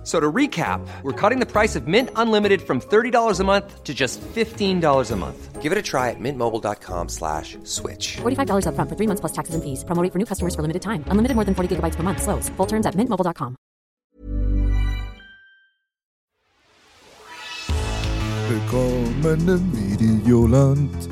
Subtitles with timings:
[0.00, 3.84] F- So to recap, we're cutting the price of Mint Unlimited from $30 a month
[3.84, 5.60] to just $15 a month.
[5.60, 8.16] Give it a try at mintmobile.com slash switch.
[8.22, 9.84] $45 upfront for three months plus taxes and fees.
[9.84, 11.04] Promo rate for new customers for limited time.
[11.10, 12.22] Unlimited more than 40 gigabytes per month.
[12.22, 12.48] Slows.
[12.56, 13.56] Full terms at mintmobile.com.
[18.48, 21.08] Willkommen im Videoland.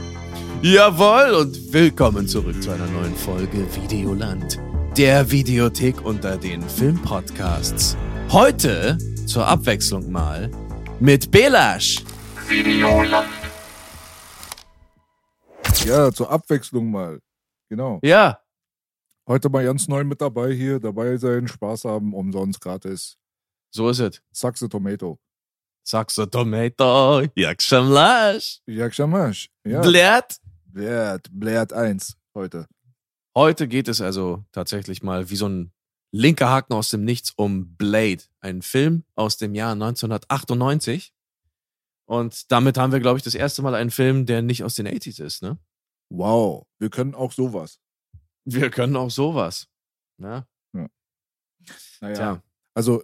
[0.62, 4.58] Jawohl und willkommen zurück zu einer neuen Folge Videoland,
[4.96, 7.96] der Videothek unter den Filmpodcasts.
[8.30, 10.50] Heute zur Abwechslung mal
[11.00, 12.04] mit Belasch.
[15.84, 17.20] Ja, zur Abwechslung mal.
[17.68, 18.00] Genau.
[18.02, 18.40] Ja,
[19.28, 20.80] Heute mal ganz neu mit dabei hier.
[20.80, 23.18] Dabei sein, Spaß haben, umsonst gratis.
[23.70, 24.22] so ist es.
[24.32, 25.18] Saxe Tomato.
[25.84, 28.60] Saxo Tomato, jak Lasch.
[28.66, 29.50] Jak Shamash.
[29.64, 29.82] Ja.
[29.82, 30.38] Blärt.
[30.64, 31.28] Blärt.
[31.30, 32.66] Blärt 1 heute.
[33.36, 35.72] Heute geht es also tatsächlich mal wie so ein
[36.10, 41.12] linker Haken aus dem Nichts um Blade, ein Film aus dem Jahr 1998.
[42.06, 44.88] Und damit haben wir, glaube ich, das erste Mal einen Film, der nicht aus den
[44.88, 45.58] 80s ist, ne?
[46.10, 46.66] Wow.
[46.78, 47.80] Wir können auch sowas.
[48.44, 49.68] Wir können auch sowas.
[50.16, 50.46] Ne?
[52.00, 52.14] Naja.
[52.14, 52.42] Tja.
[52.74, 53.02] Also,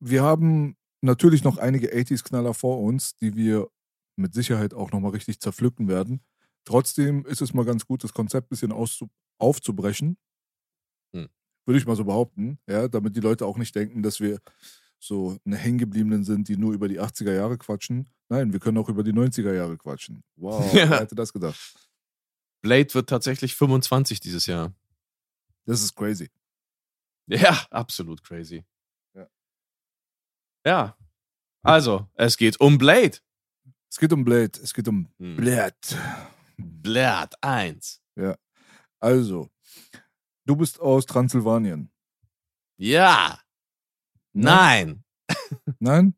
[0.00, 3.68] wir haben natürlich noch einige 80s-Knaller vor uns, die wir
[4.16, 6.22] mit Sicherheit auch nochmal richtig zerpflücken werden.
[6.64, 8.72] Trotzdem ist es mal ganz gut, das Konzept ein bisschen
[9.38, 10.18] aufzubrechen.
[11.64, 14.40] Würde ich mal so behaupten, ja, damit die Leute auch nicht denken, dass wir
[14.98, 18.10] so eine Hängengebliebenen sind, die nur über die 80er Jahre quatschen.
[18.28, 20.22] Nein, wir können auch über die 90er Jahre quatschen.
[20.36, 20.90] Wow, Ja.
[20.90, 21.74] wer hätte das gedacht?
[22.62, 24.72] Blade wird tatsächlich 25 dieses Jahr.
[25.66, 26.30] Das ist crazy.
[27.26, 28.64] Ja, absolut crazy.
[29.14, 29.28] Ja.
[30.66, 30.96] Ja.
[31.62, 33.18] Also, es geht um Blade.
[33.90, 35.36] Es geht um Blade, es geht um Hm.
[35.36, 35.76] Blade.
[36.56, 38.00] Blade 1.
[39.00, 39.50] Also,
[40.52, 41.90] du bist aus Transsilvanien.
[42.76, 43.38] Ja.
[44.34, 44.44] Ne?
[44.44, 45.04] Nein.
[45.78, 46.14] Nein?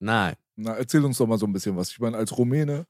[0.00, 0.34] Nein.
[0.56, 1.90] Na, erzähl uns doch mal so ein bisschen was.
[1.90, 2.86] Ich meine, als Rumäne,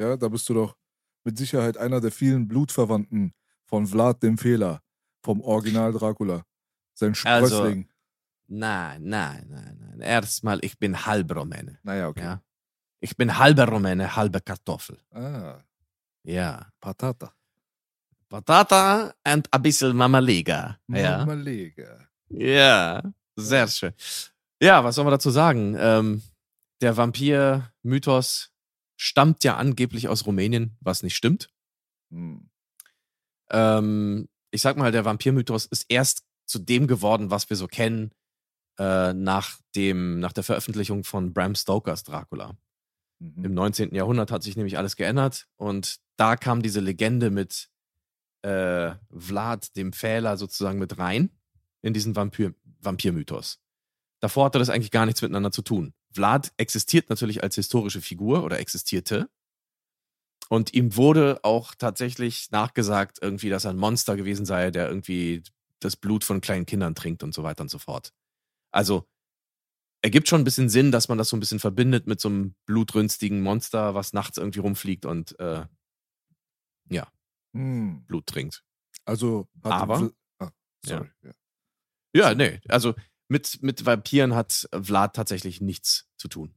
[0.00, 0.76] ja, da bist du doch
[1.24, 3.34] mit Sicherheit einer der vielen Blutverwandten
[3.66, 4.80] von Vlad dem Fehler,
[5.24, 6.44] vom Original Dracula.
[6.94, 7.88] Sein Also- Sprössling.
[8.48, 10.00] Nein, nein, nein, nein.
[10.00, 11.78] Erstmal, ich bin halb Rumäne.
[11.82, 12.22] naja, okay.
[12.22, 12.42] Ja.
[13.00, 14.98] Ich bin halber Rumäne, halbe Kartoffel.
[15.10, 15.62] Ah,
[16.22, 16.70] Ja.
[16.80, 17.34] Patata.
[18.32, 20.78] Patata and a bisschen Mamaliga.
[20.88, 21.18] Ja.
[21.18, 22.08] Marmalege.
[22.30, 23.02] Ja,
[23.36, 23.92] sehr schön.
[24.58, 25.76] Ja, was soll man dazu sagen?
[25.78, 26.22] Ähm,
[26.80, 28.50] der Vampir-Mythos
[28.96, 31.50] stammt ja angeblich aus Rumänien, was nicht stimmt.
[32.10, 32.48] Hm.
[33.50, 38.12] Ähm, ich sag mal, der Vampir-Mythos ist erst zu dem geworden, was wir so kennen,
[38.78, 42.56] äh, nach, dem, nach der Veröffentlichung von Bram Stokers Dracula.
[43.18, 43.44] Mhm.
[43.44, 43.94] Im 19.
[43.94, 47.71] Jahrhundert hat sich nämlich alles geändert und da kam diese Legende mit
[48.42, 51.30] äh, Vlad, dem Pfähler, sozusagen mit rein
[51.82, 53.60] in diesen Vampir Vampir-Mythos.
[54.20, 55.94] Davor hatte das eigentlich gar nichts miteinander zu tun.
[56.12, 59.28] Vlad existiert natürlich als historische Figur oder existierte.
[60.48, 65.42] Und ihm wurde auch tatsächlich nachgesagt, irgendwie, dass er ein Monster gewesen sei, der irgendwie
[65.80, 68.12] das Blut von kleinen Kindern trinkt und so weiter und so fort.
[68.70, 69.08] Also,
[70.02, 72.54] ergibt schon ein bisschen Sinn, dass man das so ein bisschen verbindet mit so einem
[72.66, 75.64] blutrünstigen Monster, was nachts irgendwie rumfliegt und äh,
[77.54, 78.04] Hm.
[78.06, 78.64] Blut trinkt.
[79.04, 80.50] Also, Aber- ah,
[80.84, 81.10] sorry.
[81.22, 81.32] Ja.
[82.14, 82.94] Ja, nee, also
[83.28, 86.54] mit, mit Vampiren hat Vlad tatsächlich nichts zu tun.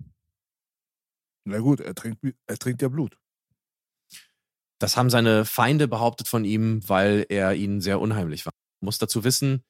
[1.48, 3.18] Na gut, er trinkt, er trinkt ja Blut.
[4.82, 8.52] Das haben seine Feinde behauptet von ihm, weil er ihnen sehr unheimlich war.
[8.82, 9.64] Man muss dazu wissen,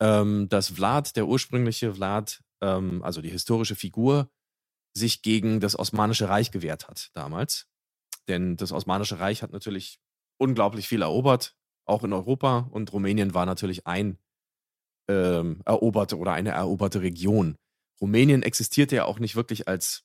[0.00, 4.30] ähm, dass Vlad, der ursprüngliche Vlad, ähm, also die historische Figur,
[4.96, 7.66] sich gegen das Osmanische Reich gewehrt hat damals.
[8.26, 10.00] Denn das Osmanische Reich hat natürlich
[10.38, 12.68] unglaublich viel erobert, auch in Europa.
[12.70, 14.18] Und Rumänien war natürlich ein
[15.08, 17.56] ähm, eroberte oder eine eroberte Region.
[18.00, 20.04] Rumänien existierte ja auch nicht wirklich als,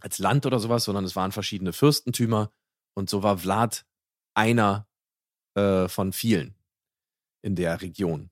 [0.00, 2.52] als Land oder sowas, sondern es waren verschiedene Fürstentümer.
[2.94, 3.84] Und so war Vlad
[4.34, 4.86] einer
[5.54, 6.54] äh, von vielen
[7.42, 8.30] in der Region.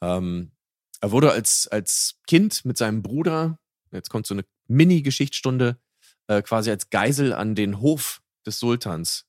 [0.00, 0.52] Ähm,
[1.00, 3.58] er wurde als, als Kind mit seinem Bruder,
[3.92, 5.78] jetzt kommt so eine Mini-Geschichtsstunde,
[6.26, 9.25] äh, quasi als Geisel an den Hof des Sultans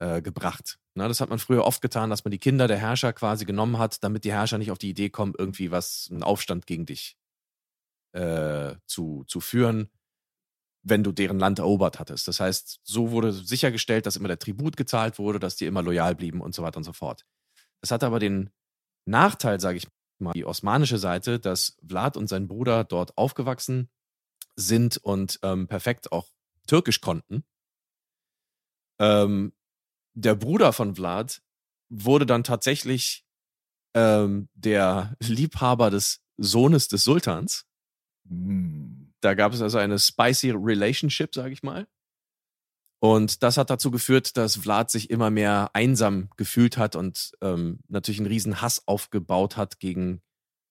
[0.00, 0.78] äh, gebracht.
[0.94, 3.78] Na, das hat man früher oft getan, dass man die Kinder der Herrscher quasi genommen
[3.78, 7.16] hat, damit die Herrscher nicht auf die Idee kommen, irgendwie was, einen Aufstand gegen dich
[8.12, 9.90] äh, zu, zu führen,
[10.82, 12.28] wenn du deren Land erobert hattest.
[12.28, 16.14] Das heißt, so wurde sichergestellt, dass immer der Tribut gezahlt wurde, dass die immer loyal
[16.14, 17.24] blieben und so weiter und so fort.
[17.80, 18.50] Das hatte aber den
[19.04, 19.86] Nachteil, sage ich,
[20.18, 23.88] mal die osmanische Seite, dass Vlad und sein Bruder dort aufgewachsen
[24.56, 26.28] sind und ähm, perfekt auch
[26.66, 27.44] Türkisch konnten.
[28.98, 29.52] Ähm,
[30.18, 31.42] der Bruder von Vlad
[31.88, 33.24] wurde dann tatsächlich
[33.94, 37.66] ähm, der Liebhaber des Sohnes des Sultans.
[38.28, 39.12] Hm.
[39.20, 41.88] Da gab es also eine spicy Relationship, sage ich mal.
[43.00, 47.80] Und das hat dazu geführt, dass Vlad sich immer mehr einsam gefühlt hat und ähm,
[47.88, 50.20] natürlich einen riesen Hass aufgebaut hat gegen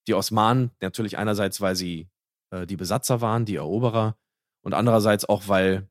[0.07, 0.71] die Osmanen.
[0.81, 2.09] Natürlich einerseits, weil sie
[2.51, 4.17] äh, die Besatzer waren, die Eroberer,
[4.61, 5.87] und andererseits auch, weil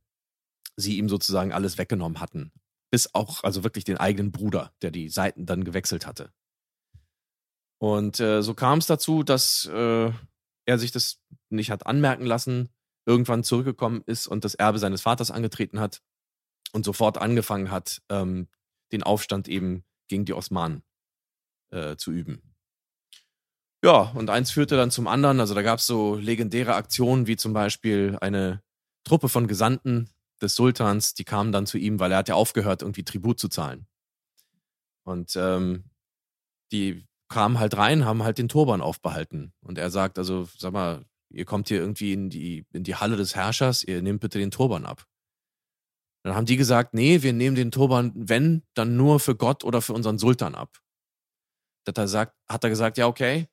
[0.76, 2.52] sie ihm sozusagen alles weggenommen hatten.
[2.90, 6.32] Bis auch, also wirklich den eigenen Bruder, der die Seiten dann gewechselt hatte.
[7.78, 10.10] Und äh, so kam es dazu, dass äh,
[10.64, 12.70] er sich das nicht hat anmerken lassen,
[13.04, 16.02] irgendwann zurückgekommen ist und das Erbe seines Vaters angetreten hat
[16.72, 18.48] und sofort angefangen hat, ähm,
[18.92, 20.82] den Aufstand eben gegen die Osmanen
[21.70, 22.42] äh, zu üben.
[23.84, 25.38] Ja, und eins führte dann zum anderen.
[25.38, 28.62] Also da gab es so legendäre Aktionen, wie zum Beispiel eine
[29.04, 30.10] Truppe von Gesandten
[30.42, 33.48] des Sultans, die kamen dann zu ihm, weil er hat ja aufgehört, irgendwie Tribut zu
[33.48, 33.86] zahlen.
[35.04, 35.84] Und ähm,
[36.72, 39.52] die kamen halt rein, haben halt den Turban aufbehalten.
[39.60, 43.16] Und er sagt, also, sag mal, ihr kommt hier irgendwie in die, in die Halle
[43.16, 45.06] des Herrschers, ihr nehmt bitte den Turban ab.
[46.24, 49.80] Dann haben die gesagt, nee, wir nehmen den Turban, wenn, dann nur für Gott oder
[49.80, 50.78] für unseren Sultan ab.
[51.86, 53.48] Hat er, hat er gesagt, ja, okay,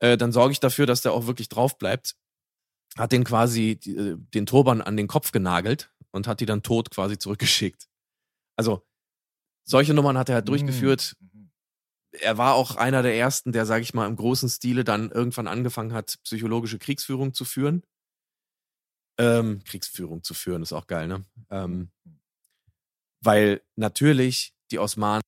[0.00, 2.16] äh, dann sorge ich dafür, dass der auch wirklich drauf bleibt.
[2.98, 6.90] Hat den quasi äh, den Turban an den Kopf genagelt und hat die dann tot
[6.90, 7.88] quasi zurückgeschickt.
[8.56, 8.86] Also,
[9.66, 11.16] solche Nummern hat er halt durchgeführt.
[11.18, 11.50] Mhm.
[12.12, 15.48] Er war auch einer der ersten, der, sage ich mal, im großen Stile dann irgendwann
[15.48, 17.82] angefangen hat, psychologische Kriegsführung zu führen.
[19.18, 21.24] Ähm, Kriegsführung zu führen, ist auch geil, ne?
[21.50, 21.90] Ähm,
[23.20, 25.22] weil natürlich die Osmanen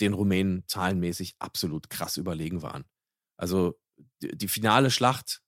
[0.00, 2.84] den Rumänen zahlenmäßig absolut krass überlegen waren.
[3.36, 3.78] Also
[4.20, 5.42] die, die finale Schlacht,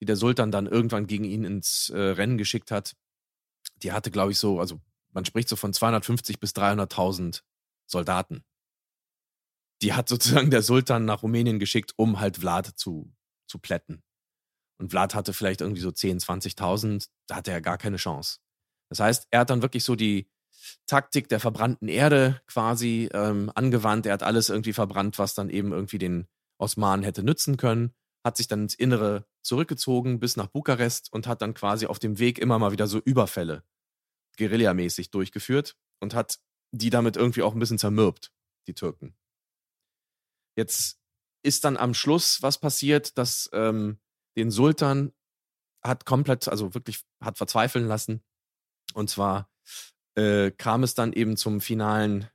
[0.00, 2.94] die der Sultan dann irgendwann gegen ihn ins äh, Rennen geschickt hat,
[3.82, 4.80] die hatte, glaube ich, so, also
[5.12, 7.42] man spricht so von 250 bis 300.000
[7.86, 8.44] Soldaten.
[9.82, 13.12] Die hat sozusagen der Sultan nach Rumänien geschickt, um halt Vlad zu,
[13.46, 14.02] zu plätten.
[14.78, 18.38] Und Vlad hatte vielleicht irgendwie so 10, 20.000, da hatte er gar keine Chance.
[18.90, 20.30] Das heißt, er hat dann wirklich so die
[20.86, 24.06] Taktik der verbrannten Erde quasi ähm, angewandt.
[24.06, 26.28] Er hat alles irgendwie verbrannt, was dann eben irgendwie den
[26.58, 27.94] Osmanen hätte nützen können,
[28.24, 32.18] hat sich dann ins Innere zurückgezogen bis nach Bukarest und hat dann quasi auf dem
[32.18, 33.64] Weg immer mal wieder so Überfälle
[34.36, 36.38] guerillamäßig durchgeführt und hat
[36.70, 38.32] die damit irgendwie auch ein bisschen zermürbt,
[38.68, 39.16] die Türken.
[40.56, 41.00] Jetzt
[41.42, 43.98] ist dann am Schluss was passiert, dass ähm,
[44.36, 45.12] den Sultan
[45.82, 48.22] hat komplett, also wirklich hat verzweifeln lassen.
[48.94, 49.50] Und zwar
[50.14, 52.28] äh, kam es dann eben zum finalen,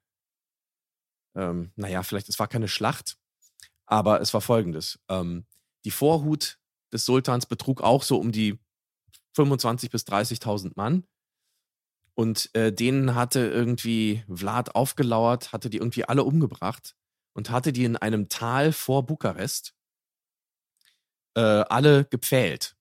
[1.36, 3.18] ähm, naja, vielleicht, es war keine Schlacht,
[3.86, 5.00] aber es war folgendes.
[5.09, 5.45] Ähm,
[5.86, 6.59] die Vorhut
[6.94, 8.60] des Sultans betrug auch so um die
[9.36, 11.06] 25.000 bis 30.000 Mann.
[12.16, 16.95] Und äh, denen hatte irgendwie Vlad aufgelauert, hatte die irgendwie alle umgebracht
[17.34, 19.74] und hatte die in einem Tal vor Bukarest
[21.36, 22.75] äh, alle gepfählt.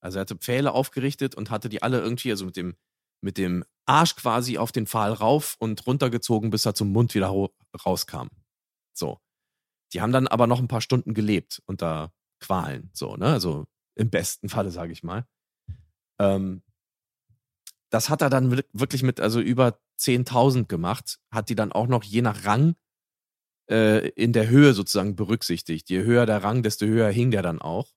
[0.00, 2.76] Also er hatte Pfähle aufgerichtet und hatte die alle irgendwie, also mit dem,
[3.20, 7.34] mit dem Arsch quasi auf den Pfahl rauf und runtergezogen, bis er zum Mund wieder
[7.84, 8.28] rauskam.
[8.94, 9.20] So.
[9.92, 13.26] Die haben dann aber noch ein paar Stunden gelebt unter Qualen, so, ne?
[13.26, 15.26] Also im besten Falle, sage ich mal.
[16.20, 16.62] Ähm,
[17.90, 22.04] das hat er dann wirklich mit also über 10.000 gemacht, hat die dann auch noch
[22.04, 22.76] je nach Rang
[23.70, 25.88] äh, in der Höhe sozusagen berücksichtigt.
[25.90, 27.92] Je höher der Rang, desto höher hing der dann auch.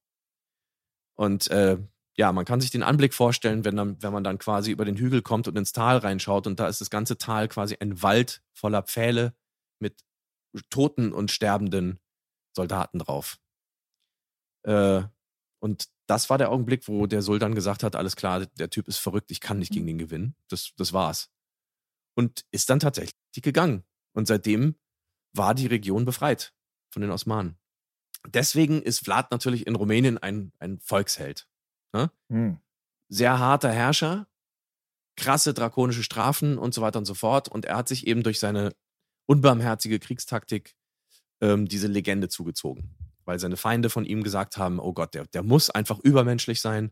[1.15, 1.77] Und äh,
[2.17, 4.97] ja, man kann sich den Anblick vorstellen, wenn, dann, wenn man dann quasi über den
[4.97, 8.41] Hügel kommt und ins Tal reinschaut und da ist das ganze Tal quasi ein Wald
[8.53, 9.33] voller Pfähle
[9.79, 10.03] mit
[10.69, 11.99] toten und sterbenden
[12.53, 13.40] Soldaten drauf.
[14.63, 15.03] Äh,
[15.59, 18.97] und das war der Augenblick, wo der Sultan gesagt hat, alles klar, der Typ ist
[18.97, 20.35] verrückt, ich kann nicht gegen den gewinnen.
[20.49, 21.29] Das, das war's.
[22.15, 23.83] Und ist dann tatsächlich gegangen.
[24.13, 24.75] Und seitdem
[25.33, 26.53] war die Region befreit
[26.91, 27.57] von den Osmanen.
[28.27, 31.47] Deswegen ist Vlad natürlich in Rumänien ein, ein Volksheld.
[31.93, 32.11] Ne?
[32.29, 32.59] Hm.
[33.09, 34.27] Sehr harter Herrscher,
[35.15, 37.47] krasse drakonische Strafen und so weiter und so fort.
[37.47, 38.75] Und er hat sich eben durch seine
[39.27, 40.75] unbarmherzige Kriegstaktik
[41.41, 42.95] ähm, diese Legende zugezogen.
[43.25, 46.91] Weil seine Feinde von ihm gesagt haben, oh Gott, der, der muss einfach übermenschlich sein.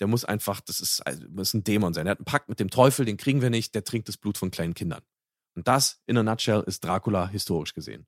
[0.00, 2.06] Der muss einfach, das ist, also, ist ein Dämon sein.
[2.06, 4.38] Er hat einen Pakt mit dem Teufel, den kriegen wir nicht, der trinkt das Blut
[4.38, 5.02] von kleinen Kindern.
[5.54, 8.06] Und das, in a nutshell, ist Dracula historisch gesehen.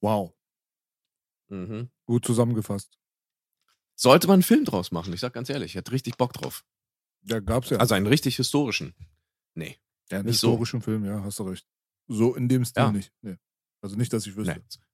[0.00, 0.32] Wow.
[1.48, 1.90] Mhm.
[2.06, 2.96] Gut zusammengefasst.
[3.96, 6.64] Sollte man einen Film draus machen, ich sag ganz ehrlich, ich hätte richtig Bock drauf.
[7.22, 7.78] Ja, gab's ja.
[7.78, 8.94] Also einen richtig historischen.
[9.54, 9.78] Nee.
[10.10, 10.50] ja, einen nicht so.
[10.50, 11.66] historischen Film, ja, hast du recht.
[12.08, 12.92] So in dem Stil Ja.
[12.92, 13.12] nicht.
[13.20, 13.36] Nee.
[13.82, 14.54] Also nicht, dass ich wüsste.
[14.54, 14.84] nee.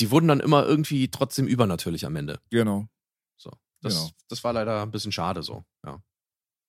[0.00, 2.40] Die wurden dann immer irgendwie trotzdem übernatürlich am Ende.
[2.50, 2.88] Genau.
[3.36, 3.50] So.
[3.82, 4.10] Das, Genau.
[4.28, 5.64] das war leider ein bisschen schade so.
[5.84, 6.02] Ja.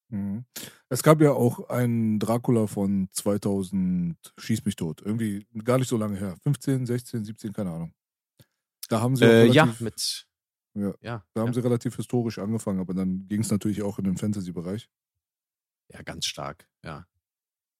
[0.10, 0.46] Mhm.
[0.90, 5.02] Es gab ja auch einen Dracula von 2000, schieß mich tot.
[5.02, 6.36] Irgendwie gar nicht so lange her.
[6.44, 7.94] 15, 16, 17, keine Ahnung.
[8.90, 10.28] Da haben sie Äh, ja, relativ, mit.
[10.76, 10.94] Ja.
[11.02, 14.06] Ja, da haben ja, sie relativ historisch angefangen, aber dann ging es natürlich auch in
[14.06, 14.90] den Fantasy-Bereich.
[15.92, 17.06] ja, ganz stark, ja.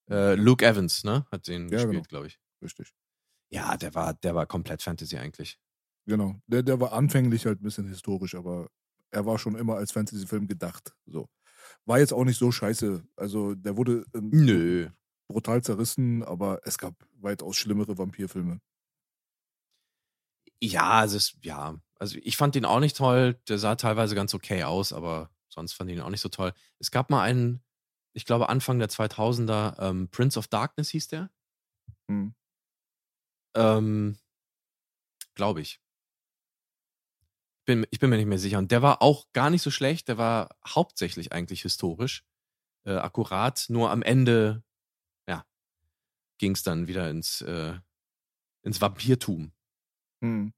[0.10, 1.26] Äh, Luke Evans, ne?
[1.32, 2.04] Hat den Ja, gespielt, genau.
[2.04, 2.40] glaube ich.
[2.62, 2.94] Richtig.
[3.54, 5.60] Ja, der war, der war komplett Fantasy eigentlich.
[6.08, 6.36] Genau.
[6.48, 8.70] Der, der war anfänglich halt ein bisschen historisch, aber
[9.12, 10.96] er war schon immer als Fantasy-Film gedacht.
[11.06, 11.30] So.
[11.86, 13.04] War jetzt auch nicht so scheiße.
[13.16, 14.90] Also der wurde ähm, Nö.
[15.28, 18.60] brutal zerrissen, aber es gab weitaus schlimmere Vampirfilme.
[20.60, 23.40] Ja, also es, ja, also ich fand den auch nicht toll.
[23.48, 26.54] Der sah teilweise ganz okay aus, aber sonst fand ich ihn auch nicht so toll.
[26.80, 27.62] Es gab mal einen,
[28.14, 31.30] ich glaube Anfang der 2000er, ähm, Prince of Darkness hieß der.
[32.10, 32.34] Hm.
[33.56, 34.18] Ähm,
[35.36, 35.80] glaube ich.
[37.66, 38.58] Bin, ich bin mir nicht mehr sicher.
[38.58, 40.08] Und der war auch gar nicht so schlecht.
[40.10, 42.24] Der war hauptsächlich eigentlich historisch.
[42.86, 43.66] Äh, akkurat.
[43.70, 44.64] Nur am Ende,
[45.30, 45.46] ja,
[46.40, 47.76] ging es dann wieder ins, äh,
[48.64, 49.54] ins Vampirtum.
[50.22, 50.54] Hm.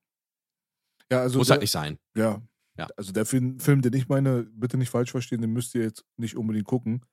[1.12, 2.00] Ja, also Muss der, halt nicht sein.
[2.16, 2.42] Ja.
[2.78, 2.88] Ja.
[2.98, 6.04] Also der Film, Film, den ich meine, bitte nicht falsch verstehen, den müsst ihr jetzt
[6.18, 7.06] nicht unbedingt gucken.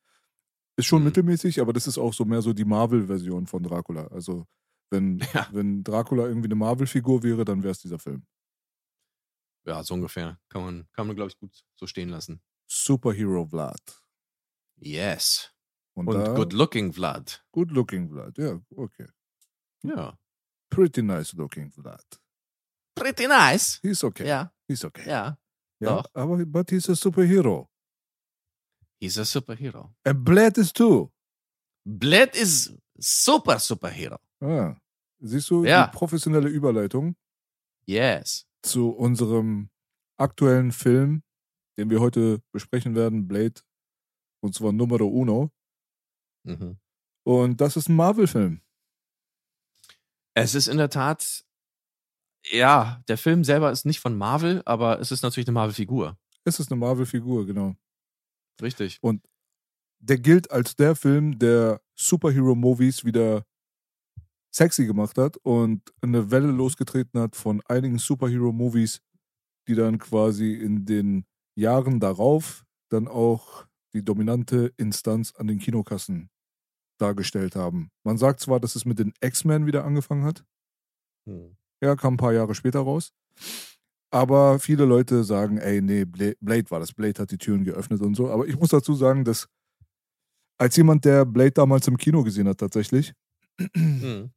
[0.77, 1.09] Ist schon Mhm.
[1.09, 4.07] mittelmäßig, aber das ist auch so mehr so die Marvel-Version von Dracula.
[4.07, 4.47] Also
[4.93, 5.49] wenn, Ja.
[5.53, 8.25] wenn Dracula irgendwie eine Marvel-Figur wäre, dann wäre es dieser Film.
[9.67, 10.39] Ja, so ungefähr.
[10.49, 12.41] Kann man, kann man glaube ich, gut so stehen lassen.
[12.69, 14.03] Superhero Vlad.
[14.77, 15.53] Yes.
[15.95, 17.45] Und, Und da, good looking Vlad.
[17.53, 18.37] good looking Vlad.
[18.39, 19.07] Ja, okay.
[19.83, 20.19] Ja.
[20.71, 22.05] Pretty nice looking Vlad.
[22.95, 23.79] Pretty nice.
[23.83, 24.27] He's okay.
[24.27, 25.09] Ja, He's okay.
[25.09, 25.39] ja.
[25.81, 26.11] Ja, doch.
[26.15, 27.69] aber but he's a superhero.
[29.01, 29.95] He's a superhero.
[30.05, 31.13] And Vlad is too.
[31.85, 34.19] Bled is super superhero.
[34.41, 34.77] Ah.
[35.25, 35.87] Siehst du Ja.
[35.87, 37.17] die professionelle Überleitung?
[37.87, 38.47] Yes.
[38.65, 39.71] zu unserem
[40.19, 41.25] aktuellen Film,
[41.77, 43.61] den wir heute besprechen werden, Blade,
[44.41, 45.51] und zwar Numero Uno.
[46.45, 46.79] Mhm.
[47.25, 48.61] Und das ist ein Marvel-Film.
[50.35, 51.45] Es ist in der Tat,
[52.51, 56.17] ja, der Film selber ist nicht von Marvel, aber es ist natürlich eine Marvel-Figur.
[56.45, 57.75] Es ist eine Marvel-Figur, genau.
[58.61, 59.01] Richtig.
[59.99, 63.45] Der gilt als der Film, der Superhero-Movies wieder
[64.55, 69.01] sexy gemacht hat und eine Welle losgetreten hat von einigen Superhero-Movies,
[69.69, 71.25] die dann quasi in den
[71.57, 76.31] Jahren darauf dann auch die dominante Instanz an den Kinokassen
[77.01, 77.91] dargestellt haben.
[78.05, 80.45] Man sagt zwar, dass es mit den X-Men wieder angefangen hat,
[81.29, 81.57] Hm.
[81.83, 83.13] Ja, kam ein paar Jahre später raus.
[84.11, 86.93] Aber viele Leute sagen, ey, nee, Bla- Blade war das.
[86.93, 88.29] Blade hat die Türen geöffnet und so.
[88.31, 89.49] Aber ich muss dazu sagen, dass
[90.59, 93.13] als jemand, der Blade damals im Kino gesehen hat, tatsächlich,
[93.77, 94.31] Hm.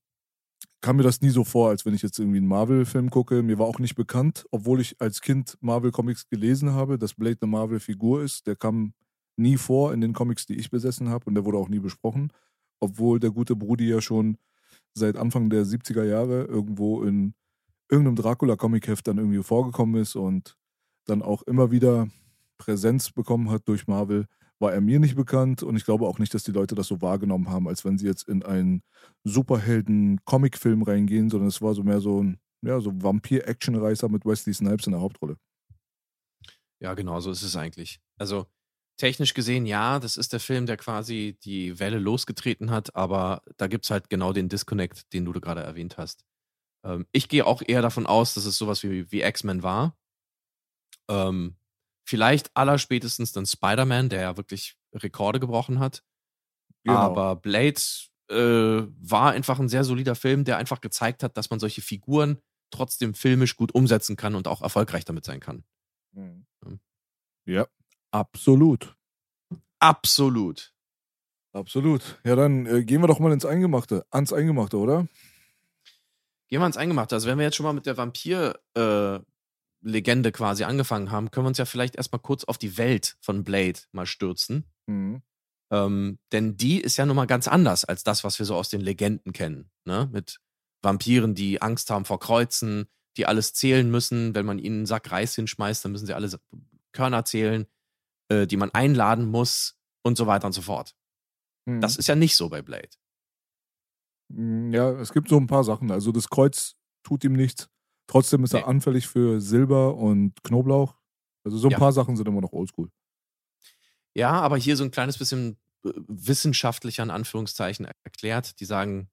[0.85, 3.41] Kam mir das nie so vor, als wenn ich jetzt irgendwie einen Marvel-Film gucke.
[3.41, 7.49] Mir war auch nicht bekannt, obwohl ich als Kind Marvel-Comics gelesen habe, dass Blade eine
[7.49, 8.45] Marvel-Figur ist.
[8.45, 8.93] Der kam
[9.35, 12.31] nie vor in den Comics, die ich besessen habe und der wurde auch nie besprochen.
[12.79, 14.37] Obwohl der gute Brudi ja schon
[14.93, 17.33] seit Anfang der 70er Jahre irgendwo in
[17.89, 20.55] irgendeinem Dracula-Comic-Heft dann irgendwie vorgekommen ist und
[21.07, 22.09] dann auch immer wieder
[22.59, 24.27] Präsenz bekommen hat durch Marvel,
[24.59, 27.01] war er mir nicht bekannt und ich glaube auch nicht, dass die Leute das so
[27.01, 28.83] wahrgenommen haben, als wenn sie jetzt in einen
[29.23, 34.87] Superhelden-Comic-Film reingehen, sondern es war so mehr so ein ja, so Vampir-Action-Reißer mit Wesley Snipes
[34.87, 35.37] in der Hauptrolle.
[36.81, 37.99] Ja, genau, so ist es eigentlich.
[38.17, 38.47] Also
[38.97, 43.67] technisch gesehen, ja, das ist der Film, der quasi die Welle losgetreten hat, aber da
[43.67, 46.25] gibt es halt genau den Disconnect, den du gerade erwähnt hast.
[46.83, 49.97] Ähm, ich gehe auch eher davon aus, dass es sowas wie, wie X-Men war.
[51.09, 51.57] Ähm,
[52.05, 56.03] vielleicht allerspätestens dann Spider-Man, der ja wirklich Rekorde gebrochen hat.
[56.83, 56.97] Genau.
[56.97, 57.81] Aber Blade
[58.29, 62.37] äh, war einfach ein sehr solider Film, der einfach gezeigt hat, dass man solche Figuren
[62.69, 65.63] trotzdem filmisch gut umsetzen kann und auch erfolgreich damit sein kann.
[66.13, 66.45] Mhm.
[67.45, 67.67] Ja,
[68.11, 68.95] absolut.
[69.79, 70.73] Absolut.
[71.53, 72.19] Absolut.
[72.23, 74.05] Ja, dann äh, gehen wir doch mal ins Eingemachte.
[74.11, 75.07] Ans Eingemachte, oder?
[76.47, 77.15] Gehen wir ins Eingemachte.
[77.15, 77.97] Also, wenn wir jetzt schon mal mit der
[79.85, 83.43] Vampir-Legende quasi angefangen haben, können wir uns ja vielleicht erstmal kurz auf die Welt von
[83.43, 84.65] Blade mal stürzen.
[84.87, 85.21] Mhm.
[85.71, 88.69] Ähm, denn die ist ja nun mal ganz anders als das, was wir so aus
[88.69, 89.71] den Legenden kennen.
[89.85, 90.09] Ne?
[90.11, 90.39] Mit
[90.83, 92.87] Vampiren, die Angst haben vor Kreuzen,
[93.17, 94.35] die alles zählen müssen.
[94.35, 96.29] Wenn man ihnen einen Sack Reis hinschmeißt, dann müssen sie alle
[96.91, 97.65] Körner zählen,
[98.29, 100.95] äh, die man einladen muss und so weiter und so fort.
[101.67, 101.81] Mhm.
[101.81, 102.89] Das ist ja nicht so bei Blade.
[104.31, 105.91] Mm, Ja, es gibt so ein paar Sachen.
[105.91, 107.69] Also das Kreuz tut ihm nichts.
[108.07, 108.59] Trotzdem ist Nee.
[108.59, 110.95] er anfällig für Silber und Knoblauch.
[111.43, 111.77] Also so ein Ja.
[111.79, 112.89] paar Sachen sind immer noch oldschool.
[114.15, 118.59] Ja, aber hier so ein kleines bisschen äh, wissenschaftlicher in Anführungszeichen erklärt.
[118.59, 119.09] Die sagen,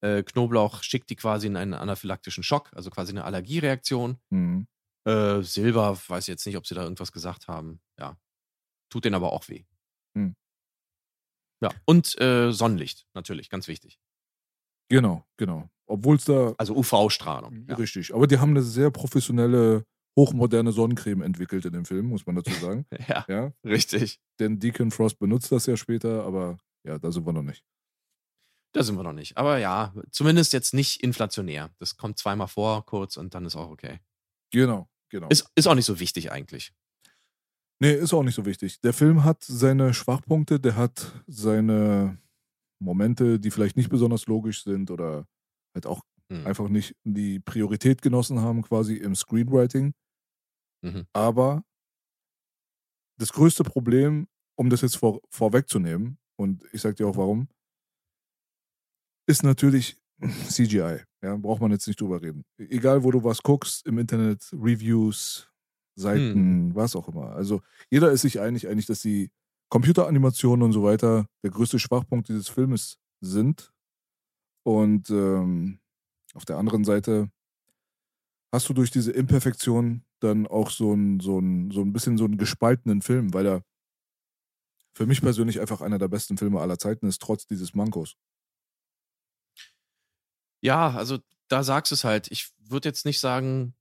[0.00, 4.16] Äh, Knoblauch schickt die quasi in einen anaphylaktischen Schock, also quasi eine Allergiereaktion.
[4.30, 4.68] Mhm.
[5.04, 7.80] Äh, Silber, weiß jetzt nicht, ob sie da irgendwas gesagt haben.
[7.98, 8.16] Ja.
[8.90, 9.64] Tut denen aber auch weh.
[10.14, 10.36] Hm.
[11.60, 11.70] Ja.
[11.84, 13.98] Und äh, Sonnenlicht, natürlich, ganz wichtig.
[14.88, 15.68] Genau, genau.
[15.88, 16.54] Obwohl es da.
[16.58, 17.66] Also UV-Strahlung.
[17.68, 17.76] Ja.
[17.76, 18.14] Richtig.
[18.14, 19.84] Aber die haben eine sehr professionelle,
[20.16, 22.86] hochmoderne Sonnencreme entwickelt in dem Film, muss man dazu sagen.
[23.08, 23.52] ja, ja.
[23.64, 24.20] richtig.
[24.38, 27.64] Denn Deacon Frost benutzt das ja später, aber ja, da sind wir noch nicht.
[28.72, 29.36] Da sind wir noch nicht.
[29.36, 31.70] Aber ja, zumindest jetzt nicht inflationär.
[31.78, 34.00] Das kommt zweimal vor, kurz, und dann ist auch okay.
[34.52, 35.28] Genau, genau.
[35.28, 36.72] Ist, ist auch nicht so wichtig eigentlich.
[37.80, 38.80] Nee, ist auch nicht so wichtig.
[38.80, 42.18] Der Film hat seine Schwachpunkte, der hat seine
[42.80, 45.26] Momente, die vielleicht nicht besonders logisch sind oder
[45.84, 46.46] halt auch Hm.
[46.46, 49.94] einfach nicht die Priorität genossen haben, quasi im Screenwriting.
[50.82, 51.06] Mhm.
[51.14, 51.62] Aber
[53.18, 57.48] das größte Problem, um das jetzt vor, vorwegzunehmen, und ich sag dir auch warum,
[59.26, 59.96] ist natürlich
[60.48, 61.02] CGI.
[61.22, 62.44] Ja, braucht man jetzt nicht drüber reden.
[62.58, 65.48] Egal, wo du was guckst, im Internet, Reviews,
[65.96, 67.32] Seiten, was auch immer.
[67.32, 69.30] Also jeder ist sich einig, eigentlich, dass die
[69.68, 73.72] Computeranimationen und so weiter der größte Schwachpunkt dieses Filmes sind.
[74.68, 75.80] Und ähm,
[76.34, 77.30] auf der anderen Seite
[78.52, 82.26] hast du durch diese Imperfektion dann auch so ein, so ein, so ein bisschen so
[82.26, 83.64] einen gespaltenen Film, weil er
[84.94, 88.16] für mich persönlich einfach einer der besten Filme aller Zeiten ist, trotz dieses Mankos.
[90.60, 92.30] Ja, also da sagst du es halt.
[92.30, 93.74] Ich würde jetzt nicht sagen,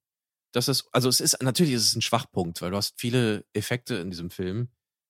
[0.54, 3.96] dass es, also es ist, natürlich ist es ein Schwachpunkt, weil du hast viele Effekte
[3.96, 4.70] in diesem Film.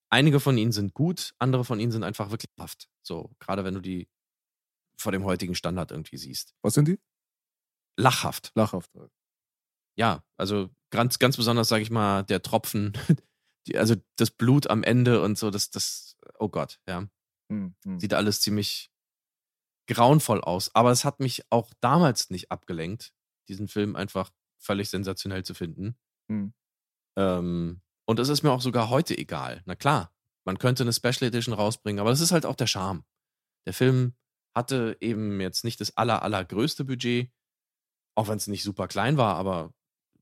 [0.10, 2.89] Einige von ihnen sind gut, andere von ihnen sind einfach wirklich haft.
[3.03, 4.07] So, gerade wenn du die
[4.97, 6.55] vor dem heutigen Standard irgendwie siehst.
[6.61, 6.99] Was sind die?
[7.97, 8.51] Lachhaft.
[8.55, 8.91] Lachhaft.
[9.95, 12.93] Ja, also ganz, ganz besonders, sage ich mal, der Tropfen,
[13.67, 17.07] die, also das Blut am Ende und so, das, das, oh Gott, ja.
[17.51, 17.99] Hm, hm.
[17.99, 18.91] Sieht alles ziemlich
[19.87, 20.73] grauenvoll aus.
[20.75, 23.13] Aber es hat mich auch damals nicht abgelenkt,
[23.47, 25.97] diesen Film einfach völlig sensationell zu finden.
[26.29, 26.53] Hm.
[27.17, 29.61] Ähm, und es ist mir auch sogar heute egal.
[29.65, 30.13] Na klar,
[30.45, 33.03] man könnte eine Special Edition rausbringen, aber das ist halt auch der Charme.
[33.65, 34.13] Der Film
[34.58, 37.32] hatte eben jetzt nicht das aller, allergrößte Budget,
[38.15, 39.74] auch wenn es nicht super klein war, aber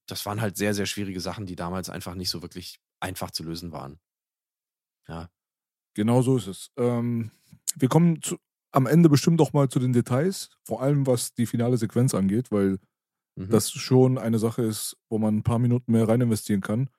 [0.07, 3.43] das waren halt sehr, sehr schwierige Sachen, die damals einfach nicht so wirklich einfach zu
[3.43, 3.99] lösen waren.
[5.07, 5.29] Ja.
[5.95, 6.71] Genau so ist es.
[6.77, 7.31] Ähm,
[7.75, 8.37] wir kommen zu,
[8.71, 12.51] am Ende bestimmt auch mal zu den Details, vor allem was die finale Sequenz angeht,
[12.51, 12.79] weil
[13.37, 13.49] Mhm.
[13.49, 16.89] das schon eine Sache ist, wo man ein paar Minuten mehr rein investieren kann.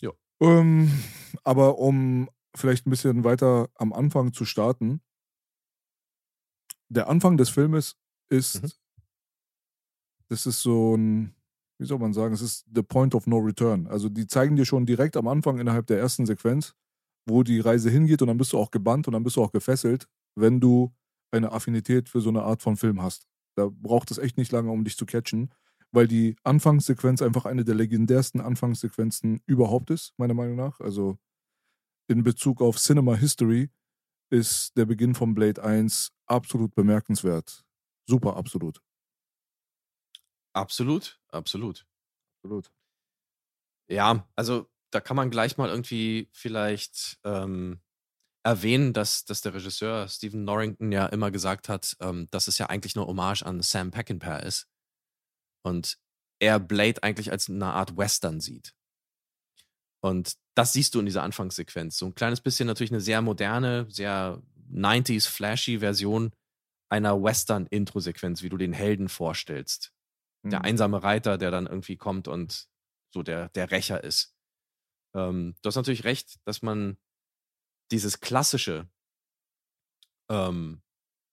[0.00, 0.12] Ja.
[0.40, 1.02] Ähm,
[1.44, 5.00] aber um vielleicht ein bisschen weiter am Anfang zu starten,
[6.88, 7.96] der Anfang des Filmes
[8.30, 8.70] ist, Mhm.
[10.28, 11.34] das ist so ein,
[11.78, 13.86] wie soll man sagen, es ist the point of no return.
[13.86, 16.74] Also die zeigen dir schon direkt am Anfang innerhalb der ersten Sequenz,
[17.26, 19.52] wo die Reise hingeht und dann bist du auch gebannt und dann bist du auch
[19.52, 20.92] gefesselt, wenn du
[21.30, 23.26] eine Affinität für so eine Art von Film hast.
[23.56, 25.52] Da braucht es echt nicht lange, um dich zu catchen,
[25.92, 30.80] weil die Anfangssequenz einfach eine der legendärsten Anfangssequenzen überhaupt ist, meiner Meinung nach.
[30.80, 31.18] Also
[32.08, 33.70] in Bezug auf Cinema History
[34.30, 37.64] ist der Beginn von Blade 1 absolut bemerkenswert.
[38.06, 38.80] Super, absolut.
[40.52, 41.86] Absolut, absolut.
[42.36, 42.70] Absolut.
[43.88, 47.80] Ja, also da kann man gleich mal irgendwie vielleicht ähm,
[48.42, 52.66] erwähnen, dass, dass der Regisseur Stephen Norrington ja immer gesagt hat, ähm, dass es ja
[52.66, 54.66] eigentlich nur Hommage an Sam Peckinpah ist.
[55.62, 55.98] Und
[56.40, 58.74] er Blade eigentlich als eine Art Western sieht.
[60.00, 61.98] Und das siehst du in dieser Anfangssequenz.
[61.98, 66.32] So ein kleines bisschen natürlich eine sehr moderne, sehr 90s flashy Version
[66.90, 69.92] einer Western-Intro-Sequenz, wie du den Helden vorstellst.
[70.50, 70.64] Der Mhm.
[70.64, 72.66] einsame Reiter, der dann irgendwie kommt und
[73.14, 74.34] so der, der Rächer ist.
[75.14, 76.98] Ähm, du hast natürlich recht, dass man
[77.92, 78.88] dieses klassische,
[80.28, 80.82] ähm,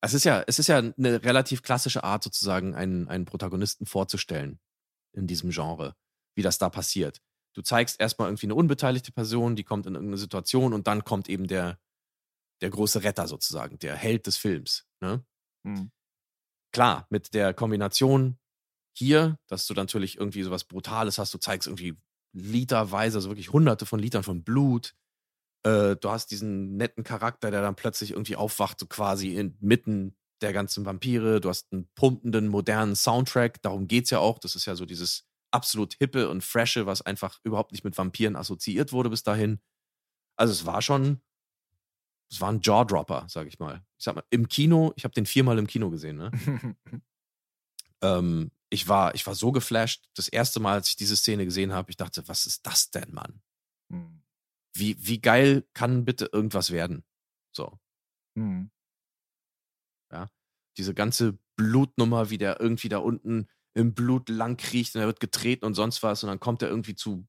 [0.02, 4.60] es ist ja, es ist ja eine relativ klassische Art, sozusagen einen, einen Protagonisten vorzustellen
[5.14, 5.96] in diesem Genre,
[6.36, 7.22] wie das da passiert.
[7.56, 11.30] Du zeigst erstmal irgendwie eine unbeteiligte Person, die kommt in irgendeine Situation und dann kommt
[11.30, 11.80] eben der,
[12.62, 14.86] der große Retter sozusagen, der Held des Films.
[15.02, 15.26] Ne?
[15.63, 15.91] Mhm.
[16.74, 18.38] klar, mit der Kombination
[18.98, 21.98] hier, dass du natürlich irgendwie sowas Brutales hast, du zeigst irgendwie
[22.34, 24.94] literweise, also wirklich hunderte von Litern von Blut.
[25.63, 30.52] Äh, du hast diesen netten Charakter, der dann plötzlich irgendwie aufwacht, so quasi inmitten der
[30.52, 31.39] ganzen Vampire.
[31.39, 34.39] Du hast einen pumpenden, modernen Soundtrack, darum geht's ja auch.
[34.39, 38.36] Das ist ja so dieses absolut hippe und frische, was einfach überhaupt nicht mit Vampiren
[38.36, 39.62] assoziiert wurde bis dahin.
[40.38, 41.22] Also es war schon,
[42.30, 43.86] es war ein Jawdropper, sag ich mal.
[43.98, 46.32] Ich sag mal, im Kino, ich habe den viermal im Kino gesehen, ne?
[48.02, 51.74] ähm, ich, war, ich war so geflasht, das erste Mal, als ich diese Szene gesehen
[51.74, 53.41] habe, ich dachte, was ist das denn, Mann?
[53.89, 54.22] Mhm.
[54.74, 57.06] Wie, wie geil kann bitte irgendwas werden?
[57.56, 57.80] So,
[58.38, 58.70] Mhm.
[60.78, 65.20] diese ganze Blutnummer, wie der irgendwie da unten im Blut lang kriecht und er wird
[65.20, 67.28] getreten und sonst was und dann kommt er irgendwie zu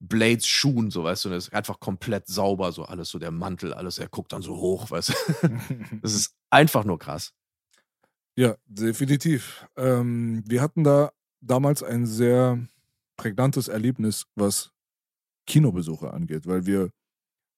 [0.00, 3.30] Blades Schuhen, so weißt du, und das ist einfach komplett sauber, so alles, so der
[3.30, 5.48] Mantel, alles, er guckt dann so hoch, weißt du.
[6.02, 7.32] das ist einfach nur krass.
[8.36, 9.64] Ja, definitiv.
[9.76, 12.58] Ähm, wir hatten da damals ein sehr
[13.16, 14.72] prägnantes Erlebnis, was
[15.46, 16.90] Kinobesuche angeht, weil wir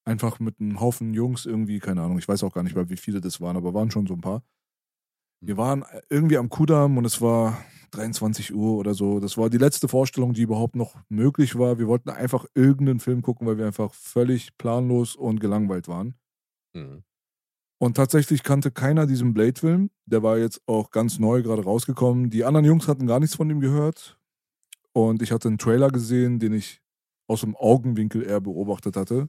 [0.04, 2.98] einfach mit einem Haufen Jungs irgendwie, keine Ahnung, ich weiß auch gar nicht mehr, wie
[2.98, 4.42] viele das waren, aber waren schon so ein paar.
[5.40, 7.64] Wir waren irgendwie am Kudamm und es war
[7.96, 9.20] 23 Uhr oder so.
[9.20, 11.78] Das war die letzte Vorstellung, die überhaupt noch möglich war.
[11.78, 16.14] Wir wollten einfach irgendeinen Film gucken, weil wir einfach völlig planlos und gelangweilt waren.
[16.74, 17.04] Mhm.
[17.78, 19.90] Und tatsächlich kannte keiner diesen Blade-Film.
[20.06, 22.30] Der war jetzt auch ganz neu gerade rausgekommen.
[22.30, 24.18] Die anderen Jungs hatten gar nichts von ihm gehört.
[24.92, 26.80] Und ich hatte einen Trailer gesehen, den ich
[27.26, 29.28] aus dem Augenwinkel eher beobachtet hatte.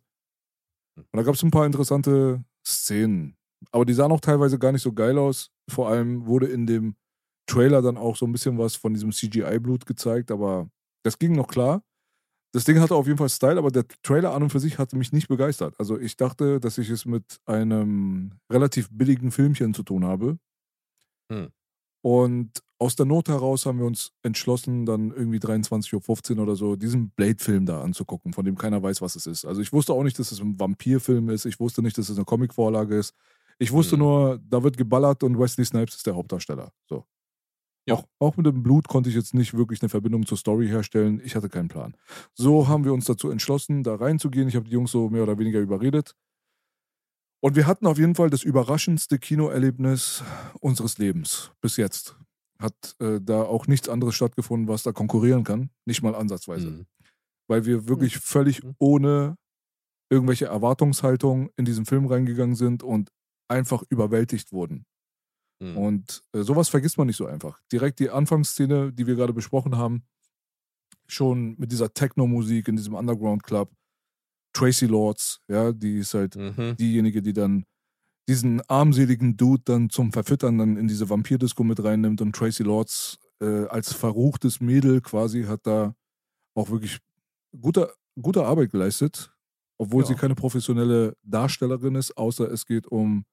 [0.96, 3.36] Und da gab es ein paar interessante Szenen.
[3.72, 5.52] Aber die sahen auch teilweise gar nicht so geil aus.
[5.70, 6.96] Vor allem wurde in dem
[7.48, 10.70] Trailer dann auch so ein bisschen was von diesem CGI-Blut gezeigt, aber
[11.04, 11.84] das ging noch klar.
[12.54, 14.96] Das Ding hatte auf jeden Fall Style, aber der Trailer an und für sich hatte
[14.96, 15.76] mich nicht begeistert.
[15.78, 20.38] Also ich dachte, dass ich es mit einem relativ billigen Filmchen zu tun habe.
[21.32, 21.50] Hm.
[22.02, 26.76] Und aus der Not heraus haben wir uns entschlossen, dann irgendwie 23.15 Uhr oder so,
[26.76, 29.46] diesen Blade-Film da anzugucken, von dem keiner weiß, was es ist.
[29.46, 31.46] Also ich wusste auch nicht, dass es ein Vampirfilm ist.
[31.46, 33.14] Ich wusste nicht, dass es eine Comicvorlage ist.
[33.58, 34.00] Ich wusste Mhm.
[34.02, 36.72] nur, da wird geballert und Wesley Snipes ist der Hauptdarsteller.
[36.88, 37.06] So.
[37.88, 37.96] Ja.
[37.96, 41.22] Auch, auch mit dem Blut konnte ich jetzt nicht wirklich eine Verbindung zur Story herstellen.
[41.24, 41.96] Ich hatte keinen Plan.
[42.34, 44.48] So haben wir uns dazu entschlossen, da reinzugehen.
[44.48, 46.16] Ich habe die Jungs so mehr oder weniger überredet.
[47.44, 50.24] Und wir hatten auf jeden Fall das überraschendste Kinoerlebnis
[50.62, 52.18] unseres Lebens bis jetzt.
[52.58, 55.70] Hat äh, da auch nichts anderes stattgefunden, was da konkurrieren kann.
[55.86, 56.72] Nicht mal ansatzweise.
[56.72, 56.86] Mhm.
[57.48, 58.76] Weil wir wirklich völlig Mhm.
[58.80, 59.38] ohne
[60.10, 63.12] irgendwelche Erwartungshaltung in diesen Film reingegangen sind und
[63.48, 64.86] einfach überwältigt wurden.
[65.60, 65.78] Mhm.
[65.78, 67.60] Und äh, sowas vergisst man nicht so einfach.
[67.72, 70.04] Direkt die Anfangsszene, die wir gerade besprochen haben,
[71.08, 73.72] schon mit dieser Techno-Musik in diesem Underground-Club,
[74.54, 76.76] Tracy Lords, ja, die ist halt Mhm.
[76.78, 77.66] diejenige, die dann
[78.28, 83.20] diesen armseligen Dude dann zum Verfüttern dann in diese Vampir-Disco mit reinnimmt und Tracy Lords
[83.42, 85.96] äh, als verruchtes Mädel quasi hat da
[86.56, 87.00] auch wirklich
[87.60, 89.34] gute, gute Arbeit geleistet,
[89.78, 90.08] obwohl Ja.
[90.08, 93.26] sie keine professionelle Darstellerin ist, außer es geht um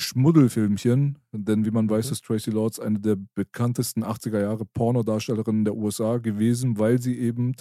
[0.00, 2.12] Schmuddelfilmchen, denn wie man weiß, Mhm.
[2.12, 7.54] ist Tracy Lords eine der bekanntesten 80er Jahre Pornodarstellerinnen der USA gewesen, weil sie eben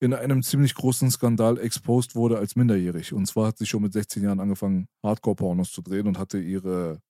[0.00, 3.12] in einem ziemlich großen Skandal exposed wurde als minderjährig.
[3.12, 7.00] Und zwar hat sie schon mit 16 Jahren angefangen, Hardcore-Pornos zu drehen und hatte ihre,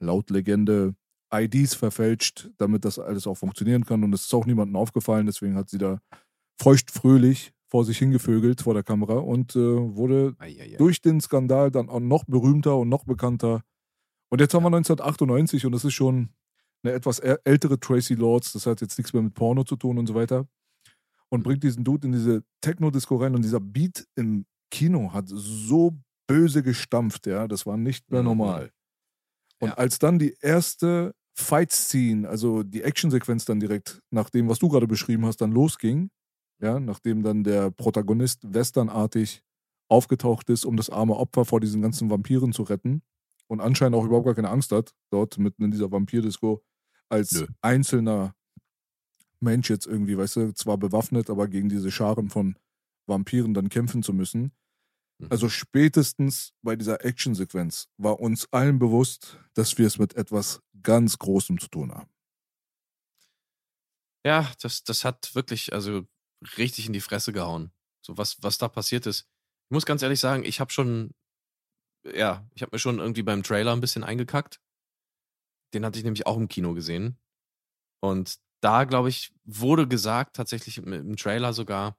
[0.00, 0.94] laut Legende,
[1.34, 4.04] IDs verfälscht, damit das alles auch funktionieren kann.
[4.04, 5.98] Und es ist auch niemandem aufgefallen, deswegen hat sie da
[6.60, 10.76] feuchtfröhlich vor sich hingevögelt vor der Kamera und äh, wurde Eieiei.
[10.76, 13.62] durch den Skandal dann auch noch berühmter und noch bekannter.
[14.32, 16.30] Und jetzt haben wir 1998 und das ist schon
[16.82, 18.54] eine etwas ältere Tracy Lords.
[18.54, 20.48] Das hat jetzt nichts mehr mit Porno zu tun und so weiter.
[21.28, 25.92] Und bringt diesen Dude in diese Techno-Disco rein und dieser Beat im Kino hat so
[26.26, 28.28] böse gestampft, ja, das war nicht mehr Mhm.
[28.28, 28.70] normal.
[29.60, 29.74] Und Ja.
[29.74, 34.86] als dann die erste Fight-Scene, also die Actionsequenz dann direkt nach dem, was du gerade
[34.86, 36.08] beschrieben hast, dann losging,
[36.58, 39.42] ja, nachdem dann der Protagonist westernartig
[39.90, 43.02] aufgetaucht ist, um das arme Opfer vor diesen ganzen Vampiren zu retten
[43.52, 46.64] und anscheinend auch überhaupt gar keine Angst hat, dort mitten in dieser Vampirdisco
[47.10, 47.46] als Nö.
[47.60, 48.34] einzelner
[49.40, 52.56] Mensch jetzt irgendwie, weißt du, zwar bewaffnet, aber gegen diese Scharen von
[53.06, 54.52] Vampiren dann kämpfen zu müssen.
[55.18, 55.26] Mhm.
[55.28, 61.18] Also spätestens bei dieser Actionsequenz war uns allen bewusst, dass wir es mit etwas ganz
[61.18, 62.10] Großem zu tun haben.
[64.24, 66.06] Ja, das, das hat wirklich, also
[66.56, 67.70] richtig in die Fresse gehauen.
[68.00, 69.26] So was, was da passiert ist.
[69.68, 71.12] Ich muss ganz ehrlich sagen, ich habe schon,
[72.04, 74.60] ja, ich habe mir schon irgendwie beim Trailer ein bisschen eingekackt.
[75.74, 77.18] Den hatte ich nämlich auch im Kino gesehen.
[78.00, 81.98] Und da, glaube ich, wurde gesagt, tatsächlich im, Trailer sogar,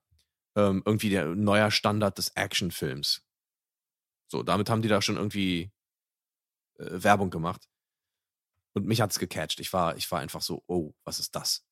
[0.55, 3.25] ähm, irgendwie der neuer Standard des Actionfilms.
[4.27, 5.71] So, damit haben die da schon irgendwie
[6.77, 7.69] äh, Werbung gemacht.
[8.73, 9.59] Und mich hat's gecatcht.
[9.59, 11.65] Ich war, ich war einfach so, oh, was ist das?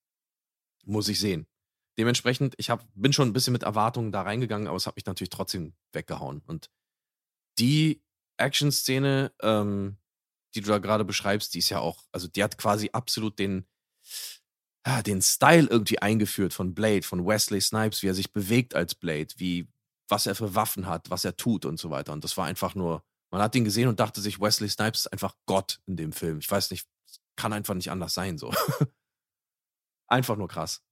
[0.83, 1.47] Muss ich sehen.
[1.97, 5.05] Dementsprechend, ich hab, bin schon ein bisschen mit Erwartungen da reingegangen, aber es hat mich
[5.05, 6.41] natürlich trotzdem weggehauen.
[6.45, 6.69] Und
[7.59, 8.01] die
[8.41, 9.97] Action-Szene, ähm,
[10.55, 13.65] die du da gerade beschreibst, die ist ja auch, also die hat quasi absolut den,
[14.83, 18.95] ah, den Style irgendwie eingeführt von Blade, von Wesley Snipes, wie er sich bewegt als
[18.95, 19.67] Blade, wie,
[20.09, 22.13] was er für Waffen hat, was er tut und so weiter.
[22.13, 25.13] Und das war einfach nur, man hat ihn gesehen und dachte sich, Wesley Snipes ist
[25.13, 26.39] einfach Gott in dem Film.
[26.39, 26.87] Ich weiß nicht,
[27.37, 28.53] kann einfach nicht anders sein, so.
[30.07, 30.83] einfach nur krass.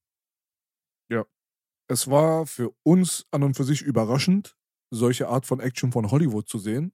[1.89, 4.55] Es war für uns an und für sich überraschend,
[4.91, 6.93] solche Art von Action von Hollywood zu sehen.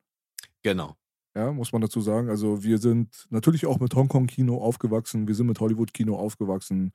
[0.65, 0.97] Genau.
[1.35, 2.29] ja, muss man dazu sagen.
[2.29, 6.93] Also wir sind natürlich auch mit Hongkong-Kino aufgewachsen, wir sind mit Hollywood-Kino aufgewachsen,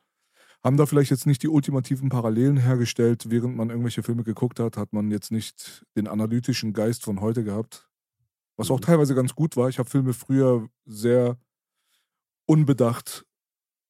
[0.65, 4.77] haben da vielleicht jetzt nicht die ultimativen Parallelen hergestellt, während man irgendwelche Filme geguckt hat,
[4.77, 7.89] hat man jetzt nicht den analytischen Geist von heute gehabt,
[8.59, 8.83] was auch Mhm.
[8.83, 9.69] teilweise ganz gut war.
[9.71, 11.39] Ich habe Filme früher sehr
[12.47, 13.25] unbedacht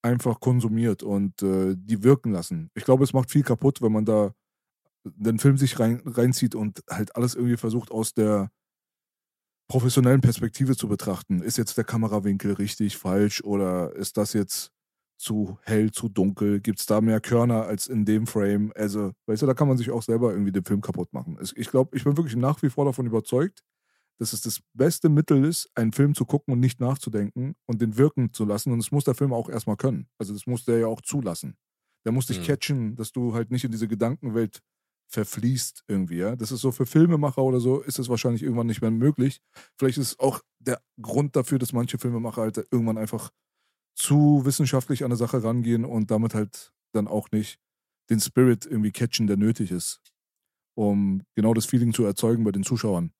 [0.02, 2.70] einfach konsumiert und äh, die wirken lassen.
[2.74, 4.32] Ich glaube, es macht viel kaputt, wenn man da
[5.04, 8.50] den Film sich rein, reinzieht und halt alles irgendwie versucht aus der
[9.70, 11.42] professionellen Perspektive zu betrachten.
[11.42, 14.72] Ist jetzt der Kamerawinkel richtig, falsch oder ist das jetzt
[15.16, 16.60] zu hell, zu dunkel?
[16.60, 18.72] Gibt es da mehr Körner als in dem Frame?
[18.74, 21.38] Also, weißt du, da kann man sich auch selber irgendwie den Film kaputt machen.
[21.54, 23.62] Ich glaube, ich bin wirklich nach wie vor davon überzeugt,
[24.18, 27.98] dass es das beste Mittel ist, einen Film zu gucken und nicht nachzudenken und den
[27.98, 28.72] wirken zu lassen.
[28.72, 30.08] Und das muss der Film auch erstmal können.
[30.18, 31.56] Also das muss der ja auch zulassen.
[32.06, 32.44] Der muss dich Mhm.
[32.46, 34.60] catchen, dass du halt nicht in diese Gedankenwelt
[35.10, 36.18] verfließt irgendwie.
[36.18, 36.36] Ja?
[36.36, 39.40] Das ist so für Filmemacher oder so, ist es wahrscheinlich irgendwann nicht mehr möglich.
[39.76, 43.30] Vielleicht ist es auch der Grund dafür, dass manche Filmemacher halt irgendwann einfach
[43.94, 47.58] zu wissenschaftlich an eine Sache rangehen und damit halt dann auch nicht
[48.08, 50.00] den Spirit irgendwie catchen, der nötig ist,
[50.74, 53.12] um genau das Feeling zu erzeugen bei den Zuschauern,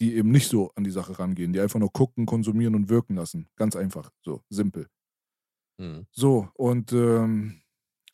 [0.00, 3.16] die eben nicht so an die Sache rangehen, die einfach nur gucken, konsumieren und wirken
[3.16, 3.48] lassen.
[3.56, 4.86] Ganz einfach, so simpel.
[5.78, 6.06] Mhm.
[6.12, 7.62] So, und ähm,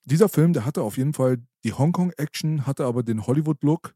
[0.05, 3.95] dieser Film, der hatte auf jeden Fall die Hongkong-Action, hatte aber den Hollywood-Look.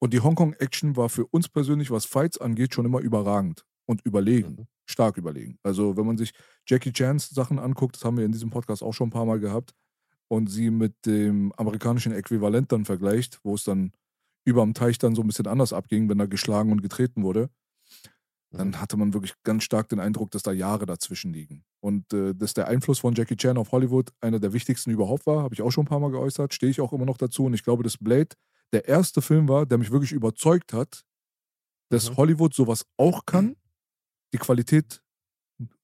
[0.00, 4.56] Und die Hongkong-Action war für uns persönlich, was Fights angeht, schon immer überragend und überlegen.
[4.58, 4.66] Mhm.
[4.84, 5.58] Stark überlegen.
[5.62, 6.32] Also, wenn man sich
[6.66, 9.38] Jackie Chans Sachen anguckt, das haben wir in diesem Podcast auch schon ein paar Mal
[9.38, 9.74] gehabt,
[10.32, 13.92] und sie mit dem amerikanischen Äquivalent dann vergleicht, wo es dann
[14.46, 17.50] über am Teich dann so ein bisschen anders abging, wenn da geschlagen und getreten wurde,
[18.56, 18.80] dann Mhm.
[18.80, 21.64] hatte man wirklich ganz stark den Eindruck, dass da Jahre dazwischen liegen.
[21.80, 25.42] Und äh, dass der Einfluss von Jackie Chan auf Hollywood einer der wichtigsten überhaupt war,
[25.42, 27.44] habe ich auch schon ein paar Mal geäußert, stehe ich auch immer noch dazu.
[27.46, 28.36] Und ich glaube, dass Blade
[28.72, 31.02] der erste Film war, der mich wirklich überzeugt hat,
[31.90, 32.16] dass Mhm.
[32.16, 33.56] Hollywood sowas auch kann,
[34.34, 35.02] die Qualität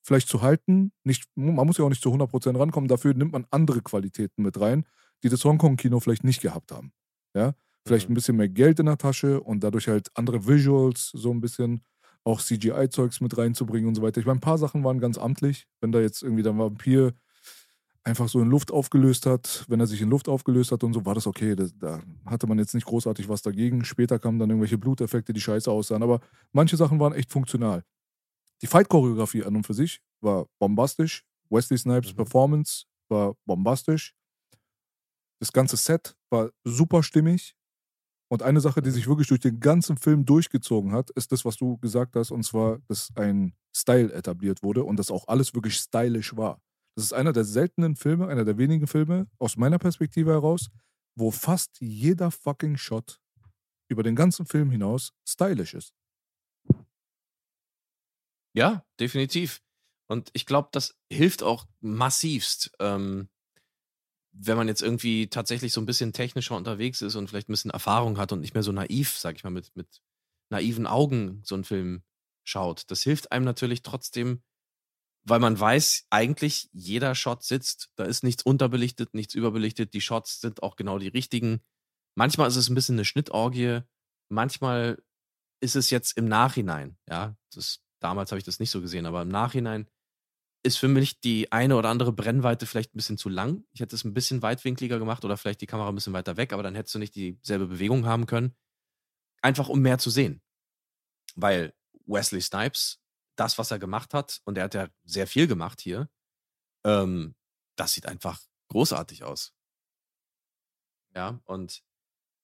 [0.02, 0.92] vielleicht zu halten.
[1.04, 4.60] Nicht, man muss ja auch nicht zu 100% rankommen, dafür nimmt man andere Qualitäten mit
[4.60, 4.84] rein,
[5.22, 6.92] die das Hongkong-Kino vielleicht nicht gehabt haben.
[7.34, 7.54] Ja?
[7.86, 8.12] Vielleicht Mhm.
[8.12, 11.84] ein bisschen mehr Geld in der Tasche und dadurch halt andere Visuals, so ein bisschen
[12.28, 14.20] auch CGI-Zeugs mit reinzubringen und so weiter.
[14.20, 15.66] Ich meine, ein paar Sachen waren ganz amtlich.
[15.80, 17.14] Wenn da jetzt irgendwie der Vampir
[18.04, 21.04] einfach so in Luft aufgelöst hat, wenn er sich in Luft aufgelöst hat und so,
[21.04, 21.56] war das okay.
[21.56, 23.84] Das, da hatte man jetzt nicht großartig was dagegen.
[23.84, 26.02] Später kamen dann irgendwelche Bluteffekte, die scheiße aussahen.
[26.02, 26.20] Aber
[26.52, 27.84] manche Sachen waren echt funktional.
[28.62, 31.24] Die Fight-Choreografie an und für sich war bombastisch.
[31.50, 32.16] Wesley Snipes Mhm.
[32.16, 34.14] Performance war bombastisch.
[35.40, 37.54] Das ganze Set war super stimmig.
[38.30, 41.56] Und eine Sache, die sich wirklich durch den ganzen Film durchgezogen hat, ist das, was
[41.56, 45.76] du gesagt hast, und zwar, dass ein Style etabliert wurde und dass auch alles wirklich
[45.76, 46.60] stylisch war.
[46.94, 50.68] Das ist einer der seltenen Filme, einer der wenigen Filme aus meiner Perspektive heraus,
[51.16, 53.18] wo fast jeder fucking Shot
[53.88, 55.94] über den ganzen Film hinaus stylisch ist.
[58.54, 59.62] Ja, definitiv.
[60.10, 63.28] Und ich glaube, das hilft auch massivst, ähm,
[64.32, 67.70] wenn man jetzt irgendwie tatsächlich so ein bisschen technischer unterwegs ist und vielleicht ein bisschen
[67.70, 70.00] Erfahrung hat und nicht mehr so naiv, sag ich mal, mit, mit
[70.50, 72.02] naiven Augen so einen Film
[72.44, 72.90] schaut.
[72.90, 74.42] Das hilft einem natürlich trotzdem,
[75.24, 77.90] weil man weiß, eigentlich jeder Shot sitzt.
[77.96, 79.92] Da ist nichts unterbelichtet, nichts überbelichtet.
[79.92, 81.60] Die Shots sind auch genau die richtigen.
[82.14, 83.80] Manchmal ist es ein bisschen eine Schnittorgie.
[84.30, 85.02] Manchmal
[85.60, 89.22] ist es jetzt im Nachhinein, ja, das, damals habe ich das nicht so gesehen, aber
[89.22, 89.88] im Nachhinein
[90.62, 93.64] ist für mich die eine oder andere Brennweite vielleicht ein bisschen zu lang.
[93.72, 96.52] Ich hätte es ein bisschen weitwinkliger gemacht oder vielleicht die Kamera ein bisschen weiter weg,
[96.52, 98.54] aber dann hättest du nicht dieselbe Bewegung haben können.
[99.40, 100.42] Einfach um mehr zu sehen.
[101.36, 101.74] Weil
[102.06, 103.00] Wesley Snipes,
[103.36, 106.10] das, was er gemacht hat, und er hat ja sehr viel gemacht hier,
[106.84, 107.36] ähm,
[107.76, 109.54] das sieht einfach großartig aus.
[111.14, 111.82] Ja, und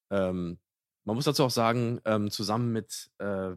[0.09, 0.59] ähm,
[1.03, 3.55] man muss dazu auch sagen, ähm, zusammen mit, äh,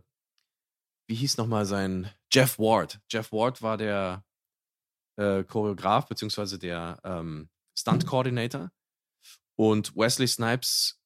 [1.07, 3.01] wie hieß nochmal sein, Jeff Ward.
[3.09, 4.25] Jeff Ward war der
[5.19, 8.71] äh, Choreograf beziehungsweise der ähm, Stunt Coordinator
[9.57, 11.01] und Wesley Snipes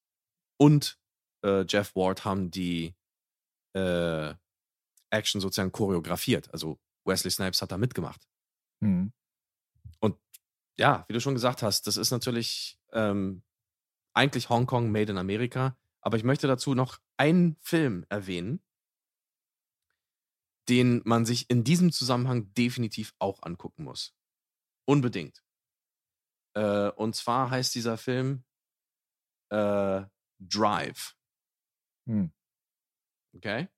[0.58, 0.98] und
[1.44, 2.94] äh, Jeff Ward haben die
[3.74, 4.34] äh,
[5.10, 6.52] Action sozusagen choreografiert.
[6.52, 8.28] Also Wesley Snipes hat da mitgemacht.
[8.80, 9.12] Mhm.
[10.00, 10.16] Und
[10.78, 13.42] ja, wie du schon gesagt hast, das ist natürlich ähm,
[14.14, 15.76] eigentlich Hongkong made in Amerika.
[16.00, 18.62] Aber ich möchte dazu noch einen Film erwähnen,
[20.68, 24.14] den man sich in diesem Zusammenhang definitiv auch angucken muss.
[24.84, 25.44] Unbedingt.
[26.54, 28.44] Äh, und zwar heißt dieser Film
[29.50, 30.02] äh,
[30.38, 31.16] Drive.
[32.06, 32.32] Hm.
[33.34, 33.68] Okay?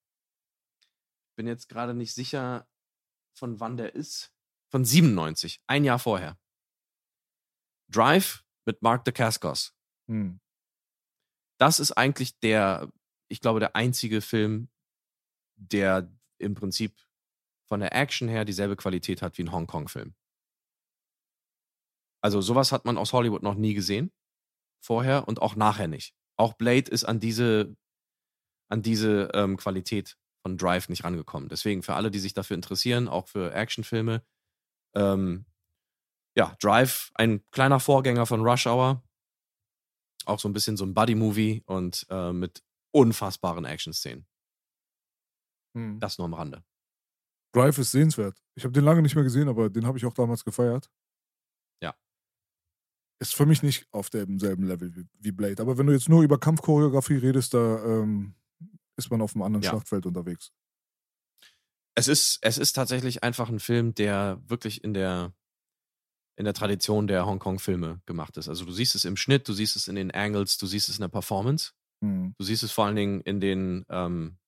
[1.36, 2.68] Bin jetzt gerade nicht sicher,
[3.36, 4.32] von wann der ist.
[4.70, 6.38] Von 97, ein Jahr vorher.
[7.88, 9.74] Drive mit Mark Dacascos.
[10.08, 10.40] Hm.
[11.58, 12.90] Das ist eigentlich der,
[13.28, 14.68] ich glaube, der einzige Film,
[15.56, 16.94] der im Prinzip
[17.66, 20.14] von der Action her dieselbe Qualität hat wie ein Hongkong-Film.
[22.22, 24.12] Also sowas hat man aus Hollywood noch nie gesehen.
[24.82, 26.14] Vorher und auch nachher nicht.
[26.36, 27.76] Auch Blade ist an diese,
[28.70, 31.48] an diese ähm, Qualität von Drive nicht rangekommen.
[31.48, 34.22] Deswegen für alle, die sich dafür interessieren, auch für Actionfilme,
[34.94, 35.46] ähm,
[36.36, 39.02] ja, Drive, ein kleiner Vorgänger von Rush Hour.
[40.26, 44.26] Auch so ein bisschen so ein Buddy-Movie und äh, mit unfassbaren Action-Szenen.
[45.74, 46.00] Hm.
[46.00, 46.64] Das nur am Rande.
[47.52, 48.42] Drive ist sehenswert.
[48.56, 50.90] Ich habe den lange nicht mehr gesehen, aber den habe ich auch damals gefeiert.
[51.80, 51.94] Ja.
[53.20, 55.62] Ist für mich nicht auf demselben Level wie, wie Blade.
[55.62, 58.34] Aber wenn du jetzt nur über Kampfchoreografie redest, da ähm,
[58.96, 59.70] ist man auf einem anderen Ja.
[59.70, 60.52] Schlachtfeld unterwegs.
[61.96, 65.32] Es ist, es ist tatsächlich einfach ein Film, der wirklich in der,
[66.36, 68.48] in der Tradition der Hongkong-Filme gemacht ist.
[68.48, 70.96] Also du siehst es im Schnitt, du siehst es in den Angles, du siehst es
[70.96, 71.72] in der Performance.
[72.02, 72.34] Hm.
[72.36, 74.38] Du siehst es vor allen Dingen in den, ähm,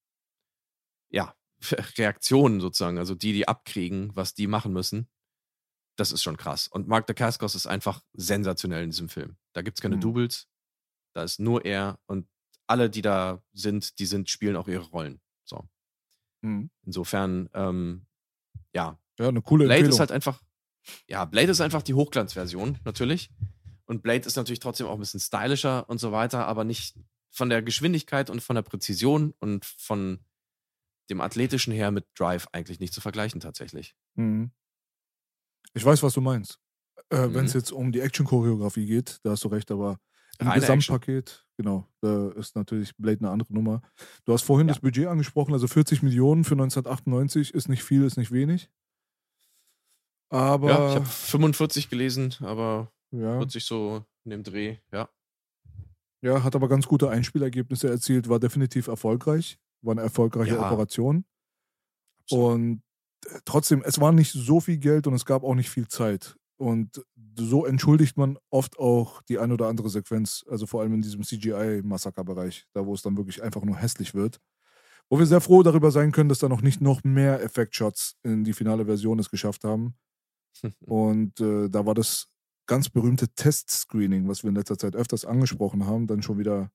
[1.11, 1.35] ja,
[1.99, 5.09] Reaktionen sozusagen, also die, die abkriegen, was die machen müssen.
[5.97, 6.69] Das ist schon krass.
[6.69, 9.37] Und Mark Dacascos ist einfach sensationell in diesem Film.
[9.55, 10.01] Da gibt es keine Mhm.
[10.01, 10.49] Doubles.
[11.15, 12.29] Da ist nur er und
[12.67, 15.21] alle, die da sind, die sind, spielen auch ihre Rollen.
[15.45, 15.67] So.
[16.43, 16.69] Hm.
[16.85, 18.07] Insofern, ähm,
[18.75, 19.95] ja, Ja, eine coole Blade Empfehlung.
[19.95, 20.43] ist halt einfach,
[21.09, 23.31] ja, Blade ist einfach die Hochglanzversion, natürlich.
[23.87, 26.99] Und Blade ist natürlich trotzdem auch ein bisschen stylischer und so weiter, aber nicht
[27.31, 30.21] von der Geschwindigkeit und von der Präzision und von
[31.11, 33.95] dem Athletischen her mit Drive eigentlich nicht zu vergleichen, tatsächlich.
[34.15, 34.51] Mhm.
[35.75, 36.59] Ich weiß, was du meinst.
[37.11, 37.61] Äh, Wenn es Mhm.
[37.61, 39.99] jetzt um die Action-Choreografie geht, da hast du recht, aber
[40.39, 43.81] im Reine Gesamtpaket, genau, da ist natürlich Blade eine andere Nummer.
[44.25, 44.75] Du hast vorhin Ja.
[44.75, 48.69] das Budget angesprochen, also 40 Millionen für 1998 ist nicht viel, ist nicht wenig.
[50.29, 55.09] Aber ja, ich habe 45 gelesen, aber ja, 40 so in dem Dreh, ja.
[56.23, 60.67] ja, hat aber ganz gute Einspielergebnisse erzielt, war definitiv erfolgreich, war eine erfolgreiche Ja.
[60.67, 61.25] Operation.
[62.23, 62.53] Absolut.
[62.53, 62.83] Und
[63.27, 66.37] äh, trotzdem, es war nicht so viel Geld und es gab auch nicht viel Zeit.
[66.59, 67.05] Und
[67.39, 71.23] so entschuldigt man oft auch die ein oder andere Sequenz, also vor allem in diesem
[71.23, 74.41] CGI-Massaker-Bereich, da wo es dann wirklich einfach nur hässlich wird.
[75.11, 78.43] Wo wir sehr froh darüber sein können, dass da noch nicht noch mehr Effektshots in
[78.43, 79.95] die finale Version es geschafft haben.
[80.81, 82.29] Und äh, da war das
[82.67, 86.71] ganz berühmte Test-Screening, was wir in letzter Zeit öfters angesprochen haben, dann schon wieder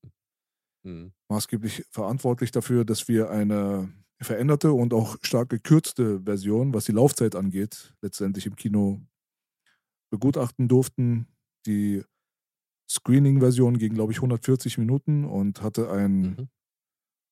[0.83, 1.11] Hm.
[1.29, 3.91] maßgeblich verantwortlich dafür, dass wir eine
[4.21, 9.01] veränderte und auch stark gekürzte Version, was die Laufzeit angeht, letztendlich im Kino
[10.11, 11.27] begutachten durften.
[11.65, 12.03] Die
[12.89, 16.49] Screening-Version ging, glaube ich, 140 Minuten und hatte ein Mhm.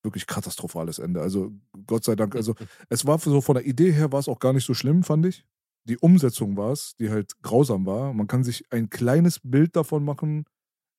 [0.03, 1.21] wirklich katastrophales Ende.
[1.21, 1.51] Also
[1.87, 2.55] Gott sei Dank, also
[2.89, 5.25] es war so von der Idee her war es auch gar nicht so schlimm, fand
[5.25, 5.45] ich.
[5.85, 8.13] Die Umsetzung war es, die halt grausam war.
[8.13, 10.45] Man kann sich ein kleines Bild davon machen,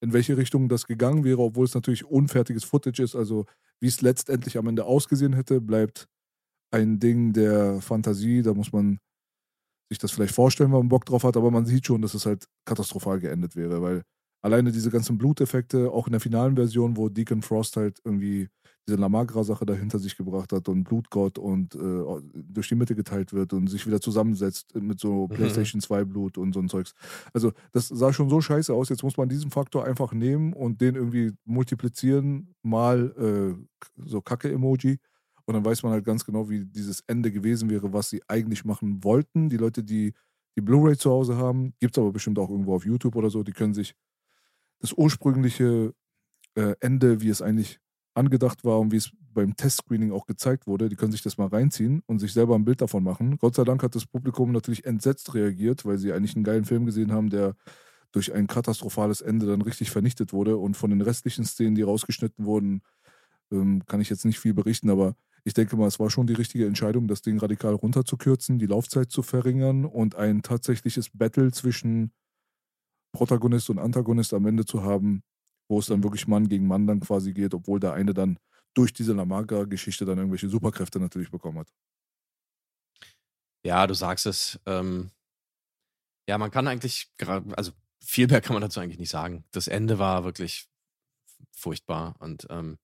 [0.03, 3.15] in welche Richtung das gegangen wäre, obwohl es natürlich unfertiges Footage ist.
[3.15, 3.47] Also
[3.81, 6.09] wie es letztendlich am Ende ausgesehen hätte, bleibt
[6.73, 8.43] ein Ding der Fantasie.
[8.43, 8.99] Da muss man
[9.91, 12.25] sich das vielleicht vorstellen, wenn man Bock drauf hat, aber man sieht schon, dass es
[12.27, 14.03] halt katastrophal geendet wäre, weil
[14.43, 18.49] alleine diese ganzen Bluteffekte, auch in der finalen Version, wo Deacon Frost halt irgendwie
[18.89, 22.03] diese Lamagra-Sache dahinter sich gebracht hat und Blutgott und äh,
[22.35, 26.55] durch die Mitte geteilt wird und sich wieder zusammensetzt mit so PlayStation 2 Blut und
[26.55, 26.95] so ein Zeugs.
[27.33, 28.89] Also, das sah schon so scheiße aus.
[28.89, 34.99] Jetzt muss man diesen Faktor einfach nehmen und den irgendwie multiplizieren, mal äh, so Kacke-Emoji.
[35.45, 38.65] Und dann weiß man halt ganz genau, wie dieses Ende gewesen wäre, was sie eigentlich
[38.65, 39.49] machen wollten.
[39.49, 40.15] Die Leute, die
[40.57, 43.43] die Blu-ray zu Hause haben, gibt es aber bestimmt auch irgendwo auf YouTube oder so,
[43.43, 43.95] die können sich
[44.81, 45.95] das ursprüngliche
[46.55, 47.79] äh, Ende, wie es eigentlich
[48.15, 51.47] angedacht war und wie es beim Testscreening auch gezeigt wurde, die können sich das mal
[51.47, 53.39] reinziehen und sich selber ein Bild davon machen.
[53.39, 56.85] Gott sei Dank hat das Publikum natürlich entsetzt reagiert, weil sie eigentlich einen geilen Film
[56.85, 57.55] gesehen haben, der
[58.13, 60.57] durch ein katastrophales Ende dann richtig vernichtet wurde.
[60.57, 62.83] Und von den restlichen Szenen, die rausgeschnitten wurden,
[63.53, 65.15] ähm, kann ich jetzt nicht viel berichten, aber
[65.45, 69.11] ich denke mal, es war schon die richtige Entscheidung, das Ding radikal runterzukürzen, die Laufzeit
[69.11, 72.13] zu verringern und ein tatsächliches Battle zwischen
[73.13, 75.23] Protagonist und Antagonist am Ende zu haben,
[75.69, 78.39] wo es dann wirklich Mann gegen Mann dann quasi geht, obwohl der eine dann
[78.75, 81.73] durch diese Lamaga-Geschichte dann irgendwelche Superkräfte natürlich bekommen hat.
[83.65, 84.61] Ja, du sagst es.
[84.67, 85.11] Ähm,
[86.29, 87.13] ja, man kann eigentlich,
[87.57, 87.73] also
[88.03, 89.45] viel mehr kann man dazu eigentlich nicht sagen.
[89.51, 90.69] Das Ende war wirklich
[91.53, 92.79] furchtbar und ähm,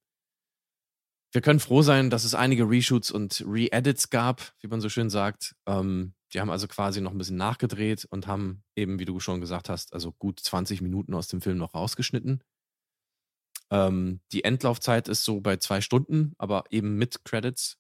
[1.36, 5.10] wir können froh sein, dass es einige Reshoots und Re-Edits gab, wie man so schön
[5.10, 5.54] sagt.
[5.66, 9.42] Ähm, die haben also quasi noch ein bisschen nachgedreht und haben eben, wie du schon
[9.42, 12.42] gesagt hast, also gut 20 Minuten aus dem Film noch rausgeschnitten.
[13.70, 17.76] Ähm, die Endlaufzeit ist so bei zwei Stunden, aber eben mit Credits.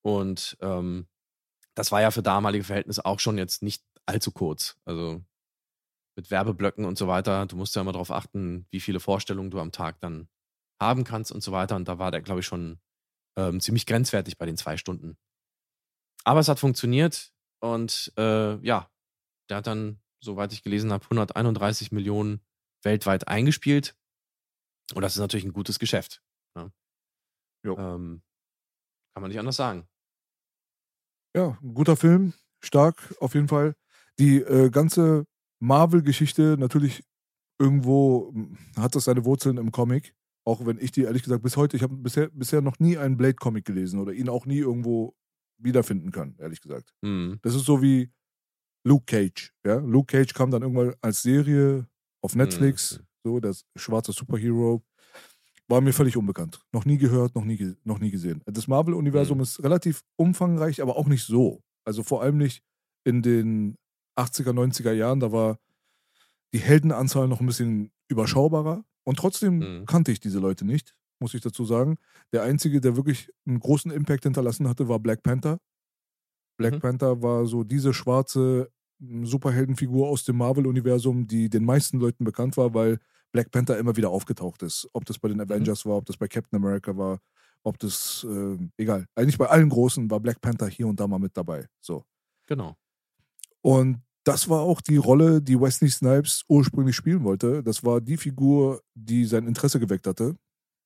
[0.00, 1.08] Und ähm,
[1.74, 4.78] das war ja für damalige Verhältnisse auch schon jetzt nicht allzu kurz.
[4.86, 5.22] Also
[6.16, 7.44] mit Werbeblöcken und so weiter.
[7.44, 10.30] Du musst ja immer darauf achten, wie viele Vorstellungen du am Tag dann
[10.80, 11.76] haben kannst und so weiter.
[11.76, 12.80] Und da war der, glaube ich, schon
[13.38, 15.18] ähm, ziemlich grenzwertig bei den zwei Stunden.
[16.24, 18.90] aber es hat funktioniert und äh, ja,
[19.50, 22.40] der hat dann, soweit ich gelesen habe, 131 Millionen
[22.82, 23.96] weltweit eingespielt.
[24.94, 26.22] Und das ist natürlich ein gutes Geschäft.
[26.56, 26.72] Ne?
[27.76, 28.22] Ähm,
[29.14, 29.88] kann man nicht anders sagen.
[31.36, 33.74] Ja, ein guter Film, stark auf jeden Fall.
[34.18, 35.26] Die äh, ganze
[35.60, 37.04] Marvel-Geschichte natürlich
[37.58, 40.14] irgendwo mh, hat das seine Wurzeln im Comic.
[40.44, 43.16] Auch wenn ich die ehrlich gesagt bis heute, ich habe bisher, bisher noch nie einen
[43.16, 45.14] Blade-Comic gelesen oder ihn auch nie irgendwo
[45.58, 46.94] wiederfinden können, ehrlich gesagt.
[47.04, 47.38] Hm.
[47.42, 48.10] Das ist so wie
[48.84, 49.52] Luke Cage.
[49.64, 49.76] Ja?
[49.76, 51.86] Luke Cage kam dann irgendwann als Serie
[52.22, 53.04] auf Netflix, Mhm.
[53.24, 54.82] so das schwarze Superhero.
[55.68, 56.60] War mir völlig unbekannt.
[56.72, 58.42] Noch nie gehört, noch nie, noch nie gesehen.
[58.46, 59.42] Das Marvel-Universum Mhm.
[59.42, 61.62] ist relativ umfangreich, aber auch nicht so.
[61.84, 62.62] Also vor allem nicht
[63.04, 63.76] in den
[64.16, 65.20] 80er, 90er Jahren.
[65.20, 65.58] Da war
[66.52, 68.84] die Heldenanzahl noch ein bisschen überschaubarer.
[69.10, 69.86] Und trotzdem Mhm.
[69.86, 71.96] kannte ich diese Leute nicht, muss ich dazu sagen.
[72.32, 75.58] Der einzige, der wirklich einen großen Impact hinterlassen hatte, war Black Panther.
[76.56, 76.78] Black Mhm.
[76.80, 82.56] Panther war so diese schwarze m, Superheldenfigur aus dem Marvel-Universum, die den meisten Leuten bekannt
[82.56, 83.00] war, weil
[83.32, 84.88] Black Panther immer wieder aufgetaucht ist.
[84.92, 87.18] Ob das bei den Avengers war, ob das bei Captain America war,
[87.64, 89.06] ob das, äh, egal.
[89.16, 91.66] Eigentlich bei allen Großen war Black Panther hier und da mal mit dabei.
[91.80, 92.04] So.
[92.46, 92.76] Genau.
[93.62, 97.62] Und das war auch die Rolle, die Wesley Snipes ursprünglich spielen wollte.
[97.62, 100.36] Das war die Figur, die sein Interesse geweckt hatte.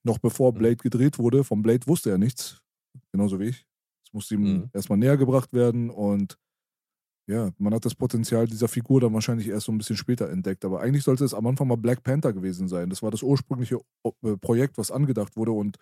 [0.04, 0.58] Noch bevor Mhm.
[0.58, 1.44] Blade gedreht wurde.
[1.44, 2.58] Vom Blade wusste er nichts.
[3.12, 3.66] Genauso wie ich.
[4.06, 4.70] Es musste ihm Mhm.
[4.72, 5.90] erstmal näher gebracht werden.
[5.90, 6.36] Und
[7.26, 10.64] ja, man hat das Potenzial dieser Figur dann wahrscheinlich erst so ein bisschen später entdeckt.
[10.64, 12.90] Aber eigentlich sollte es am Anfang mal Black Panther gewesen sein.
[12.90, 13.80] Das war das ursprüngliche
[14.22, 15.52] äh, Projekt, was angedacht wurde.
[15.52, 15.78] Und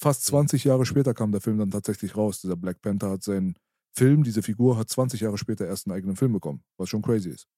[0.00, 2.40] fast 20 Jahre später kam der Film dann tatsächlich raus.
[2.40, 3.56] Dieser Black Panther hat seinen
[3.98, 7.30] Film, diese Figur hat 20 Jahre später erst einen eigenen Film bekommen, was schon crazy
[7.30, 7.48] ist.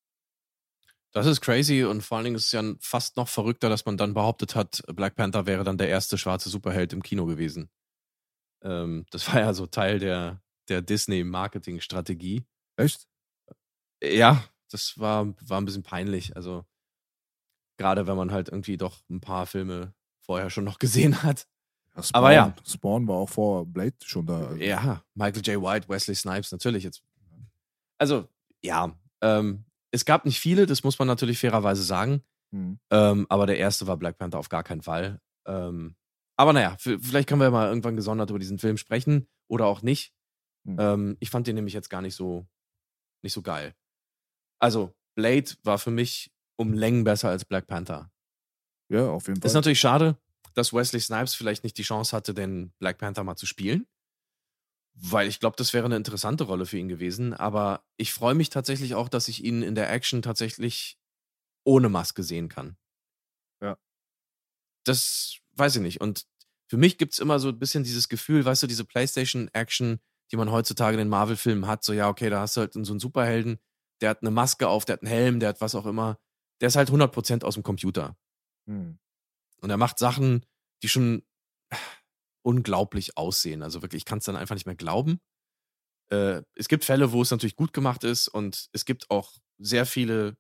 [1.13, 3.97] Das ist crazy und vor allen Dingen ist es ja fast noch verrückter, dass man
[3.97, 7.69] dann behauptet hat, Black Panther wäre dann der erste schwarze Superheld im Kino gewesen.
[8.63, 12.45] Ähm, das war ja so Teil der, der Disney-Marketing-Strategie.
[12.77, 13.09] Echt?
[14.03, 16.37] Ja, das war, war ein bisschen peinlich.
[16.37, 16.65] Also,
[17.77, 21.49] gerade wenn man halt irgendwie doch ein paar Filme vorher schon noch gesehen hat.
[21.97, 22.55] Ja, Spawn, Aber ja.
[22.67, 24.47] Spawn war auch vor Blade schon da.
[24.49, 25.63] Also, Ja, Michael J.
[25.63, 27.03] White, Wesley Snipes, natürlich jetzt.
[27.99, 28.29] Also,
[28.63, 32.23] ja, ähm, es gab nicht viele, das muss man natürlich fairerweise sagen.
[32.53, 32.79] Hm.
[32.91, 35.21] Ähm, aber der erste war Black Panther auf gar keinen Fall.
[35.47, 35.97] Ähm,
[36.37, 40.15] aber naja, vielleicht können wir mal irgendwann gesondert über diesen Film sprechen oder auch nicht.
[40.67, 40.77] Hm.
[40.79, 42.47] Ähm, ich fand den nämlich jetzt gar nicht so,
[43.23, 43.75] nicht so geil.
[44.59, 48.11] Also, Blade war für mich um Längen besser als Black Panther.
[48.89, 49.47] ja, auf jeden Fall.
[49.47, 50.17] Ist natürlich schade,
[50.55, 53.87] dass Wesley Snipes vielleicht nicht die Chance hatte, den Black Panther mal zu spielen.
[54.95, 57.33] Weil ich glaube, das wäre eine interessante Rolle für ihn gewesen.
[57.33, 60.99] Aber ich freue mich tatsächlich auch, dass ich ihn in der Action tatsächlich
[61.65, 62.77] ohne Maske sehen kann.
[63.63, 63.79] Ja.
[64.85, 66.01] Das weiß ich nicht.
[66.01, 66.27] Und
[66.69, 70.37] für mich gibt es immer so ein bisschen dieses Gefühl, weißt du, diese PlayStation-Action, die
[70.37, 73.01] man heutzutage in den Marvel-Filmen hat, so ja, okay, da hast du halt so einen
[73.01, 73.59] Superhelden,
[74.01, 76.19] der hat eine Maske auf, der hat einen Helm, der hat was auch immer.
[76.61, 78.17] Der ist halt 100% aus dem Computer.
[78.67, 78.99] Hm.
[79.61, 80.45] Und er macht Sachen,
[80.83, 81.23] die schon
[82.43, 83.63] unglaublich aussehen.
[83.63, 85.21] Also wirklich, ich kann es dann einfach nicht mehr glauben.
[86.11, 89.87] Äh, es gibt Fälle, wo es natürlich gut gemacht ist und es gibt auch sehr
[89.87, 90.37] viele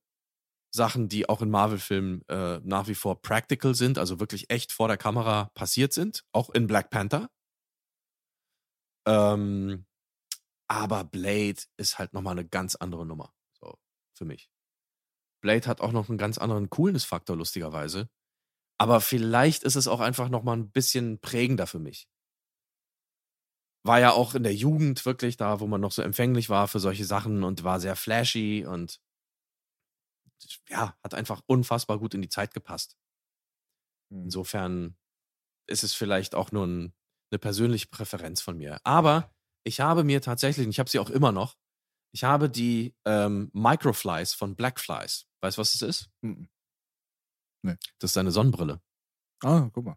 [0.75, 4.89] Sachen, die auch in Marvel-Filmen äh, nach wie vor practical sind, also wirklich echt vor
[4.89, 7.29] der Kamera passiert sind, auch in Black Panther.
[9.07, 9.87] Ähm,
[10.69, 13.77] aber Blade ist halt nochmal eine ganz andere Nummer, so
[14.17, 14.49] für mich.
[15.41, 18.09] Blade hat auch noch einen ganz anderen Coolness-Faktor, lustigerweise.
[18.81, 22.09] Aber vielleicht ist es auch einfach nochmal ein bisschen prägender für mich.
[23.83, 26.81] War ja auch in der Jugend wirklich da, wo man noch so empfänglich war für
[26.81, 29.01] solche Sachen und war sehr flashy und
[30.69, 32.97] ja, hat einfach unfassbar gut in die Zeit gepasst.
[34.11, 34.25] Hm.
[34.25, 34.97] Insofern
[35.69, 36.95] ist es vielleicht auch nur ein,
[37.33, 38.81] eine persönliche Präferenz von mir.
[38.85, 41.57] Aber ich habe mir tatsächlich, und ich habe sie auch immer noch,
[42.15, 45.27] ich habe die ähm, Microflies von Blackflies.
[45.43, 46.11] Weißt du, was es ist?
[46.23, 46.49] Mhm.
[47.63, 48.81] Das ist eine Sonnenbrille.
[49.43, 49.97] Ah, guck mal.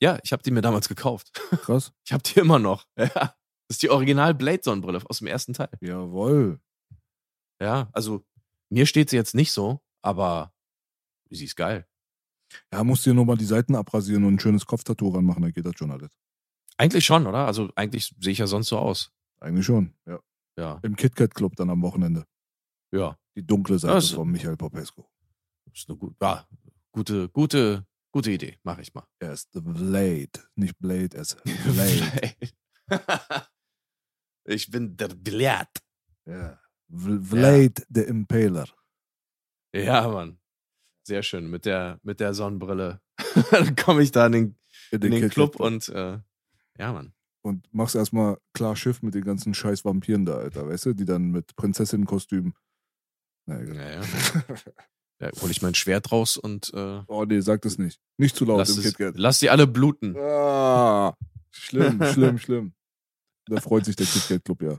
[0.00, 1.32] Ja, ich habe die mir damals gekauft.
[1.62, 1.92] Krass.
[2.04, 2.86] Ich habe die immer noch.
[2.98, 3.08] Ja.
[3.68, 5.70] Das ist die Original Blade Sonnenbrille aus dem ersten Teil.
[5.80, 6.60] Jawohl.
[7.60, 8.24] Ja, also
[8.68, 10.52] mir steht sie jetzt nicht so, aber
[11.30, 11.86] sie ist geil.
[12.72, 15.64] Ja, musst dir nur mal die Seiten abrasieren und ein schönes Kopftattoo ranmachen, dann geht
[15.64, 16.10] das schon alles.
[16.76, 17.46] Eigentlich schon, oder?
[17.46, 19.10] Also eigentlich sehe ich ja sonst so aus.
[19.40, 20.20] Eigentlich schon, ja.
[20.58, 22.26] Ja, Im KitKat Club dann am Wochenende.
[22.92, 23.16] ja.
[23.34, 25.04] Die dunkle Seite Das- von Michael Popescu.
[25.74, 26.46] Ist eine gut, ja,
[26.92, 28.58] gute, gute, gute Idee.
[28.62, 29.06] Mache ich mal.
[29.18, 32.36] Er ist The Blade, nicht Blade, er ist Blade.
[34.44, 35.70] ich bin der Blade.
[36.26, 36.58] ja.
[36.94, 38.68] Blade, der Impaler.
[39.74, 40.38] Ja, Mann.
[41.06, 41.48] Sehr schön.
[41.48, 43.00] Mit der, mit der Sonnenbrille.
[43.50, 44.58] Dann komme ich da in den,
[44.90, 46.20] in den KitKat Club und äh,
[46.78, 47.14] ja, Mann.
[47.42, 51.06] und machst erstmal klar Schiff mit den ganzen scheiß Vampiren da, Alter, weißt du, die
[51.06, 52.54] dann mit Prinzessinnenkostüm.
[53.46, 54.02] Naja.
[55.22, 58.00] Da hole ich mein Schwert raus und äh, Oh nee, sag das nicht.
[58.18, 59.14] Nicht zu laut lass, im KitKat.
[59.16, 60.16] lass die alle bluten.
[60.16, 61.14] Ah,
[61.50, 62.72] schlimm, schlimm, schlimm.
[63.46, 64.78] Da freut sich der KitKat Club ja,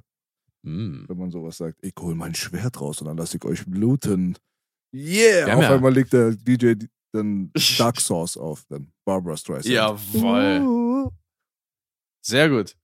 [0.65, 1.05] Mm.
[1.09, 1.77] wenn man sowas sagt.
[1.81, 4.37] Ich hol mein Schwert raus und dann lasse ich euch bluten.
[4.93, 5.55] Yeah!
[5.57, 6.73] Auf ja- einmal legt der DJ
[7.13, 9.65] dann Dark Sauce auf, dann Barbara Streisand.
[9.73, 10.61] Jawoll.
[10.61, 11.09] Uh.
[12.25, 12.75] Sehr gut.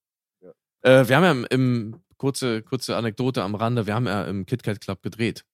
[0.41, 0.51] Ja.
[0.84, 4.45] Äh, wir haben ja im, im kurze, kurze Anekdote am Rande, wir haben ja im
[4.45, 5.45] KitKat Club gedreht.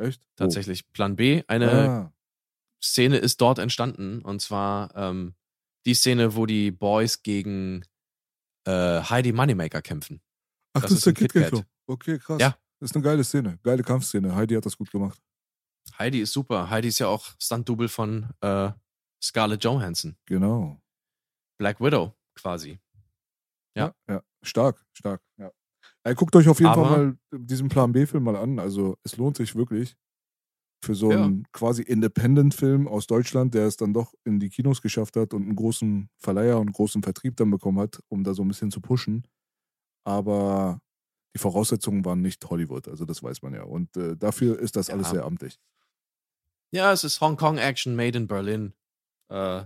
[0.00, 0.26] Echt?
[0.36, 0.90] Tatsächlich.
[0.92, 1.42] Plan B.
[1.46, 2.12] Eine Ah,
[2.82, 4.22] Szene ist dort entstanden.
[4.22, 5.34] Und zwar ähm,
[5.86, 7.84] die Szene, wo die Boys gegen
[8.66, 10.20] äh, Ach, Heidi Moneymaker kämpfen.
[10.72, 11.50] das, das ist der KitKat KitKat.
[11.50, 11.66] Club.
[11.86, 12.40] Okay, krass.
[12.40, 12.56] Ja.
[12.80, 14.34] Das ist eine geile Szene, geile Kampfszene.
[14.34, 15.20] Heidi hat das gut gemacht.
[15.98, 16.70] Heidi ist super.
[16.70, 18.70] Heidi ist ja auch Stunt-Double von äh,
[19.22, 20.16] Scarlett Johansson.
[20.24, 20.80] Genau.
[21.58, 22.80] Black Widow quasi.
[23.76, 23.94] Ja.
[24.08, 24.22] ja.
[24.42, 25.20] Stark, stark.
[25.36, 25.50] Ja.
[26.04, 28.58] Ey, guckt euch auf jeden Aber- Fall mal diesen Plan B-Film mal an.
[28.58, 29.96] Also es lohnt sich wirklich
[30.82, 31.24] für so Ja.
[31.24, 35.42] einen quasi Independent-Film aus Deutschland, der es dann doch in die Kinos geschafft hat und
[35.42, 38.70] einen großen Verleiher und einen großen Vertrieb dann bekommen hat, um da so ein bisschen
[38.70, 39.26] zu pushen.
[40.06, 40.80] Aber
[41.36, 43.62] die Voraussetzungen waren nicht Hollywood, also das weiß man ja.
[43.64, 45.12] Und äh, dafür ist das alles Ja.
[45.16, 45.60] sehr amtlich.
[46.72, 48.72] Ja, es ist Hong Kong Action made in Berlin.
[49.28, 49.64] Äh,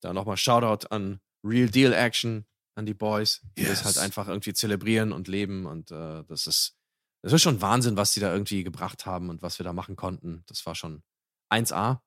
[0.00, 2.44] da nochmal Shoutout an Real Deal Action,
[2.74, 3.84] an die Boys, die das Yes.
[3.84, 5.66] halt einfach irgendwie zelebrieren und leben.
[5.66, 6.76] Und äh, das ist,
[7.22, 9.96] das ist schon Wahnsinn, was die da irgendwie gebracht haben und was wir da machen
[9.96, 10.42] konnten.
[10.46, 11.02] Das war schon
[11.50, 12.00] 1A.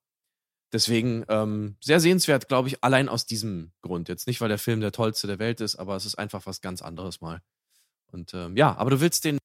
[0.73, 4.09] Deswegen ähm, sehr sehenswert, glaube ich, allein aus diesem Grund.
[4.09, 6.59] Jetzt nicht, weil der Film der tollste der Welt ist, aber es ist einfach was
[6.59, 7.41] ganz anderes mal.
[8.07, 9.37] Und ähm, ja, aber du willst den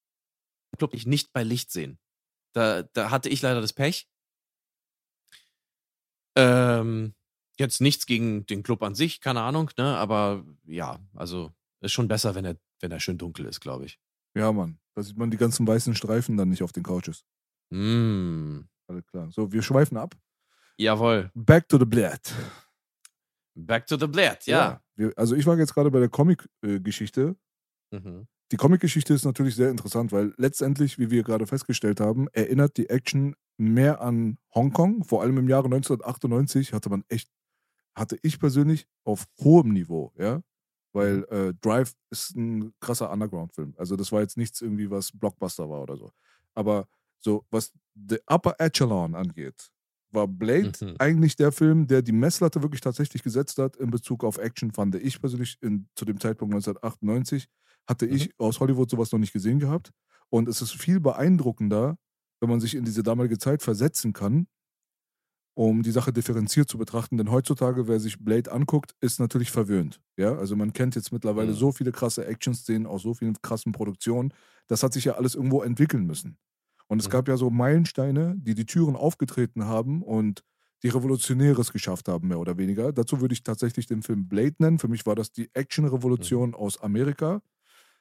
[0.78, 1.98] Club nicht bei Licht sehen.
[2.52, 4.08] Da, da hatte ich leider das Pech.
[6.36, 7.14] Ähm,
[7.58, 9.96] jetzt nichts gegen den Club an sich, keine Ahnung, ne?
[9.96, 13.98] Aber ja, also ist schon besser, wenn er, wenn er schön dunkel ist, glaube ich.
[14.34, 14.78] Ja, Mann.
[14.94, 17.24] Da sieht man die ganzen weißen Streifen dann nicht auf den Couches.
[17.70, 19.30] Mm, Alles klar.
[19.30, 20.14] So, wir schweifen ab.
[20.78, 21.30] jawohl.
[21.34, 22.20] Back to the Blät.
[23.54, 24.80] Back to the Blät, ja.
[24.96, 27.36] Wir, also ich war jetzt gerade bei der Comic-Geschichte.
[27.90, 28.26] Mhm.
[28.50, 32.88] Die Comic-Geschichte ist natürlich sehr interessant, weil letztendlich, wie wir gerade festgestellt haben, erinnert die
[32.90, 35.04] Action mehr an Hongkong.
[35.04, 37.28] Vor allem im Jahre 1998 hatte man echt,
[37.94, 40.42] hatte ich persönlich auf hohem Niveau, ja.
[40.94, 43.74] Weil äh, Drive ist ein krasser Underground-Film.
[43.78, 46.12] Also das war jetzt nichts irgendwie, was Blockbuster war oder so.
[46.54, 46.86] Aber
[47.18, 49.70] so, was the Upper Echelon angeht,
[50.10, 50.96] war Blade Mhm.
[50.98, 54.94] eigentlich der Film, der die Messlatte wirklich tatsächlich gesetzt hat in Bezug auf Action, fand
[54.96, 57.48] ich persönlich in, zu dem Zeitpunkt 1998
[57.88, 59.90] hatte ich aus Hollywood sowas noch nicht gesehen gehabt.
[60.28, 61.96] Und es ist viel beeindruckender,
[62.40, 64.46] wenn man sich in diese damalige Zeit versetzen kann,
[65.54, 67.18] um die Sache differenziert zu betrachten.
[67.18, 70.00] Denn heutzutage, wer sich Blade anguckt, ist natürlich verwöhnt.
[70.16, 71.54] Ja, also man kennt jetzt mittlerweile Mhm.
[71.54, 74.32] so viele krasse Action-Szenen aus so vielen krassen Produktionen.
[74.68, 76.38] Das hat sich ja alles irgendwo entwickeln müssen.
[76.88, 77.10] Und es Mhm.
[77.10, 80.42] gab ja so Meilensteine, die die Türen aufgetreten haben und
[80.82, 82.92] die Revolutionäres geschafft haben, mehr oder weniger.
[82.92, 84.78] Dazu würde ich tatsächlich den Film Blade nennen.
[84.78, 87.40] Für mich war das die Action-Revolution aus Amerika.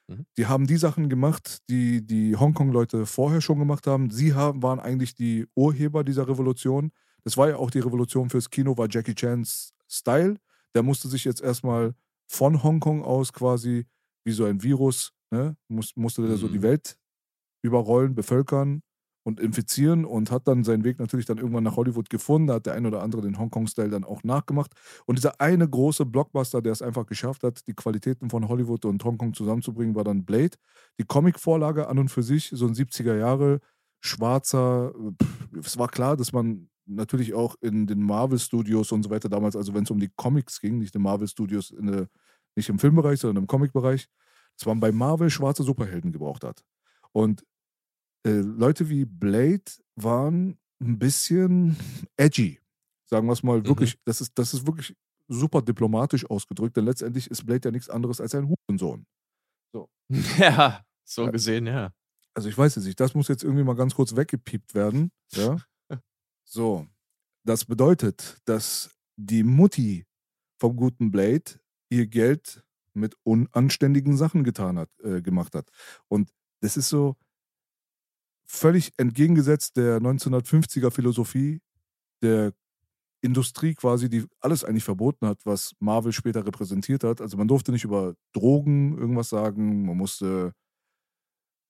[0.10, 0.22] Mhm.
[0.38, 4.10] Die haben die Sachen gemacht, die die Hongkong-Leute vorher schon gemacht haben.
[4.12, 6.92] Sie haben, waren eigentlich die Urheber dieser Revolution.
[7.24, 10.38] Das war ja auch die Revolution fürs Kino, war Jackie Chans Style.
[10.76, 11.94] Der musste sich jetzt erstmal
[12.28, 13.86] von Hongkong aus quasi
[14.24, 16.52] wie so ein Virus, ne, muss, musste der so Mhm.
[16.54, 16.98] die Welt
[17.64, 18.82] überrollen, bevölkern
[19.24, 22.48] und infizieren und hat dann seinen Weg natürlich dann irgendwann nach Hollywood gefunden.
[22.48, 24.74] Da hat der ein oder andere den Hongkong-Style dann auch nachgemacht.
[25.06, 29.04] Und dieser eine große Blockbuster, der es einfach geschafft hat, die Qualitäten von Hollywood und
[29.04, 30.58] Hongkong zusammenzubringen, war dann Blade.
[31.00, 33.60] Die Comic-Vorlage an und für sich, so ein 70er Jahre,
[34.04, 34.92] schwarzer,
[35.22, 39.56] pff, es war klar, dass man natürlich auch in den Marvel-Studios und so weiter damals,
[39.56, 42.08] also wenn es um die Comics ging, nicht in Marvel-Studios, in der-
[42.56, 44.08] nicht im Filmbereich, sondern im Comic-Bereich,
[44.58, 46.64] dass man bei Marvel schwarze Superhelden gebraucht hat.
[47.14, 47.46] Und
[48.26, 49.64] äh, Leute wie Blade
[49.96, 51.76] waren ein bisschen
[52.18, 52.60] edgy.
[53.06, 54.96] Sagen wir es mal wirklich, das, ist, das ist wirklich
[55.28, 59.06] super diplomatisch ausgedrückt, denn letztendlich ist Blade ja nichts anderes als ein Hurensohn.
[60.38, 61.32] Ja, so Ja.
[61.32, 61.94] gesehen, ja.
[62.34, 65.12] Also ich weiß es nicht, das muss jetzt irgendwie mal ganz kurz weggepiept werden.
[65.34, 65.58] Ja?
[66.54, 66.86] So,
[67.46, 70.06] das bedeutet, dass die Mutti
[70.60, 72.62] vom guten Blade ihr Geld
[72.94, 75.70] mit unanständigen Sachen getan hat, äh, gemacht hat.
[76.10, 77.16] Und das ist so
[78.46, 81.62] völlig entgegengesetzt der 1950er Philosophie
[82.22, 82.52] der
[83.22, 87.22] Industrie quasi, die alles eigentlich verboten hat, was Marvel später repräsentiert hat.
[87.22, 90.52] Also man durfte nicht über Drogen irgendwas sagen, man musste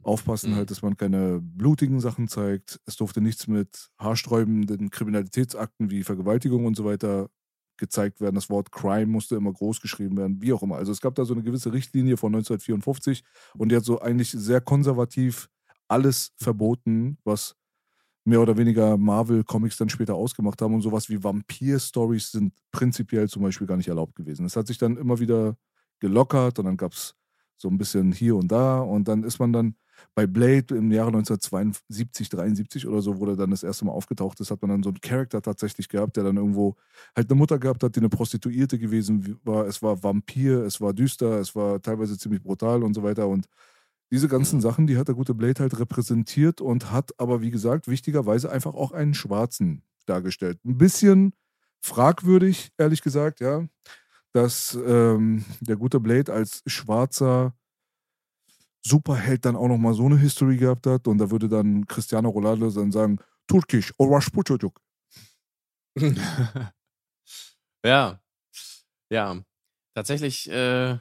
[0.03, 0.55] aufpassen Mhm.
[0.55, 2.79] halt, dass man keine blutigen Sachen zeigt.
[2.85, 7.29] Es durfte nichts mit haarsträubenden Kriminalitätsakten wie Vergewaltigung und so weiter
[7.77, 8.35] gezeigt werden.
[8.35, 10.75] Das Wort Crime musste immer groß geschrieben werden, wie auch immer.
[10.77, 13.23] Also es gab da so eine gewisse Richtlinie von 1954
[13.57, 15.49] und die hat so eigentlich sehr konservativ
[15.87, 17.55] alles verboten, was
[18.25, 23.41] mehr oder weniger Marvel-Comics dann später ausgemacht haben und sowas wie Vampir-Stories sind prinzipiell zum
[23.43, 24.45] Beispiel gar nicht erlaubt gewesen.
[24.45, 25.57] Es hat sich dann immer wieder
[25.99, 27.15] gelockert und dann gab es
[27.57, 29.75] so ein bisschen hier und da und dann ist man dann
[30.15, 34.39] bei Blade im Jahre 1972, 73 oder so, wo der dann das erste Mal aufgetaucht
[34.39, 36.75] ist, hat man dann so einen Charakter tatsächlich gehabt, der dann irgendwo
[37.15, 39.65] halt eine Mutter gehabt hat, die eine Prostituierte gewesen war.
[39.65, 43.27] Es war Vampir, es war düster, es war teilweise ziemlich brutal und so weiter.
[43.27, 43.47] Und
[44.11, 47.87] diese ganzen Sachen, die hat der gute Blade halt repräsentiert und hat aber, wie gesagt,
[47.87, 50.59] wichtigerweise einfach auch einen Schwarzen dargestellt.
[50.65, 51.33] Ein bisschen
[51.81, 53.65] fragwürdig, ehrlich gesagt, ja,
[54.33, 57.53] dass ähm, der gute Blade als schwarzer
[58.83, 62.69] Superheld dann auch nochmal so eine History gehabt hat und da würde dann Cristiano Ronaldo
[62.71, 64.81] dann sagen, Turkisch, Orashpuchojuk.
[67.85, 68.21] ja.
[69.11, 69.43] Ja.
[69.93, 70.97] Tatsächlich äh,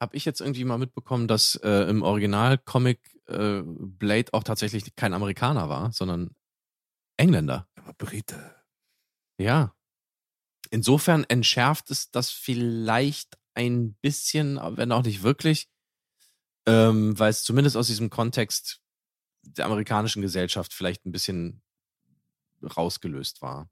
[0.00, 5.14] habe ich jetzt irgendwie mal mitbekommen, dass äh, im Original-Comic äh, Blade auch tatsächlich kein
[5.14, 6.34] Amerikaner war, sondern
[7.16, 7.68] Engländer.
[7.76, 8.56] Aber Brite.
[9.40, 9.74] Ja.
[10.70, 15.68] Insofern entschärft es das vielleicht ein bisschen, wenn auch nicht wirklich,
[16.68, 18.82] ähm, weil es zumindest aus diesem Kontext
[19.42, 21.62] der amerikanischen Gesellschaft vielleicht ein bisschen
[22.62, 23.70] rausgelöst war.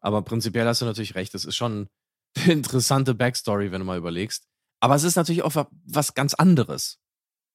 [0.00, 1.88] Aber prinzipiell hast du natürlich recht, es ist schon
[2.36, 4.46] eine interessante Backstory, wenn du mal überlegst.
[4.78, 7.00] Aber es ist natürlich auch was ganz anderes.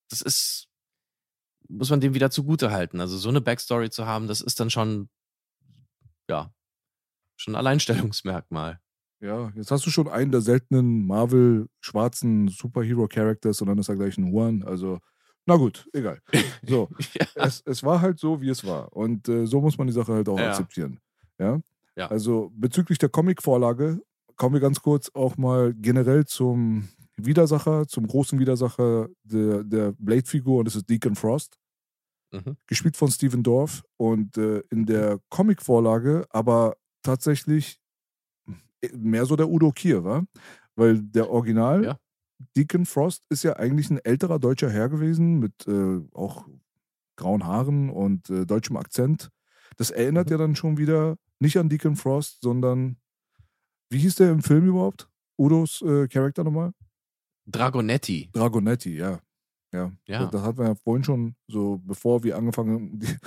[0.10, 0.68] Das ist,
[1.70, 3.00] muss man dem wieder zugute halten.
[3.00, 5.10] Also so eine Backstory zu haben, das ist dann schon,
[6.30, 6.54] ja,
[7.38, 8.82] schon ein Alleinstellungsmerkmal.
[9.22, 14.18] Ja, jetzt hast du schon einen der seltenen Marvel-schwarzen Superhero-Characters und dann ist er gleich
[14.18, 14.64] ein Juan.
[14.64, 15.00] Also,
[15.46, 16.20] na gut, egal.
[16.68, 17.26] So, ja.
[17.46, 18.92] es, es war halt so, wie es war.
[18.94, 20.50] Und äh, so muss man die Sache halt auch Ja.
[20.50, 21.00] akzeptieren.
[21.40, 21.60] Ja?
[21.96, 22.08] Ja.
[22.08, 24.02] Also bezüglich der Comic-Vorlage
[24.38, 30.60] kommen wir ganz kurz auch mal generell zum Widersacher, zum großen Widersacher der, der Blade-Figur
[30.60, 31.58] und das ist Deacon Frost
[32.34, 32.56] Mhm.
[32.66, 37.81] gespielt von Steven Dorff und äh, in der Comic-Vorlage aber tatsächlich
[38.96, 40.26] mehr so der Udo Kier, war,
[40.76, 41.98] weil der Original Ja.
[42.58, 46.48] Deacon Frost ist ja eigentlich ein älterer deutscher Herr gewesen mit äh, auch
[47.18, 49.30] grauen Haaren und äh, deutschem Akzent.
[49.78, 50.32] Das erinnert Mhm.
[50.32, 52.98] ja dann schon wieder nicht an Deacon Frost, sondern
[53.92, 55.08] wie hieß der im Film überhaupt?
[55.38, 56.72] Udos äh, Charakter nochmal?
[57.46, 58.30] Dragonetti.
[58.34, 59.20] Dragonetti, ja.
[59.74, 60.26] Ja, Ja.
[60.26, 63.18] Das, hatten wir ja vorhin schon, so bevor wir angefangen haben, die,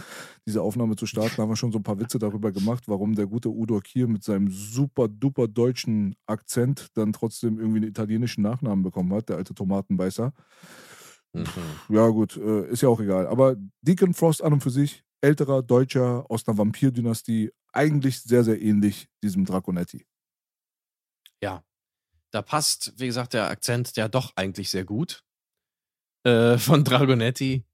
[0.47, 3.26] diese Aufnahme zu starten, haben wir schon so ein paar Witze darüber gemacht, warum der
[3.26, 8.82] gute Udo Kier mit seinem super duper deutschen Akzent dann trotzdem irgendwie einen italienischen Nachnamen
[8.82, 10.32] bekommen hat, der alte Tomatenbeißer.
[11.32, 11.47] Mhm.
[11.88, 13.26] Ja, gut, äh, ist ja auch egal.
[13.26, 18.61] Aber Deacon Frost an und für sich, älterer Deutscher aus einer Vampirdynastie, eigentlich sehr, sehr
[18.61, 20.07] ähnlich diesem Draconetti.
[21.42, 21.64] Ja.
[22.30, 25.22] Da passt, wie gesagt, der Akzent ja doch eigentlich sehr gut.
[26.24, 27.64] Äh, von Dragonetti.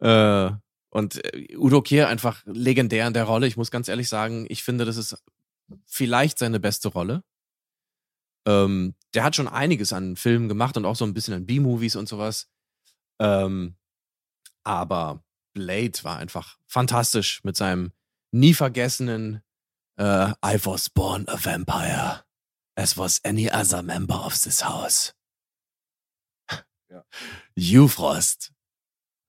[0.00, 0.50] Äh,
[0.90, 3.46] und äh, Udo Kier einfach legendär in der Rolle.
[3.46, 5.22] Ich muss ganz ehrlich sagen, ich finde, das ist
[5.86, 7.24] vielleicht seine beste Rolle.
[8.46, 11.96] Ähm, der hat schon einiges an Filmen gemacht und auch so ein bisschen an B-Movies
[11.96, 12.48] und sowas.
[13.18, 13.76] Ähm,
[14.62, 15.24] aber
[15.54, 17.92] Blade war einfach fantastisch mit seinem
[18.30, 19.42] nie vergessenen
[19.98, 22.24] äh, I was born a vampire.
[22.76, 25.15] As was any other member of this house.
[26.90, 27.04] Ja.
[27.54, 28.52] You Frost.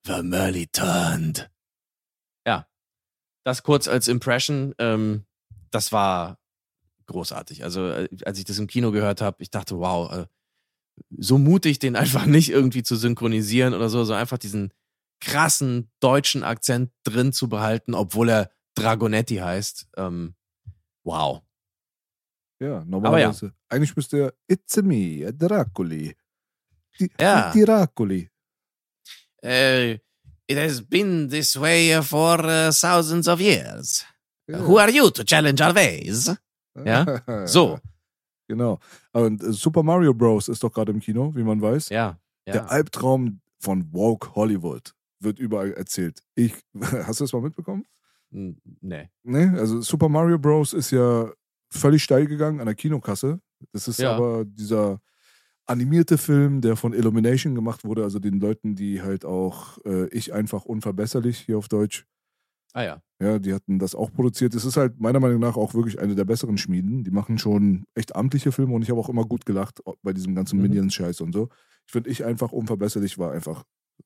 [0.06, 1.50] The Merly turned.
[2.46, 2.68] Ja.
[3.44, 4.74] Das kurz als Impression.
[4.78, 5.26] Ähm,
[5.72, 6.40] das war
[7.08, 7.64] großartig.
[7.64, 10.28] Also, äh, als ich das im Kino gehört habe, ich dachte, wow, äh,
[11.18, 14.74] so mutig, den einfach nicht irgendwie zu synchronisieren oder so, so einfach diesen
[15.20, 19.90] krassen deutschen Akzent drin zu behalten, obwohl er Dragonetti heißt.
[19.98, 20.36] Ähm,
[21.04, 21.42] wow.
[22.60, 23.54] Ja, normalerweise.
[23.70, 26.16] Eigentlich müsste er It's me, Draculi.
[27.00, 28.30] Die Draculi.
[29.44, 29.98] Uh,
[30.48, 34.06] it has been this way for uh, thousands of years.
[34.48, 34.60] Ja.
[34.60, 36.32] Who are you to challenge our ways?
[36.86, 37.80] Ja, so.
[38.48, 38.80] Genau.
[39.12, 40.48] Und Super Mario Bros.
[40.48, 41.90] ist doch gerade im Kino, wie man weiß.
[41.90, 42.18] Ja.
[42.46, 42.66] Der ja.
[42.68, 46.22] Albtraum von Woke Hollywood wird überall erzählt.
[46.36, 47.86] Ich, hast du das mal mitbekommen?
[48.30, 49.10] Nee.
[49.24, 50.74] Nee, also Super Mario Bros.
[50.74, 51.30] ist ja
[51.70, 53.40] völlig steil gegangen an der Kinokasse.
[53.74, 54.16] Das ist Ja.
[54.16, 55.02] aber dieser
[55.68, 60.34] animierte Film, der von Illumination gemacht wurde, also den Leuten, die halt auch äh, Ich
[60.34, 62.06] einfach unverbesserlich hier auf Deutsch
[62.74, 63.02] Ah ja.
[63.20, 64.54] Ja, die hatten das auch produziert.
[64.54, 67.04] Es ist halt meiner Meinung nach auch wirklich eine der besseren Schmieden.
[67.04, 70.36] Die machen schon echt amtliche Filme und ich habe auch immer gut gelacht bei diesem
[70.36, 70.64] ganzen Mhm.
[70.64, 71.50] Minions-Scheiß und so.
[71.88, 73.64] Ich finde, ich einfach unverbesserlich war einfach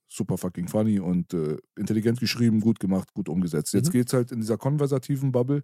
[0.08, 3.74] super fucking funny und äh, intelligent geschrieben, gut gemacht, gut umgesetzt.
[3.74, 3.92] Jetzt Mhm.
[3.92, 5.64] geht's halt in dieser konversativen Bubble,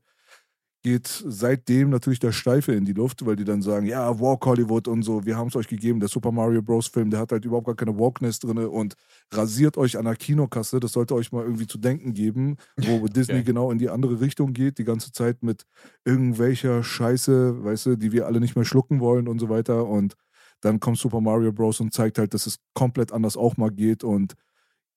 [0.87, 4.87] geht seitdem natürlich der Steife in die Luft, weil die dann sagen, ja, Walk Hollywood
[4.87, 6.87] und so, wir haben es euch gegeben, der Super Mario Bros.
[6.87, 8.93] Film, der hat halt überhaupt gar keine Walkness drin und
[9.33, 13.39] rasiert euch an der Kinokasse, das sollte euch mal irgendwie zu denken geben, wo Disney
[13.39, 13.43] Okay.
[13.43, 15.65] genau in die andere Richtung geht, die ganze Zeit mit
[16.05, 20.15] irgendwelcher Scheiße, weißt du, die wir alle nicht mehr schlucken wollen und so weiter und
[20.61, 21.81] dann kommt Super Mario Bros.
[21.81, 24.35] und zeigt halt, dass es komplett anders auch mal geht und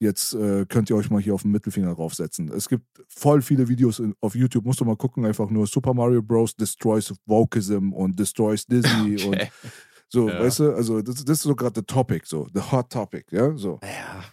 [0.01, 2.51] jetzt äh, könnt ihr euch mal hier auf den Mittelfinger draufsetzen.
[2.51, 5.95] Es gibt voll viele Videos in, auf YouTube, musst du mal gucken, einfach nur Super
[5.95, 6.57] Mario Bros.
[6.57, 9.51] destroys Wokeism und destroys Disney und Okay.
[10.09, 10.41] so, Ja.
[10.41, 13.55] weißt du, also das, das ist so gerade the topic, so, the hot topic, ja,
[13.57, 13.79] so.
[13.83, 14.25] Ja.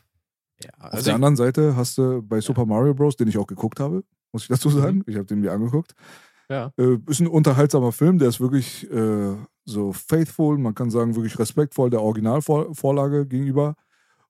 [0.63, 0.69] ja.
[0.79, 3.79] Auf Also der anderen Seite hast du bei Super Mario Bros., den ich auch geguckt
[3.79, 5.93] habe, muss ich dazu sagen, ich habe den mir angeguckt,
[6.49, 6.71] ja.
[6.77, 11.37] äh, ist ein unterhaltsamer Film, der ist wirklich äh, so faithful, man kann sagen, wirklich
[11.37, 13.75] respektvoll der Originalvorlage gegenüber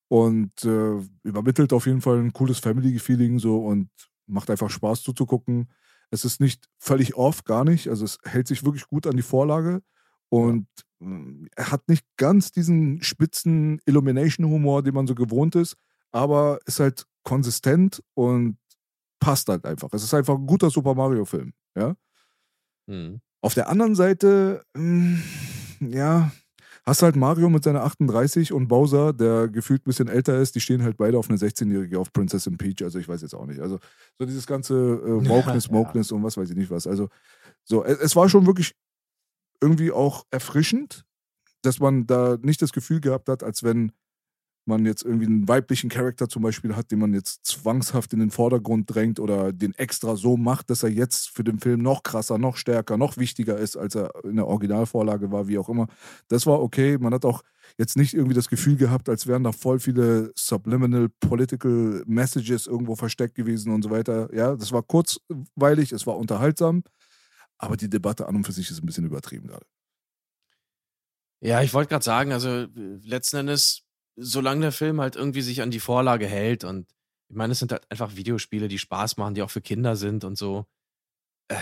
[0.10, 3.90] und äh, übermittelt auf jeden Fall ein cooles Family-Feeling so und
[4.26, 5.70] macht einfach Spaß zuzugucken.
[6.10, 9.22] Es ist nicht völlig off, gar nicht, also es hält sich wirklich gut an die
[9.24, 9.82] Vorlage
[10.30, 10.68] und
[11.00, 15.76] mh, er hat nicht ganz diesen spitzen Illumination-Humor, den man so gewohnt ist,
[16.12, 18.58] aber ist halt konsistent und
[19.20, 19.90] passt halt einfach.
[19.92, 21.96] Es ist einfach ein guter Super Mario-Film, ja.
[22.90, 23.20] Hm.
[23.42, 25.20] Auf der anderen Seite, mh,
[25.82, 26.32] ja,
[26.88, 30.62] hast halt Mario mit seiner 38 und Bowser, der gefühlt ein bisschen älter ist, die
[30.62, 33.60] stehen halt beide auf eine 16-Jährige, auf Prinzessin Peach, also ich weiß jetzt auch nicht.
[33.60, 33.80] Also
[34.18, 35.70] so dieses ganze äh, Wokeness.
[35.70, 36.88] Wokeness und was weiß ich nicht was.
[36.88, 37.10] Also
[37.66, 38.74] so, es, es war schon wirklich
[39.60, 41.04] irgendwie auch erfrischend,
[41.62, 43.92] dass man da nicht das Gefühl gehabt hat, als wenn
[44.68, 48.32] man jetzt irgendwie einen weiblichen Charakter zum Beispiel hat, den man jetzt zwangshaft in den
[48.32, 52.38] Vordergrund drängt oder den extra so macht, dass er jetzt für den Film noch krasser,
[52.38, 55.88] noch stärker, noch wichtiger ist, als er in der Originalvorlage war, wie auch immer.
[56.28, 56.98] Das war okay.
[56.98, 57.44] Man hat auch
[57.78, 62.96] jetzt nicht irgendwie das Gefühl gehabt, als wären da voll viele subliminal political messages irgendwo
[62.96, 64.34] versteckt gewesen und so weiter.
[64.34, 66.84] Ja, das war kurzweilig, es war unterhaltsam,
[67.58, 69.66] aber die Debatte an und für sich ist ein bisschen übertrieben gerade.
[71.40, 72.68] Ja, ich wollte gerade sagen, also äh,
[73.04, 73.84] letzten Endes,
[74.18, 76.92] solange der Film halt irgendwie sich an die Vorlage hält und
[77.30, 80.24] ich meine, es sind halt einfach Videospiele, die Spaß machen, die auch für Kinder sind
[80.24, 80.66] und so.
[81.50, 81.56] Äh,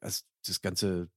[0.00, 1.10] also das Ganze,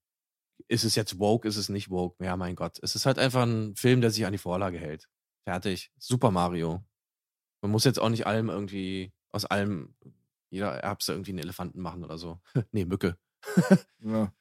[0.68, 2.24] ist es jetzt woke, ist es nicht woke?
[2.24, 2.80] Ja, mein Gott.
[2.82, 5.08] Es ist halt einfach ein Film, der sich an die Vorlage hält.
[5.46, 5.92] Fertig.
[5.98, 6.84] Super Mario.
[7.62, 9.96] Man muss jetzt auch nicht allem irgendwie, aus allem,
[10.50, 12.42] jeder Erbse irgendwie einen Elefanten machen oder so.
[12.72, 13.18] nee, Mücke.
[14.02, 14.34] Ja.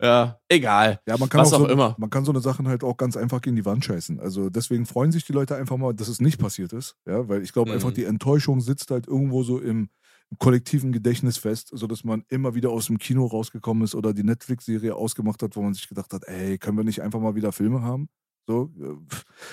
[0.00, 1.00] Ja, egal.
[1.08, 1.96] Ja, man kann Was auch, auch so, immer.
[1.96, 4.20] Man kann so eine Sachen halt auch ganz einfach gegen die Wand scheißen.
[4.20, 6.96] Also deswegen freuen sich die Leute einfach mal, dass es nicht passiert ist.
[7.06, 7.74] Ja, weil ich glaube Mhm.
[7.74, 9.88] einfach, die Enttäuschung sitzt halt irgendwo so im,
[10.30, 14.22] im kollektiven Gedächtnis fest, sodass man immer wieder aus dem Kino rausgekommen ist oder die
[14.24, 17.50] Netflix-Serie ausgemacht hat, wo man sich gedacht hat, ey, können wir nicht einfach mal wieder
[17.52, 18.08] Filme haben?
[18.48, 18.72] So.
[18.80, 18.82] äh.
[18.84, 19.06] Und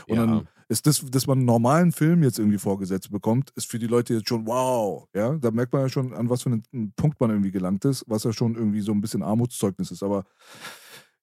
[0.08, 0.26] Ja.
[0.26, 3.86] dann ist das, dass man einen normalen Film jetzt irgendwie vorgesetzt bekommt, ist für die
[3.88, 5.08] Leute jetzt schon wow.
[5.14, 8.04] Ja, da merkt man ja schon, an was für einen Punkt man irgendwie gelangt ist,
[8.08, 10.02] was ja schon irgendwie so ein bisschen Armutszeugnis ist.
[10.02, 10.24] Aber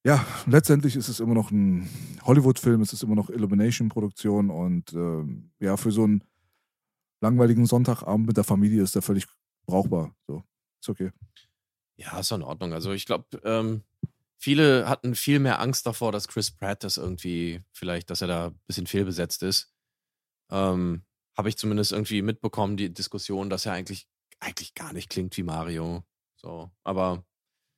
[0.05, 1.89] ja, letztendlich ist es immer noch ein
[2.25, 6.23] Hollywood-Film, es ist immer noch Illumination-Produktion und ähm, ja, für so einen
[7.21, 9.27] langweiligen Sonntagabend mit der Familie ist der völlig
[9.67, 10.15] brauchbar.
[10.27, 10.45] So,
[10.81, 11.11] ist okay.
[11.97, 12.73] Ja, ist in Ordnung.
[12.73, 13.83] Also ich glaube, ähm,
[14.43, 18.47] viele hatten viel mehr Angst davor, dass Chris Pratt das irgendwie, vielleicht, dass er da
[18.49, 19.73] ein bisschen fehlbesetzt ist.
[20.51, 21.05] Ähm,
[21.39, 24.07] Habe ich zumindest irgendwie mitbekommen, die Diskussion, dass er eigentlich,
[24.41, 26.05] eigentlich gar nicht klingt wie Mario.
[26.37, 27.25] So, aber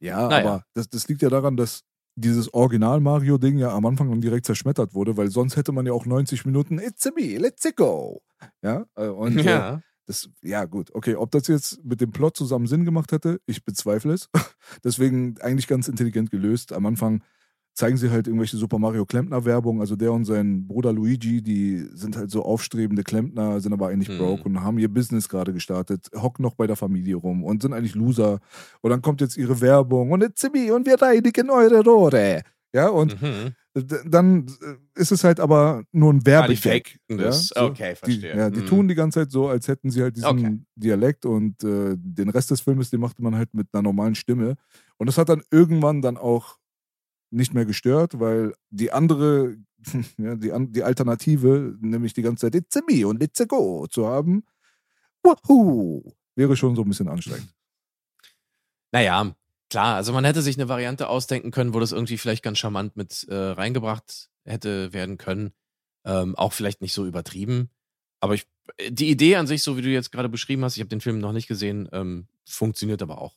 [0.01, 0.39] Ja, Naja.
[0.47, 1.83] aber das, das liegt ja daran, dass
[2.17, 6.07] dieses Original-Mario-Ding ja am Anfang dann direkt zerschmettert wurde, weil sonst hätte man ja auch
[6.07, 8.23] 90 Minuten It's a me, let's go.
[8.63, 9.81] Ja, äh, und äh, ja.
[10.07, 10.91] Das, ja, gut.
[10.95, 14.29] Okay, ob das jetzt mit dem Plot zusammen Sinn gemacht hätte, ich bezweifle es.
[14.85, 16.73] Deswegen eigentlich ganz intelligent gelöst.
[16.73, 17.23] Am Anfang
[17.73, 19.81] zeigen sie halt irgendwelche Super Mario Klempner-Werbung.
[19.81, 24.11] Also der und sein Bruder Luigi, die sind halt so aufstrebende Klempner, sind aber eigentlich
[24.11, 24.19] Mhm.
[24.19, 27.73] broke und haben ihr Business gerade gestartet, hocken noch bei der Familie rum und sind
[27.73, 28.41] eigentlich Loser.
[28.83, 32.43] Und dann kommt jetzt ihre Werbung und it's me und wir reinigen eure Rohre.
[32.75, 33.55] Ja, und Mhm.
[33.75, 36.97] Dann äh, ist es halt aber nur ein Ah, die Werbegag.
[37.09, 37.67] faken ja, so.
[37.67, 38.37] Okay, Die, verstehe.
[38.37, 38.67] ja, die Mhm.
[38.67, 40.59] tun die ganze Zeit so, als hätten sie halt diesen Okay.
[40.77, 44.55] Dialekt und äh, den Rest des Filmes, den machte man halt mit einer normalen Stimme.
[44.99, 46.59] Und das hat dann irgendwann dann auch
[47.31, 49.57] nicht mehr gestört, weil die andere,
[50.19, 53.45] ja, die, an- die Alternative, nämlich die ganze Zeit It's a me und It's a
[53.45, 54.45] go zu haben,
[55.25, 57.53] wahoo, wäre schon so ein bisschen anstrengend.
[58.93, 59.35] Naja,
[59.75, 62.97] klar, also man hätte sich eine Variante ausdenken können, wo das irgendwie vielleicht ganz charmant
[62.97, 65.53] mit äh, reingebracht hätte werden können.
[66.05, 67.71] Ähm, auch vielleicht nicht so übertrieben.
[68.21, 68.47] Aber ich,
[68.89, 71.19] die Idee an sich, so wie du jetzt gerade beschrieben hast, ich habe den Film
[71.19, 73.35] noch nicht gesehen, ähm, funktioniert aber auch.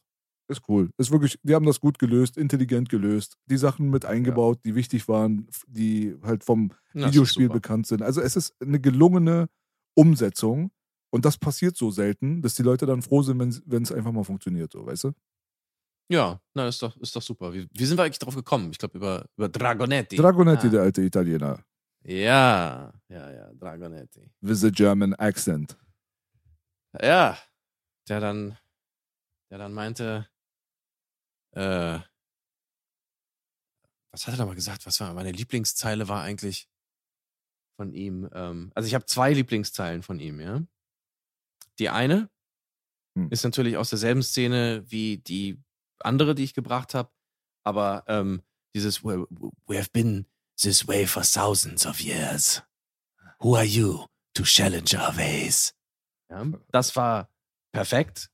[0.48, 0.92] Ist cool.
[1.00, 3.38] Ist wirklich, die haben das gut gelöst, intelligent gelöst.
[3.48, 8.04] Die Sachen mit eingebaut, die wichtig waren, die halt vom Na, Videospiel bekannt sind.
[8.04, 9.50] Also es ist eine gelungene
[9.96, 10.70] Umsetzung
[11.10, 14.24] und das passiert so selten, dass die Leute dann froh sind, wenn es einfach mal
[14.24, 15.14] funktioniert, so, weißt du?
[16.10, 17.54] Ja, na, ist doch, ist doch super.
[17.54, 18.72] Wie, wie sind wir eigentlich drauf gekommen?
[18.72, 20.16] Ich glaube, über, über Dragonetti.
[20.16, 20.70] Dragonetti, ah.
[20.70, 21.64] der alte Italiener.
[22.04, 24.32] Ja, ja, ja, Dragonetti.
[24.40, 25.78] With a German accent.
[27.02, 27.38] Ja,
[28.08, 28.58] der dann,
[29.52, 30.30] der dann meinte,
[31.52, 32.00] äh,
[34.12, 34.86] was hat er da mal gesagt?
[34.86, 36.70] Was war meine Lieblingszeile war eigentlich
[37.76, 38.30] von ihm?
[38.34, 40.64] Ähm, also ich habe zwei Lieblingszeilen von ihm, ja.
[41.80, 42.30] Die eine
[43.18, 43.30] Hm.
[43.32, 45.60] ist natürlich aus derselben Szene wie die
[46.00, 47.12] andere, die ich gebracht habe,
[47.64, 48.44] aber ähm,
[48.76, 49.28] dieses we,
[49.66, 50.26] we have been
[50.62, 52.62] this way for thousands of years.
[53.40, 55.74] Who are you to challenge our ways?
[56.30, 57.30] Ja, das war
[57.72, 58.30] perfekt.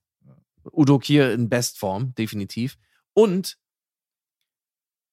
[0.72, 2.78] Udo Kier in Bestform, definitiv.
[3.12, 3.58] Und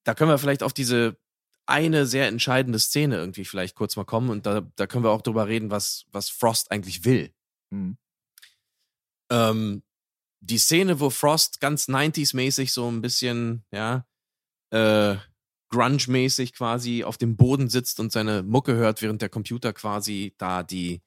[0.03, 1.17] da können wir vielleicht auf diese
[1.65, 5.21] eine sehr entscheidende Szene irgendwie vielleicht kurz mal kommen und da, da können wir auch
[5.21, 7.33] drüber reden, was, was Frost eigentlich will.
[7.71, 7.97] Hm.
[9.29, 9.83] Ähm,
[10.41, 14.05] die Szene, wo Frost ganz 90s-mäßig so ein bisschen, ja,
[14.71, 15.17] äh,
[15.71, 20.63] Grunge-mäßig quasi auf dem Boden sitzt und seine Mucke hört, während der Computer quasi da
[20.63, 21.01] die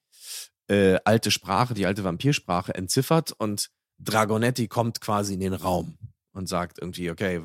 [0.68, 5.98] äh, alte Sprache, die alte Vampirsprache entziffert und Dragonetti kommt quasi in den Raum
[6.32, 7.42] und sagt irgendwie, okay,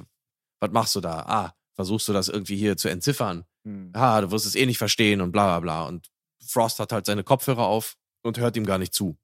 [0.61, 1.19] was machst du da?
[1.19, 3.45] Ah, versuchst du das irgendwie hier zu entziffern?
[3.65, 3.91] Hm.
[3.93, 5.87] Ah, du wirst es eh nicht verstehen und bla bla bla.
[5.87, 6.09] Und
[6.41, 9.17] Frost hat halt seine Kopfhörer auf und hört ihm gar nicht zu.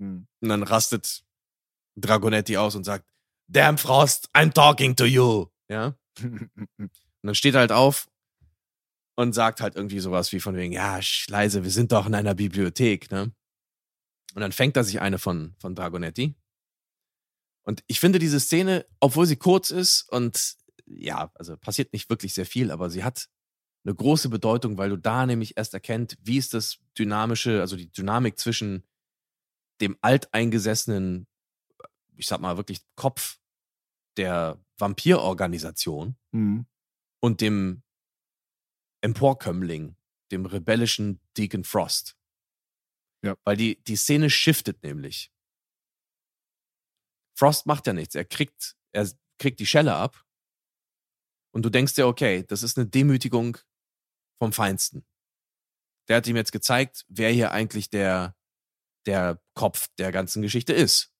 [0.00, 0.26] Hm.
[0.40, 1.24] Und dann rastet
[2.00, 3.08] Dragonetti aus und sagt,
[3.48, 5.46] Damn Frost, I'm talking to you.
[5.68, 5.94] Ja.
[6.20, 8.08] Und dann steht er halt auf
[9.16, 12.36] und sagt halt irgendwie sowas wie von wegen, ja, leise, wir sind doch in einer
[12.36, 13.32] Bibliothek, ne?
[14.34, 16.36] Und dann fängt er sich eine von, von Dragonetti.
[17.64, 20.54] Und ich finde diese Szene, obwohl sie kurz ist und
[20.86, 23.28] ja, also passiert nicht wirklich sehr viel, aber sie hat
[23.84, 27.90] eine große Bedeutung, weil du da nämlich erst erkennt, wie ist das dynamische, also die
[27.90, 28.84] Dynamik zwischen
[29.80, 31.26] dem alteingesessenen,
[32.18, 33.38] ich sag mal wirklich Kopf
[34.16, 36.66] der Vampirorganisation Hm.
[37.20, 37.82] und dem
[39.00, 39.96] Emporkömmling,
[40.32, 42.16] dem rebellischen Deacon Frost.
[43.22, 43.36] Ja.
[43.44, 45.32] Weil die, die Szene shiftet nämlich.
[47.36, 48.14] Frost macht ja nichts.
[48.14, 49.08] Er kriegt, er
[49.38, 50.24] kriegt die Schelle ab.
[51.54, 53.58] Und du denkst dir, okay, das ist eine Demütigung
[54.40, 55.06] vom Feinsten.
[56.08, 58.36] Der hat ihm jetzt gezeigt, wer hier eigentlich der,
[59.06, 61.12] der Kopf der ganzen Geschichte ist.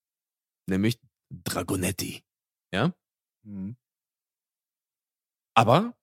[0.69, 1.01] Nämlich
[1.31, 2.23] Dragonetti.
[2.73, 2.95] Ja?
[3.45, 3.77] Hm.
[5.55, 5.97] Aber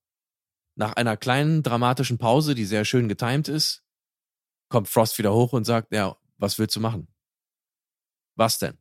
[0.76, 3.84] nach einer kleinen dramatischen Pause, die sehr schön getimt ist,
[4.70, 7.08] kommt Frost wieder hoch und sagt, ja, was willst du machen?
[8.36, 8.78] Was denn?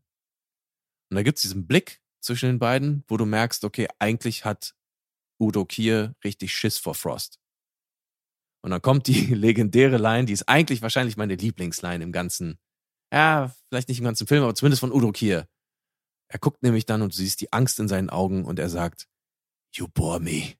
[1.10, 4.74] Und da gibt's diesen Blick zwischen den beiden, wo du merkst, okay, eigentlich hat
[5.38, 7.38] Udo Kier richtig Schiss vor Frost.
[8.62, 12.58] Und dann kommt die legendäre Line, die ist eigentlich wahrscheinlich meine Lieblingsline im ganzen,
[13.12, 15.46] ja, vielleicht nicht im ganzen Film, aber zumindest von Udo Kier.
[16.34, 19.06] Er guckt nämlich dann und du siehst die Angst in seinen Augen und er sagt,
[19.72, 20.54] You bore me.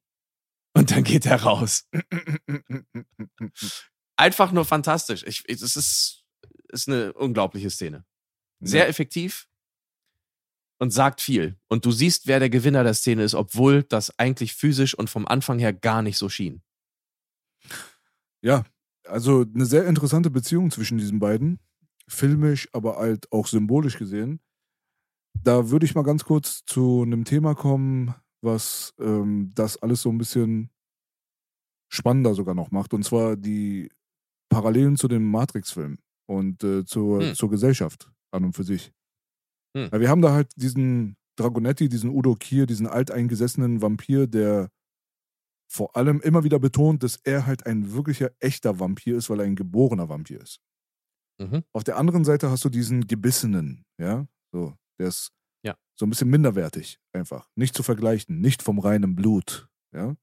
[0.73, 1.89] Und dann geht er raus.
[4.17, 5.25] Einfach nur fantastisch.
[5.27, 6.23] Ich, ich, es ist,
[6.69, 8.05] ist eine unglaubliche Szene.
[8.61, 8.89] Sehr Ja.
[8.89, 9.49] effektiv
[10.79, 11.59] und sagt viel.
[11.67, 15.27] Und du siehst, wer der Gewinner der Szene ist, obwohl das eigentlich physisch und vom
[15.27, 16.63] Anfang her gar nicht so schien.
[18.43, 18.63] Ja,
[19.09, 21.59] also eine sehr interessante Beziehung zwischen diesen beiden.
[22.07, 24.39] Filmisch, aber halt auch symbolisch gesehen.
[25.43, 30.11] Da würde ich mal ganz kurz zu einem Thema kommen, was ähm, das alles so
[30.11, 30.71] ein bisschen
[31.93, 32.95] spannender sogar noch macht.
[32.95, 33.91] Und zwar die
[34.51, 37.35] Parallelen zu dem Matrix-Film und äh, zur, Hm.
[37.35, 38.93] zur Gesellschaft an und für sich.
[39.77, 39.91] Hm.
[39.93, 44.71] Weil wir haben da halt diesen Dragonetti, diesen Udo Kier, diesen alteingesessenen Vampir, der
[45.71, 49.47] vor allem immer wieder betont, dass er halt ein wirklicher, echter Vampir ist, weil er
[49.47, 50.61] ein geborener Vampir ist.
[51.41, 51.65] Mhm.
[51.73, 55.31] Auf der anderen Seite hast du diesen Gebissenen, ja, so, der ist
[55.65, 55.77] Ja.
[55.99, 57.49] so ein bisschen minderwertig, einfach.
[57.57, 60.15] Nicht zu vergleichen, nicht vom reinen Blut, ja,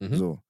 [0.00, 0.14] Mhm.
[0.16, 0.40] so.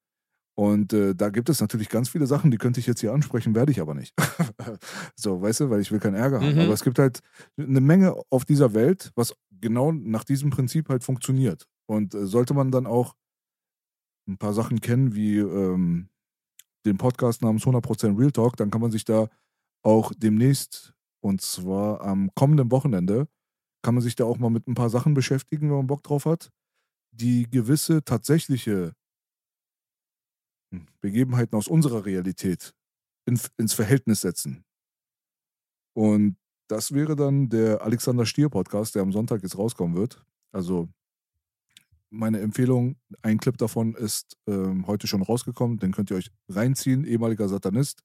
[0.55, 3.55] Und äh, da gibt es natürlich ganz viele Sachen, die könnte ich jetzt hier ansprechen,
[3.55, 4.14] werde ich aber nicht.
[5.16, 6.55] so, weißt du, weil ich will keinen Ärger haben.
[6.55, 6.61] Mhm.
[6.61, 7.20] Aber es gibt halt
[7.57, 11.66] eine Menge auf dieser Welt, was genau nach diesem Prinzip halt funktioniert.
[11.86, 13.14] Und äh, sollte man dann auch
[14.28, 16.11] ein paar Sachen kennen, wie ähm,
[16.84, 19.28] den Podcast namens 100% Real Talk, dann kann man sich da
[19.82, 20.92] auch demnächst,
[21.24, 23.26] und zwar am kommenden Wochenende,
[23.83, 26.24] kann man sich da auch mal mit ein paar Sachen beschäftigen, wenn man Bock drauf
[26.24, 26.51] hat,
[27.11, 28.95] die gewisse tatsächliche
[30.72, 32.74] hm, Begebenheiten aus unserer Realität
[33.26, 34.64] in, ins Verhältnis setzen.
[35.95, 36.37] Und
[36.68, 40.24] das wäre dann der Alexander Stier Podcast, der am Sonntag jetzt rauskommen wird.
[40.53, 40.89] Also
[42.11, 47.05] meine Empfehlung, ein Clip davon ist ähm, heute schon rausgekommen, den könnt ihr euch reinziehen.
[47.05, 48.03] Ehemaliger Satanist,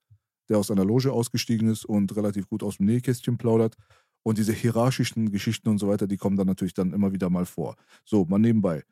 [0.50, 3.78] der aus einer Loge ausgestiegen ist und relativ gut aus dem Nähkästchen plaudert.
[4.24, 7.46] Und diese hierarchischen Geschichten und so weiter, die kommen dann natürlich dann immer wieder mal
[7.46, 7.76] vor.
[8.04, 8.84] So, mal nebenbei.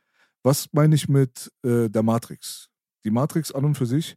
[0.43, 2.69] Was meine ich mit äh, der Matrix?
[3.03, 4.15] Die Matrix an und für sich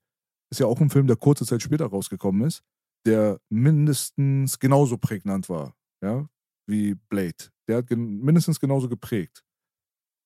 [0.51, 2.63] ist ja auch ein Film, der kurze Zeit später rausgekommen ist,
[3.07, 6.29] der mindestens genauso prägnant war, ja,
[6.67, 7.51] wie Blade.
[7.67, 9.45] Der hat gen mindestens genauso geprägt.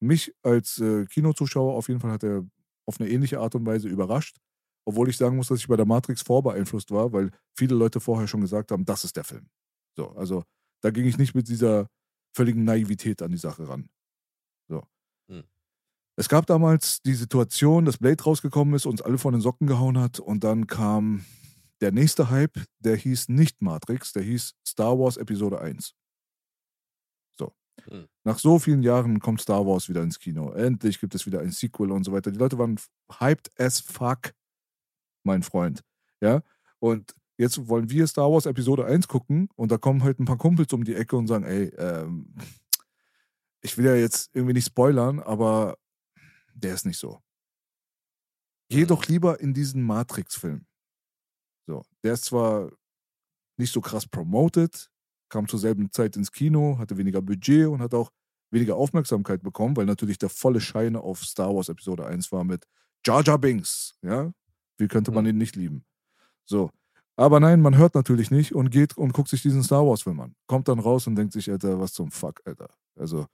[0.00, 2.44] Mich als äh, Kinozuschauer auf jeden Fall hat er
[2.86, 4.38] auf eine ähnliche Art und Weise überrascht,
[4.84, 8.26] obwohl ich sagen muss, dass ich bei der Matrix vorbeeinflusst war, weil viele Leute vorher
[8.26, 9.48] schon gesagt haben, das ist der Film.
[9.96, 10.44] So, also
[10.82, 11.88] da ging ich nicht mit dieser
[12.34, 13.88] völligen Naivität an die Sache ran.
[14.68, 14.82] So.
[15.28, 15.44] Hm.
[16.16, 19.98] Es gab damals die Situation, dass Blade rausgekommen ist, uns alle von den Socken gehauen
[19.98, 21.24] hat und dann kam
[21.80, 25.94] der nächste Hype, der hieß nicht Matrix, der hieß Star Wars Episode 1.
[27.36, 27.52] So.
[27.84, 28.08] Hm.
[28.24, 30.52] Nach so vielen Jahren kommt Star Wars wieder ins Kino.
[30.52, 32.30] Endlich gibt es wieder ein Sequel und so weiter.
[32.30, 32.78] Die Leute waren
[33.20, 34.32] hyped as fuck,
[35.24, 35.82] mein Freund.
[36.20, 36.42] Ja.
[36.78, 40.38] Und jetzt wollen wir Star Wars Episode 1 gucken und da kommen halt ein paar
[40.38, 42.34] Kumpels um die Ecke und sagen, ey, ähm,
[43.60, 45.76] ich will ja jetzt irgendwie nicht spoilern, aber
[46.54, 47.20] der ist nicht so.
[48.68, 50.66] Geh doch lieber in diesen Matrix-Film.
[51.66, 52.70] So, der ist zwar
[53.56, 54.90] nicht so krass promoted,
[55.28, 58.10] kam zur selben Zeit ins Kino, hatte weniger Budget und hat auch
[58.50, 62.66] weniger Aufmerksamkeit bekommen, weil natürlich der volle Schein auf Star Wars Episode 1 war mit
[63.04, 64.32] Jar Jar Binks, ja?
[64.78, 65.84] Wie könnte man ihn nicht lieben?
[66.44, 66.70] So.
[67.22, 70.18] Aber nein, man hört natürlich nicht und geht und guckt sich diesen Star Wars Film
[70.18, 70.34] an.
[70.48, 72.68] Kommt dann raus und denkt sich, Alter, was zum Fuck, Alter.
[72.96, 73.26] Also,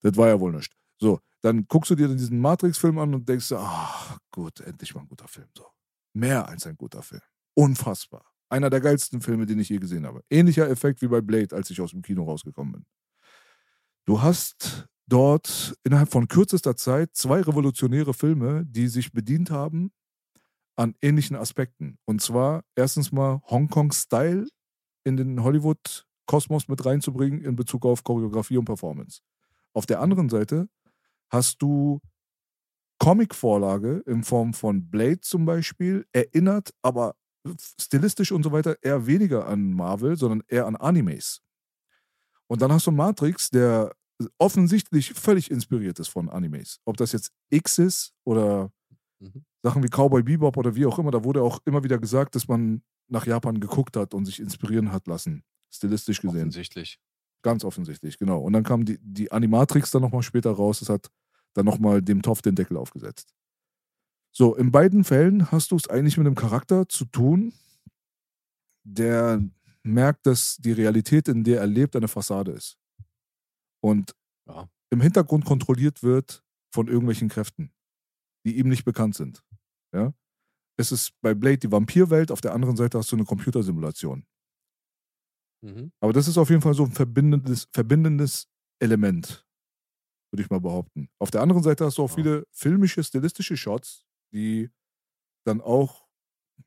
[0.00, 0.72] das war ja wohl nicht.
[0.98, 5.08] So, dann guckst du dir diesen Matrix-Film an und denkst, ach, gut, endlich mal ein
[5.08, 5.46] guter Film.
[5.54, 5.66] So.
[6.14, 7.20] Mehr als ein guter Film.
[7.52, 8.24] Unfassbar.
[8.48, 10.22] Einer der geilsten Filme, den ich je gesehen habe.
[10.30, 12.86] Ähnlicher Effekt wie bei Blade, als ich aus dem Kino rausgekommen bin.
[14.06, 19.92] Du hast dort innerhalb von kürzester Zeit zwei revolutionäre Filme, die sich bedient haben
[20.78, 21.98] an ähnlichen Aspekten.
[22.06, 24.48] Und zwar erstens mal Hongkong-Style
[25.04, 29.20] in den Hollywood-Kosmos mit reinzubringen in Bezug auf Choreografie und Performance.
[29.74, 30.68] Auf der anderen Seite
[31.30, 32.00] hast du
[32.98, 37.14] Comic-Vorlage in Form von Blade zum Beispiel, erinnert aber
[37.80, 41.40] stilistisch und so weiter eher weniger an Marvel, sondern eher an Animes.
[42.46, 43.92] Und dann hast du Matrix, der
[44.38, 46.80] offensichtlich völlig inspiriert ist von Animes.
[46.84, 48.70] Ob das jetzt X ist oder
[49.20, 49.44] Mhm.
[49.62, 52.48] Sachen wie Cowboy Bebop oder wie auch immer, da wurde auch immer wieder gesagt, dass
[52.48, 56.40] man nach Japan geguckt hat und sich inspirieren hat lassen, stilistisch gesehen.
[56.40, 56.98] Offensichtlich.
[57.42, 58.40] Ganz offensichtlich, genau.
[58.40, 60.80] Und dann kam die, die Animatrix dann nochmal später raus.
[60.80, 61.10] Das hat
[61.54, 63.32] dann nochmal dem Topf den Deckel aufgesetzt.
[64.32, 67.52] So, in beiden Fällen hast du es eigentlich mit einem Charakter zu tun,
[68.84, 69.42] der
[69.82, 72.76] merkt, dass die Realität, in der er lebt, eine Fassade ist.
[73.80, 74.14] Und
[74.46, 74.68] Ja.
[74.90, 77.72] im Hintergrund kontrolliert wird von irgendwelchen Kräften,
[78.44, 79.42] die ihm nicht bekannt sind.
[79.92, 80.12] Ja?
[80.76, 84.24] Es ist bei Blade die Vampirwelt, auf der anderen Seite hast du eine Computersimulation.
[85.62, 85.92] Mhm.
[86.00, 89.44] Aber das ist auf jeden Fall so ein verbindendes, verbindendes Element,
[90.30, 91.08] würde ich mal behaupten.
[91.18, 94.70] Auf der anderen Seite hast du auch viele filmische, stilistische Shots, die
[95.44, 96.06] dann auch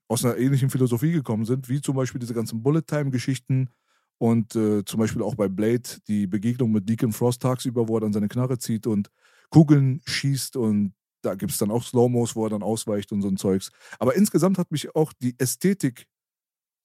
[0.08, 3.70] aus einer ähnlichen Philosophie gekommen sind, wie zum Beispiel diese ganzen Bullet-Time-Geschichten
[4.18, 8.02] und äh, zum Beispiel auch bei Blade die Begegnung mit Deacon Frost tagsüber, wo er
[8.02, 9.10] dann seine Knarre zieht und
[9.50, 13.28] Kugeln schießt und da gibt es dann auch Slow-Mos, wo er dann ausweicht und so
[13.28, 13.72] ein Zeugs.
[14.00, 16.08] Aber insgesamt hat mich auch die Ästhetik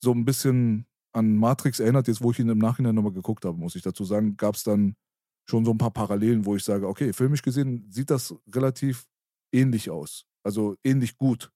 [0.03, 3.57] so ein bisschen an Matrix erinnert, jetzt wo ich ihn im Nachhinein nochmal geguckt habe,
[3.57, 4.97] muss ich dazu sagen, gab es dann
[5.49, 9.07] schon so ein paar Parallelen, wo ich sage, okay, filmisch gesehen sieht das relativ
[9.53, 10.27] ähnlich aus.
[10.43, 11.51] Also ähnlich gut.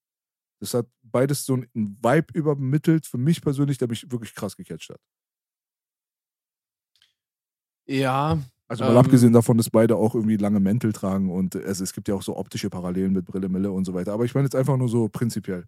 [0.61, 4.91] Das hat beides so einen Vibe übermittelt, für mich persönlich, der mich wirklich krass gecatcht
[4.91, 5.01] hat.
[7.87, 8.39] Ja,
[8.71, 8.99] Also mal Ähm.
[8.99, 12.23] abgesehen davon, dass beide auch irgendwie lange Mäntel tragen und es, es gibt ja auch
[12.23, 14.13] so optische Parallelen mit Brille, Mille und so weiter.
[14.13, 15.67] Aber ich meine jetzt einfach nur so prinzipiell.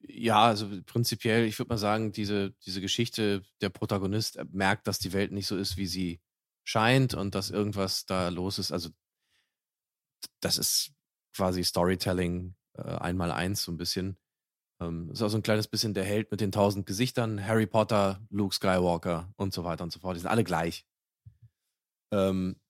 [0.00, 5.12] Ja, also prinzipiell, ich würde mal sagen, diese, diese Geschichte, der Protagonist merkt, dass die
[5.12, 6.20] Welt nicht so ist, wie sie
[6.64, 8.72] scheint und dass irgendwas da los ist.
[8.72, 8.90] Also
[10.40, 10.92] das ist
[11.34, 14.18] quasi Storytelling äh, einmal eins so ein bisschen.
[14.80, 18.20] Ähm, ist auch so ein kleines bisschen der Held mit den tausend Gesichtern, Harry Potter,
[18.30, 20.16] Luke Skywalker und so weiter und so fort.
[20.16, 20.84] Die sind alle gleich.
[22.14, 22.60] Ähm,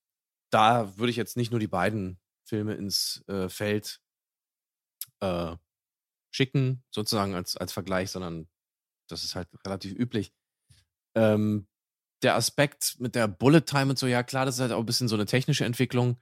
[0.51, 4.01] da würde ich jetzt nicht nur die beiden Filme ins äh, Feld
[5.21, 5.57] äh,
[6.31, 8.49] schicken, sozusagen als, als Vergleich, sondern
[9.09, 10.33] das ist halt relativ üblich.
[11.15, 11.67] Ähm,
[12.23, 14.87] der Aspekt mit der Bullet Time und so, ja klar, das ist halt auch ein
[14.87, 16.17] bisschen so eine technische Entwicklung,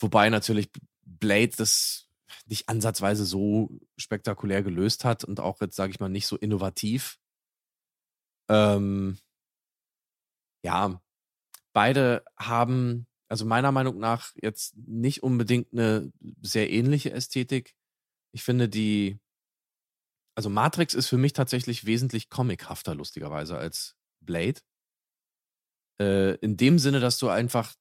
[0.00, 0.70] wobei natürlich
[1.02, 2.08] Blade das
[2.46, 7.18] nicht ansatzweise so spektakulär gelöst hat und auch jetzt, sage ich mal, nicht so innovativ.
[8.50, 9.18] Ähm,
[10.64, 11.00] ja,
[11.78, 16.12] beide haben, also meiner Meinung nach, jetzt nicht unbedingt eine
[16.42, 17.76] sehr ähnliche Ästhetik.
[18.32, 19.20] Ich finde die,
[20.34, 24.58] also Matrix ist für mich tatsächlich wesentlich comichafter, lustigerweise, als Blade.
[26.00, 27.76] Äh, in dem Sinne, dass du einfach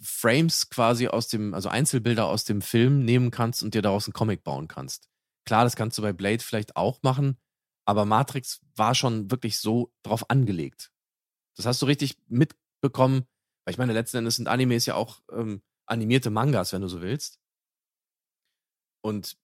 [0.00, 4.12] Frames quasi aus dem, also Einzelbilder aus dem Film nehmen kannst und dir daraus einen
[4.12, 5.08] Comic bauen kannst.
[5.44, 7.36] Klar, das kannst du bei Blade vielleicht auch machen,
[7.84, 10.92] aber Matrix war schon wirklich so drauf angelegt.
[11.56, 12.16] Das hast du richtig
[12.84, 13.26] mitbekommen,
[13.64, 17.00] weil ich meine, letzten Endes sind Animes ja auch ähm, animierte Mangas, wenn du so
[17.00, 17.40] willst.
[19.02, 19.36] Und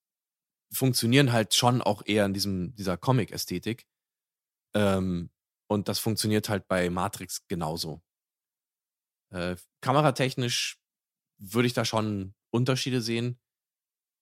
[0.73, 3.87] funktionieren halt schon auch eher in diesem, dieser Comic-Ästhetik.
[4.75, 5.31] Ähm,
[5.69, 8.03] und das funktioniert halt bei Matrix genauso.
[9.31, 10.79] Äh, kameratechnisch
[11.39, 13.41] würde ich da schon Unterschiede sehen.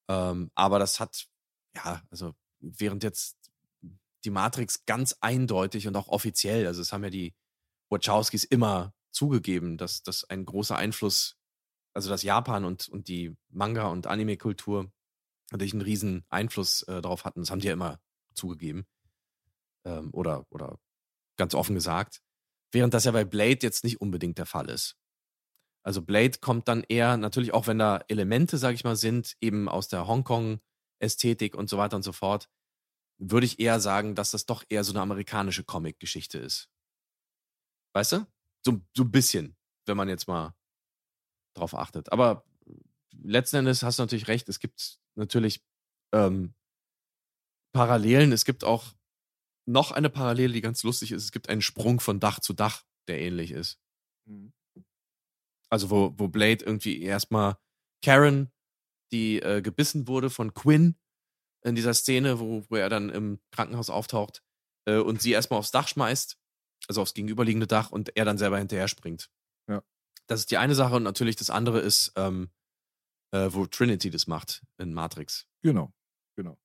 [0.09, 1.29] Ähm, aber das hat,
[1.75, 3.37] ja, also während jetzt
[4.25, 7.35] die Matrix ganz eindeutig und auch offiziell, also es haben ja die
[7.91, 11.37] Wachowskis immer zugegeben, dass das ein großer Einfluss,
[11.95, 14.91] also dass Japan und, und die Manga- und Anime-Kultur
[15.51, 17.41] natürlich einen riesen Einfluss äh, darauf hatten.
[17.41, 18.01] Das haben die ja immer
[18.35, 18.87] zugegeben.
[19.85, 20.79] Ähm, oder, oder
[21.37, 22.21] ganz offen gesagt.
[22.71, 24.97] Während das ja bei Blade jetzt nicht unbedingt der Fall ist.
[25.83, 29.69] Also Blade kommt dann eher, natürlich auch wenn da Elemente, sag ich mal, sind, eben
[29.69, 32.51] aus der Hongkong-Ästhetik und so weiter und so fort,
[33.19, 36.69] würde ich eher sagen, dass das doch eher so eine amerikanische Comic-Geschichte ist.
[37.95, 38.27] Weißt du?
[38.65, 39.57] So, so ein bisschen,
[39.87, 40.55] wenn man jetzt mal
[41.55, 42.13] drauf achtet.
[42.13, 42.45] Aber
[43.13, 45.65] letzten Endes hast du natürlich recht, es gibt natürlich
[46.13, 46.55] ähm,
[47.73, 48.33] Parallelen.
[48.33, 48.95] Es gibt auch
[49.67, 51.25] noch eine Parallele, die ganz lustig ist.
[51.25, 53.79] Es gibt einen Sprung von Dach zu Dach, der ähnlich ist.
[54.27, 54.53] Mhm.
[55.71, 57.59] Also wo, wo Blade irgendwie erstmal
[58.03, 58.51] Karen,
[59.13, 60.97] die äh, gebissen wurde von Quinn
[61.63, 64.43] in dieser Szene, wo, wo er dann im Krankenhaus auftaucht
[64.87, 66.39] äh, und sie erstmal aufs Dach schmeißt,
[66.87, 69.31] also aufs gegenüberliegende Dach und er dann selber hinterher springt.
[69.69, 69.83] Ja.
[70.27, 72.51] Das ist die eine Sache und natürlich das andere ist, ähm,
[73.33, 75.47] äh, wo Trinity das macht in Matrix.
[75.63, 75.93] Genau,
[76.37, 76.59] genau.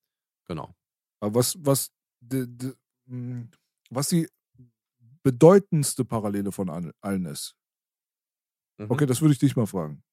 [0.47, 0.75] Genau.
[1.19, 2.73] Aber was, was, de, de,
[3.07, 3.49] hm,
[3.89, 4.29] was die
[5.23, 7.55] bedeutendste Parallele von allen ist.
[8.77, 8.91] Mhm.
[8.91, 10.03] Okay, das würde ich dich mal fragen.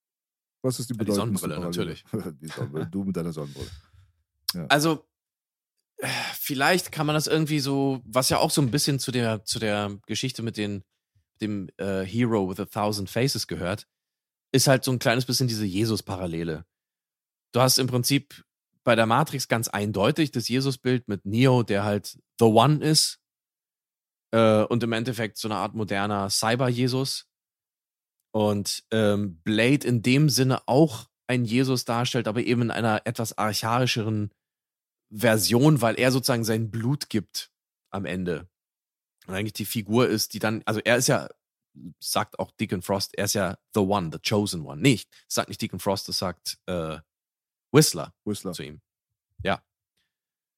[0.62, 2.04] Was ist die bedeutendste ja, die Sonnenbrille, Parallele?
[2.12, 2.38] natürlich.
[2.40, 3.70] die Sonnenbrille, du mit deiner Sonnenbrille.
[4.52, 4.66] Ja.
[4.66, 5.08] Also,
[6.34, 9.58] vielleicht kann man das irgendwie so, was ja auch so ein bisschen zu der, zu
[9.58, 10.84] der Geschichte mit den,
[11.40, 13.86] dem äh, Hero with a Thousand Faces gehört,
[14.52, 16.64] ist halt so ein kleines bisschen diese Jesus-Parallele.
[17.52, 18.44] Du hast im Prinzip
[18.84, 23.18] bei der Matrix ganz eindeutig das Jesus-Bild mit Neo, der halt The One ist.
[24.32, 27.26] Äh, und im Endeffekt so eine Art moderner Cyber-Jesus.
[28.32, 33.36] Und ähm, Blade in dem Sinne auch ein Jesus darstellt, aber eben in einer etwas
[33.36, 34.30] archaischeren
[35.10, 37.50] Version, weil er sozusagen sein Blut gibt
[37.90, 38.48] am Ende.
[39.26, 41.28] Und eigentlich die Figur ist, die dann, also er ist ja
[42.00, 44.80] sagt auch Deacon Frost, er ist ja the one, the chosen one.
[44.80, 46.98] Nicht, das sagt nicht Deacon Frost, das sagt äh,
[47.72, 48.80] Whistler, Whistler zu ihm.
[49.42, 49.62] Ja.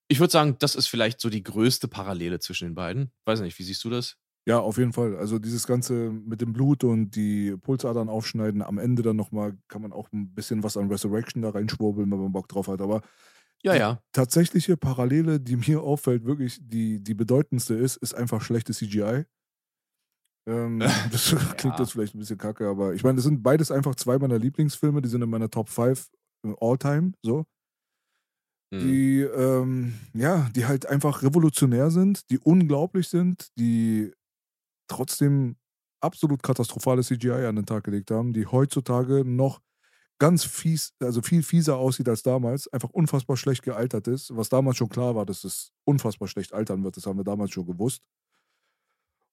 [0.08, 3.12] Ich würde sagen, das ist vielleicht so die größte Parallele zwischen den beiden.
[3.24, 4.16] Weiß nicht, wie siehst du das?
[4.44, 5.16] Ja, auf jeden Fall.
[5.16, 9.82] Also dieses Ganze mit dem Blut und die Pulsadern aufschneiden, am Ende dann nochmal kann
[9.82, 12.80] man auch ein bisschen was an Resurrection da reinschwurbeln, wenn man Bock drauf hat.
[12.80, 13.02] Aber
[13.64, 14.02] ja, ja.
[14.12, 19.24] tatsächliche Parallele, die mir auffällt, wirklich die, die bedeutendste ist, ist einfach schlechtes CGI.
[20.48, 20.80] Ähm,
[21.12, 21.80] das klingt ja.
[21.80, 25.00] jetzt vielleicht ein bisschen kacke, aber ich meine, das sind beides einfach zwei meiner Lieblingsfilme,
[25.00, 26.10] die sind in meiner Top 5
[26.46, 27.44] äh, All-Time, so.
[28.72, 28.78] Mhm.
[28.78, 34.12] Die, ähm, ja, die halt einfach revolutionär sind, die unglaublich sind, die
[34.88, 35.56] trotzdem
[36.02, 39.60] absolut katastrophale CGI an den Tag gelegt haben, die heutzutage noch
[40.22, 44.76] ganz fies, also viel fieser aussieht als damals, einfach unfassbar schlecht gealtert ist, was damals
[44.76, 48.02] schon klar war, dass es unfassbar schlecht altern wird, das haben wir damals schon gewusst.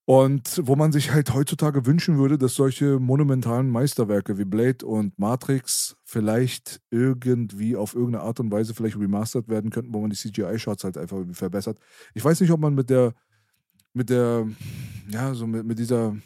[0.07, 5.19] Und wo man sich halt heutzutage wünschen würde, dass solche monumentalen Meisterwerke wie Blade und
[5.19, 10.15] Matrix vielleicht irgendwie auf irgendeine Art und Weise vielleicht remastert werden könnten, wo man die
[10.15, 11.77] CGI-Shots halt einfach verbessert.
[12.15, 13.13] Ich weiß nicht, ob man mit der,
[13.93, 14.47] mit der,
[15.07, 16.17] ja, so mit, mit dieser,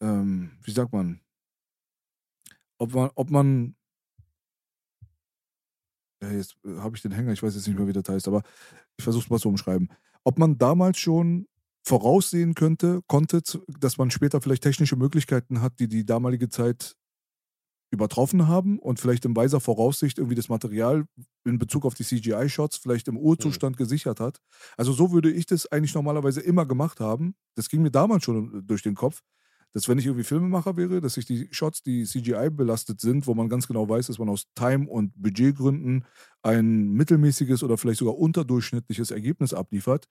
[0.00, 1.20] ähm, wie sagt man,
[2.78, 3.76] ob man, ob man,
[6.22, 8.28] ja, jetzt äh, habe ich den Hänger, ich weiß jetzt nicht mehr, wie das heißt,
[8.28, 8.42] aber
[8.96, 9.88] ich versuche es mal zu umschreiben.
[10.24, 11.46] Ob man damals schon
[11.84, 13.42] voraussehen könnte, konnte,
[13.80, 16.94] dass man später vielleicht technische Möglichkeiten hat, die die damalige Zeit
[17.90, 21.06] übertroffen haben und vielleicht in weiser Voraussicht irgendwie das Material
[21.44, 23.78] in Bezug auf die CGI-Shots vielleicht im Urzustand mhm.
[23.78, 24.40] gesichert hat.
[24.76, 27.34] Also so würde ich das eigentlich normalerweise immer gemacht haben.
[27.54, 29.22] Das ging mir damals schon durch den Kopf,
[29.74, 33.34] dass wenn ich irgendwie Filmemacher wäre, dass ich die Shots, die CGI belastet sind, wo
[33.34, 36.04] man ganz genau weiß, dass man aus Time- und Budgetgründen
[36.42, 40.08] ein mittelmäßiges oder vielleicht sogar unterdurchschnittliches Ergebnis abliefert,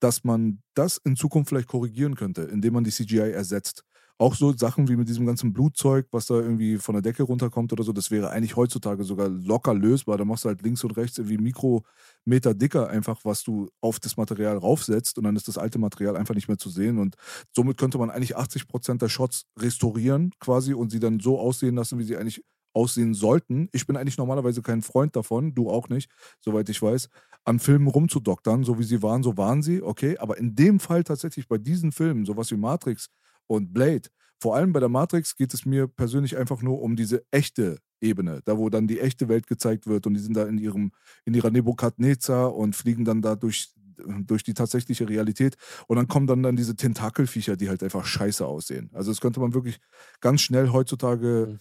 [0.00, 3.84] dass man das in Zukunft vielleicht korrigieren könnte, indem man die CGI ersetzt.
[4.20, 7.72] Auch so Sachen wie mit diesem ganzen Blutzeug, was da irgendwie von der Decke runterkommt
[7.72, 10.18] oder so, das wäre eigentlich heutzutage sogar locker lösbar.
[10.18, 14.16] Da machst du halt links und rechts irgendwie Mikrometer dicker einfach, was du auf das
[14.16, 16.98] Material raufsetzt und dann ist das alte Material einfach nicht mehr zu sehen.
[16.98, 17.14] Und
[17.54, 21.76] somit könnte man eigentlich 80 Prozent der Shots restaurieren quasi und sie dann so aussehen
[21.76, 22.42] lassen, wie sie eigentlich
[22.72, 23.68] aussehen sollten.
[23.72, 27.08] Ich bin eigentlich normalerweise kein Freund davon, du auch nicht, soweit ich weiß,
[27.44, 30.18] an Filmen rumzudoktern, so wie sie waren, so waren sie, okay.
[30.18, 33.08] Aber in dem Fall tatsächlich bei diesen Filmen, sowas wie Matrix
[33.46, 34.08] und Blade.
[34.40, 38.40] Vor allem bei der Matrix geht es mir persönlich einfach nur um diese echte Ebene,
[38.44, 40.92] da wo dann die echte Welt gezeigt wird und die sind da in ihrem
[41.24, 43.72] in ihrer Nebukadnezar und fliegen dann da durch
[44.20, 45.56] durch die tatsächliche Realität
[45.88, 48.90] und dann kommen dann dann diese Tentakelviecher, die halt einfach scheiße aussehen.
[48.92, 49.80] Also das könnte man wirklich
[50.20, 51.58] ganz schnell heutzutage mhm.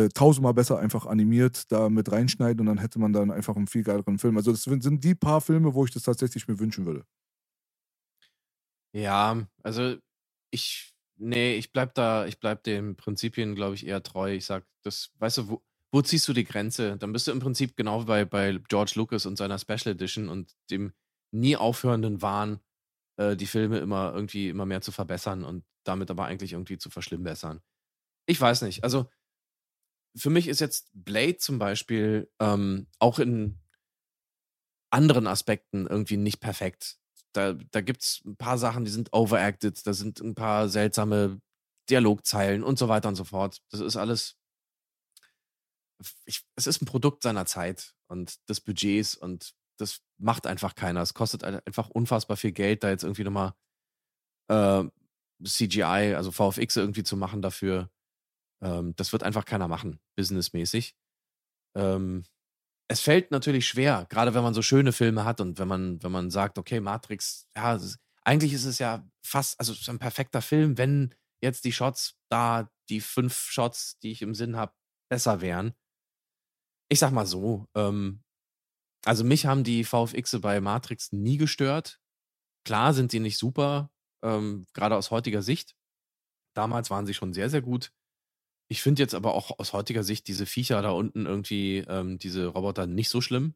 [0.00, 3.66] Äh, tausendmal besser einfach animiert da mit reinschneiden und dann hätte man dann einfach einen
[3.66, 4.36] viel geileren Film.
[4.36, 7.04] Also das sind die paar Filme, wo ich das tatsächlich mir wünschen würde.
[8.92, 9.96] Ja, also
[10.50, 10.90] ich
[11.22, 14.32] Nee, ich bleib da, ich bleib den Prinzipien, glaube ich, eher treu.
[14.32, 15.62] Ich sag, das, weißt du, wo,
[15.92, 16.96] wo ziehst du die Grenze?
[16.96, 20.56] Dann bist du im Prinzip genau bei, bei George Lucas und seiner Special Edition und
[20.70, 20.94] dem
[21.30, 22.60] nie aufhörenden Wahn,
[23.18, 26.88] äh, die Filme immer irgendwie immer mehr zu verbessern und damit aber eigentlich irgendwie zu
[26.88, 27.60] verschlimmbessern.
[28.26, 28.82] Ich weiß nicht.
[28.82, 29.10] Also
[30.16, 33.58] für mich ist jetzt Blade zum Beispiel ähm, auch in
[34.90, 36.98] anderen Aspekten irgendwie nicht perfekt.
[37.32, 41.40] Da, da gibt es ein paar Sachen, die sind overacted, da sind ein paar seltsame
[41.88, 43.60] Dialogzeilen und so weiter und so fort.
[43.70, 44.36] Das ist alles.
[46.24, 51.02] Ich, es ist ein Produkt seiner Zeit und des Budgets und das macht einfach keiner.
[51.02, 53.54] Es kostet einfach unfassbar viel Geld, da jetzt irgendwie nochmal
[54.48, 54.84] äh,
[55.44, 57.90] CGI, also VFX irgendwie zu machen dafür.
[58.62, 60.94] Ähm, das wird einfach keiner machen, businessmäßig.
[61.76, 62.24] Ähm,
[62.88, 66.12] es fällt natürlich schwer, gerade wenn man so schöne Filme hat und wenn man, wenn
[66.12, 70.42] man sagt, okay, Matrix, ja, ist, eigentlich ist es ja fast, also ist ein perfekter
[70.42, 74.74] Film, wenn jetzt die Shots da, die fünf Shots, die ich im Sinn habe,
[75.08, 75.74] besser wären.
[76.88, 78.24] Ich sag mal so, ähm,
[79.04, 82.00] also mich haben die VFX bei Matrix nie gestört.
[82.66, 83.90] Klar sind die nicht super,
[84.22, 85.76] ähm, gerade aus heutiger Sicht.
[86.54, 87.92] Damals waren sie schon sehr, sehr gut.
[88.70, 92.46] Ich finde jetzt aber auch aus heutiger Sicht diese Viecher da unten irgendwie, ähm, diese
[92.46, 93.54] Roboter nicht so schlimm.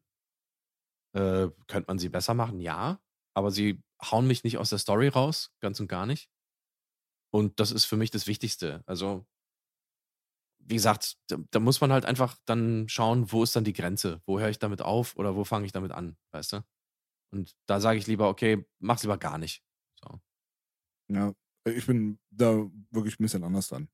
[1.15, 2.59] Äh, könnte man sie besser machen?
[2.59, 2.99] Ja.
[3.33, 6.29] Aber sie hauen mich nicht aus der Story raus, ganz und gar nicht.
[7.33, 8.83] Und das ist für mich das Wichtigste.
[8.87, 9.25] Also,
[10.59, 14.21] wie gesagt, da, da muss man halt einfach dann schauen, wo ist dann die Grenze?
[14.25, 16.65] Wo höre ich damit auf oder wo fange ich damit an, weißt du?
[17.31, 19.63] Und da sage ich lieber, okay, mach's lieber gar nicht.
[20.03, 20.19] So.
[21.09, 21.33] Ja,
[21.65, 23.89] ich bin da wirklich ein bisschen anders dann.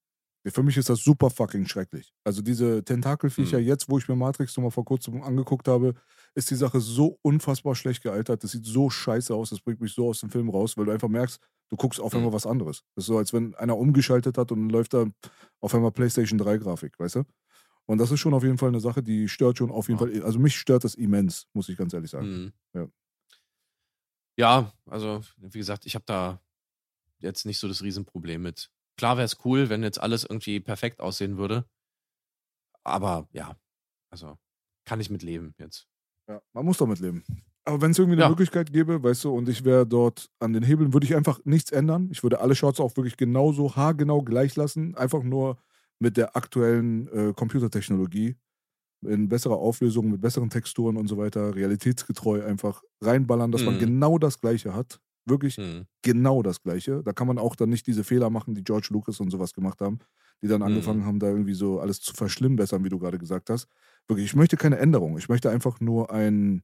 [0.45, 2.13] Für mich ist das super fucking schrecklich.
[2.23, 3.65] Also diese Tentakelviecher, mhm.
[3.65, 5.93] jetzt, wo ich mir Matrix nochmal vor kurzem angeguckt habe,
[6.33, 8.43] ist die Sache so unfassbar schlecht gealtert.
[8.43, 10.91] Das sieht so scheiße aus, das bringt mich so aus dem Film raus, weil du
[10.91, 11.39] einfach merkst,
[11.69, 12.35] du guckst auf einmal mhm.
[12.35, 12.83] was anderes.
[12.95, 15.05] Das ist so, als wenn einer umgeschaltet hat und dann läuft da
[15.59, 17.23] auf einmal PlayStation 3 Grafik, weißt du?
[17.85, 20.07] Und das ist schon auf jeden Fall eine Sache, die stört schon auf jeden ja.
[20.07, 20.23] Fall.
[20.23, 22.27] Also mich stört das immens, muss ich ganz ehrlich sagen.
[22.27, 22.53] Mhm.
[22.73, 22.87] Ja.
[24.37, 26.41] ja, also wie gesagt, ich habe da
[27.19, 28.71] jetzt nicht so das Riesenproblem mit.
[29.01, 31.65] Klar wäre es cool, wenn jetzt alles irgendwie perfekt aussehen würde.
[32.83, 33.55] Aber ja,
[34.11, 34.37] also
[34.85, 35.87] kann ich mit leben jetzt.
[36.29, 37.23] Ja, man muss damit leben.
[37.65, 38.29] Aber wenn es irgendwie eine ja.
[38.29, 41.71] Möglichkeit gäbe, weißt du, und ich wäre dort an den Hebeln, würde ich einfach nichts
[41.71, 42.09] ändern.
[42.11, 44.93] Ich würde alle Shots auch wirklich genauso haargenau gleich lassen.
[44.93, 45.57] Einfach nur
[45.97, 48.35] mit der aktuellen äh, Computertechnologie
[49.01, 53.65] in besserer Auflösung, mit besseren Texturen und so weiter, realitätsgetreu einfach reinballern, dass mhm.
[53.65, 55.01] man genau das Gleiche hat.
[55.25, 55.85] Wirklich mhm.
[56.01, 57.03] genau das Gleiche.
[57.03, 59.81] Da kann man auch dann nicht diese Fehler machen, die George Lucas und sowas gemacht
[59.81, 59.99] haben,
[60.41, 61.05] die dann angefangen mhm.
[61.05, 63.67] haben, da irgendwie so alles zu verschlimmbessern, wie du gerade gesagt hast.
[64.07, 65.17] Wirklich, ich möchte keine Änderung.
[65.17, 66.63] Ich möchte einfach nur ein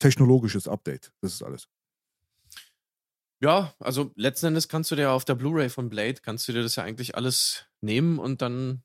[0.00, 1.12] technologisches Update.
[1.20, 1.68] Das ist alles.
[3.40, 6.62] Ja, also letzten Endes kannst du dir auf der Blu-ray von Blade, kannst du dir
[6.62, 8.82] das ja eigentlich alles nehmen und dann,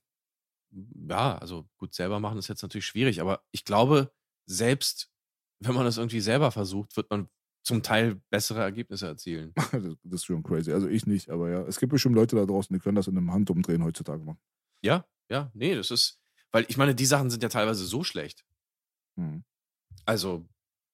[1.09, 4.11] ja, also gut, selber machen ist jetzt natürlich schwierig, aber ich glaube,
[4.45, 5.11] selbst
[5.59, 7.29] wenn man das irgendwie selber versucht, wird man
[7.63, 9.53] zum Teil bessere Ergebnisse erzielen.
[10.03, 10.71] das ist schon crazy.
[10.71, 13.17] Also ich nicht, aber ja, es gibt bestimmt Leute da draußen, die können das in
[13.17, 14.39] einem Handumdrehen heutzutage machen.
[14.83, 16.19] Ja, ja, nee, das ist,
[16.51, 18.45] weil ich meine, die Sachen sind ja teilweise so schlecht.
[19.15, 19.43] Mhm.
[20.05, 20.45] Also,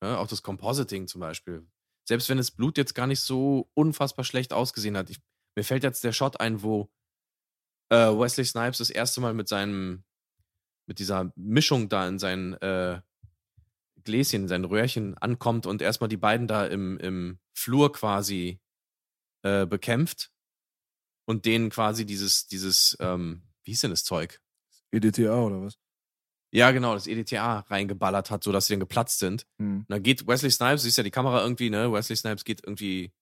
[0.01, 1.67] ja, ne, auch das Compositing zum Beispiel.
[2.07, 5.09] Selbst wenn das Blut jetzt gar nicht so unfassbar schlecht ausgesehen hat.
[5.09, 5.19] Ich,
[5.55, 6.89] mir fällt jetzt der Shot ein, wo
[7.89, 10.03] äh, Wesley Snipes das erste Mal mit seinem,
[10.87, 13.01] mit dieser Mischung da in seinen äh,
[14.09, 18.59] Gläschen, sein Röhrchen ankommt und erstmal die beiden da im, im Flur quasi
[19.43, 20.31] äh, bekämpft
[21.25, 24.41] und denen quasi dieses, dieses, ähm, wie hieß denn das Zeug?
[24.91, 25.77] EDTA oder was?
[26.51, 29.45] Ja, genau, das EDTA reingeballert hat, sodass sie dann geplatzt sind.
[29.59, 29.81] Hm.
[29.81, 31.93] Und dann geht Wesley Snipes, siehst ja die Kamera irgendwie, ne?
[31.93, 33.13] Wesley Snipes geht irgendwie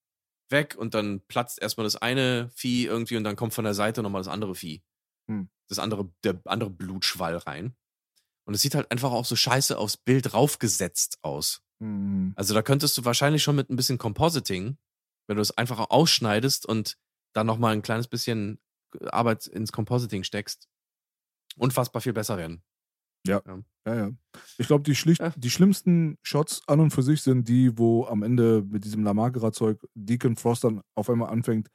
[0.49, 4.01] weg und dann platzt erstmal das eine Vieh irgendwie und dann kommt von der Seite
[4.01, 4.81] nochmal das andere Vieh.
[5.29, 5.49] Hm.
[5.67, 7.75] Das andere, der andere Blutschwall rein.
[8.47, 11.61] Und es sieht halt einfach auch so scheiße aufs Bild raufgesetzt aus.
[11.81, 12.33] Hm.
[12.37, 14.77] Also da könntest du wahrscheinlich schon mit ein bisschen Compositing,
[15.27, 16.97] wenn du es einfach ausschneidest und
[17.33, 18.59] dann nochmal ein kleines bisschen
[19.01, 20.69] Arbeit ins Compositing steckst,
[21.57, 22.63] unfassbar viel besser werden.
[23.27, 23.41] Ja,
[23.85, 24.11] ja.
[24.57, 25.33] Ich glaube, die, Ja.
[25.35, 29.85] die schlimmsten Shots an und für sich sind die, wo am Ende mit diesem Lamagra-Zeug
[29.93, 31.67] Deacon Frost dann auf einmal anfängt,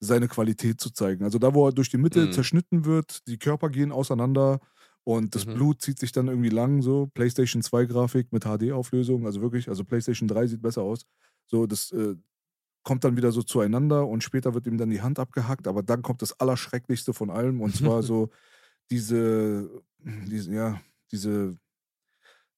[0.00, 1.24] seine Qualität zu zeigen.
[1.24, 2.32] Also da, wo er durch die Mitte Mhm.
[2.32, 4.60] zerschnitten wird, die Körper gehen auseinander
[5.06, 5.54] und das Mhm.
[5.54, 9.84] Blut zieht sich dann irgendwie lang, so PlayStation 2 Grafik mit HD-Auflösung, also wirklich, also
[9.84, 11.06] PlayStation 3 sieht besser aus.
[11.46, 12.16] So, das äh,
[12.84, 16.02] kommt dann wieder so zueinander und später wird ihm dann die Hand abgehackt, aber dann
[16.02, 18.30] kommt das Allerschrecklichste von allem und zwar so
[18.90, 19.70] diese,
[20.04, 20.80] diese, ja,
[21.12, 21.58] diese,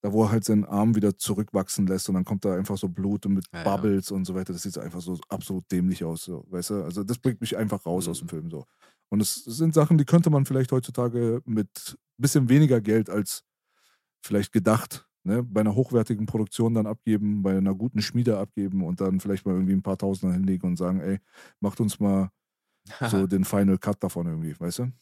[0.03, 2.89] da wo er halt seinen Arm wieder zurückwachsen lässt und dann kommt da einfach so
[2.89, 3.65] Blut und mit Ja, ja.
[3.65, 4.53] Bubbles und so weiter.
[4.53, 6.85] Das sieht einfach so absolut dämlich aus, so, weißt du?
[6.85, 8.29] Also das bringt mich einfach raus aus dem Mhm.
[8.29, 8.65] Film so.
[9.11, 13.45] Und es sind Sachen, die könnte man vielleicht heutzutage mit bisschen weniger Geld als
[14.25, 19.01] vielleicht gedacht, ne, bei einer hochwertigen Produktion dann abgeben, bei einer guten Schmiede abgeben und
[19.01, 21.20] dann vielleicht mal irgendwie ein paar Tausender hinlegen und sagen, ey,
[21.61, 22.31] macht uns mal
[23.03, 24.93] so den Final Cut davon irgendwie, weißt du?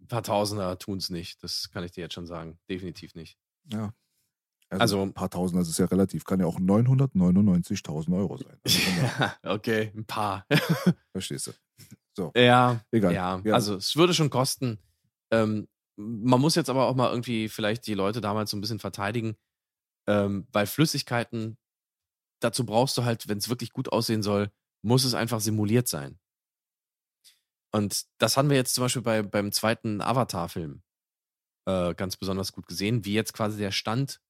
[0.00, 1.42] Ein paar Tausender tun es nicht.
[1.42, 2.58] Das kann ich dir jetzt schon sagen.
[2.70, 3.38] Definitiv nicht.
[3.72, 3.92] Ja.
[4.68, 8.58] Also- ein paar Tausend, das ist ja relativ, kann ja auch 999.000 Euro sein.
[8.64, 10.46] Also daher, okay, ein paar.
[11.12, 11.52] verstehst du?
[12.16, 13.12] So, ja, egal.
[13.12, 14.78] ja, also es würde schon kosten.
[15.30, 18.78] Ähm, man muss jetzt aber auch mal irgendwie vielleicht die Leute damals so ein bisschen
[18.78, 19.36] verteidigen,
[20.08, 21.58] ähm, weil Flüssigkeiten,
[22.40, 24.50] dazu brauchst du halt, wenn es wirklich gut aussehen soll,
[24.82, 26.18] muss es einfach simuliert sein.
[27.72, 30.82] Und das haben wir jetzt zum Beispiel bei, beim zweiten Avatar-Film
[31.66, 34.20] äh, ganz besonders gut gesehen, wie jetzt quasi der Stand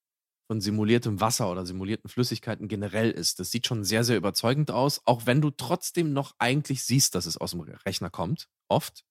[0.47, 3.41] von simuliertem Wasser oder simulierten Flüssigkeiten generell ist.
[3.41, 7.27] Das sieht schon sehr, sehr überzeugend aus, auch wenn du trotzdem noch eigentlich siehst, dass
[7.27, 9.05] es aus dem Rechner kommt, oft.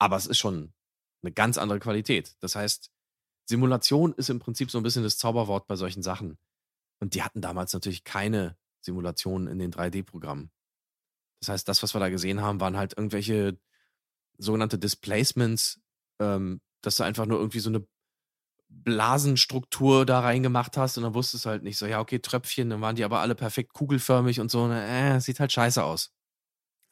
[0.00, 0.72] Aber es ist schon
[1.22, 2.36] eine ganz andere Qualität.
[2.40, 2.90] Das heißt,
[3.48, 6.38] Simulation ist im Prinzip so ein bisschen das Zauberwort bei solchen Sachen.
[7.00, 10.50] Und die hatten damals natürlich keine Simulationen in den 3D-Programmen.
[11.40, 13.58] Das heißt, das, was wir da gesehen haben, waren halt irgendwelche
[14.38, 15.80] sogenannte Displacements,
[16.20, 17.86] ähm, dass du einfach nur irgendwie so eine
[18.68, 22.80] Blasenstruktur da reingemacht hast und dann wusstest du halt nicht so, ja, okay, Tröpfchen, dann
[22.80, 26.12] waren die aber alle perfekt kugelförmig und so, ne, äh, sieht halt scheiße aus.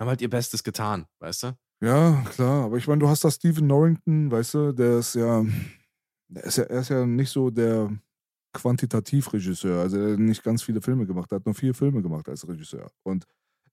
[0.00, 1.58] Haben halt ihr Bestes getan, weißt du?
[1.80, 5.44] Ja, klar, aber ich meine, du hast da Stephen Norrington, weißt du, der ist ja,
[6.28, 7.90] der ist ja, er ist ja nicht so der
[8.54, 12.28] Quantitativregisseur, also er hat nicht ganz viele Filme gemacht, er hat nur vier Filme gemacht
[12.28, 13.26] als Regisseur und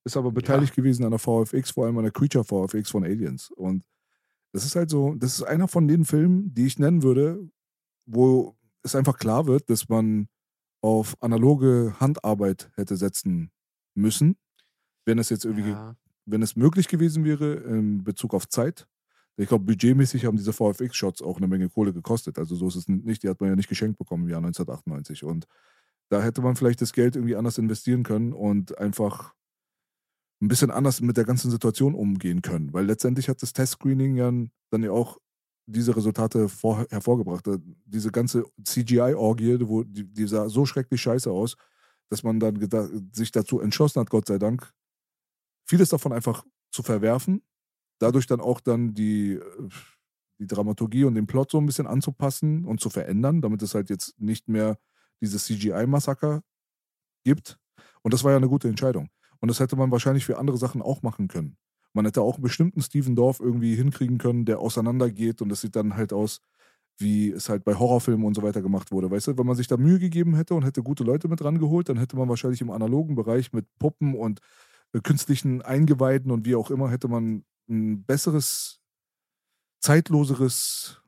[0.04, 3.50] ist aber beteiligt gewesen an der VFX, vor allem an der Creature VFX von Aliens
[3.52, 3.86] und
[4.52, 7.50] das ist halt so, das ist einer von den Filmen, die ich nennen würde,
[8.06, 10.28] wo es einfach klar wird, dass man
[10.82, 13.52] auf analoge Handarbeit hätte setzen
[13.96, 14.38] müssen,
[15.06, 15.96] wenn es jetzt irgendwie Ja.
[16.26, 18.88] wenn es möglich gewesen wäre in Bezug auf Zeit.
[19.36, 22.38] Ich glaube, budgetmäßig haben diese VFX-Shots auch eine Menge Kohle gekostet.
[22.38, 23.24] Also so ist es nicht.
[23.24, 25.24] Die hat man ja nicht geschenkt bekommen im Jahr 1998.
[25.24, 25.48] Und
[26.10, 29.34] da hätte man vielleicht das Geld irgendwie anders investieren können und einfach
[30.42, 32.74] ein bisschen anders mit der ganzen Situation umgehen können.
[32.74, 34.32] Weil letztendlich hat das Testscreening ja
[34.70, 35.18] dann ja auch
[35.66, 37.48] diese Resultate vor, hervorgebracht.
[37.48, 41.56] Äh, Diese ganze CGI-Orgie, die, die sah so schrecklich scheiße aus,
[42.10, 42.60] dass man dann
[43.14, 44.72] sich dazu entschlossen hat, Gott sei Dank,
[45.66, 47.42] vieles davon einfach zu verwerfen,
[48.00, 49.70] dadurch dann auch dann die, äh,
[50.40, 53.90] die Dramaturgie und den Plot so ein bisschen anzupassen und zu verändern, damit es halt
[53.90, 54.78] jetzt nicht mehr
[55.22, 56.44] dieses CGI-Massaker
[57.24, 57.58] gibt.
[58.02, 59.10] Und das war ja eine gute Entscheidung.
[59.40, 61.58] Und das hätte man wahrscheinlich für andere Sachen auch machen können.
[61.94, 65.76] Man hätte auch einen bestimmten Steven Dorf irgendwie hinkriegen können, der auseinandergeht und das sieht
[65.76, 66.42] dann halt aus,
[66.98, 69.12] wie es halt bei Horrorfilmen und so weiter gemacht wurde.
[69.12, 71.90] Weißt du, wenn man sich da Mühe gegeben hätte und hätte gute Leute mit rangeholt,
[71.90, 74.42] dann hätte man wahrscheinlich im analogen Bereich mit Puppen und
[74.94, 78.82] äh, künstlichen Eingeweiden und wie auch immer, hätte man ein besseres,
[79.82, 81.03] zeitloseres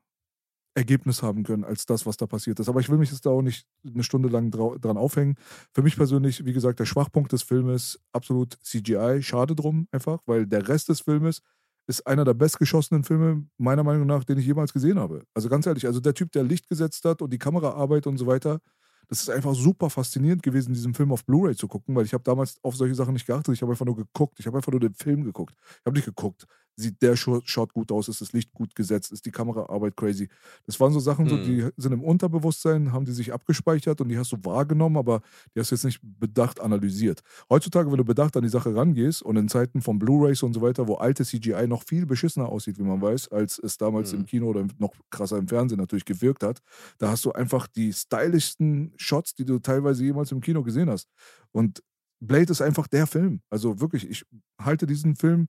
[0.76, 2.68] Ergebnis haben können als das, was da passiert ist.
[2.68, 5.36] Aber ich will mich jetzt da auch nicht eine Stunde lang dran aufhängen.
[5.72, 9.22] Für mich persönlich, wie gesagt, der Schwachpunkt des Filmes absolut CGI.
[9.22, 11.40] Schade drum einfach, weil der Rest des Filmes
[11.86, 15.22] ist einer der bestgeschossenen Filme, meiner Meinung nach, den ich jemals gesehen habe.
[15.34, 18.26] Also ganz ehrlich, also der Typ, der Licht gesetzt hat und die Kameraarbeit und so
[18.26, 18.60] weiter,
[19.08, 22.24] das ist einfach super faszinierend gewesen, diesen Film auf Blu-ray zu gucken, weil ich habe
[22.24, 23.54] damals auf solche Sachen nicht geachtet.
[23.54, 24.40] Ich habe einfach nur geguckt.
[24.40, 25.54] Ich habe einfach nur den Film geguckt.
[25.56, 26.46] Ich habe nicht geguckt,
[26.76, 30.28] sieht der Shot gut aus, ist das Licht gut gesetzt, ist die Kameraarbeit crazy.
[30.66, 31.42] Das waren so Sachen, so, Mhm.
[31.42, 35.22] die sind im Unterbewusstsein, haben die sich abgespeichert und die hast du wahrgenommen, aber
[35.54, 37.20] die hast du jetzt nicht bedacht analysiert.
[37.48, 40.60] Heutzutage, wenn du bedacht an die Sache rangehst und in Zeiten von Blu-Rays und so
[40.62, 44.18] weiter, wo alte CGI noch viel beschissener aussieht, wie man weiß, als es damals Mhm.
[44.20, 46.60] im Kino oder noch krasser im Fernsehen natürlich gewirkt hat,
[46.98, 51.08] da hast du einfach die stylischsten Shots, die du teilweise jemals im Kino gesehen hast.
[51.52, 51.82] Und
[52.20, 53.40] Blade ist einfach der Film.
[53.50, 54.24] Also wirklich, ich
[54.60, 55.48] halte diesen Film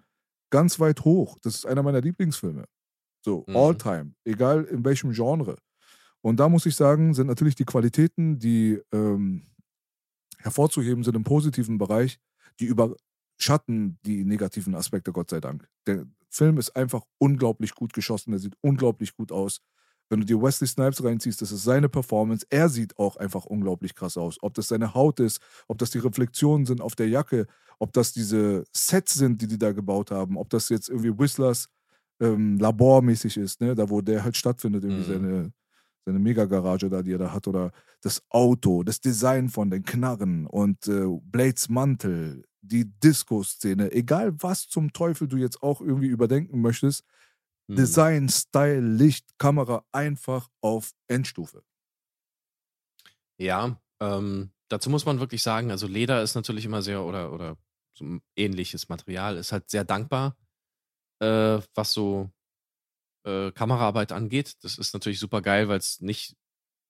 [0.49, 1.37] ganz weit hoch.
[1.41, 2.65] Das ist einer meiner Lieblingsfilme.
[3.23, 3.55] So, Mhm.
[3.55, 5.57] all time, egal in welchem Genre.
[6.21, 9.43] Und da muss ich sagen, sind natürlich die Qualitäten, die ähm,
[10.39, 12.19] hervorzuheben sind im positiven Bereich,
[12.59, 15.67] die überschatten die negativen Aspekte, Gott sei Dank.
[15.87, 19.59] Der Film ist einfach unglaublich gut geschossen, der sieht unglaublich gut aus.
[20.09, 22.45] Wenn du dir Wesley Snipes reinziehst, das ist seine Performance.
[22.49, 24.37] Er sieht auch einfach unglaublich krass aus.
[24.41, 27.45] Ob das seine Haut ist, ob das die Reflexionen sind auf der Jacke,
[27.79, 31.67] ob das diese Sets sind, die die da gebaut haben, ob das jetzt irgendwie Whistlers
[32.21, 33.75] ähm, labormäßig ist, ne?
[33.75, 35.03] da wo der halt stattfindet, irgendwie Mhm.
[35.03, 35.53] seine,
[36.05, 37.71] seine Mega-Garage da, die er da hat, oder
[38.01, 44.67] das Auto, das Design von den Knarren und äh, Blades Mantel, die Disco-Szene, egal was
[44.67, 47.03] zum Teufel du jetzt auch irgendwie überdenken möchtest,
[47.67, 47.75] Mhm.
[47.75, 51.63] Design, Style, Licht, Kamera einfach auf Endstufe.
[53.39, 57.57] Ja, ähm, dazu muss man wirklich sagen, also Leder ist natürlich immer sehr oder oder
[57.93, 60.37] so ein ähnliches Material ist halt sehr dankbar,
[61.21, 62.31] äh, was so
[63.25, 64.55] äh, Kameraarbeit angeht.
[64.63, 66.35] Das ist natürlich super geil, weil es nicht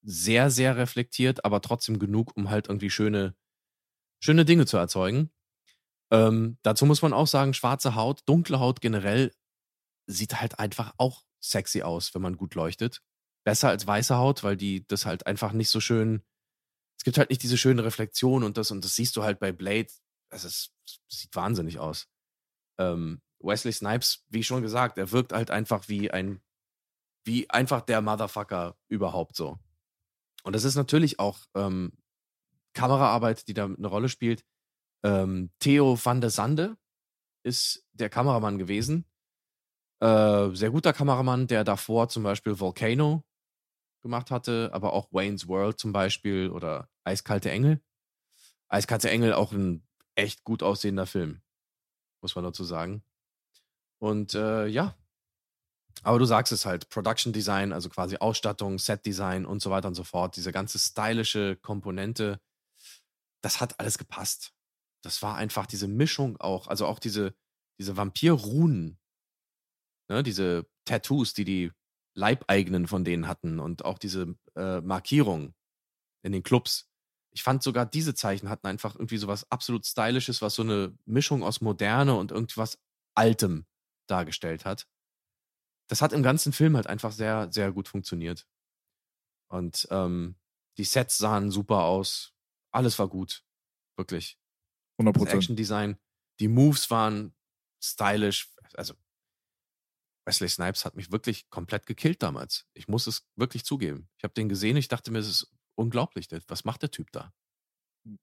[0.04, 3.36] sehr, sehr reflektiert, aber trotzdem genug, um halt irgendwie schöne,
[4.24, 5.32] schöne Dinge zu erzeugen.
[6.12, 9.34] Ähm, dazu muss man auch sagen, schwarze Haut, dunkle Haut generell
[10.08, 13.02] sieht halt einfach auch sexy aus, wenn man gut leuchtet.
[13.44, 16.24] Besser als weiße Haut, weil die das halt einfach nicht so schön.
[16.98, 19.52] Es gibt halt nicht diese schöne Reflexion und das, und das siehst du halt bei
[19.52, 19.92] Blade.
[20.30, 20.74] Es ist,
[21.08, 22.08] sieht wahnsinnig aus.
[22.80, 26.42] Ähm, Wesley Snipes, wie schon gesagt, er wirkt halt einfach wie ein,
[27.24, 29.60] wie einfach der Motherfucker überhaupt so.
[30.44, 31.92] Und das ist natürlich auch ähm,
[32.74, 34.44] Kameraarbeit, die da eine Rolle spielt.
[35.04, 36.78] Ähm, Theo van der Sande
[37.44, 39.06] ist der Kameramann gewesen.
[40.00, 43.24] Äh, sehr guter Kameramann, der davor zum Beispiel Volcano
[44.02, 47.82] gemacht hatte, aber auch Wayne's World zum Beispiel oder Eiskalte Engel.
[48.70, 51.42] Eiskalte Engel auch ein echt gut aussehender Film,
[52.22, 53.04] muss man dazu sagen.
[54.00, 54.96] Und äh, ja,
[56.04, 59.88] aber du sagst es halt, Production Design, also quasi Ausstattung, Set Design und so weiter
[59.88, 62.40] und so fort, diese ganze stylische Komponente,
[63.42, 64.54] das hat alles gepasst.
[65.04, 67.34] Das war einfach diese Mischung auch, also auch diese,
[67.80, 69.00] diese Vampir-Runen,
[70.10, 71.72] ne, diese Tattoos, die die
[72.14, 75.54] Leibeigenen von denen hatten und auch diese äh, Markierung
[76.24, 76.90] in den Clubs.
[77.32, 80.98] Ich fand sogar diese Zeichen hatten einfach irgendwie so was absolut Stylisches, was so eine
[81.06, 82.80] Mischung aus Moderne und irgendwas
[83.16, 83.68] Altem
[84.08, 84.88] dargestellt hat.
[85.90, 88.48] Das hat im ganzen Film halt einfach sehr, sehr gut funktioniert.
[89.50, 90.36] Und ähm,
[90.78, 92.34] die Sets sahen super aus.
[92.72, 93.44] Alles war gut.
[93.98, 94.38] Wirklich.
[94.98, 95.38] 100 Das Prozent.
[95.38, 95.98] Action-Design.
[96.40, 97.34] Die Moves waren
[97.82, 98.54] stylisch.
[98.74, 98.96] Also,
[100.28, 102.66] Wesley Snipes hat mich wirklich komplett gekillt damals.
[102.74, 104.10] Ich muss es wirklich zugeben.
[104.18, 106.28] Ich habe den gesehen, ich dachte mir, es ist unglaublich.
[106.48, 107.32] Was macht der Typ da?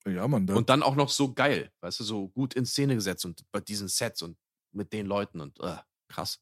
[0.07, 0.49] Ja, Mann.
[0.51, 3.61] Und dann auch noch so geil, weißt du, so gut in Szene gesetzt und bei
[3.61, 4.37] diesen Sets und
[4.73, 5.77] mit den Leuten und äh,
[6.09, 6.41] krass.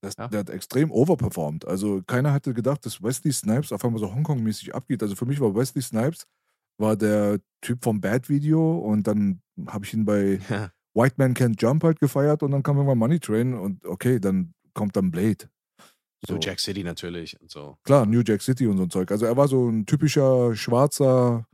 [0.00, 0.28] das, ja.
[0.28, 1.64] der hat extrem overperformed.
[1.66, 5.02] Also keiner hatte gedacht, dass Wesley Snipes auf einmal so Hongkong-mäßig abgeht.
[5.02, 6.26] Also für mich war Wesley Snipes
[6.78, 10.72] war der Typ vom Bad Video und dann habe ich ihn bei Ja.
[10.94, 14.54] White Man Can't Jump halt gefeiert und dann kam irgendwann Money Train und okay, dann
[14.74, 15.48] kommt dann Blade.
[16.26, 17.78] So Jack City natürlich und so.
[17.82, 19.10] Klar, New Jack City und so ein Zeug.
[19.10, 21.46] Also er war so ein typischer schwarzer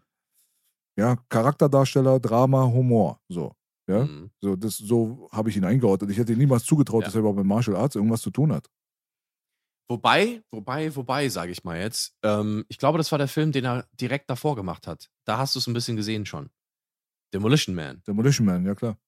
[0.98, 3.20] ja, Charakterdarsteller, Drama, Humor.
[3.28, 3.55] So.
[3.88, 4.30] Ja, Mhm.
[4.40, 6.10] so, das, so habe ich ihn eingeordnet.
[6.10, 7.06] Ich hätte ihm niemals zugetraut, Ja.
[7.06, 8.68] dass er überhaupt mit Martial Arts irgendwas zu tun hat.
[9.88, 12.16] Wobei, wobei, wobei, sage ich mal jetzt.
[12.24, 15.09] Ähm, ich glaube, das war der Film, den er direkt davor gemacht hat.
[15.24, 16.51] Da hast du es ein bisschen gesehen schon.
[17.32, 18.02] Demolition Man.
[18.05, 18.98] Demolition Man, ja klar.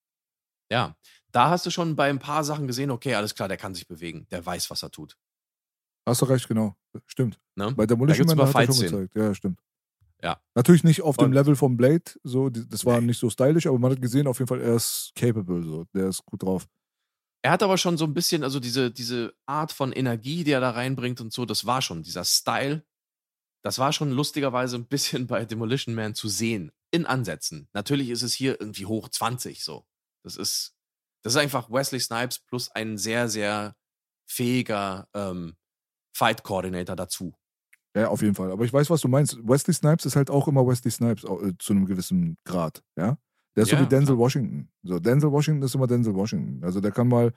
[0.71, 0.95] Ja.
[1.33, 3.87] Da hast du schon bei ein paar Sachen gesehen, okay, alles klar, der kann sich
[3.87, 4.27] bewegen.
[4.31, 5.17] Der weiß, was er tut.
[6.07, 6.75] Hast du recht, genau.
[7.07, 7.39] Stimmt.
[7.55, 7.73] Ne?
[7.73, 9.15] Bei Demolition Man hat er schon gezeigt.
[9.15, 9.61] Ja, stimmt.
[10.23, 10.41] Ja.
[10.55, 13.79] Natürlich nicht auf dem Und- Level vom Blade, so, das war nicht so stylisch, aber
[13.79, 15.85] man hat gesehen, auf jeden Fall, er ist capable, so.
[15.95, 16.67] Der ist gut drauf.
[17.43, 20.61] Er hat aber schon so ein bisschen, also diese, diese Art von Energie, die er
[20.61, 22.85] da reinbringt und so, das war schon, dieser Style,
[23.63, 26.73] das war schon lustigerweise ein bisschen bei Demolition Man zu sehen.
[26.91, 27.69] In Ansätzen.
[27.75, 29.85] Natürlich ist es hier irgendwie hoch 20 so.
[30.25, 30.75] Das ist,
[31.29, 33.75] das ist einfach Wesley Snipes plus ein sehr, sehr
[34.27, 35.57] fähiger ähm,
[36.17, 37.35] Fight Coordinator dazu.
[37.95, 38.51] Ja, auf jeden Fall.
[38.51, 39.37] Aber ich weiß, was du meinst.
[39.47, 43.19] Wesley Snipes ist halt auch immer Wesley Snipes äh, zu einem gewissen Grad, ja.
[43.55, 44.19] Der ist Ja, so wie Denzel klar.
[44.19, 44.71] Washington.
[44.83, 46.65] So, Denzel Washington ist immer Denzel Washington.
[46.65, 47.35] Also der kann mal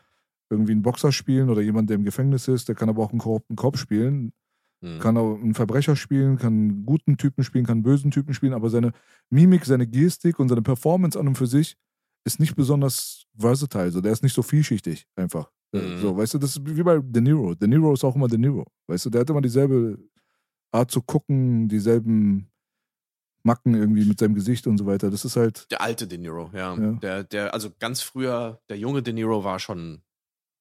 [0.50, 2.70] irgendwie einen Boxer spielen oder jemand, der im Gefängnis ist.
[2.70, 4.32] Der kann aber auch einen korrupten Kopf spielen.
[4.82, 5.00] Hm.
[5.00, 8.54] Kann auch einen Verbrecher spielen, kann einen guten Typen spielen, kann einen bösen Typen spielen.
[8.54, 8.94] Aber seine
[9.30, 11.76] Mimik, seine Gestik und seine Performance an und für sich
[12.24, 13.92] ist nicht besonders versatile.
[13.92, 15.52] So, der ist nicht so vielschichtig einfach.
[15.74, 16.02] Äh, Mhm.
[16.02, 17.56] So, weißt du, das ist wie bei De Niro.
[17.56, 18.66] De Niro ist auch immer De Niro.
[18.88, 19.98] Weißt du, der hat immer dieselbe
[20.74, 22.52] Art zu gucken, dieselben
[23.44, 25.10] Macken irgendwie mit seinem Gesicht und so weiter.
[25.10, 26.76] Das ist halt, Der alte De Niro, ja.
[26.78, 26.92] Ja.
[26.94, 30.02] Der, der, also ganz früher, der junge De Niro war schon,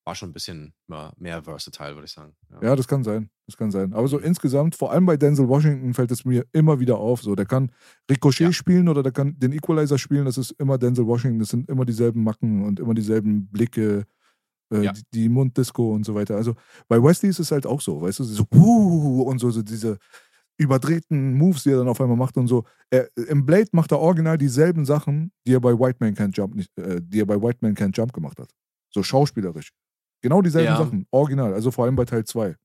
[0.05, 2.35] war schon ein bisschen mehr, mehr versatile, würde ich sagen.
[2.63, 3.31] ja, das kann sein.
[3.47, 3.93] Das kann sein.
[3.93, 7.23] Aber so insgesamt, vor allem bei Denzel Washington, fällt es mir immer wieder auf.
[7.23, 7.71] So, der kann
[8.11, 8.53] Ricochet Ja.
[8.53, 10.25] spielen oder der kann den Equalizer spielen.
[10.25, 11.39] Das ist immer Denzel Washington.
[11.41, 14.05] Das sind immer dieselben Macken und immer dieselben Blicke,
[14.73, 14.93] äh, Ja.
[14.93, 16.37] die, die Munddisco und so weiter.
[16.37, 16.55] Also
[16.89, 19.99] bei Wesley ist es halt auch so, weißt du, so wuh und so, so diese
[20.59, 22.65] überdrehten Moves, die er dann auf einmal macht und so.
[22.91, 26.55] Er, Im Blade macht er original dieselben Sachen, die er bei White Man Can't Jump
[26.55, 28.51] nicht, äh, die er bei White Man Can't Jump gemacht hat.
[28.93, 29.73] So schauspielerisch.
[30.21, 30.77] Genau dieselben Ja.
[30.77, 31.55] Sachen, original.
[31.55, 32.57] Also vor allem bei Teil 2.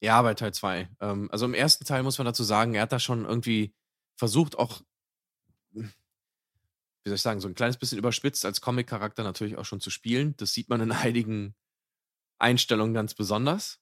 [0.00, 0.88] Ja, bei Teil 2.
[1.00, 3.74] Ähm, also im ersten Teil muss man dazu sagen, er hat da schon irgendwie
[4.16, 4.80] versucht, auch,
[5.72, 5.82] wie
[7.06, 10.36] soll ich sagen, so ein kleines bisschen überspitzt als Comic-Charakter natürlich auch schon zu spielen.
[10.36, 11.54] Das sieht man in einigen
[12.38, 13.80] Einstellungen ganz besonders.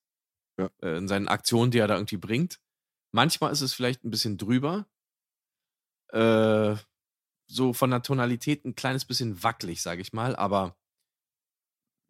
[0.58, 0.70] Ja.
[0.82, 2.60] Äh, in seinen Aktionen, die er da irgendwie bringt.
[3.12, 4.86] Manchmal ist es vielleicht ein bisschen drüber.
[6.12, 6.76] Äh,
[7.46, 10.76] so von der Tonalität ein kleines bisschen wackelig, sage ich mal, aber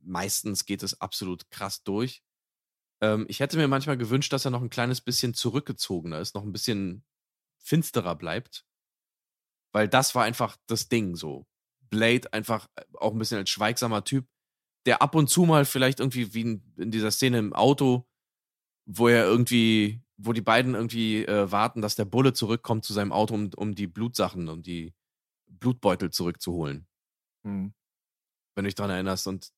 [0.01, 2.23] meistens geht es absolut krass durch.
[3.03, 6.45] Ähm, ich hätte mir manchmal gewünscht, dass er noch ein kleines bisschen zurückgezogener ist, noch
[6.45, 7.05] ein bisschen
[7.59, 8.67] finsterer bleibt.
[9.73, 11.47] Weil das war einfach das Ding so.
[11.91, 14.27] Blade einfach äh, auch ein bisschen als schweigsamer Typ,
[14.87, 18.09] der ab und zu mal vielleicht irgendwie wie in, in dieser Szene im Auto,
[18.87, 23.13] wo er irgendwie, wo die beiden irgendwie äh, warten, dass der Bulle zurückkommt zu seinem
[23.13, 24.95] Auto, um, um die Blutsachen, um die
[25.49, 26.87] Blutbeutel zurückzuholen
[27.45, 27.75] Mhm.
[28.55, 29.27] wenn du dich dran erinnerst.
[29.27, 29.51] Und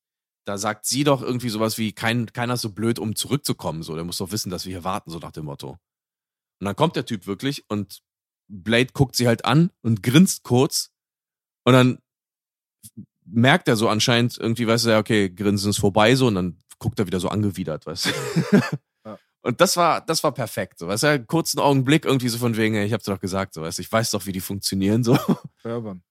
[0.45, 3.83] da sagt sie doch irgendwie sowas wie, kein, keiner ist so blöd, um zurückzukommen.
[3.83, 5.77] So, der muss doch wissen, dass wir hier warten, so nach dem Motto.
[6.59, 8.01] Und dann kommt der Typ wirklich und
[8.47, 10.91] Blade guckt sie halt an und grinst kurz.
[11.63, 11.99] Und dann
[13.25, 16.57] merkt er so anscheinend irgendwie, weißt du, ja, okay, Grinsen ist vorbei so und dann
[16.79, 18.11] guckt er wieder so angewidert, weißt du.
[19.03, 19.17] Ja.
[19.41, 22.55] Und das war, das war perfekt, so, weißt du, einen kurzen Augenblick irgendwie so von
[22.55, 25.17] wegen, ich hab's doch gesagt, so, weißt du, ich weiß doch, wie die funktionieren, so.
[25.63, 26.03] Ja, Mann.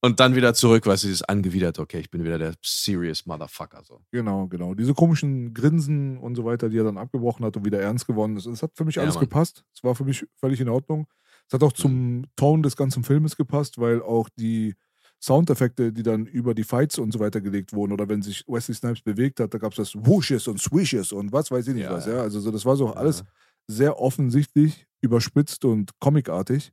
[0.00, 3.82] Und dann wieder zurück, weißt du, dieses angewidert, okay, ich bin wieder der serious Motherfucker,
[3.84, 4.00] so.
[4.12, 4.74] Genau, genau.
[4.74, 8.36] Diese komischen Grinsen und so weiter, die er dann abgebrochen hat und wieder ernst geworden
[8.36, 8.46] ist.
[8.46, 9.24] Es hat für mich Ja, alles Mann.
[9.24, 9.64] gepasst.
[9.74, 11.08] Es war für mich völlig in Ordnung.
[11.48, 14.74] Es hat auch zum Ton des ganzen Filmes gepasst, weil auch die
[15.20, 18.74] Soundeffekte, die dann über die Fights und so weiter gelegt wurden, oder wenn sich Wesley
[18.76, 21.84] Snipes bewegt hat, da gab es das Whooshes und Swishes und was weiß ich nicht
[21.84, 22.06] Ja, was.
[22.06, 22.20] ja.
[22.20, 23.24] Also so, das war so alles
[23.66, 26.72] sehr offensichtlich, überspitzt und comicartig.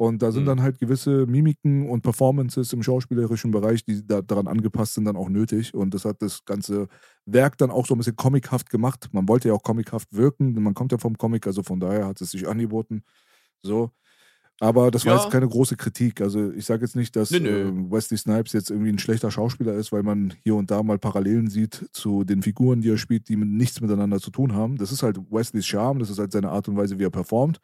[0.00, 0.46] Und da sind Mhm.
[0.46, 5.14] dann halt gewisse Mimiken und Performances im schauspielerischen Bereich, die da daran angepasst sind, dann
[5.16, 5.74] auch nötig.
[5.74, 6.88] Und das hat das ganze
[7.26, 9.10] Werk dann auch so ein bisschen comichaft gemacht.
[9.12, 12.18] Man wollte ja auch comichaft wirken, man kommt ja vom Comic, also von daher hat
[12.22, 13.02] es sich angeboten.
[13.62, 13.90] So.
[14.62, 15.22] Aber das war Ja.
[15.22, 16.20] jetzt keine große Kritik.
[16.22, 17.68] Also ich sage jetzt nicht, dass Nö, nö.
[17.68, 20.98] ähm, Wesley Snipes jetzt irgendwie ein schlechter Schauspieler ist, weil man hier und da mal
[20.98, 24.76] Parallelen sieht zu den Figuren, die er spielt, die mit- nichts miteinander zu tun haben.
[24.76, 27.58] Das ist halt Wesleys Charme, das ist halt seine Art und Weise, wie er performt.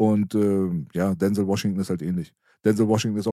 [0.00, 2.32] Und ähm, ja, Denzel Washington ist halt ähnlich.
[2.64, 3.32] Denzel Washington ist auch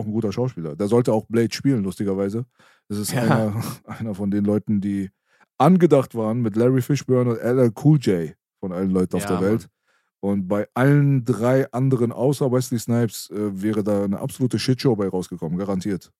[0.00, 0.76] Ein guter Schauspieler.
[0.76, 2.46] Der sollte auch Blade spielen, lustigerweise.
[2.88, 3.22] Das ist Ja.
[3.22, 5.10] einer, einer von den Leuten, die
[5.58, 9.40] angedacht waren mit Larry Fishburne und LL Cool J von allen Leuten auf Ja, der
[9.40, 9.68] Welt.
[10.20, 15.08] Und bei allen drei anderen außer Wesley Snipes äh, wäre da eine absolute Shitshow bei
[15.08, 16.12] rausgekommen, garantiert.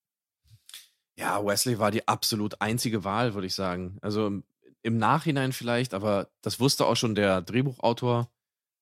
[1.16, 3.99] Ja, Wesley war die absolut einzige Wahl, würde ich sagen.
[4.01, 4.44] Also im,
[4.82, 8.28] im Nachhinein vielleicht, aber das wusste auch schon der Drehbuchautor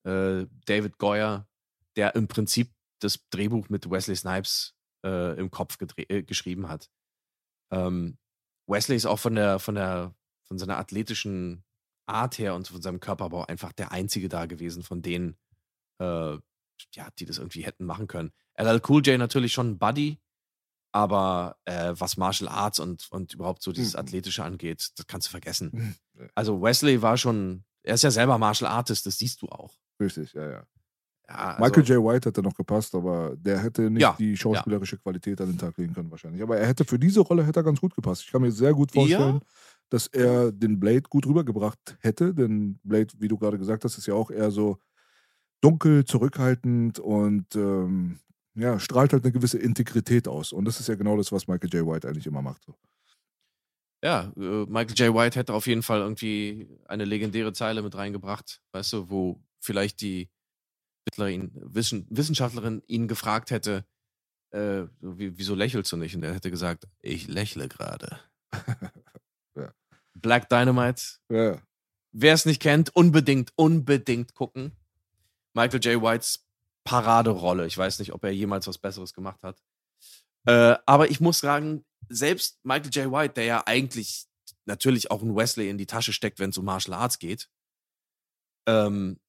[0.05, 1.47] äh, David Goyer,
[1.95, 4.73] der im Prinzip das Drehbuch mit Wesley Snipes
[5.05, 6.89] äh, im Kopf äh, geschrieben hat.
[7.71, 8.17] Ähm,
[8.67, 10.13] Wesley ist auch von der, von der,
[10.43, 11.63] von seiner athletischen
[12.05, 15.37] Art her und von seinem Körperbau einfach der einzige da gewesen von denen,
[15.99, 16.37] äh,
[16.93, 18.31] ja, die das irgendwie hätten machen können.
[18.55, 20.19] LL Cool J natürlich schon ein Buddy,
[20.91, 23.99] aber äh, was Martial Arts und, und überhaupt so dieses Mhm.
[23.99, 25.69] Athletische angeht, das kannst du vergessen.
[26.13, 26.29] Mhm.
[26.35, 29.79] Also Wesley war schon, er ist ja selber Martial Artist, das siehst du auch.
[29.99, 30.67] Richtig, ja, ja.
[31.31, 32.03] Ja, also, Michael J.
[32.03, 35.77] White hätte noch gepasst, aber der hätte nicht Ja, die schauspielerische Qualität an den Tag
[35.77, 36.41] legen können wahrscheinlich.
[36.41, 38.23] Aber er hätte für diese Rolle hätte er ganz gut gepasst.
[38.25, 39.39] Ich kann mir sehr gut vorstellen,
[39.89, 42.33] dass er den Blade gut rübergebracht hätte.
[42.33, 44.77] Denn Blade, wie du gerade gesagt hast, ist ja auch eher so
[45.61, 48.19] dunkel, zurückhaltend und ähm,
[48.55, 50.51] ja, strahlt halt eine gewisse Integrität aus.
[50.51, 51.87] Und das ist ja genau das, was Michael J.
[51.87, 52.63] White eigentlich immer macht.
[52.65, 52.75] So.
[54.03, 55.15] Ja, äh, Michael J.
[55.15, 60.01] White hätte auf jeden Fall irgendwie eine legendäre Zeile mit reingebracht, weißt du, wo vielleicht
[60.01, 60.29] die
[61.05, 63.85] Wissenschaftlerin, Wissen, Wissenschaftlerin ihn gefragt hätte,
[64.51, 66.15] äh, so wie, wieso lächelst du nicht?
[66.15, 68.19] Und er hätte gesagt, ich lächle gerade.
[69.53, 69.73] Ja.
[70.13, 71.61] Black Dynamite, Ja,
[72.13, 74.77] wer es nicht kennt, unbedingt, unbedingt gucken.
[75.53, 76.01] Michael J.
[76.01, 76.47] Whites
[76.85, 77.67] Paraderolle.
[77.67, 79.61] Ich weiß nicht, ob er jemals was Besseres gemacht hat.
[80.45, 83.11] Äh, aber ich muss sagen, selbst Michael J.
[83.11, 84.25] White, der ja eigentlich
[84.65, 87.49] natürlich auch ein Wesley in die Tasche steckt, wenn es um Martial Arts geht,
[88.67, 89.19] ähm,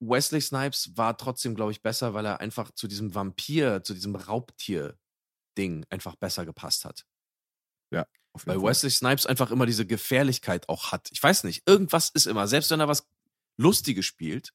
[0.00, 4.14] Wesley Snipes war trotzdem, glaube ich, besser, weil er einfach zu diesem Vampir, zu diesem
[4.14, 7.06] Raubtier-Ding einfach besser gepasst hat.
[8.34, 8.70] auf jeden Weil Fall.
[8.70, 11.08] Wesley Snipes einfach immer diese Gefährlichkeit auch hat.
[11.12, 13.08] Ich weiß nicht, irgendwas ist immer, selbst wenn er was
[13.58, 14.52] Lustiges spielt,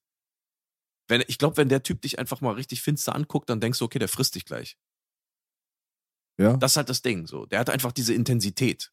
[1.07, 3.85] wenn, ich glaube, wenn der Typ dich einfach mal richtig finster anguckt, dann denkst du,
[3.85, 4.77] okay, der frisst dich gleich.
[6.39, 7.27] Ja, Das ist halt das Ding.
[7.27, 7.45] So.
[7.45, 8.91] Der hat einfach diese Intensität.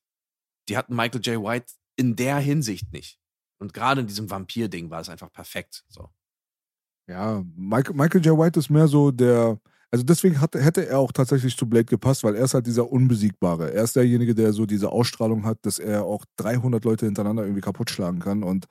[0.68, 1.42] Die hat Michael J.
[1.42, 3.20] White in der Hinsicht nicht.
[3.60, 5.84] Und gerade in diesem Vampir-Ding war es einfach perfekt.
[5.88, 6.10] So.
[7.08, 8.38] Ja, Michael, Michael J.
[8.38, 9.58] White ist mehr so der,
[9.90, 12.90] also deswegen hat, hätte er auch tatsächlich zu Blade gepasst, weil er ist halt dieser
[12.90, 13.72] Unbesiegbare.
[13.72, 17.62] Er ist derjenige, der so diese Ausstrahlung hat, dass er auch 300 Leute hintereinander irgendwie
[17.62, 18.66] kaputt schlagen kann und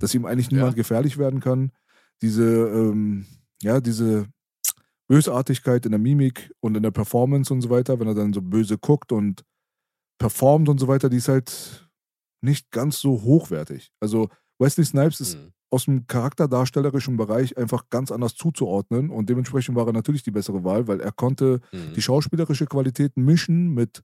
[0.00, 0.76] dass ihm eigentlich niemand Ja.
[0.76, 1.70] gefährlich werden kann.
[2.22, 3.26] Diese, ähm,
[3.62, 4.26] ja, diese
[5.08, 8.42] Bösartigkeit in der Mimik und in der Performance und so weiter, wenn er dann so
[8.42, 9.44] böse guckt und
[10.18, 11.88] performt und so weiter, die ist halt
[12.42, 13.92] nicht ganz so hochwertig.
[14.00, 15.52] Also Wesley Snipes ist Mhm.
[15.70, 20.62] Aus dem charakterdarstellerischen Bereich einfach ganz anders zuzuordnen und dementsprechend war er natürlich die bessere
[20.64, 21.94] Wahl, weil er konnte Mhm.
[21.94, 24.02] die schauspielerische Qualität mischen mit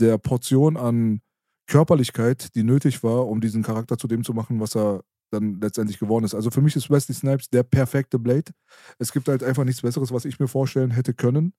[0.00, 1.20] der Portion an
[1.66, 5.98] Körperlichkeit, die nötig war, um diesen Charakter zu dem zu machen, was er dann letztendlich
[5.98, 6.34] geworden ist.
[6.34, 8.52] Also für mich ist Wesley Snipes der perfekte Blade.
[8.98, 11.52] Es gibt halt einfach nichts Besseres, was ich mir vorstellen hätte können.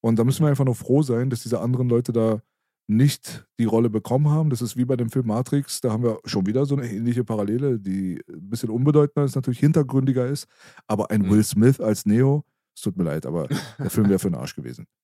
[0.00, 2.40] Und da müssen wir einfach nur froh sein, dass diese anderen Leute da
[2.88, 4.50] nicht die Rolle bekommen haben.
[4.50, 7.24] Das ist wie bei dem Film Matrix, da haben wir schon wieder so eine ähnliche
[7.24, 10.46] Parallele, die ein bisschen unbedeutender ist, natürlich hintergründiger ist.
[10.86, 11.30] Aber ein Mhm.
[11.30, 12.44] Will Smith als Neo,
[12.74, 13.48] es tut mir leid, aber
[13.78, 14.86] der Film wäre für den Arsch gewesen.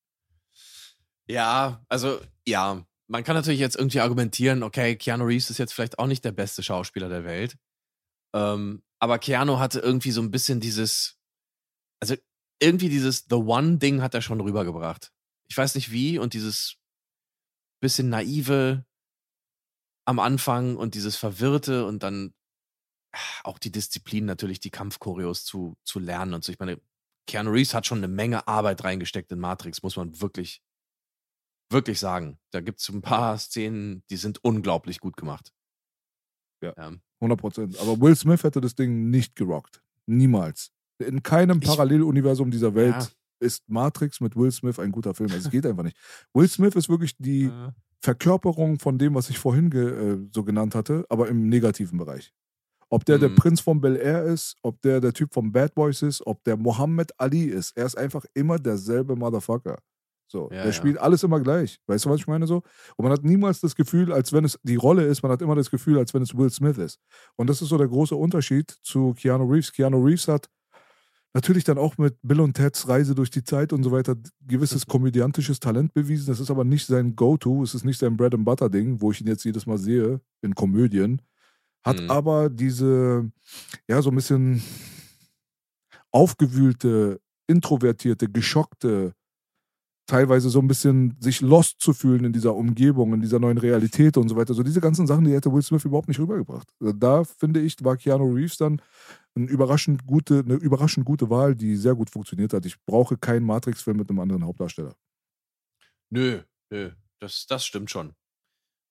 [1.25, 5.97] Ja, also ja, man kann natürlich jetzt irgendwie argumentieren, okay, Keanu Reeves ist jetzt vielleicht
[5.97, 7.55] auch nicht der beste Schauspieler der Welt.
[8.33, 11.17] Ähm, aber Keanu hatte irgendwie so ein bisschen dieses,
[12.01, 12.15] also
[12.59, 15.13] irgendwie dieses The One-Ding hat er schon rübergebracht.
[15.47, 16.75] Ich weiß nicht wie und dieses
[17.83, 18.85] bisschen naive
[20.05, 22.33] am Anfang und dieses verwirrte und dann
[23.43, 26.51] auch die Disziplin natürlich, die Kampfchoreos zu, zu lernen und so.
[26.51, 26.81] Ich meine,
[27.27, 30.61] Keanu Reeves hat schon eine Menge Arbeit reingesteckt in Matrix, muss man wirklich,
[31.69, 32.39] wirklich sagen.
[32.51, 35.53] Da gibt es ein paar Szenen, die sind unglaublich gut gemacht.
[36.61, 36.73] Ja.
[36.77, 37.79] Ähm, 100 Prozent.
[37.79, 39.83] Aber Will Smith hätte das Ding nicht gerockt.
[40.05, 40.71] Niemals.
[40.99, 43.07] In keinem Paralleluniversum dieser Welt Ja.
[43.43, 45.29] Ist Matrix mit Will Smith ein guter Film.
[45.31, 45.97] Also es geht einfach nicht.
[46.33, 47.71] Will Smith ist wirklich die äh,
[48.01, 52.33] Verkörperung von dem, was ich vorhin äh, so genannt hatte, aber im negativen Bereich.
[52.89, 53.35] Ob der der Mhm.
[53.35, 56.57] Prinz von Bel Air ist, ob der der Typ von Bad Boys ist, ob der
[56.57, 59.79] Mohammed Ali ist, er ist einfach immer derselbe Motherfucker.
[60.27, 60.73] So, Ja, der ja.
[60.73, 61.79] spielt alles immer gleich.
[61.87, 62.57] Weißt du, was ich meine so?
[62.97, 65.55] Und man hat niemals das Gefühl, als wenn es die Rolle ist, man hat immer
[65.55, 66.99] das Gefühl, als wenn es Will Smith ist.
[67.35, 69.71] Und das ist so der große Unterschied zu Keanu Reeves.
[69.71, 70.49] Keanu Reeves hat
[71.33, 74.15] natürlich dann auch mit Bill und Teds Reise durch die Zeit und so weiter
[74.45, 76.27] gewisses komödiantisches Talent bewiesen.
[76.27, 79.11] Das ist aber nicht sein Go-To, es ist nicht sein Bread and Butter Ding, wo
[79.11, 81.21] ich ihn jetzt jedes Mal sehe in Komödien.
[81.83, 82.11] Hat Mhm.
[82.11, 83.31] aber diese,
[83.87, 84.61] ja, so ein bisschen
[86.11, 89.13] aufgewühlte, introvertierte, geschockte,
[90.05, 94.17] teilweise so ein bisschen sich lost zu fühlen in dieser Umgebung, in dieser neuen Realität
[94.17, 94.53] und so weiter.
[94.53, 96.67] So diese ganzen Sachen, die hätte Will Smith überhaupt nicht rübergebracht.
[96.79, 98.81] Also da finde ich, war Keanu Reeves dann
[99.35, 102.65] ein überraschend gute, eine überraschend gute Wahl, die sehr gut funktioniert hat.
[102.65, 104.93] Ich brauche keinen Matrix-Film mit einem anderen Hauptdarsteller.
[106.09, 108.13] nö, nö, das, das stimmt schon.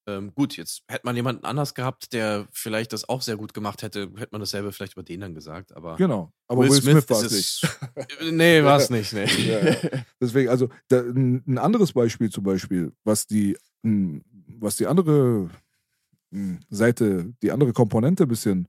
[0.09, 3.83] Ähm, gut, jetzt hätte man jemanden anders gehabt, der vielleicht das auch sehr gut gemacht
[3.83, 6.33] hätte, hätte man dasselbe vielleicht über den dann gesagt, aber Genau.
[6.49, 7.79] Aber Will, Smith, war es nicht.
[8.33, 9.25] nee, war es nicht, nee.
[9.49, 9.77] Ja, ja.
[10.21, 15.51] Deswegen, also da, ein, anderes Beispiel zum Beispiel, was die, was die andere
[16.71, 18.67] Seite, die andere Komponente ein bisschen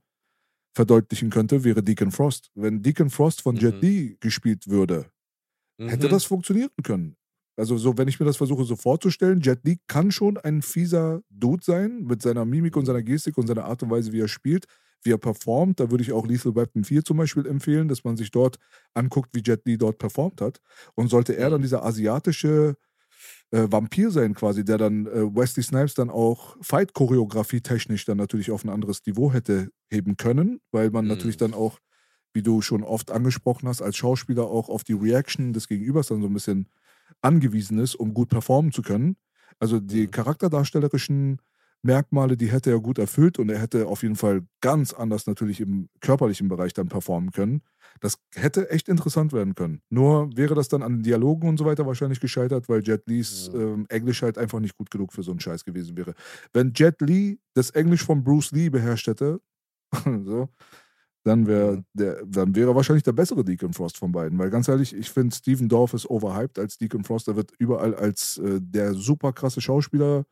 [0.74, 2.50] verdeutlichen könnte, wäre Deacon Frost.
[2.54, 3.80] Wenn Deacon Frost von Jet Mhm.
[3.80, 5.06] Li gespielt würde,
[5.78, 6.10] hätte Mhm.
[6.10, 7.16] das funktionieren können.
[7.56, 11.20] Also so, wenn ich mir das versuche so vorzustellen, Jet Li kann schon ein fieser
[11.30, 14.28] Dude sein mit seiner Mimik und seiner Gestik und seiner Art und Weise, wie er
[14.28, 14.66] spielt.
[15.06, 18.16] wie er performt, da würde ich auch Lethal Weapon 4 zum Beispiel empfehlen, dass man
[18.16, 18.56] sich dort
[18.94, 20.60] anguckt, wie Jet Li dort performt hat.
[20.94, 22.76] Und sollte er dann dieser asiatische
[23.50, 28.50] äh, Vampir sein quasi, der dann äh, Wesley Snipes dann auch Fight-Choreografie technisch dann natürlich
[28.50, 31.06] auf ein anderes Niveau hätte heben können, weil man Mhm.
[31.06, 31.78] natürlich dann auch,
[32.32, 36.20] wie du schon oft angesprochen hast, als Schauspieler auch auf die Reaction des Gegenübers dann
[36.20, 36.68] so ein bisschen
[37.22, 39.16] angewiesen ist, um gut performen zu können.
[39.58, 40.10] Also die Mhm.
[40.10, 41.38] charakterdarstellerischen
[41.82, 45.60] Merkmale, die hätte er gut erfüllt und er hätte auf jeden Fall ganz anders natürlich
[45.60, 47.60] im körperlichen Bereich dann performen können.
[48.00, 49.82] Das hätte echt interessant werden können.
[49.90, 53.50] Nur wäre das dann an den Dialogen und so weiter wahrscheinlich gescheitert, weil Jet Lees
[53.50, 53.54] Ja.
[53.54, 56.14] ähm, Englisch halt einfach nicht gut genug für so einen Scheiß gewesen wäre.
[56.54, 59.40] Wenn Jet Lee das Englisch von Bruce Lee beherrscht hätte,
[60.24, 60.48] so,
[61.24, 61.84] dann wäre Mhm.
[61.94, 64.38] der, dann wäre er wahrscheinlich der bessere Deacon Frost von beiden.
[64.38, 67.28] Weil ganz ehrlich, ich finde Steven Dorff ist overhyped als Deacon Frost.
[67.28, 70.26] Er wird überall als äh, der super krasse Schauspieler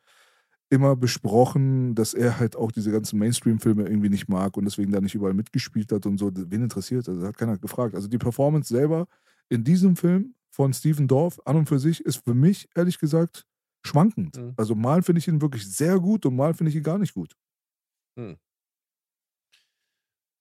[0.71, 5.01] immer besprochen, dass er halt auch diese ganzen Mainstream-Filme irgendwie nicht mag und deswegen da
[5.01, 6.31] nicht überall mitgespielt hat und so.
[6.35, 7.09] Wen interessiert?
[7.09, 7.95] Also hat keiner gefragt.
[7.95, 9.07] Also die Performance selber
[9.51, 13.45] in diesem Film von Steven Dorff an und für sich ist für mich ehrlich gesagt
[13.87, 14.39] schwankend.
[14.39, 14.55] Mhm.
[14.57, 17.15] Also mal finde ich ihn wirklich sehr gut und mal finde ich ihn gar nicht
[17.15, 17.35] gut.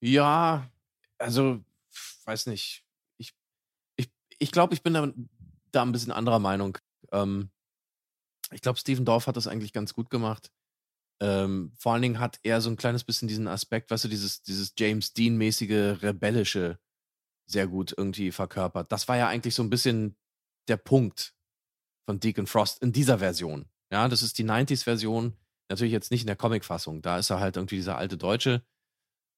[0.01, 0.69] Ja,
[1.17, 1.63] also,
[2.25, 2.83] weiß nicht.
[3.17, 3.33] Ich,
[3.97, 5.11] ich, ich glaube, ich bin da,
[5.71, 6.77] da ein bisschen anderer Meinung.
[7.11, 7.51] Ähm,
[8.51, 10.51] ich glaube, Steven Dorff hat das eigentlich ganz gut gemacht.
[11.21, 14.41] Ähm, vor allen Dingen hat er so ein kleines bisschen diesen Aspekt, weißt du, dieses,
[14.41, 16.79] dieses James Dean-mäßige, rebellische
[17.45, 18.91] sehr gut irgendwie verkörpert.
[18.91, 20.17] Das war ja eigentlich so ein bisschen
[20.67, 21.35] der Punkt
[22.05, 23.69] von Deacon Frost in dieser Version.
[23.91, 25.37] Ja, das ist die 90s-Version.
[25.69, 27.01] Natürlich jetzt nicht in der Comic-Fassung.
[27.01, 28.65] Da ist er halt irgendwie dieser alte Deutsche.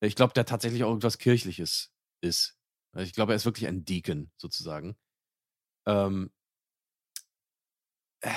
[0.04, 2.58] Ich glaube, der tatsächlich auch irgendwas Kirchliches ist.
[2.94, 4.98] Also Ich glaube, er ist wirklich ein Deacon, sozusagen.
[5.88, 6.32] Ähm,
[8.22, 8.32] äh,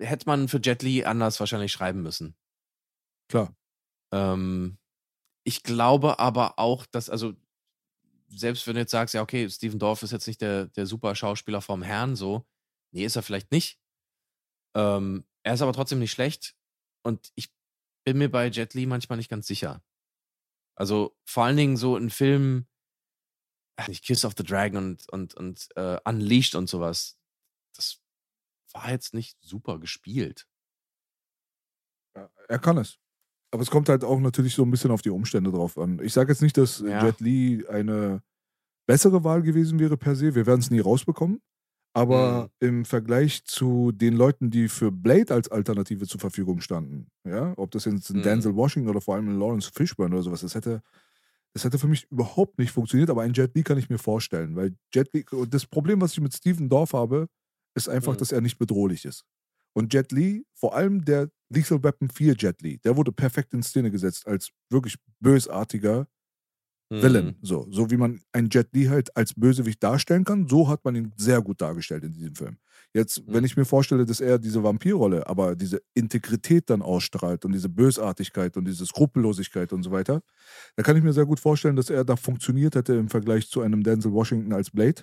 [0.00, 2.36] hätte man für Jet Li anders wahrscheinlich schreiben müssen.
[3.28, 3.54] Klar.
[4.12, 4.78] Ähm,
[5.44, 7.34] ich glaube aber auch, dass, also,
[8.28, 11.14] selbst wenn du jetzt sagst, ja, okay, Steven Dorff ist jetzt nicht der, der super
[11.14, 12.46] Schauspieler vom Herrn, so,
[12.92, 13.80] nee, ist er vielleicht nicht.
[14.76, 16.54] Ähm, er ist aber trotzdem nicht schlecht.
[17.04, 17.52] Und ich
[18.04, 19.82] bin mir bei Jet Li manchmal nicht ganz sicher.
[20.78, 22.68] Also vor allen Dingen so in Filmen,
[23.88, 27.18] nicht Kiss of the Dragon und, und, und äh, Unleashed und sowas,
[27.74, 28.00] das
[28.72, 30.46] war jetzt nicht super gespielt.
[32.16, 32.98] Ja, Er kann es.
[33.50, 36.00] Aber es kommt halt auch natürlich so ein bisschen auf die Umstände drauf an.
[36.00, 37.04] Ich sage jetzt nicht, dass Ja.
[37.04, 38.22] Jet Li eine
[38.86, 40.34] bessere Wahl gewesen wäre per se.
[40.34, 41.40] Wir werden es nie rausbekommen.
[41.98, 47.54] Aber im Vergleich zu den Leuten, die für Blade als Alternative zur Verfügung standen, ja,
[47.56, 48.22] ob das jetzt ein Mhm.
[48.22, 50.82] Denzel Washington oder vor allem ein Lawrence Fishburne oder sowas, das hätte,
[51.54, 53.10] das hätte für mich überhaupt nicht funktioniert.
[53.10, 56.12] Aber ein Jet Li kann ich mir vorstellen, weil Jet Li, und das Problem, was
[56.12, 57.28] ich mit Steven Dorff habe,
[57.74, 58.18] ist einfach, Mhm.
[58.18, 59.24] dass er nicht bedrohlich ist.
[59.74, 63.62] Und Jet Li, vor allem der Lethal Weapon 4 Jet Li, der wurde perfekt in
[63.62, 66.06] Szene gesetzt als wirklich bösartiger Mhm.
[66.96, 67.36] Villain.
[67.42, 70.96] So, so wie man einen Jet Li halt als Bösewicht darstellen kann, so hat man
[70.96, 72.58] ihn sehr gut dargestellt in diesem Film.
[72.94, 73.44] Jetzt, wenn Mhm.
[73.44, 78.56] ich mir vorstelle, dass er diese Vampirrolle, aber diese Integrität dann ausstrahlt und diese Bösartigkeit
[78.56, 80.22] und diese Skrupellosigkeit und so weiter,
[80.76, 83.60] da kann ich mir sehr gut vorstellen, dass er da funktioniert hätte im Vergleich zu
[83.62, 85.02] einem Denzel Washington als Blade.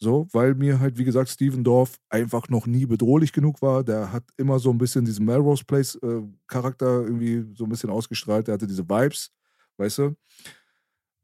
[0.00, 3.82] So, weil mir halt, wie gesagt, Steven Dorff einfach noch nie bedrohlich genug war.
[3.82, 8.46] Der hat immer so ein bisschen diesen Melrose Place-Charakter irgendwie so ein bisschen ausgestrahlt.
[8.46, 9.30] Der hatte diese Vibes,
[9.76, 10.14] weißt du?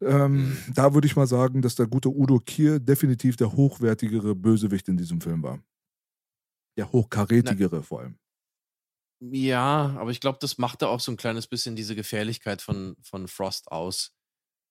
[0.04, 4.88] Ähm, da würde ich mal sagen, dass der gute Udo Kier definitiv der hochwertigere Bösewicht
[4.88, 5.62] in diesem Film war.
[6.76, 8.18] Der hochkarätigere vor allem.
[9.20, 13.28] Ja, aber ich glaube, das machte auch so ein kleines bisschen diese Gefährlichkeit von, von
[13.28, 14.12] Frost aus.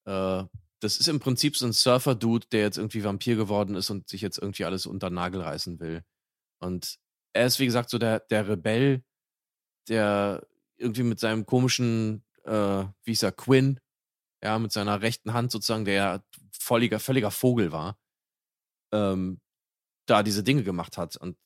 [0.05, 0.43] Äh,
[0.79, 4.21] das ist im Prinzip so ein Surfer-Dude, der jetzt irgendwie Vampir geworden ist und sich
[4.21, 6.03] jetzt irgendwie alles unter den Nagel reißen will.
[6.59, 6.99] Und
[7.33, 9.03] er ist, wie gesagt, so der, der Rebell,
[9.87, 10.45] der
[10.77, 13.79] irgendwie mit seinem komischen, äh, wie hieß er, Quinn,
[14.43, 17.97] ja, mit seiner rechten Hand sozusagen, der ja völliger, völliger Vogel war,
[18.91, 19.39] ähm,
[20.05, 21.15] da diese Dinge gemacht hat.
[21.17, 21.37] Und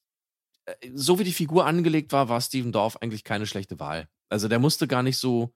[0.65, 4.10] äh, so wie die Figur angelegt war, war Steven Dorff eigentlich keine schlechte Wahl.
[4.30, 5.53] Also der musste gar nicht so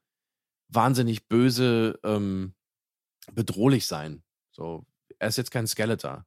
[0.69, 2.53] wahnsinnig böse, ähm,
[3.33, 4.23] bedrohlich sein.
[4.51, 4.85] So,
[5.19, 6.25] er ist jetzt kein Skeletor,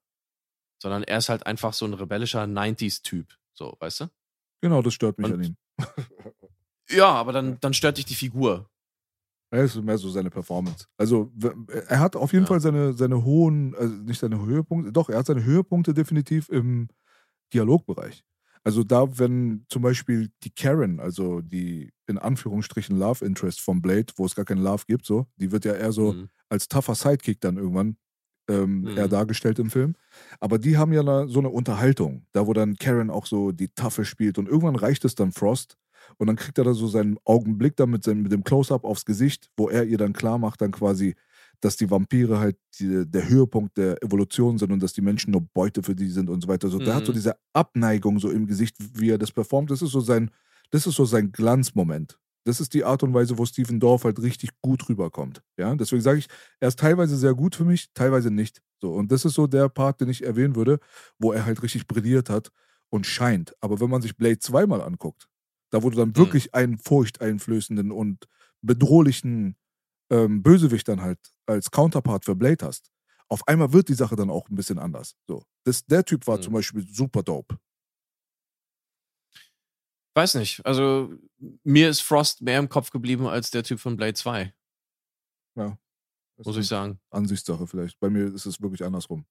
[0.82, 3.38] sondern er ist halt einfach so ein rebellischer 90s-Typ.
[3.54, 4.10] So, weißt du?
[4.60, 5.56] Genau, das stört mich Und- an ihm.
[6.90, 8.70] Ja, aber dann, dann stört dich die Figur.
[9.54, 10.86] Es ist mehr so seine Performance.
[10.96, 11.32] Also,
[11.88, 12.48] er hat auf jeden Ja.
[12.48, 16.88] Fall seine, seine hohen, also nicht seine Höhepunkte, doch, er hat seine Höhepunkte definitiv im
[17.52, 18.24] Dialogbereich.
[18.64, 24.06] Also da, wenn zum Beispiel die Karen, also die in Anführungsstrichen Love Interest von Blade,
[24.16, 26.28] wo es gar keinen Love gibt, so, die wird ja eher so Mhm.
[26.48, 27.96] als tougher Sidekick dann irgendwann
[28.50, 28.96] ähm, Mhm.
[28.96, 29.94] eher dargestellt im Film.
[30.40, 34.04] Aber die haben ja so eine Unterhaltung, da wo dann Karen auch so die Taffe
[34.04, 35.76] spielt und irgendwann reicht es dann Frost
[36.18, 39.04] Und dann kriegt er da so seinen Augenblick dann mit, seinem, mit dem Close-Up aufs
[39.04, 41.14] Gesicht, wo er ihr dann klar macht, dann quasi,
[41.60, 45.42] dass die Vampire halt die, der Höhepunkt der Evolution sind und dass die Menschen nur
[45.54, 46.68] Beute für die sind und so weiter.
[46.68, 47.16] So, Der hat so Mhm.
[47.16, 49.70] diese Abneigung so im Gesicht, wie er das performt.
[49.70, 50.30] Das ist so sein,
[50.70, 52.18] das ist so sein Glanzmoment.
[52.46, 55.42] Das ist die Art und Weise, wo Steven Dorff halt richtig gut rüberkommt.
[55.56, 56.26] Ja, deswegen sage ich,
[56.60, 58.60] er ist teilweise sehr gut für mich, teilweise nicht.
[58.82, 60.78] So, und das ist so der Part, den ich erwähnen würde,
[61.18, 62.50] wo er halt richtig brilliert hat
[62.90, 63.54] und scheint.
[63.62, 65.26] Aber wenn man sich Blade zweimal anguckt,
[65.74, 68.26] da wo du dann wirklich einen furchteinflößenden und
[68.62, 69.56] bedrohlichen
[70.10, 72.90] ähm, Bösewicht dann halt als Counterpart für Blade hast,
[73.28, 75.16] auf einmal wird die Sache dann auch ein bisschen anders.
[75.26, 76.42] So, das, der Typ war Mhm.
[76.42, 77.58] zum Beispiel super dope.
[80.16, 80.64] Weiß nicht.
[80.64, 81.12] Also,
[81.64, 84.54] mir ist Frost mehr im Kopf geblieben als der Typ von Blade 2,
[85.56, 85.76] Ja.
[86.36, 87.00] Muss ich sagen.
[87.10, 87.98] Ansichtssache vielleicht.
[88.00, 89.24] Bei mir ist es wirklich andersrum.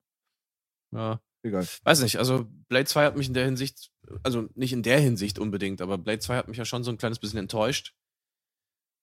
[0.92, 1.22] Ja.
[1.44, 1.68] Egal.
[1.84, 3.92] Weiß nicht, also Blade 2 hat mich in der Hinsicht,
[4.24, 6.98] also nicht in der Hinsicht unbedingt, aber Blade 2 hat mich ja schon so ein
[6.98, 7.94] kleines bisschen enttäuscht.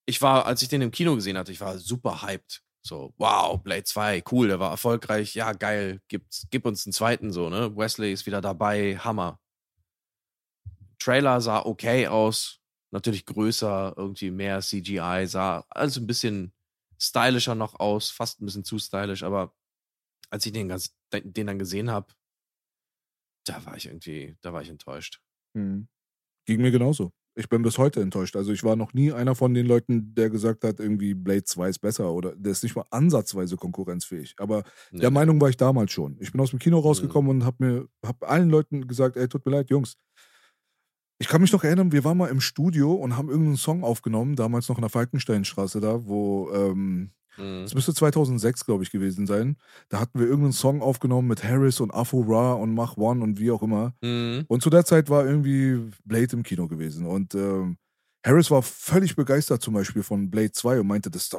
[0.07, 2.63] Ich war, als ich den im Kino gesehen hatte, ich war super hyped.
[2.83, 7.31] So, wow, Blade 2, cool, der war erfolgreich, ja, geil, gibt's, gib uns einen zweiten
[7.31, 7.77] so, ne?
[7.77, 9.39] Wesley ist wieder dabei, Hammer.
[10.99, 12.61] Trailer sah okay aus,
[12.91, 16.55] natürlich größer, irgendwie mehr CGI, sah alles ein bisschen
[16.99, 19.55] stylischer noch aus, fast ein bisschen zu stylisch, aber
[20.31, 22.15] als ich den, ganz, den dann gesehen habe,
[23.51, 25.21] da war ich irgendwie, da war ich enttäuscht.
[25.55, 25.89] Mhm.
[26.47, 27.13] Ging mir genauso.
[27.37, 28.35] Ich bin bis heute enttäuscht.
[28.37, 31.69] Also ich war noch nie einer von den Leuten, der gesagt hat, irgendwie Blade 2
[31.69, 34.35] ist besser oder der ist nicht mal ansatzweise konkurrenzfähig.
[34.39, 35.01] Aber Nee.
[35.01, 36.17] der Meinung war ich damals schon.
[36.21, 39.47] Ich bin aus dem Kino rausgekommen und habe mir, habe allen Leuten gesagt, ey, tut
[39.47, 39.97] mir leid, Jungs.
[41.19, 44.37] Ich kann mich noch erinnern, wir waren mal im Studio und haben irgendeinen Song aufgenommen,
[44.37, 47.63] damals noch in der Falkensteinstraße da, wo ähm, Mhm.
[47.65, 49.57] das müsste 2006, glaube ich, gewesen sein.
[49.89, 53.39] Da hatten wir irgendeinen Song aufgenommen mit Harris und Afro Ra und Mach One und
[53.39, 53.95] wie auch immer.
[54.03, 54.45] Mhm.
[54.49, 57.07] Und zu der Zeit war irgendwie Blade im Kino gewesen.
[57.07, 57.77] Und ähm,
[58.25, 61.31] Harris war völlig begeistert zum Beispiel von Blade 2 und meinte, das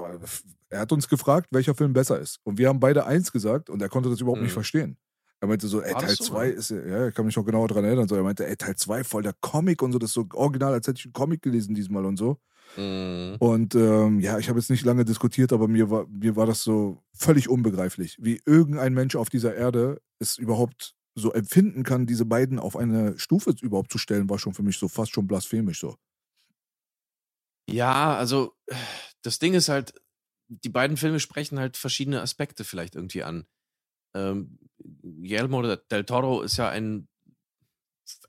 [0.69, 2.39] er hat uns gefragt, welcher Film besser ist.
[2.43, 4.55] Und wir haben beide eins gesagt und er konnte das überhaupt nicht Mhm.
[4.55, 4.97] verstehen.
[5.41, 6.53] Er meinte so, ey, Teil so, 2 oder?
[6.57, 8.75] ist, ja, ja, ich kann mich noch genauer daran erinnern, so, er meinte, ey, Teil
[8.75, 11.41] 2 voll der Comic und so, das ist so original, als hätte ich einen Comic
[11.41, 12.37] gelesen diesmal und so.
[12.77, 13.35] Mhm.
[13.39, 16.63] Und ähm, ja, ich habe jetzt nicht lange diskutiert, aber mir war, mir war das
[16.63, 22.25] so völlig unbegreiflich, wie irgendein Mensch auf dieser Erde es überhaupt so empfinden kann, diese
[22.25, 25.79] beiden auf eine Stufe überhaupt zu stellen, war schon für mich so fast schon blasphemisch
[25.79, 25.97] so.
[27.69, 28.53] Ja, also
[29.21, 29.93] das Ding ist halt,
[30.47, 33.45] die beiden Filme sprechen halt verschiedene Aspekte vielleicht irgendwie an.
[34.13, 34.59] Ähm,
[35.01, 37.07] Guillermo del Toro ist ja ein,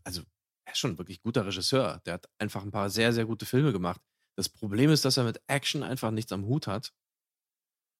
[0.05, 0.23] also
[0.64, 2.01] er ist schon ein wirklich guter Regisseur.
[2.06, 4.01] Der hat einfach ein paar sehr, sehr gute Filme gemacht.
[4.36, 6.92] Das Problem ist, dass er mit Action einfach nichts am Hut hat.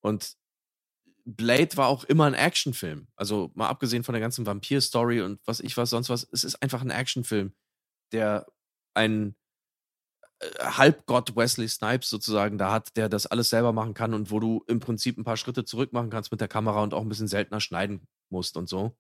[0.01, 0.37] Und
[1.25, 3.07] Blade war auch immer ein Actionfilm.
[3.17, 6.63] Also mal abgesehen von der ganzen Vampir-Story und was ich was, sonst was, es ist
[6.63, 7.55] einfach ein Actionfilm,
[8.13, 8.47] der
[8.95, 9.37] einen
[10.41, 14.41] äh, Halbgott Wesley Snipes sozusagen da hat, der das alles selber machen kann und wo
[14.41, 17.09] du im Prinzip ein paar Schritte zurück machen kannst mit der Kamera und auch ein
[17.09, 18.97] bisschen seltener schneiden musst und so.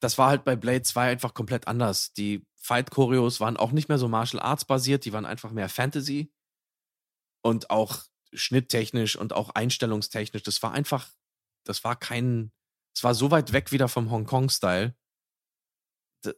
[0.00, 2.12] Das war halt bei Blade 2 einfach komplett anders.
[2.14, 6.32] Die Fight-Choreos waren auch nicht mehr so Martial Arts basiert, die waren einfach mehr Fantasy
[7.42, 10.44] und auch schnitttechnisch und auch einstellungstechnisch.
[10.44, 11.10] Das war einfach,
[11.64, 12.52] das war kein,
[12.94, 14.94] es war so weit weg wieder vom Hongkong-Style.
[16.22, 16.32] Da,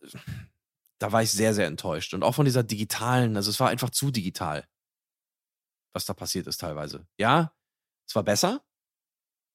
[0.99, 2.15] da war ich sehr, sehr enttäuscht.
[2.15, 4.67] Und auch von dieser digitalen, also es war einfach zu digital,
[5.93, 7.07] was da passiert ist teilweise.
[7.19, 7.55] Ja,
[8.09, 8.65] es war besser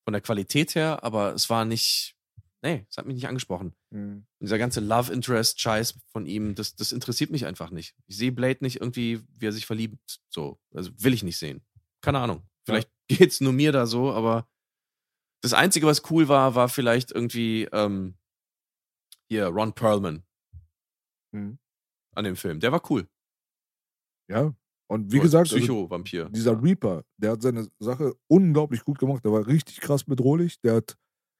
[0.04, 2.16] von der Qualität her, aber es war nicht,
[2.62, 3.74] nee, es hat mich nicht angesprochen.
[3.92, 7.96] Und dieser ganze Love Interest Scheiß von ihm, das, das interessiert mich einfach nicht.
[8.08, 10.60] Ich sehe Blade nicht irgendwie, wie er sich verliebt, so.
[10.74, 11.62] Also will ich nicht sehen.
[12.02, 12.44] Keine Ahnung.
[12.66, 14.48] Vielleicht geht's nur mir da so, aber
[15.42, 18.18] das Einzige, was cool war, war vielleicht irgendwie ähm,
[19.30, 20.24] hier Ron Perlman
[21.32, 21.60] Mhm.
[22.16, 22.60] an dem Film.
[22.60, 23.08] Der war cool.
[24.30, 24.54] Ja,
[24.88, 26.30] und wie So gesagt, also Psycho-Vampir.
[26.30, 26.60] dieser Ja.
[26.60, 29.24] Reaper, der hat seine Sache unglaublich gut gemacht.
[29.24, 30.60] Der war richtig krass bedrohlich.
[30.62, 30.98] Der hat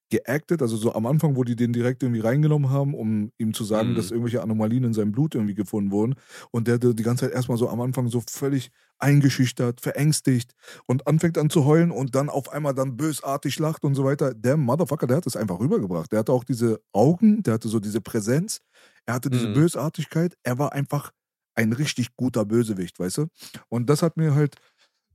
[0.10, 3.64] geactet, also so am Anfang, wo die den direkt irgendwie reingenommen haben, um ihm zu
[3.64, 3.96] sagen, Mhm.
[3.96, 6.16] dass irgendwelche Anomalien in seinem Blut irgendwie gefunden wurden.
[6.52, 10.54] Und der hatte die ganze Zeit erstmal so am Anfang so völlig eingeschüchtert, verängstigt
[10.86, 14.34] und anfängt an zu heulen und dann auf einmal dann bösartig lacht und so weiter.
[14.34, 16.12] Der Motherfucker, der hat das einfach rübergebracht.
[16.12, 18.60] Der hatte auch diese Augen, der hatte so diese Präsenz,
[19.06, 19.50] er hatte diese Mhm.
[19.50, 20.36] Bösartigkeit.
[20.44, 21.12] Er war einfach
[21.56, 23.26] ein richtig guter Bösewicht, weißt du?
[23.70, 24.56] Und das hat mir halt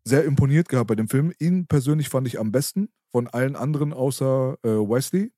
[0.04, 1.32] sehr imponiert gehabt bei dem Film.
[1.38, 5.32] Ihn persönlich fand ich am besten von allen anderen außer äh, Wesley.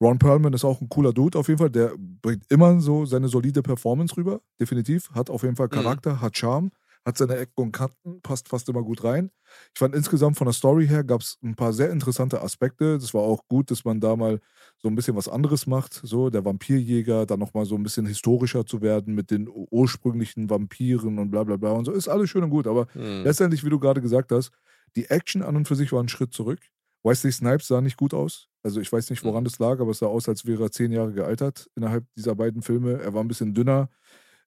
[0.00, 1.70] Ron Perlman ist auch ein cooler Dude auf jeden Fall.
[1.70, 5.10] Der bringt immer so seine solide Performance rüber, definitiv.
[5.12, 6.70] Hat auf jeden Fall Charakter, hat Charme,
[7.04, 9.30] hat seine Ecken und Kanten, passt fast immer gut rein.
[9.74, 12.98] Ich fand insgesamt von der Story her gab es ein paar sehr interessante Aspekte.
[12.98, 14.40] Das war auch gut, dass man da mal
[14.78, 16.00] so ein bisschen was anderes macht.
[16.02, 21.18] So, der Vampirjäger, dann nochmal so ein bisschen historischer zu werden mit den ursprünglichen Vampiren
[21.18, 21.92] und bla bla bla und so.
[21.92, 23.24] Ist alles schön und gut, aber Hm.
[23.24, 24.50] letztendlich, wie du gerade gesagt hast,
[24.96, 26.60] die Action an und für sich war ein Schritt zurück.
[27.02, 28.48] Wesley Snipes sah nicht gut aus.
[28.62, 29.44] Also ich weiß nicht, woran Mhm.
[29.44, 32.62] das lag, aber es sah aus, als wäre er zehn Jahre gealtert innerhalb dieser beiden
[32.62, 32.98] Filme.
[33.02, 33.90] Er war ein bisschen dünner.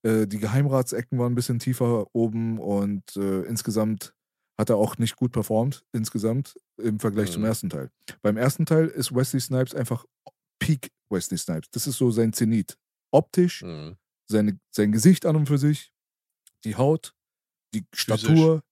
[0.07, 4.13] Äh, die Geheimratsecken waren ein bisschen tiefer oben und äh, insgesamt
[4.59, 7.47] hat er auch nicht gut performt, insgesamt im Vergleich zum Mhm.
[7.47, 7.89] ersten Teil.
[8.21, 10.05] Beim ersten Teil ist Wesley Snipes einfach
[10.59, 11.69] Peak Wesley Snipes.
[11.71, 12.77] Das ist so sein Zenit.
[13.11, 13.97] Optisch, Hm.
[14.29, 15.91] seine, sein Gesicht an und für sich,
[16.63, 17.13] die Haut,
[17.73, 18.63] die Statur,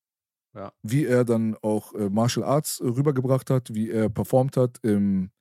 [0.56, 0.72] Ja.
[0.84, 5.32] wie er dann auch äh, Martial Arts äh, rübergebracht hat, wie er performt hat im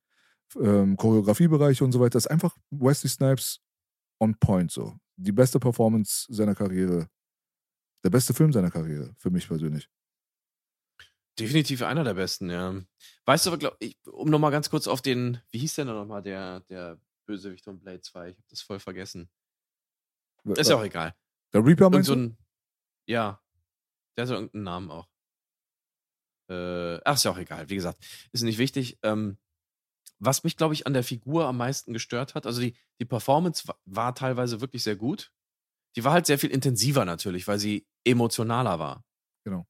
[0.61, 2.11] ähm, Choreografiebereich und so weiter.
[2.11, 3.61] Das ist einfach Wesley Snipes
[4.21, 4.95] on point so.
[5.17, 7.09] Die beste Performance seiner Karriere.
[8.05, 9.89] Der beste Film seiner Karriere, für mich persönlich.
[11.39, 12.75] Definitiv einer der besten, ja.
[13.25, 15.95] Weißt du, aber glaub, ich, um nochmal ganz kurz auf den, wie hieß der denn
[15.95, 18.29] nochmal, der, der Bösewicht von Blade 2?
[18.31, 19.31] Ich habe das voll vergessen.
[20.45, 21.15] Ist ja auch egal.
[21.53, 22.37] Der Reaper meinst so ein,
[23.07, 23.41] ja,
[24.17, 25.09] der hat so irgendeinen Namen auch.
[26.51, 27.69] Äh, ach, ist ja auch egal.
[27.71, 28.99] Wie gesagt, ist nicht wichtig.
[29.03, 29.39] Ähm,
[30.25, 33.67] was mich, glaube ich, an der Figur am meisten gestört hat, also die, die Performance
[33.69, 35.33] war, war teilweise wirklich sehr gut.
[35.97, 39.05] Die war halt sehr viel intensiver natürlich, weil sie emotionaler war.
[39.45, 39.67] Genau.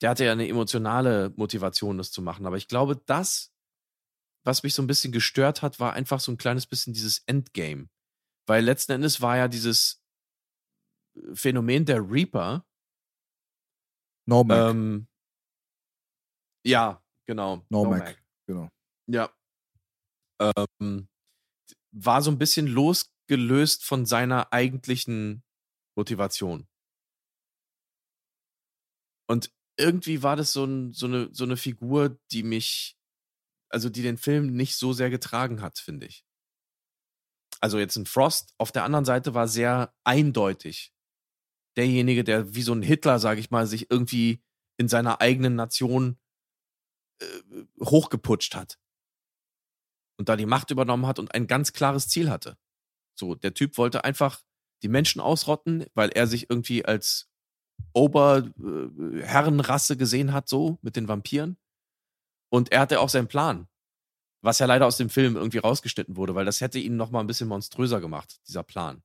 [0.00, 2.46] Der hatte ja eine emotionale Motivation, das zu machen.
[2.46, 3.52] Aber ich glaube, das,
[4.44, 7.88] was mich so ein bisschen gestört hat, war einfach so ein kleines bisschen dieses Endgame.
[8.46, 10.02] Weil letzten Endes war ja dieses
[11.34, 12.66] Phänomen der Reaper.
[14.26, 14.70] Normac.
[14.70, 15.06] Ähm,
[16.64, 17.64] ja, genau.
[17.68, 18.22] Normac.
[18.46, 18.68] Genau.
[19.06, 19.30] Ja.
[20.40, 21.08] Ähm,
[21.92, 25.42] war so ein bisschen losgelöst von seiner eigentlichen
[25.96, 26.68] Motivation.
[29.28, 32.96] Und irgendwie war das so, ein, so, eine, so eine Figur, die mich,
[33.68, 36.24] also die den Film nicht so sehr getragen hat, finde ich.
[37.60, 40.92] Also jetzt ein Frost auf der anderen Seite war sehr eindeutig.
[41.76, 44.42] Derjenige, der wie so ein Hitler, sage ich mal, sich irgendwie
[44.78, 46.18] in seiner eigenen Nation
[47.20, 47.26] äh,
[47.84, 48.78] hochgeputscht hat.
[50.20, 52.58] Und da die Macht übernommen hat und ein ganz klares Ziel hatte.
[53.18, 54.42] So, der Typ wollte einfach
[54.82, 57.30] die Menschen ausrotten, weil er sich irgendwie als
[57.94, 61.56] Oberherrenrasse gesehen hat, so mit den Vampiren.
[62.50, 63.66] Und er hatte auch seinen Plan.
[64.42, 67.20] Was ja leider aus dem Film irgendwie rausgeschnitten wurde, weil das hätte ihn noch mal
[67.20, 69.02] ein bisschen monströser gemacht, dieser Plan.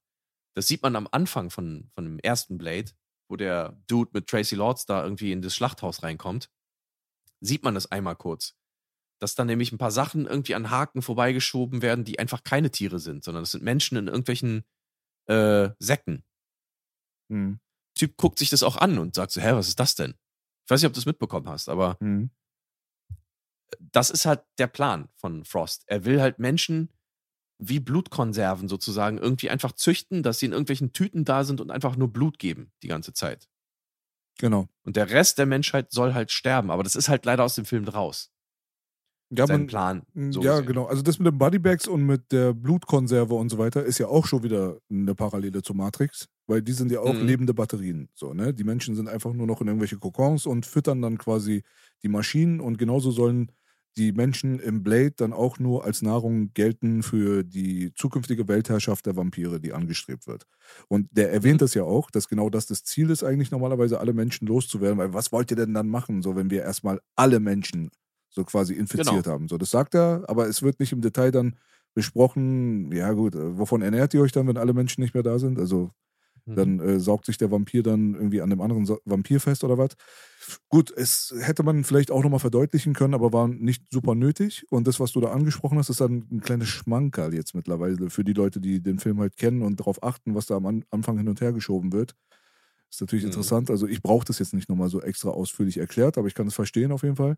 [0.53, 2.91] Das sieht man am Anfang von, von dem ersten Blade,
[3.29, 6.49] wo der Dude mit Tracy Lords da irgendwie in das Schlachthaus reinkommt.
[7.39, 8.57] Sieht man das einmal kurz.
[9.19, 12.99] Dass dann nämlich ein paar Sachen irgendwie an Haken vorbeigeschoben werden, die einfach keine Tiere
[12.99, 14.63] sind, sondern das sind Menschen in irgendwelchen
[15.27, 16.23] äh, Säcken.
[17.29, 17.59] Mhm.
[17.97, 20.15] Typ guckt sich das auch an und sagt so, hä, was ist das denn?
[20.65, 22.29] Ich weiß nicht, ob du es mitbekommen hast, aber Mhm.
[23.79, 25.83] das ist halt der Plan von Frost.
[25.87, 26.89] Er will halt Menschen
[27.57, 31.95] wie Blutkonserven sozusagen irgendwie einfach züchten, dass sie in irgendwelchen Tüten da sind und einfach
[31.95, 33.47] nur Blut geben die ganze Zeit.
[34.37, 34.67] Genau.
[34.83, 37.65] Und der Rest der Menschheit soll halt sterben, aber das ist halt leider aus dem
[37.65, 38.31] Film raus.
[39.37, 40.01] Ja, Sein man, Plan.
[40.31, 40.65] So ja, gesehen.
[40.67, 40.85] genau.
[40.85, 44.25] Also das mit den Bodybags und mit der Blutkonserve und so weiter ist ja auch
[44.25, 47.25] schon wieder eine Parallele zu Matrix, weil die sind ja auch Mhm.
[47.27, 48.09] lebende Batterien.
[48.13, 48.53] So, ne?
[48.53, 51.63] Die Menschen sind einfach nur noch in irgendwelche Kokons und füttern dann quasi
[52.03, 53.51] die Maschinen und genauso sollen
[53.97, 59.15] die Menschen im Blade dann auch nur als Nahrung gelten für die zukünftige Weltherrschaft der
[59.15, 60.45] Vampire, die angestrebt wird.
[60.89, 64.11] Und der erwähnt das ja auch, dass genau das das Ziel ist, eigentlich normalerweise alle
[64.11, 67.89] Menschen loszuwerden, weil was wollt ihr denn dann machen, so wenn wir erstmal alle Menschen
[68.35, 69.27] so quasi infiziert Genau.
[69.27, 69.47] haben.
[69.49, 71.57] So, das sagt er, aber es wird nicht im Detail dann
[71.95, 75.39] besprochen, ja gut, äh, wovon ernährt ihr euch dann, wenn alle Menschen nicht mehr da
[75.39, 75.59] sind?
[75.59, 75.91] Also
[76.47, 76.55] Mhm.
[76.55, 79.95] dann äh, saugt sich der Vampir dann irgendwie an dem anderen Vampir fest oder was.
[80.69, 84.65] Gut, es hätte man vielleicht auch nochmal verdeutlichen können, aber war nicht super nötig.
[84.69, 88.23] Und das, was du da angesprochen hast, ist dann ein kleines Schmankerl jetzt mittlerweile für
[88.23, 91.17] die Leute, die den Film halt kennen und darauf achten, was da am An Anfang
[91.17, 92.15] hin und her geschoben wird.
[92.91, 93.25] Ist natürlich Mhm.
[93.25, 93.69] interessant.
[93.71, 96.55] Also ich brauche das jetzt nicht nochmal so extra ausführlich erklärt, aber ich kann es
[96.55, 97.37] verstehen auf jeden Fall.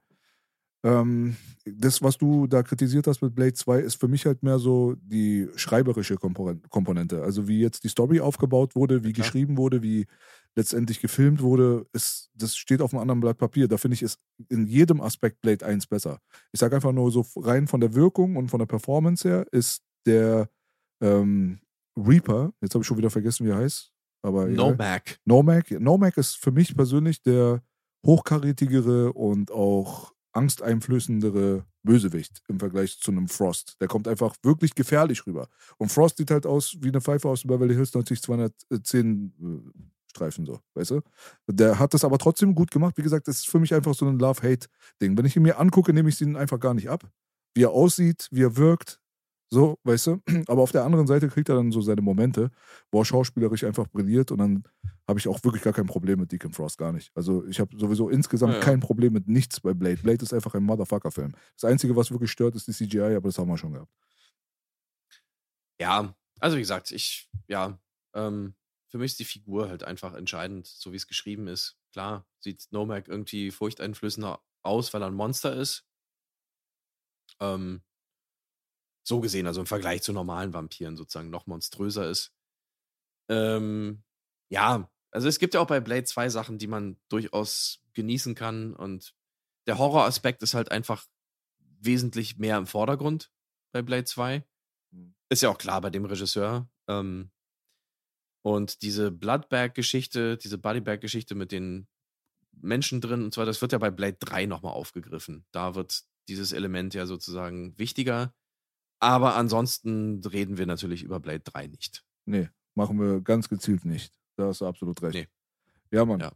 [0.83, 1.35] Ähm,
[1.65, 4.95] das, was du da kritisiert hast mit Blade 2, ist für mich halt mehr so
[5.01, 7.23] die schreiberische Komponen- Komponente.
[7.23, 9.25] Also wie jetzt die Story aufgebaut wurde, wie klar.
[9.25, 10.05] geschrieben wurde, wie
[10.55, 13.67] letztendlich gefilmt wurde, ist, das steht auf einem anderen Blatt Papier.
[13.67, 14.17] Da finde ich es
[14.49, 16.19] in jedem Aspekt Blade 1 besser.
[16.51, 19.83] Ich sage einfach nur so rein von der Wirkung und von der Performance her ist
[20.05, 20.49] der
[21.01, 21.59] ähm,
[21.97, 23.91] Reaper, jetzt habe ich schon wieder vergessen, wie er heißt,
[24.23, 24.47] aber.
[24.47, 25.19] Nomac.
[25.25, 27.61] Nomac, Nomac ist für mich persönlich der
[28.05, 33.75] hochkarätigere und auch angsteinflößendere Bösewicht im Vergleich zu einem Frost.
[33.81, 35.49] Der kommt einfach wirklich gefährlich rüber.
[35.77, 39.73] Und Frost sieht halt aus wie eine Pfeife aus dem Beverly Hills 90210
[40.17, 41.01] Gazellastreifen, so, weißt du?
[41.47, 42.97] Der hat das aber trotzdem gut gemacht.
[42.97, 45.17] Wie gesagt, das ist für mich einfach so ein Love-Hate-Ding.
[45.17, 47.09] Wenn ich ihn mir angucke, nehme ich ihn einfach gar nicht ab.
[47.53, 48.99] Wie er aussieht, wie er wirkt,
[49.49, 50.21] so, weißt du?
[50.47, 52.51] Aber auf der anderen Seite kriegt er dann so seine Momente,
[52.91, 54.63] wo er schauspielerisch einfach brilliert und dann
[55.07, 57.11] habe ich auch wirklich gar kein Problem mit Deacon Frost, gar nicht.
[57.15, 58.65] Also ich habe sowieso insgesamt Ja, ja.
[58.65, 60.01] kein Problem mit nichts bei Blade.
[60.01, 61.33] Blade ist einfach ein Motherfucker-Film.
[61.55, 63.91] Das Einzige, was wirklich stört, ist die CGI, aber das haben wir schon gehabt.
[65.79, 67.79] Ja, also wie gesagt, ich, ja,
[68.13, 68.55] ähm,
[68.87, 71.77] für mich ist die Figur halt einfach entscheidend, so wie es geschrieben ist.
[71.91, 75.85] Klar, sieht Nomak irgendwie furchteinflößender aus, weil er ein Monster ist.
[77.39, 77.83] Ähm,
[79.07, 82.33] so gesehen, also im Vergleich zu normalen Vampiren sozusagen noch monströser ist.
[83.29, 84.03] Ähm,
[84.49, 88.75] ja, also es gibt ja auch bei Blade zwei Sachen, die man durchaus genießen kann
[88.75, 89.15] und
[89.67, 91.05] der Horroraspekt ist halt einfach
[91.79, 93.31] wesentlich mehr im Vordergrund
[93.73, 94.43] bei Blade 2.
[95.29, 96.69] Ist ja auch klar bei dem Regisseur.
[96.87, 97.31] Ähm,
[98.43, 101.87] und diese Bloodbag-Geschichte, diese Bodybag-Geschichte mit den
[102.51, 105.45] Menschen drin und so weiter, das wird ja bei Blade 3 nochmal aufgegriffen.
[105.51, 108.33] Da wird dieses Element ja sozusagen wichtiger.
[108.99, 112.03] Aber ansonsten reden wir natürlich über Blade 3 nicht.
[112.25, 114.13] Nee, machen wir ganz gezielt nicht.
[114.35, 115.15] Da hast du absolut recht.
[115.15, 115.27] Nee.
[115.91, 116.19] Ja, Mann.
[116.19, 116.31] Ja.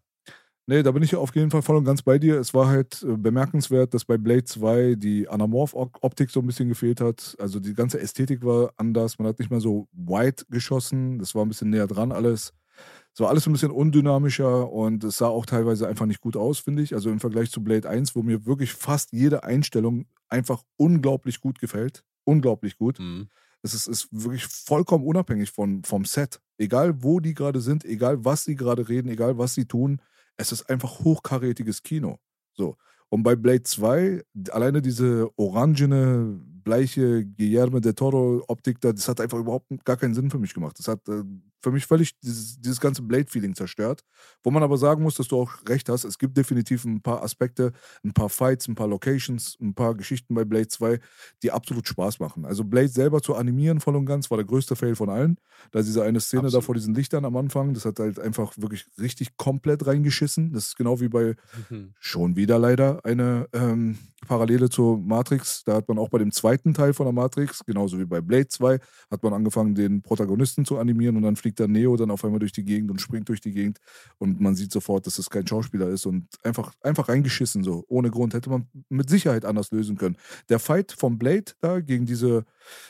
[0.67, 2.39] Nee, da bin ich auf jeden Fall voll und ganz bei dir.
[2.39, 7.01] Es war halt äh, bemerkenswert, dass bei Blade 2 die Anamorph-Optik so ein bisschen gefehlt
[7.01, 7.35] hat.
[7.39, 9.17] Also die ganze Ästhetik war anders.
[9.17, 11.19] Man hat nicht mehr so wide geschossen.
[11.19, 12.53] Das war ein bisschen näher dran alles.
[13.13, 16.59] Es war alles ein bisschen undynamischer und es sah auch teilweise einfach nicht gut aus,
[16.59, 16.93] finde ich.
[16.93, 21.59] Also im Vergleich zu Blade 1, wo mir wirklich fast jede Einstellung einfach unglaublich gut
[21.59, 22.05] gefällt.
[22.23, 22.99] Unglaublich gut.
[22.99, 23.29] Mhm.
[23.63, 26.41] Es ist, ist wirklich vollkommen unabhängig von, vom Set.
[26.57, 30.01] Egal, wo die gerade sind, egal, was sie gerade reden, egal, was sie tun,
[30.37, 32.19] es ist einfach hochkarätiges Kino.
[32.53, 32.75] So.
[33.09, 39.39] Und bei Blade 2, alleine diese orangene, bleiche Guillermo del Toro-Optik, da, das hat einfach
[39.39, 40.79] überhaupt gar keinen Sinn für mich gemacht.
[40.79, 41.23] Das hat äh,
[41.61, 44.03] für mich völlig dieses, dieses ganze Blade-Feeling zerstört.
[44.43, 47.23] Wo man aber sagen muss, dass du auch recht hast, es gibt definitiv ein paar
[47.23, 47.71] Aspekte,
[48.03, 50.99] ein paar Fights, ein paar Locations, ein paar Geschichten bei Blade 2,
[51.43, 52.45] die absolut Spaß machen.
[52.45, 55.37] Also Blade selber zu animieren voll und ganz war der größte Fail von allen.
[55.71, 56.65] Da diese eine Szene da Absolut.
[56.65, 60.53] vor diesen Lichtern am Anfang, das hat halt einfach wirklich richtig komplett reingeschissen.
[60.53, 61.35] Das ist genau wie bei
[61.69, 61.93] Mhm.
[61.99, 63.97] schon wieder leider eine ähm,
[64.27, 65.63] Parallele zur Matrix.
[65.65, 68.47] Da hat man auch bei dem zweiten Teil von der Matrix, genauso wie bei Blade
[68.47, 68.79] 2,
[69.11, 72.39] hat man angefangen, den Protagonisten zu animieren und dann fliegt der Neo dann auf einmal
[72.39, 73.79] durch die Gegend und springt durch die Gegend
[74.17, 77.83] und man sieht sofort, dass es kein Schauspieler ist und einfach, einfach reingeschissen so.
[77.87, 80.17] Ohne Grund hätte man mit Sicherheit anders lösen können.
[80.49, 82.45] Der Fight vom Blade da gegen diese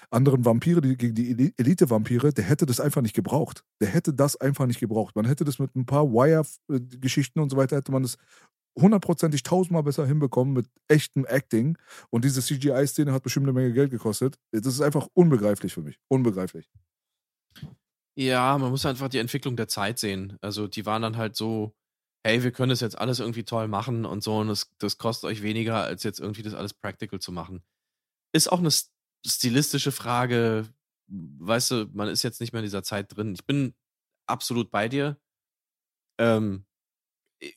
[0.09, 3.63] anderen Vampire, die, gegen die Eli- Elite-Vampire, der hätte das einfach nicht gebraucht.
[3.79, 5.15] Der hätte das einfach nicht gebraucht.
[5.15, 8.17] Man hätte das mit ein paar Wire-Geschichten und so weiter, hätte man das
[8.79, 11.77] hundertprozentig tausendmal besser hinbekommen mit echtem Acting.
[12.09, 14.37] Und diese CGI-Szene hat bestimmt eine Menge Geld gekostet.
[14.51, 15.99] Das ist einfach unbegreiflich für mich.
[16.07, 16.69] Unbegreiflich.
[18.17, 20.37] Ja, man muss einfach die Entwicklung der Zeit sehen.
[20.41, 21.73] Also die waren dann halt so,
[22.25, 25.29] hey, wir können das jetzt alles irgendwie toll machen und so und das, das kostet
[25.29, 27.63] euch weniger, als jetzt irgendwie das alles practical zu machen.
[28.33, 28.91] Ist auch eine st-
[29.25, 30.67] stilistische Frage.
[31.09, 33.33] Weißt du, man ist jetzt nicht mehr in dieser Zeit drin.
[33.35, 33.75] Ich bin
[34.27, 35.17] absolut bei dir.
[36.19, 36.65] Ähm,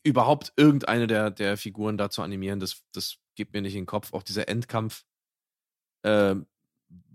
[0.05, 3.87] überhaupt irgendeine der, der Figuren da zu animieren, das, das geht mir nicht in den
[3.87, 4.13] Kopf.
[4.15, 5.05] Auch dieser Endkampf
[6.05, 6.47] ähm,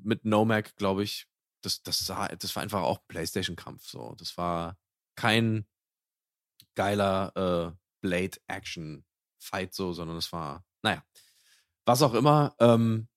[0.04, 1.29] mit Nomak, glaube ich,
[1.62, 3.88] das, das, sah, das war einfach auch Playstation-Kampf.
[3.88, 4.16] So.
[4.18, 4.78] Das war
[5.16, 5.66] kein
[6.76, 11.04] geiler äh, Blade-Action-Fight so, sondern es war, naja,
[11.86, 12.56] was auch immer.
[12.60, 13.08] Ähm,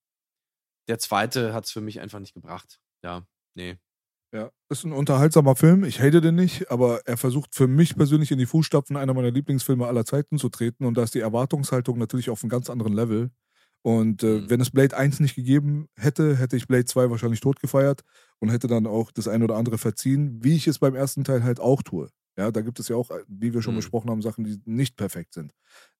[0.89, 2.81] der zweite hat es für mich einfach nicht gebracht.
[3.05, 3.78] Ja, nee.
[4.35, 5.85] Ja, ist ein unterhaltsamer Film.
[5.85, 9.31] Ich hate den nicht, aber er versucht für mich persönlich in die Fußstapfen einer meiner
[9.31, 10.86] Lieblingsfilme aller Zeiten zu treten.
[10.86, 13.31] Und da ist die Erwartungshaltung natürlich auf einem ganz anderen Level.
[13.82, 14.48] Und äh, Mhm.
[14.48, 18.02] wenn es Blade 1 nicht gegeben hätte, hätte ich Blade 2 wahrscheinlich tot gefeiert
[18.40, 21.42] und hätte dann auch das ein oder andere verziehen, wie ich es beim ersten Teil
[21.44, 22.09] halt auch tue.
[22.38, 23.76] Ja, da gibt es ja auch, äh, wie wir schon Mhm.
[23.76, 25.52] besprochen haben, Sachen, die nicht perfekt sind.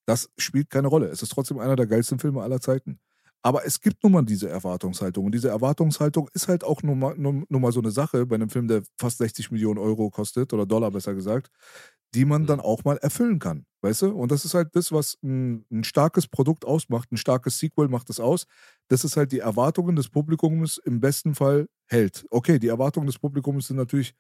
[0.07, 1.07] Das spielt keine Rolle.
[1.09, 2.99] Es ist trotzdem einer der geilsten Filme aller Zeiten.
[3.45, 5.27] Aber es gibt nun mal diese Erwartungshaltung.
[5.27, 8.37] Und diese Erwartungshaltung ist halt auch nun mal, nun, nun mal so eine Sache bei
[8.37, 11.51] einem Film, der fast 60 Millionen Euro kostet, oder Dollar besser gesagt,
[12.15, 13.65] die man dann auch mal erfüllen kann.
[13.83, 14.11] Weißt du?
[14.13, 17.11] Und das ist halt das, was ein, ein starkes Produkt ausmacht.
[17.13, 18.47] Ein starkes Sequel macht es aus.
[18.89, 22.25] Das ist halt die Erwartungen des Publikums im besten Fall hält.
[22.31, 24.15] Okay, die Erwartungen des Publikums sind natürlich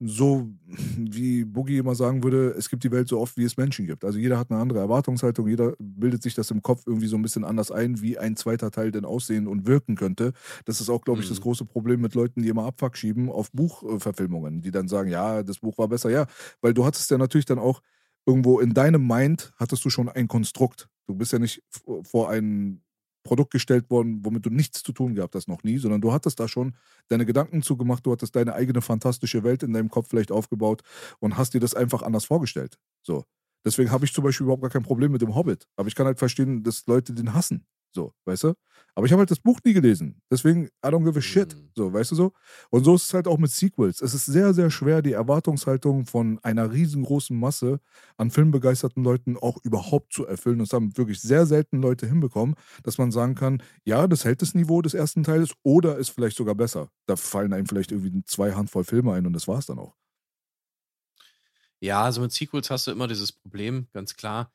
[0.00, 0.48] so,
[0.96, 4.04] wie Boogie immer sagen würde, es gibt die Welt so oft, wie es Menschen gibt.
[4.04, 7.22] Also jeder hat eine andere Erwartungshaltung, jeder bildet sich das im Kopf irgendwie so ein
[7.22, 10.32] bisschen anders ein, wie ein zweiter Teil denn aussehen und wirken könnte.
[10.66, 11.42] Das ist auch, glaube ich, das Mhm.
[11.42, 15.58] große Problem mit Leuten, die immer Abfuck schieben auf Buchverfilmungen, die dann sagen, ja, das
[15.58, 16.10] Buch war besser.
[16.10, 16.26] Ja,
[16.60, 17.80] weil du hattest ja natürlich dann auch
[18.26, 20.88] irgendwo in deinem Mind hattest du schon ein Konstrukt.
[21.06, 21.62] Du bist ja nicht
[22.02, 22.82] vor ein
[23.24, 26.40] Produkt gestellt worden, womit du nichts zu tun gehabt hast, noch nie, sondern du hattest
[26.40, 26.74] da schon
[27.08, 30.82] deine Gedanken zugemacht, du hattest deine eigene fantastische Welt in deinem Kopf vielleicht aufgebaut
[31.18, 32.78] und hast dir das einfach anders vorgestellt.
[33.02, 33.24] So.
[33.64, 35.66] Deswegen habe ich zum Beispiel überhaupt gar kein Problem mit dem Hobbit.
[35.76, 37.66] Aber ich kann halt verstehen, dass Leute den hassen.
[37.94, 38.54] So, weißt du?
[38.94, 40.20] Aber ich habe halt das Buch nie gelesen.
[40.30, 41.56] Deswegen, I don't give a shit.
[41.56, 41.70] Mhm.
[41.74, 42.32] So, weißt du so?
[42.70, 44.00] Und so ist es halt auch mit Sequels.
[44.02, 47.80] Es ist sehr, sehr schwer, die Erwartungshaltung von einer riesengroßen Masse
[48.16, 50.58] an filmbegeisterten Leuten auch überhaupt zu erfüllen.
[50.58, 54.54] Das haben wirklich sehr selten Leute hinbekommen, dass man sagen kann, ja, das hält das
[54.54, 56.88] Niveau des ersten Teiles oder ist vielleicht sogar besser.
[57.06, 59.94] Da fallen einem vielleicht irgendwie zwei Handvoll Filme ein und das war's dann auch.
[61.80, 64.52] Ja, also mit Sequels hast du immer dieses Problem, ganz klar.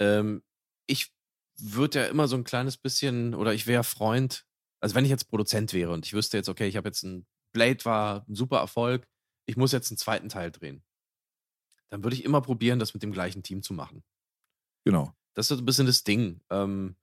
[0.00, 0.42] Ähm,
[0.86, 1.12] ich
[1.60, 4.46] würde ja immer so ein kleines bisschen, oder ich wäre Freund,
[4.80, 7.26] also wenn ich jetzt Produzent wäre und ich wüsste jetzt, okay, ich habe jetzt ein
[7.52, 9.08] Blade war ein super Erfolg,
[9.46, 10.84] ich muss jetzt einen zweiten Teil drehen.
[11.90, 14.04] Dann würde ich immer probieren, das mit dem gleichen Team zu machen.
[14.84, 15.12] Genau.
[15.34, 16.40] Das ist so ein bisschen das Ding.
[16.50, 16.96] Ähm,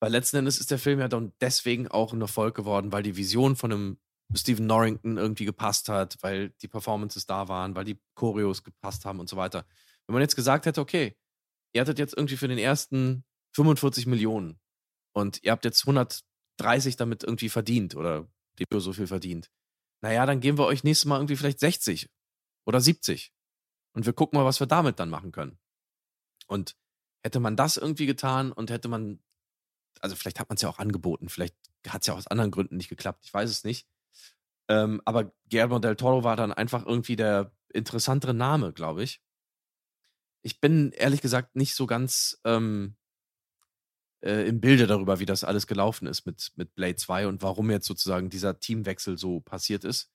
[0.00, 3.16] weil letzten Endes ist der Film ja dann deswegen auch ein Erfolg geworden, weil die
[3.16, 3.98] Vision von einem
[4.34, 9.20] Stephen Norrington irgendwie gepasst hat, weil die Performances da waren, weil die Choreos gepasst haben
[9.20, 9.64] und so weiter.
[10.06, 11.16] Wenn man jetzt gesagt hätte, okay,
[11.72, 13.24] ihr hattet jetzt irgendwie für den ersten
[13.58, 14.60] 45 Millionen
[15.12, 18.28] und ihr habt jetzt 130 damit irgendwie verdient oder
[18.58, 19.50] die so viel verdient.
[20.00, 22.08] Naja, dann geben wir euch nächstes Mal irgendwie vielleicht 60
[22.66, 23.32] oder 70
[23.94, 25.58] und wir gucken mal, was wir damit dann machen können.
[26.46, 26.76] Und
[27.24, 29.20] hätte man das irgendwie getan und hätte man,
[30.00, 31.56] also vielleicht hat man es ja auch angeboten, vielleicht
[31.88, 33.88] hat es ja aus anderen Gründen nicht geklappt, ich weiß es nicht.
[34.68, 39.20] Ähm, aber Guillermo del Toro war dann einfach irgendwie der interessantere Name, glaube ich.
[40.42, 42.96] Ich bin ehrlich gesagt nicht so ganz ähm,
[44.22, 47.70] äh, im Bilde darüber, wie das alles gelaufen ist mit, mit Blade 2 und warum
[47.70, 50.10] jetzt sozusagen dieser Teamwechsel so passiert ist.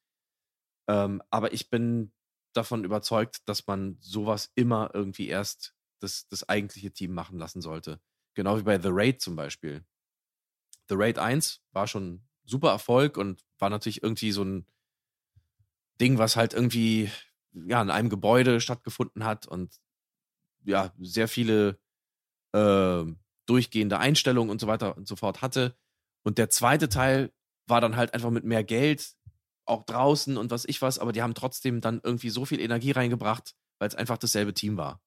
[0.87, 2.11] Ähm, aber ich bin
[2.53, 7.99] davon überzeugt, dass man sowas immer irgendwie erst das, das eigentliche Team machen lassen sollte.
[8.33, 9.85] Genau wie bei The Raid zum Beispiel.
[10.89, 14.65] The Raid 1 war schon super Erfolg und war natürlich irgendwie so ein
[16.01, 17.09] Ding, was halt irgendwie
[17.53, 19.79] ja in einem Gebäude stattgefunden hat und
[20.65, 21.79] ja sehr viele
[22.53, 23.05] äh,
[23.53, 25.75] durchgehende Einstellungen und so weiter und so fort hatte.
[26.25, 27.31] Und der zweite Teil
[27.67, 29.13] war dann halt einfach mit mehr Geld,
[29.65, 32.91] auch draußen und was ich was, aber die haben trotzdem dann irgendwie so viel Energie
[32.91, 35.01] reingebracht, weil es einfach dasselbe Team war.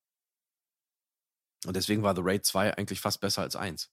[1.66, 3.90] Und deswegen war The Raid 2 eigentlich fast besser als 1.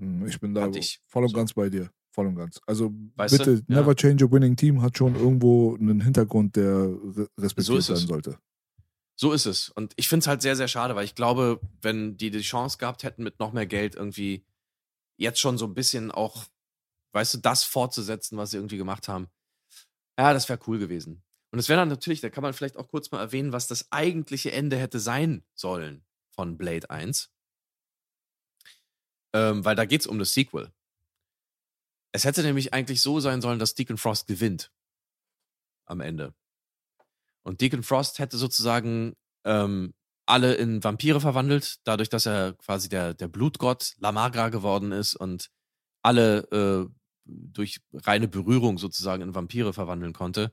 [0.00, 1.36] Hm, Ich bin da ich voll und so.
[1.36, 1.90] ganz bei dir.
[2.12, 2.60] Voll und ganz.
[2.66, 3.72] Also Weißt bitte, du?
[3.74, 3.80] Ja.
[3.80, 8.06] Never Change a Winning Team hat schon irgendwo einen Hintergrund, der re respektiert So werden
[8.06, 8.38] sollte.
[9.18, 9.70] So ist es.
[9.70, 12.76] Und ich finde es halt sehr, sehr schade, weil ich glaube, wenn die die Chance
[12.76, 14.44] gehabt hätten, mit noch mehr Geld irgendwie
[15.16, 16.44] jetzt schon so ein bisschen auch,
[17.12, 19.28] weißt du, das fortzusetzen, was sie irgendwie gemacht haben,
[20.18, 21.24] ja, das wäre cool gewesen.
[21.50, 23.90] Und es wäre dann natürlich, da kann man vielleicht auch kurz mal erwähnen, was das
[23.90, 27.32] eigentliche Ende hätte sein sollen von Blade 1.
[29.34, 30.72] Ähm, weil da geht es um das Sequel.
[32.12, 34.70] Es hätte nämlich eigentlich so sein sollen, dass Deacon Frost gewinnt.
[35.86, 36.34] Am Ende.
[37.46, 39.14] Und Deacon Frost hätte sozusagen
[39.44, 39.94] ähm,
[40.26, 45.14] alle in Vampire verwandelt, dadurch, dass er quasi der, der Blutgott La Magra geworden ist
[45.14, 45.48] und
[46.02, 46.92] alle äh,
[47.24, 50.52] durch reine Berührung sozusagen in Vampire verwandeln konnte.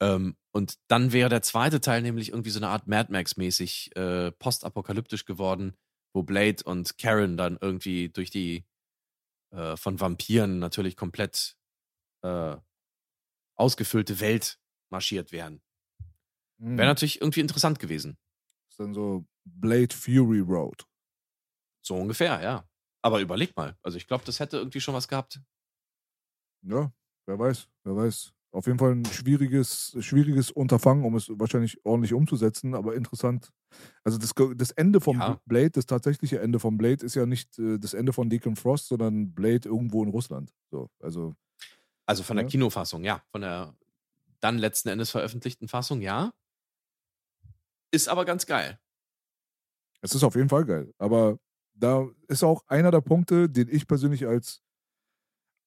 [0.00, 4.32] Ähm, und dann wäre der zweite Teil nämlich irgendwie so eine Art Mad Max-mäßig äh,
[4.32, 5.76] postapokalyptisch geworden,
[6.12, 8.64] wo Blade und Karen dann irgendwie durch die
[9.52, 11.56] äh, von Vampiren natürlich komplett
[12.22, 12.56] äh,
[13.54, 14.58] ausgefüllte Welt
[14.90, 15.62] marschiert wären.
[16.62, 16.78] Hm.
[16.78, 18.16] Wäre natürlich irgendwie interessant gewesen.
[18.70, 20.86] ist dann so Blade Fury Road.
[21.82, 22.64] So ungefähr, ja.
[23.02, 23.76] Aber überleg mal.
[23.82, 25.40] Also ich glaube, das hätte irgendwie schon was gehabt.
[26.62, 26.92] Ja,
[27.26, 28.32] wer weiß, wer weiß.
[28.52, 33.50] Auf jeden Fall ein schwieriges, schwieriges Unterfangen, um es wahrscheinlich ordentlich umzusetzen, aber interessant.
[34.04, 35.40] Also das, das Ende vom Ja.
[35.46, 38.88] Blade, das tatsächliche Ende vom Blade ist ja nicht äh, das Ende von Deacon Frost,
[38.88, 40.52] sondern Blade irgendwo in Russland.
[40.70, 41.34] So, also
[42.06, 42.50] Also von der Ja.
[42.50, 43.22] Kinofassung, ja.
[43.30, 43.74] Von der
[44.40, 46.32] dann letzten Endes veröffentlichten Fassung, ja.
[47.92, 48.78] Ist aber ganz geil.
[50.00, 50.92] es ist auf jeden Fall geil.
[50.98, 51.38] Aber
[51.74, 54.60] da ist auch einer der Punkte, den ich persönlich als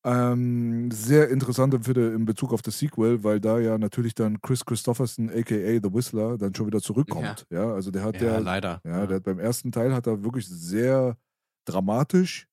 [0.04, 4.64] ähm, sehr interessant empfinde in Bezug auf das Sequel, weil da ja natürlich dann Chris
[4.64, 7.46] Christopherson, aka The Whistler, dann schon wieder zurückkommt.
[7.50, 8.82] Ja, also der hat Ja, ja, leider.
[8.84, 11.18] Ja, der hat beim ersten Teil hat er wirklich sehr
[11.66, 12.48] dramatisch,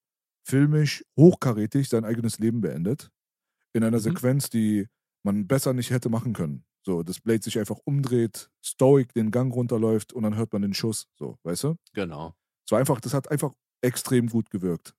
[0.49, 3.11] filmisch, hochkarätig sein eigenes Leben beendet.
[3.75, 4.03] In einer Mhm.
[4.03, 4.89] Sequenz, die
[5.25, 6.65] man besser nicht hätte machen können.
[6.85, 10.75] So, das Blade sich einfach umdreht, stoic den Gang runterläuft und dann hört man den
[10.75, 11.07] Schuss.
[11.19, 11.77] So, weißt du?
[11.95, 12.35] Genau.
[12.71, 13.53] War einfach, das hat einfach
[13.83, 14.95] extrem gut gewirkt.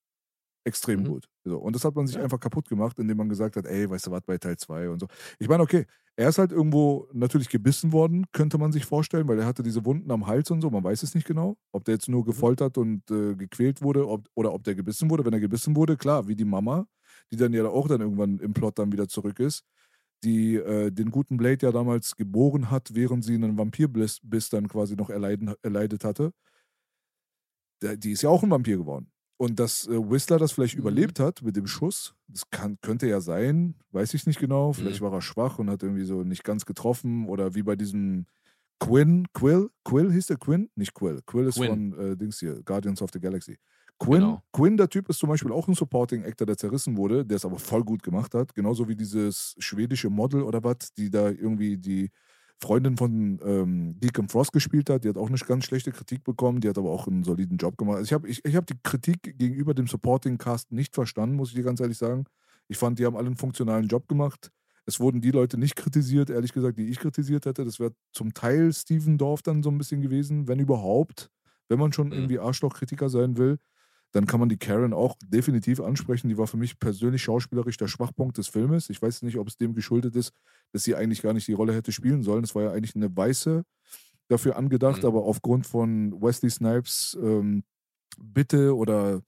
[0.66, 1.06] Extrem Mhm.
[1.06, 1.28] gut.
[1.46, 2.24] So, und das hat man sich Ja.
[2.24, 5.00] einfach kaputt gemacht, indem man gesagt hat, ey, weißt du was, bei Teil 2 und
[5.00, 5.08] so.
[5.40, 5.86] Ich meine, okay,
[6.16, 9.84] Er ist halt irgendwo natürlich gebissen worden, könnte man sich vorstellen, weil er hatte diese
[9.86, 10.70] Wunden am Hals und so.
[10.70, 14.28] Man weiß es nicht genau, ob der jetzt nur gefoltert und äh, gequält wurde ob,
[14.36, 15.26] oder ob der gebissen wurde.
[15.26, 16.86] Wenn er gebissen wurde, klar, wie die Mama,
[17.32, 19.64] die dann ja auch dann irgendwann im Plot dann wieder zurück ist,
[20.24, 24.96] die äh, den guten Blade ja damals geboren hat, während sie einen Vampirbiss dann quasi
[24.96, 26.32] noch erleiden, erleidet hatte.
[27.82, 29.12] Die ist ja auch ein Vampir geworden.
[29.38, 30.82] Und dass äh, Whistler das vielleicht mhm.
[30.82, 34.74] überlebt hat mit dem Schuss, das kann, könnte ja sein, weiß ich nicht genau.
[34.74, 35.06] Vielleicht mhm.
[35.06, 37.28] war er schwach und hat irgendwie so nicht ganz getroffen.
[37.28, 38.26] Oder wie bei diesem
[38.80, 40.70] Quinn, Quill, Quill hieß der Quinn?
[40.76, 41.22] Nicht Quill.
[41.26, 41.94] Quill ist Quinn.
[41.94, 43.58] von äh, Dings hier, Guardians of the Galaxy.
[44.04, 44.44] Quinn, genau.
[44.52, 47.46] Quinn, der Typ, ist zum Beispiel auch ein Supporting Actor, der zerrissen wurde, der es
[47.46, 48.54] aber voll gut gemacht hat.
[48.54, 52.10] Genauso wie dieses schwedische Model oder was, die da irgendwie die
[52.60, 55.04] Freundin von ähm, Deacon Frost gespielt hat.
[55.04, 56.60] Die hat auch eine ganz schlechte Kritik bekommen.
[56.60, 57.98] Die hat aber auch einen soliden Job gemacht.
[57.98, 61.50] Also ich habe ich, ich hab die Kritik gegenüber dem Supporting Cast nicht verstanden, muss
[61.50, 62.26] ich dir ganz ehrlich sagen.
[62.68, 64.52] Ich fand, die haben alle einen funktionalen Job gemacht.
[64.86, 67.64] Es wurden die Leute nicht kritisiert, ehrlich gesagt, die ich kritisiert hätte.
[67.64, 71.30] Das wäre zum Teil Steven Dorf dann so ein bisschen gewesen, wenn überhaupt,
[71.70, 72.14] wenn man schon mhm.
[72.14, 73.60] irgendwie Arschloch-Kritiker sein will
[74.14, 76.30] dann kann man die Karen auch definitiv ansprechen.
[76.30, 78.90] Die war für mich persönlich schauspielerisch der Schwachpunkt des Filmes.
[78.90, 80.34] Ich weiß nicht, ob es dem geschuldet ist,
[80.72, 82.44] dass sie eigentlich gar nicht die Rolle hätte spielen sollen.
[82.44, 83.64] Es war ja eigentlich eine weiße
[84.28, 85.08] dafür angedacht, mhm.
[85.08, 87.64] aber aufgrund von Wesley Snipes ähm,
[88.20, 89.22] Bitte oder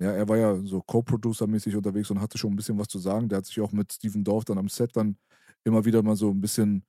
[0.00, 3.28] ja, er war ja so Co-Producer-mäßig unterwegs und hatte schon ein bisschen was zu sagen.
[3.28, 5.16] Der hat sich auch mit Steven Dorf dann am Set dann
[5.64, 6.84] immer wieder mal so ein bisschen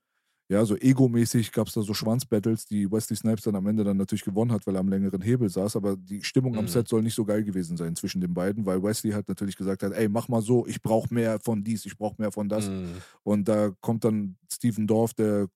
[0.50, 3.96] ja, so egomäßig gab es da so Schwanzbattles, die Wesley Snipes dann am Ende dann
[3.96, 5.76] natürlich gewonnen hat, weil er am längeren Hebel saß.
[5.76, 6.58] Aber die Stimmung mhm.
[6.58, 9.56] am Set soll nicht so geil gewesen sein zwischen den beiden, weil Wesley halt natürlich
[9.56, 12.48] gesagt hat, ey, mach mal so, ich brauche mehr von dies, ich brauche mehr von
[12.48, 12.68] das.
[12.68, 12.94] Mhm.
[13.22, 15.46] Und da kommt dann Steven Dorf, der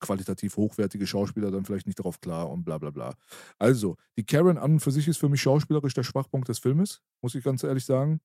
[0.00, 3.14] qualitativ hochwertige Schauspieler dann vielleicht nicht darauf klar und bla bla bla.
[3.58, 7.02] Also, die Karen an und für sich ist für mich schauspielerisch der Schwachpunkt des Filmes,
[7.20, 8.20] muss ich ganz ehrlich sagen.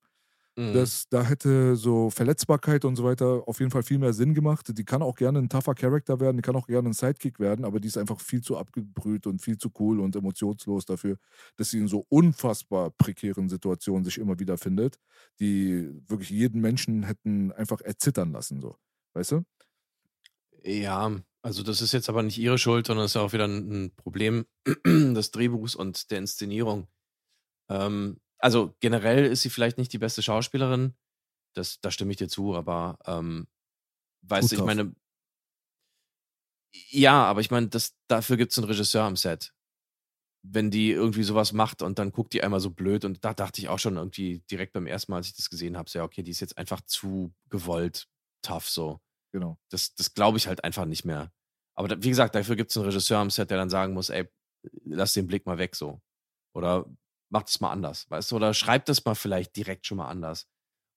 [0.57, 0.88] Mhm.
[0.88, 4.77] Das, da hätte so Verletzbarkeit und so weiter auf jeden Fall viel mehr Sinn gemacht.
[4.77, 7.63] Die kann auch gerne ein tougher Charakter werden, die kann auch gerne ein Sidekick werden,
[7.65, 11.17] aber die ist einfach viel zu abgebrüht und viel zu cool und emotionslos dafür,
[11.55, 14.97] dass sie in so unfassbar prekären Situationen sich immer wieder findet,
[15.39, 18.75] die wirklich jeden Menschen hätten einfach erzittern lassen, so.
[19.13, 19.43] Weißt du?
[20.63, 23.45] Ja, also das ist jetzt aber nicht ihre Schuld, sondern es ist ja auch wieder
[23.47, 24.45] ein Problem
[24.85, 26.88] des Drehbuchs und der Inszenierung.
[27.69, 30.95] Ähm, also generell ist sie vielleicht nicht die beste Schauspielerin.
[31.53, 33.47] Das, da stimme ich dir zu, aber ähm,
[34.22, 34.95] weißt du, ich meine,
[36.89, 39.53] ja, aber ich meine, das, dafür gibt es einen Regisseur am Set.
[40.43, 43.59] Wenn die irgendwie sowas macht und dann guckt die einmal so blöd und da dachte
[43.59, 46.05] ich auch schon irgendwie direkt beim ersten Mal, als ich das gesehen habe, so, ja,
[46.05, 48.07] okay, die ist jetzt einfach zu gewollt,
[48.41, 49.01] tough so.
[49.34, 49.57] Genau.
[49.69, 51.31] Das, das glaube ich halt einfach nicht mehr.
[51.76, 54.09] Aber da, wie gesagt, dafür gibt es einen Regisseur am Set, der dann sagen muss,
[54.09, 54.27] ey,
[54.85, 56.01] lass den Blick mal weg so.
[56.53, 56.85] Oder
[57.29, 58.35] macht es mal anders, weißt du?
[58.37, 60.47] Oder schreib das mal vielleicht direkt schon mal anders.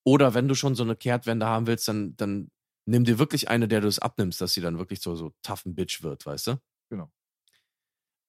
[0.04, 2.50] Oder wenn du schon so eine Kehrtwende haben willst, dann, dann
[2.86, 5.66] nimm dir wirklich eine, der du es abnimmst, dass sie dann wirklich so, so tough
[5.66, 6.60] ein Bitch wird, weißt du?
[6.90, 7.10] Genau.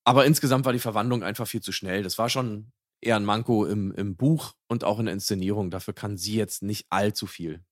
[0.03, 2.03] Aber insgesamt war die Verwandlung einfach viel zu schnell.
[2.03, 2.71] Das war schon
[3.01, 5.71] eher ein Manko im, im Buch und auch in der Inszenierung.
[5.71, 7.63] Dafür kann sie jetzt nicht allzu viel,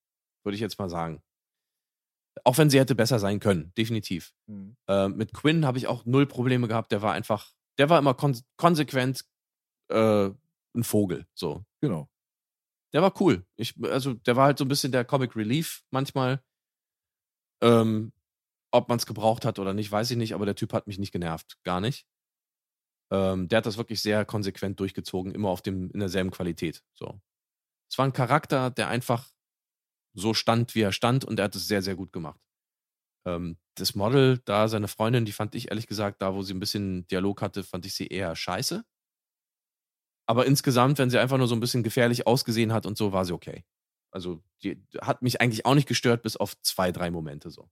[0.44, 1.22] würde ich jetzt mal sagen.
[2.44, 4.34] Auch wenn sie hätte besser sein können, definitiv.
[4.48, 4.78] Mhm.
[4.88, 6.92] Äh, mit Quinn habe ich auch null Probleme gehabt.
[6.92, 9.26] Der war einfach, der war immer kon konsequent,
[9.90, 10.30] äh,
[10.76, 11.26] ein Vogel.
[11.34, 11.66] So.
[11.82, 12.10] Genau.
[12.94, 13.46] Der war cool.
[13.56, 16.44] Ich, also, der war halt so ein bisschen der Comic Relief manchmal.
[17.62, 18.14] Ähm,
[18.72, 21.00] ob man es gebraucht hat oder nicht, weiß ich nicht, aber der Typ hat mich
[21.00, 21.58] nicht genervt.
[21.64, 22.06] Gar nicht.
[23.12, 26.84] Ähm, der hat das wirklich sehr konsequent durchgezogen, immer auf dem, in derselben Qualität.
[26.94, 27.20] So.
[27.92, 29.32] Es war ein Charakter, der einfach
[30.14, 32.40] so stand, wie er stand, und er hat es sehr, sehr gut gemacht.
[33.26, 36.60] Ähm, das Model, da seine Freundin, die fand ich ehrlich gesagt, da wo sie ein
[36.60, 38.84] bisschen Dialog hatte, fand ich sie eher scheiße.
[40.30, 43.26] Aber insgesamt, wenn sie einfach nur so ein bisschen gefährlich ausgesehen hat und so, war
[43.26, 43.64] sie okay.
[44.12, 47.68] Also die hat mich eigentlich auch nicht gestört, bis auf zwei, drei Momente so.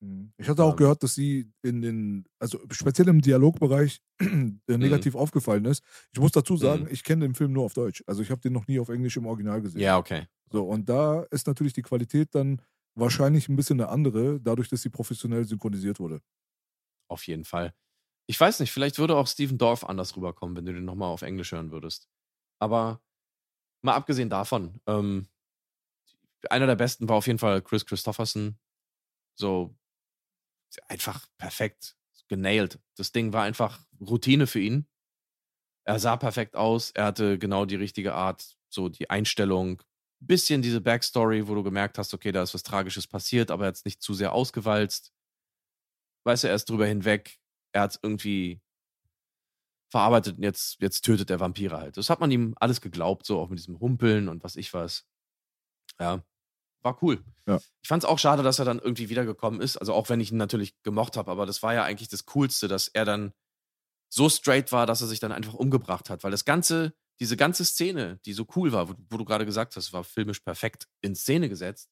[0.00, 0.32] Mhm.
[0.38, 4.62] Ich hatte auch ähm, gehört, dass sie in den, also speziell im Dialogbereich mhm.
[4.66, 5.84] negativ aufgefallen ist.
[6.10, 6.88] Ich muss dazu sagen, mhm.
[6.90, 8.02] ich kenne den Film nur auf Deutsch.
[8.06, 9.82] Also ich habe den noch nie auf Englisch im Original gesehen.
[9.82, 10.26] Ja, okay.
[10.50, 12.62] So, und da ist natürlich die Qualität dann
[12.94, 16.22] wahrscheinlich ein bisschen eine andere, dadurch, dass sie professionell synchronisiert wurde.
[17.08, 17.74] Auf jeden Fall.
[18.26, 21.22] Ich weiß nicht, vielleicht würde auch Steven Dorf anders rüberkommen, wenn du den nochmal auf
[21.22, 22.08] Englisch hören würdest.
[22.58, 23.02] Aber
[23.82, 25.28] mal abgesehen davon, ähm,
[26.50, 28.58] einer der besten war auf jeden Fall Chris Christopherson.
[29.38, 29.76] So
[30.88, 31.96] einfach perfekt,
[32.28, 32.78] genailed.
[32.96, 34.86] Das Ding war einfach Routine für ihn.
[35.86, 39.82] Er sah perfekt aus, er hatte genau die richtige Art, so die Einstellung,
[40.20, 43.68] bisschen diese Backstory, wo du gemerkt hast, okay, da ist was Tragisches passiert, aber er
[43.68, 45.12] hat es nicht zu sehr ausgewalzt.
[46.26, 47.38] Weißt du, er ist drüber hinweg,
[47.74, 48.60] er hat irgendwie
[49.90, 51.96] verarbeitet und jetzt, jetzt tötet der Vampire halt.
[51.96, 55.04] Das hat man ihm alles geglaubt, so auch mit diesem Humpeln und was ich was.
[56.00, 56.24] Ja.
[56.82, 57.22] war cool.
[57.46, 57.60] Ja.
[57.82, 59.76] Ich fand es auch schade, dass er dann irgendwie wiedergekommen ist.
[59.76, 62.68] Also auch wenn ich ihn natürlich gemocht habe, aber das war ja eigentlich das Coolste,
[62.68, 63.32] dass er dann
[64.08, 66.24] so straight war, dass er sich dann einfach umgebracht hat.
[66.24, 69.76] Weil das ganze, diese ganze Szene, die so cool war, wo, wo du gerade gesagt
[69.76, 71.90] hast, war filmisch perfekt in Szene gesetzt,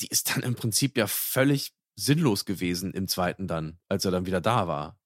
[0.00, 4.26] die ist dann im Prinzip ja völlig sinnlos gewesen im zweiten dann, als er dann
[4.26, 4.98] wieder da war.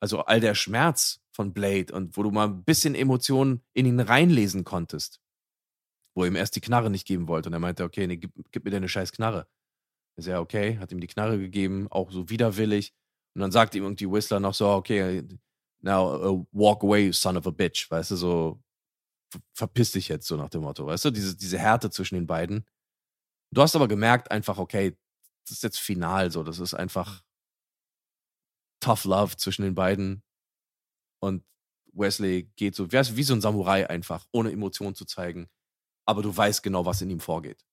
[0.00, 4.00] Also all der Schmerz von Blade und wo du mal ein bisschen Emotionen in ihn
[4.00, 5.20] reinlesen konntest.
[6.14, 8.32] Wo er ihm erst die Knarre nicht geben wollte und er meinte, okay, nee, gib,
[8.52, 9.48] gib mir deine scheiß Knarre.
[10.18, 12.94] Ist ja okay, hat ihm die Knarre gegeben, auch so widerwillig.
[13.34, 15.26] Und dann sagt ihm irgendwie Whistler noch so, okay,
[15.80, 17.90] now uh, walk away, son of a bitch.
[17.90, 18.62] Weißt du, so
[19.30, 20.86] ver- verpiss dich jetzt, so nach dem Motto.
[20.86, 22.66] Weißt du, diese, diese Härte zwischen den beiden.
[23.54, 24.96] Du hast aber gemerkt einfach, okay,
[25.46, 26.42] das ist jetzt final so.
[26.42, 27.22] Das ist einfach
[28.80, 30.22] tough love zwischen den beiden.
[31.20, 31.44] Und
[31.92, 35.48] Wesley geht so, wie wie so ein Samurai einfach, ohne Emotionen zu zeigen.
[36.06, 37.64] Aber du weißt genau, was in ihm vorgeht.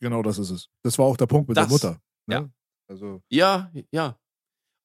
[0.00, 0.70] Genau das ist es.
[0.82, 2.02] Das war auch der Punkt mit Das- der Mutter.
[2.26, 2.34] Ne?
[2.34, 2.50] ja.
[2.88, 4.18] Also, Ja, ja.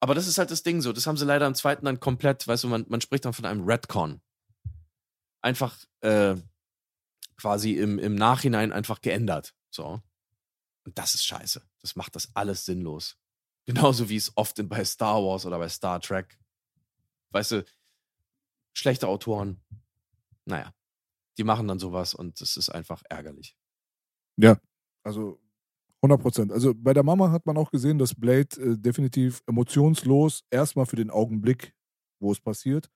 [0.00, 0.92] Aber das ist halt das Ding so.
[0.92, 3.44] Das haben sie leider im zweiten dann komplett, weißt du, man, man spricht dann von
[3.44, 4.20] einem Redcon.
[5.40, 6.34] Einfach äh,
[7.36, 9.54] quasi im, im Nachhinein einfach geändert.
[9.70, 10.02] So.
[10.84, 11.62] Und das ist scheiße.
[11.80, 13.16] Das macht das alles sinnlos.
[13.64, 16.38] Genauso wie es oft bei Star Wars oder bei Star Trek.
[17.30, 17.64] Weißt du,
[18.74, 19.62] schlechte Autoren,
[20.44, 20.74] naja,
[21.38, 23.56] die machen dann sowas und das ist einfach ärgerlich.
[25.04, 25.40] also
[26.02, 26.52] 100 Prozent.
[26.52, 30.96] Also bei der Mama hat man auch gesehen, dass Blade äh, definitiv emotionslos erstmal für
[30.96, 31.74] den Augenblick,
[32.18, 32.90] wo es passiert,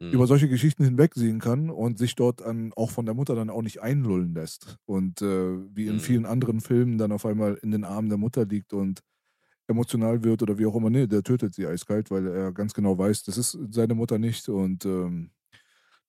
[0.00, 0.12] Mhm.
[0.12, 3.62] über solche Geschichten hinwegsehen kann und sich dort an, auch von der Mutter dann auch
[3.62, 4.76] nicht einlullen lässt.
[4.86, 6.00] Und äh, wie in Mhm.
[6.00, 9.00] vielen anderen Filmen dann auf einmal in den Armen der Mutter liegt und
[9.68, 10.90] emotional wird oder wie auch immer.
[10.90, 14.48] Nee, der tötet sie eiskalt, weil er ganz genau weiß, das ist seine Mutter nicht
[14.48, 15.30] und ähm,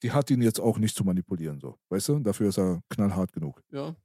[0.04, 1.78] die hat ihn jetzt auch nicht zu manipulieren, so.
[1.90, 2.20] Weißt du?
[2.20, 3.62] Dafür ist er knallhart genug.
[3.72, 3.96] Ja.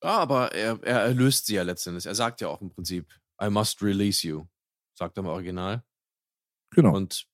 [0.00, 2.06] Aber er, er erlöst sie ja letztendlich.
[2.06, 3.06] Er sagt ja auch im Prinzip,
[3.42, 4.46] I must release you,
[4.94, 5.82] sagt er im Original.
[6.70, 6.94] Genau.
[6.96, 7.26] Und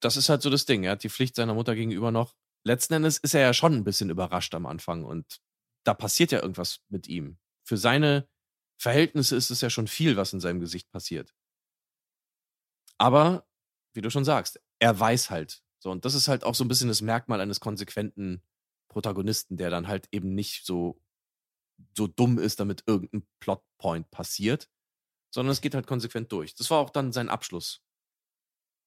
[0.00, 0.84] das ist halt so das Ding.
[0.84, 2.34] Er hat die Pflicht seiner Mutter gegenüber noch.
[2.64, 5.40] Letzten Endes ist er ja schon ein bisschen überrascht am Anfang und
[5.84, 7.38] da passiert ja irgendwas mit ihm.
[7.64, 8.28] Für seine
[8.80, 11.34] Verhältnisse ist es ja schon viel, was in seinem Gesicht passiert.
[12.98, 13.46] Aber,
[13.94, 15.62] wie du schon sagst, er weiß halt.
[15.80, 18.42] So, und das ist halt auch so ein bisschen das Merkmal eines konsequenten
[18.88, 21.00] Protagonisten, der dann halt eben nicht so,
[21.96, 24.68] so dumm ist, damit irgendein Plotpoint passiert,
[25.34, 26.54] sondern es geht halt konsequent durch.
[26.54, 27.82] Das war auch dann sein Abschluss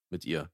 [0.09, 0.51] mit ihr.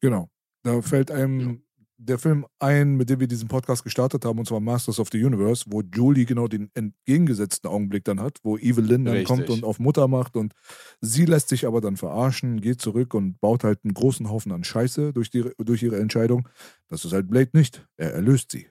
[0.00, 0.30] Genau.
[0.62, 1.62] Da fällt einem
[2.02, 5.22] der Film ein, mit dem wir diesen Podcast gestartet haben, und zwar Masters of the
[5.22, 9.28] Universe, wo Julie genau den entgegengesetzten Augenblick dann hat, wo Evelyn dann Richtig.
[9.28, 10.54] kommt und auf Mutter macht und
[11.02, 14.64] sie lässt sich aber dann verarschen, geht zurück und baut halt einen großen Haufen an
[14.64, 16.48] Scheiße durch, die, durch ihre Entscheidung.
[16.88, 17.86] Das ist halt Blade nicht.
[17.98, 18.68] Er erlöst sie.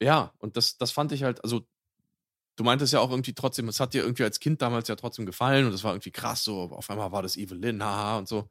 [0.00, 1.66] Ja, und das, das fand ich halt, also
[2.56, 5.26] du meintest ja auch irgendwie trotzdem, es hat dir irgendwie als Kind damals ja trotzdem
[5.26, 8.48] gefallen und das war irgendwie krass, so auf einmal war das Evelyn, haha und so.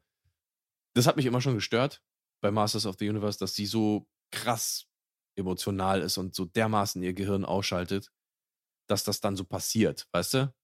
[0.94, 2.02] Das hat mich immer schon gestört
[2.40, 4.86] bei Masters of the Universe, dass sie so krass
[5.36, 8.10] emotional ist und so dermaßen ihr Gehirn ausschaltet,
[8.88, 10.54] dass das dann so passiert, weißt du?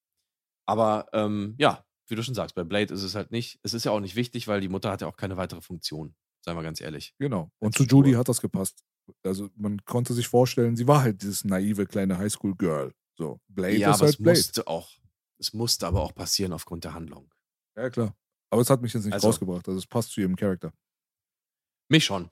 [0.67, 3.59] Aber ähm, ja, wie du schon sagst, bei Blade ist es halt nicht.
[3.63, 6.15] Es ist ja auch nicht wichtig, weil die Mutter hat ja auch keine weitere Funktion,
[6.45, 7.15] seien wir ganz ehrlich.
[7.19, 7.51] Genau.
[7.59, 7.85] Und zu.
[7.85, 8.85] Julie hat das gepasst.
[9.25, 12.93] Also man konnte sich vorstellen, sie war halt dieses naive kleine Highschool-Girl.
[13.17, 14.39] So, Blade ja, ist aber halt es Blade.
[14.39, 14.91] musste auch,
[15.39, 17.33] es musste aber auch passieren aufgrund der Handlung.
[17.77, 18.17] Ja, klar.
[18.51, 19.67] Aber es hat mich jetzt nicht Also- rausgebracht.
[19.69, 20.73] Also es passt zu ihrem Charakter.
[21.89, 22.31] Mich schon.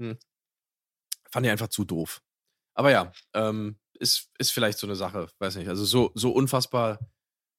[0.00, 0.18] Hm.
[1.30, 2.22] Fand ich einfach zu doof.
[2.74, 5.68] Aber ja, ähm, ist, ist vielleicht so eine Sache, weiß nicht.
[5.68, 6.98] Also so, so unfassbar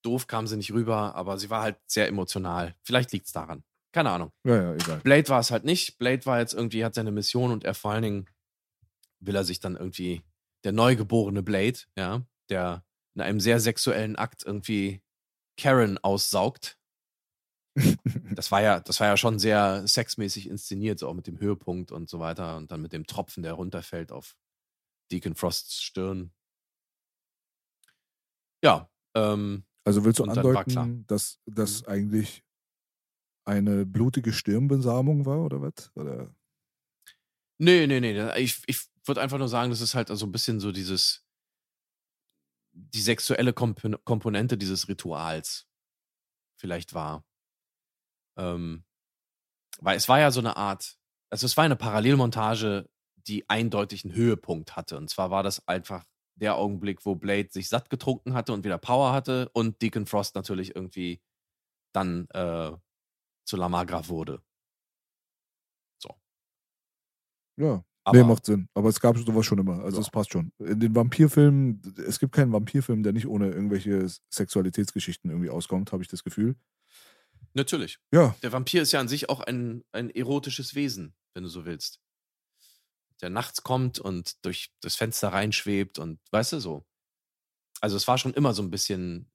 [0.03, 2.75] doof kam sie nicht rüber, aber sie war halt sehr emotional.
[2.83, 3.63] Vielleicht liegt es daran.
[3.91, 4.31] Keine Ahnung.
[4.43, 4.99] Ja, ja, egal.
[4.99, 5.97] Blade war es halt nicht.
[5.97, 8.29] Blade war jetzt irgendwie, hat seine Mission und er vor allen Dingen
[9.19, 10.21] will er sich dann irgendwie,
[10.63, 12.85] der neugeborene Blade, ja, der
[13.15, 15.01] in einem sehr sexuellen Akt irgendwie
[15.57, 16.77] Karen aussaugt.
[18.35, 21.91] Das war ja, das war ja schon sehr sexmäßig inszeniert, so auch mit dem Höhepunkt
[21.91, 24.35] und so weiter und dann mit dem Tropfen, der runterfällt auf
[25.11, 26.33] Deacon Frosts Stirn.
[28.63, 31.87] Ja, ähm, Also willst du andeuten, dass das Mhm.
[31.87, 32.43] eigentlich
[33.45, 35.91] eine blutige Stirnbesamung war oder was?
[35.95, 36.35] Oder?
[37.59, 38.37] Nee, nee, nee.
[38.39, 41.25] Ich, ich würde einfach nur sagen, das ist halt so ein bisschen so dieses,
[42.77, 45.67] die sexuelle Kompon Komponente dieses Rituals
[46.59, 47.25] vielleicht war.
[48.37, 48.85] Ähm,
[49.79, 50.97] weil es war ja so eine Art,
[51.29, 54.97] also es war eine Parallelmontage, die eindeutig einen Höhepunkt hatte.
[54.97, 56.05] Und zwar war das einfach
[56.35, 60.35] der Augenblick, wo Blade sich satt getrunken hatte und wieder Power hatte und Deacon Frost
[60.35, 61.21] natürlich irgendwie
[61.93, 62.71] dann äh,
[63.45, 64.41] zu Lamagra wurde.
[67.57, 67.83] Ja.
[68.07, 68.69] Aber nee, macht Sinn.
[68.73, 69.83] Aber es gab sowas schon immer.
[69.83, 70.01] Also Ja.
[70.01, 70.51] es passt schon.
[70.59, 76.03] In den Vampirfilmen, es gibt keinen Vampirfilm, der nicht ohne irgendwelche Sexualitätsgeschichten irgendwie auskommt, habe
[76.03, 76.55] ich das Gefühl.
[77.53, 77.99] natürlich.
[78.13, 81.65] Ja, Der Vampir ist ja an sich auch ein, ein erotisches Wesen, wenn du so
[81.65, 81.99] willst.
[83.21, 86.85] Der nachts kommt und durch das Fenster reinschwebt und weißt du so.
[87.81, 89.31] Also es war schon immer so ein bisschen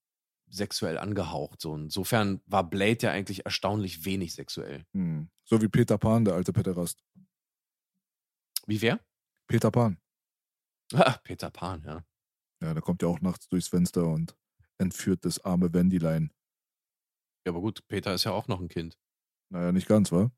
[0.48, 1.60] sexuell angehaucht.
[1.60, 1.74] So.
[1.74, 4.84] Insofern war Blade ja eigentlich erstaunlich wenig sexuell.
[4.94, 5.28] hm.
[5.44, 7.02] so wie Peter Pan, der alte Pederast.
[8.66, 9.00] Wie wer?
[9.48, 9.98] Peter Pan.
[10.94, 12.04] Ah, Peter Pan, ja.
[12.62, 14.36] Ja, der kommt ja auch nachts durchs Fenster und
[14.78, 16.32] entführt das arme Wendylein.
[17.44, 18.98] Ja, aber gut, Peter ist ja auch noch ein Kind.
[19.50, 20.30] Naja, nicht ganz, wa?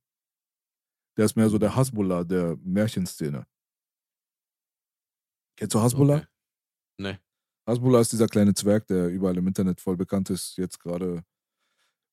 [1.16, 3.46] Der ist mehr so der Hasbullah der Märchenszene.
[5.56, 6.16] Kennst du Hasbullah?
[6.16, 6.26] Okay.
[6.98, 7.18] Nee.
[7.66, 10.56] Hasbullah ist dieser kleine Zwerg, der überall im Internet voll bekannt ist.
[10.56, 11.24] Jetzt gerade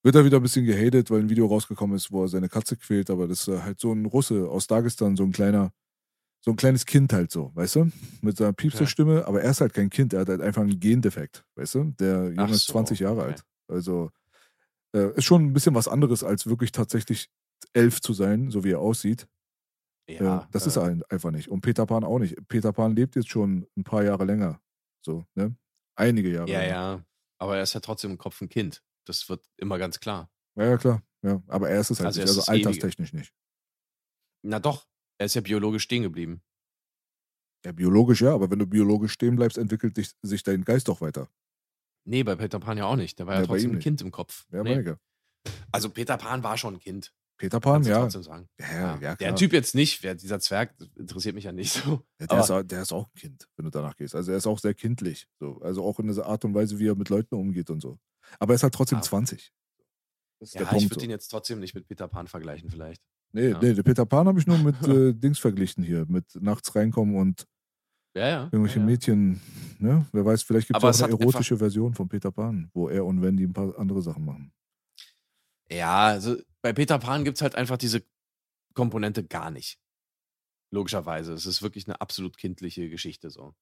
[0.04, 2.78] wird er wieder ein bisschen gehatet, weil ein Video rausgekommen ist, wo er seine Katze
[2.78, 5.74] quält, aber das ist halt so ein Russe aus Dagestan, so ein kleiner,
[6.43, 7.91] so ein kleines Kind halt so, weißt du?
[8.22, 11.45] Mit seiner Piepserstimme, aber er ist halt kein Kind, er hat halt einfach einen Gendefekt,
[11.55, 11.84] weißt du?
[11.99, 13.27] Der Junge Ach ist so, 20 Jahre okay.
[13.31, 13.43] alt.
[13.68, 14.09] Also
[14.95, 17.30] äh, ist schon ein bisschen was anderes, als wirklich tatsächlich
[17.73, 19.27] elf zu sein, so wie er aussieht.
[20.09, 21.47] Ja, äh, das äh, ist er ein- einfach nicht.
[21.47, 22.35] Und Peter Pan auch nicht.
[22.49, 24.59] Peter Pan lebt jetzt schon ein paar Jahre länger.
[25.05, 25.55] So, ne?
[25.95, 26.73] Einige Jahre Ja, länger.
[26.73, 27.05] ja.
[27.38, 28.84] Aber er ist ja trotzdem im Kopf ein Kind.
[29.05, 30.30] Das wird immer ganz klar.
[30.55, 31.01] Ja, ja, klar.
[31.22, 31.41] Ja.
[31.47, 32.68] Aber er ist es halt Also nicht, also das Ewige.
[32.68, 33.34] alterstechnisch nicht.
[34.43, 34.88] Na doch,
[35.18, 36.42] er ist ja biologisch stehen geblieben.
[37.66, 41.02] Ja, biologisch ja, aber wenn du biologisch stehen bleibst, entwickelt dich, sich dein Geist doch
[41.02, 41.30] weiter.
[42.06, 43.20] Nee, bei Peter Pan ja auch nicht.
[43.20, 43.84] Der war ja, Ja, trotzdem ein nicht.
[43.84, 44.46] Kind im Kopf.
[44.52, 44.82] Ja, nee.
[44.82, 44.96] nee.
[45.72, 47.14] Also Peter Pan war schon ein Kind.
[47.38, 48.02] Peter Pan, ja.
[48.02, 48.48] trotzdem sagen.
[48.60, 49.36] Ja, ja, ja, Der.
[49.36, 52.04] Typ jetzt nicht, wer dieser Zwerg interessiert mich ja nicht so.
[52.20, 54.14] Der, ist, auch- der ist auch ein Kind, wenn du danach gehst.
[54.16, 55.28] Also er ist auch sehr kindlich.
[55.40, 55.60] So.
[55.62, 58.00] Also auch in dieser Art und Weise, wie er mit Leuten umgeht und so.
[58.40, 59.02] Aber er ist halt trotzdem Ah.
[59.04, 59.52] 20.
[60.40, 60.92] Das ist Ja, der ich Punkt.
[60.92, 61.06] würde So.
[61.06, 63.02] ihn jetzt trotzdem nicht mit Peter Pan vergleichen, vielleicht.
[63.34, 63.60] Nee, ja.
[63.62, 66.06] nee, Peter Pan habe ich nur mit äh, Dings verglichen hier.
[66.08, 67.48] Mit nachts reinkommen und
[68.16, 68.44] Ja, ja.
[68.45, 68.86] irgendwelche ja.
[68.86, 69.41] Mädchen,
[69.80, 70.06] ne?
[70.12, 73.22] Wer weiß, vielleicht gibt es auch eine erotische Version von Peter Pan, wo er und
[73.22, 74.52] Wendy ein paar andere Sachen machen.
[75.70, 78.03] Ja, also bei Peter Pan gibt es halt einfach diese
[78.74, 79.80] Komponente gar nicht.
[80.74, 81.34] Logischerweise.
[81.34, 83.56] Es ist wirklich eine absolut kindliche Geschichte so.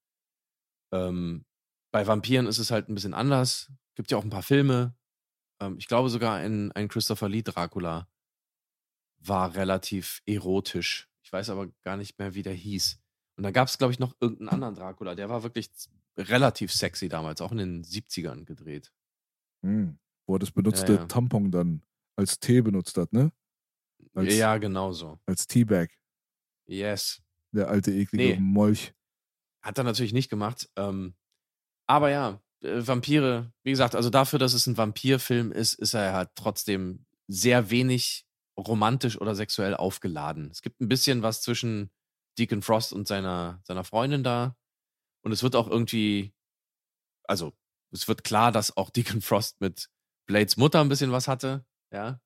[0.91, 1.45] Ähm,
[1.91, 3.71] bei Vampiren ist es halt ein bisschen anders.
[3.95, 4.95] Gibt ja auch ein paar Filme.
[5.61, 8.07] Ähm, ich glaube sogar ein, ein Christopher Lee Dracula
[9.19, 11.09] war relativ erotisch.
[11.23, 12.99] Ich weiß aber gar nicht mehr, wie der hieß.
[13.37, 15.15] Und dann gab es, glaube ich, noch irgendeinen anderen Dracula.
[15.15, 15.69] Der war wirklich
[16.17, 18.91] relativ sexy damals, auch in den 70ern gedreht.
[19.61, 19.97] Hm.
[20.25, 21.05] Wo er das benutzte ja.
[21.05, 21.81] Tampon dann
[22.15, 23.31] als Tee benutzt hat, ne?
[24.13, 25.19] Als, ja, genau so.
[25.25, 25.89] als Teabag.
[26.65, 27.21] Yes.
[27.51, 28.39] Der alte, eklige Nee.
[28.39, 28.93] Molch.
[29.61, 30.69] Hat er natürlich nicht gemacht.
[30.75, 31.15] Ähm,
[31.87, 36.13] aber ja, äh, Vampire, wie gesagt, also dafür, dass es ein Vampirfilm ist, ist er
[36.13, 38.25] halt trotzdem sehr wenig
[38.67, 40.49] romantisch oder sexuell aufgeladen.
[40.51, 41.91] Es gibt ein bisschen was zwischen
[42.37, 44.55] Deacon Frost und seiner, seiner Freundin da.
[45.23, 46.33] Und es wird auch irgendwie,
[47.27, 47.53] also
[47.91, 49.89] es wird klar, dass auch Deacon Frost mit
[50.27, 51.65] Blades Mutter ein bisschen was hatte.
[51.91, 52.21] Ja.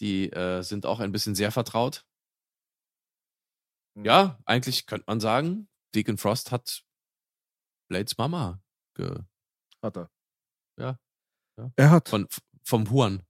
[0.00, 2.04] Die äh, sind auch ein bisschen sehr vertraut.
[3.94, 6.84] Ja, eigentlich könnte man sagen, Deacon Frost hat
[7.88, 8.60] Blades Mama
[8.94, 9.22] ge
[9.82, 10.10] Hat er.
[10.78, 10.98] Ja.
[11.56, 11.72] Ja.
[11.76, 12.08] Er hat.
[12.08, 12.26] von,
[12.62, 13.22] vom Huren.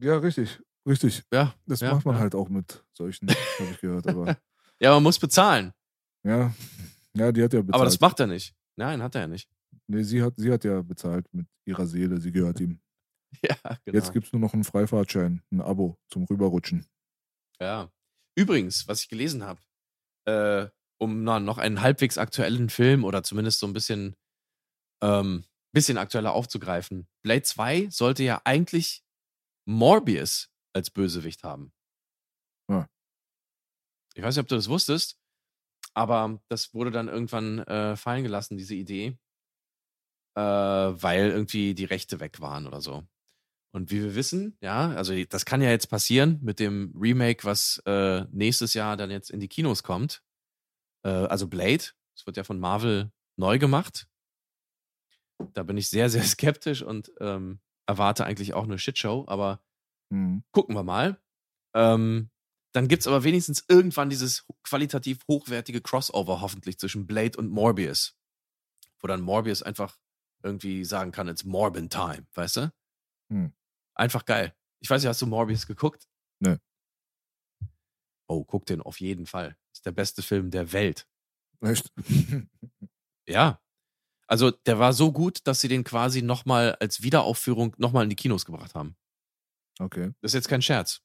[0.00, 0.60] ja, richtig.
[0.86, 1.22] Richtig.
[1.32, 1.54] Ja.
[1.66, 2.20] Das ja, macht man ja.
[2.20, 4.06] halt auch mit solchen, habe ich gehört.
[4.06, 4.36] Aber
[4.80, 5.72] Ja, man muss bezahlen.
[6.24, 6.52] ja.
[7.16, 7.74] Ja, die hat ja bezahlt.
[7.74, 8.54] Aber das macht er nicht.
[8.76, 9.50] Nein, hat er ja nicht.
[9.88, 12.20] Nee, sie hat, sie hat ja bezahlt mit ihrer Seele.
[12.20, 12.80] Sie gehört ihm.
[13.44, 13.96] Ja, genau.
[13.96, 16.84] Jetzt gibt es nur noch einen Freifahrtschein, ein Abo zum Rüberrutschen.
[17.60, 17.92] Ja.
[18.36, 19.60] Übrigens, was ich gelesen habe,
[20.26, 24.16] äh, um na, noch einen halbwegs aktuellen Film oder zumindest so ein bisschen,
[25.00, 27.06] ähm, bisschen aktueller aufzugreifen.
[27.22, 29.04] Blade 2 sollte ja eigentlich
[29.64, 31.72] Morbius als Bösewicht haben.
[32.68, 32.86] Ja.
[34.14, 35.18] Ich weiß nicht, ob du das wusstest,
[35.94, 39.18] aber das wurde dann irgendwann äh, fallen gelassen, diese Idee,
[40.36, 43.06] äh, weil irgendwie die Rechte weg waren oder so.
[43.72, 47.80] Und wie wir wissen, ja, also das kann ja jetzt passieren mit dem Remake, was
[47.86, 50.22] äh, nächstes Jahr dann jetzt in die Kinos kommt.
[51.04, 51.84] Äh, also Blade,
[52.16, 54.08] es wird ja von Marvel neu gemacht.
[55.54, 59.62] Da bin ich sehr, sehr skeptisch und ähm, erwarte eigentlich auch eine Shitshow, aber
[60.10, 60.42] Mhm.
[60.52, 61.20] gucken wir mal.
[61.74, 62.30] Ähm,
[62.72, 68.16] dann gibt es aber wenigstens irgendwann dieses qualitativ hochwertige Crossover hoffentlich zwischen Blade und Morbius.
[69.00, 69.98] Wo dann Morbius einfach
[70.42, 72.72] irgendwie sagen kann, it's Morbin Time, weißt du?
[73.30, 73.52] Hm.
[73.94, 74.54] Einfach geil.
[74.80, 76.08] Ich weiß nicht, hast du Morbius geguckt?
[76.40, 76.56] Nö.
[78.28, 79.56] Oh, guck den auf jeden Fall.
[79.72, 81.06] Ist der beste Film der Welt.
[81.60, 81.92] Echt?
[83.28, 83.60] Ja.
[84.26, 88.16] Also der war so gut, dass sie den quasi nochmal als Wiederaufführung nochmal in die
[88.16, 88.96] Kinos gebracht haben.
[89.80, 90.12] Okay.
[90.20, 91.00] Das ist jetzt kein Scherz.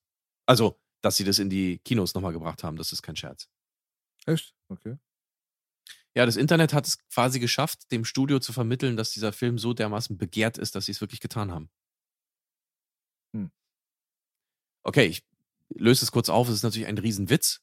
[0.46, 3.50] Also, dass sie das in die Kinos nochmal gebracht haben, das ist kein Scherz.
[4.26, 4.54] Echt?
[4.70, 4.98] Okay.
[6.16, 9.74] Ja, das Internet hat es quasi geschafft, dem Studio zu vermitteln, dass dieser Film so
[9.74, 11.70] dermaßen begehrt ist, dass sie es wirklich getan haben.
[13.34, 13.52] Hm.
[14.84, 15.26] Okay, ich
[15.70, 16.48] löse es kurz auf.
[16.48, 17.62] Es ist natürlich ein Riesenwitz.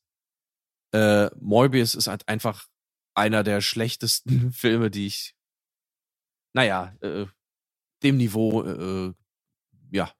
[0.93, 2.69] Äh, Morbius ist halt einfach
[3.15, 5.35] einer der schlechtesten Filme, die ich,
[6.53, 7.27] naja, äh,
[8.03, 9.15] dem Niveau, äh,
[9.91, 10.15] ja,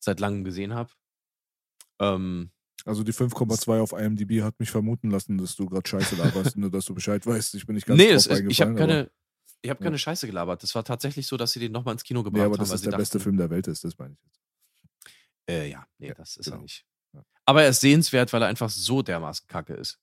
[0.00, 0.90] seit langem gesehen habe.
[2.00, 2.50] Ähm,
[2.84, 6.70] Also die 5,2 auf IMDb hat mich vermuten lassen, dass du gerade Scheiße laberst, nur
[6.70, 7.54] dass du Bescheid weißt.
[7.54, 9.10] Ich bin nicht ganz nee, drauf es ist, ich habe keine,
[9.62, 9.84] ich habe Ja.
[9.84, 10.62] keine Scheiße gelabert.
[10.62, 12.60] Das war tatsächlich so, dass sie den nochmal ins Kino aber, gebracht nee, aber haben.
[12.60, 14.40] das weil ist sie der beste dachten, Film der Welt ist, das meine ich jetzt.
[15.50, 16.58] Äh, ja, nee, Ja, das ist genau.
[16.58, 16.86] er nicht.
[17.14, 17.24] Ja.
[17.46, 19.98] Aber er ist sehenswert, weil er einfach so dermaßen kacke ist.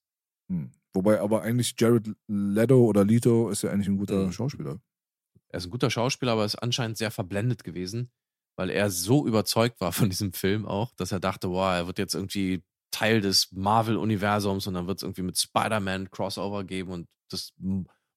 [0.51, 0.71] Hm.
[0.93, 4.31] Wobei aber eigentlich Jared Leto oder Leto ist ja eigentlich ein guter Mhm.
[4.31, 4.79] Schauspieler.
[5.49, 8.11] Er ist ein guter Schauspieler, aber ist anscheinend sehr verblendet gewesen,
[8.55, 11.99] weil er so überzeugt war von diesem Film auch, dass er dachte, wow, er wird
[11.99, 17.07] jetzt irgendwie Teil des Marvel-Universums und dann wird es irgendwie mit Spider-Man Crossover geben und
[17.29, 17.51] das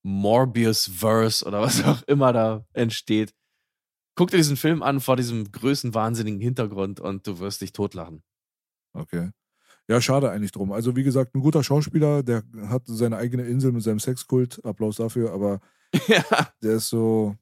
[0.02, 3.32] Morbius-Verse oder was auch immer da entsteht.
[4.14, 8.22] Guck dir diesen Film an vor diesem größenwahnsinnigen Hintergrund und du wirst dich totlachen.
[8.92, 9.30] Okay.
[9.88, 10.70] Ja, schade eigentlich drum.
[10.72, 14.62] Also, wie gesagt, ein guter Schauspieler, der hat seine eigene Insel mit seinem Sexkult.
[14.64, 15.60] Applaus dafür, aber
[16.08, 16.22] ja.
[16.62, 17.36] der ist so,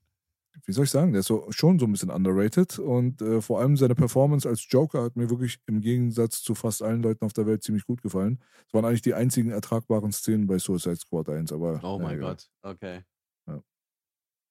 [0.65, 3.61] wie soll ich sagen, der ist so schon so ein bisschen underrated und äh, vor
[3.61, 7.33] allem seine Performance als Joker hat mir wirklich im Gegensatz zu fast allen Leuten auf
[7.33, 8.43] der Welt ziemlich gut gefallen.
[8.66, 11.81] Es waren eigentlich die einzigen ertragbaren Szenen bei Suicide Squad 1, aber.
[11.83, 12.19] Oh mein.
[12.19, 13.03] Gott, okay.
[13.47, 13.62] Ja.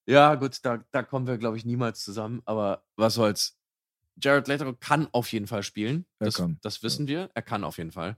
[0.07, 3.57] Ja, gut, da, da kommen wir, glaube ich, niemals zusammen, aber was soll's.
[4.21, 6.05] Jared Leto kann auf jeden Fall spielen.
[6.19, 7.29] Er das, kann, das wissen wir.
[7.33, 8.17] Er kann auf jeden Fall.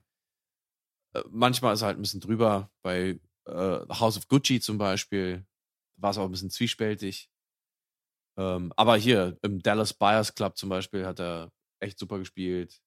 [1.13, 2.69] Äh, manchmal ist er halt ein bisschen drüber.
[2.83, 5.45] Bei äh, House of Gucci zum Beispiel
[5.95, 7.31] war es auch ein bisschen zwiespältig.
[8.37, 12.79] Ähm, aber hier im Dallas Buyers Club zum Beispiel hat er echt super gespielt.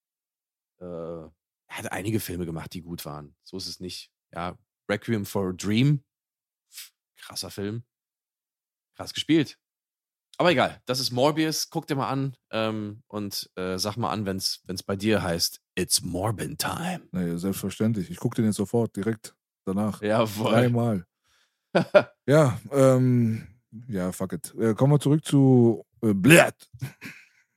[0.79, 1.31] Äh, er
[1.77, 3.35] hat einige Filme gemacht, die gut waren.
[3.43, 4.11] So ist es nicht.
[4.33, 4.57] Ja,
[4.89, 6.03] Requiem for a Dream.
[7.17, 7.83] Krasser Film.
[8.95, 9.57] Krass gespielt.
[10.37, 11.69] Aber egal, das ist Morbius.
[11.69, 15.61] Guck dir mal an ähm, und äh, sag mal an, wenn es bei dir heißt,
[15.75, 17.07] It's Morbin Time.
[17.11, 18.09] Nee, selbstverständlich.
[18.09, 20.01] Ich gucke den jetzt sofort, direkt danach.
[20.01, 20.51] Jawohl.
[20.51, 21.05] Dreimal.
[22.27, 23.47] Ja, ähm,
[23.87, 24.53] ja, fuck it.
[24.59, 26.55] Äh, kommen wir zurück zu äh, Blät.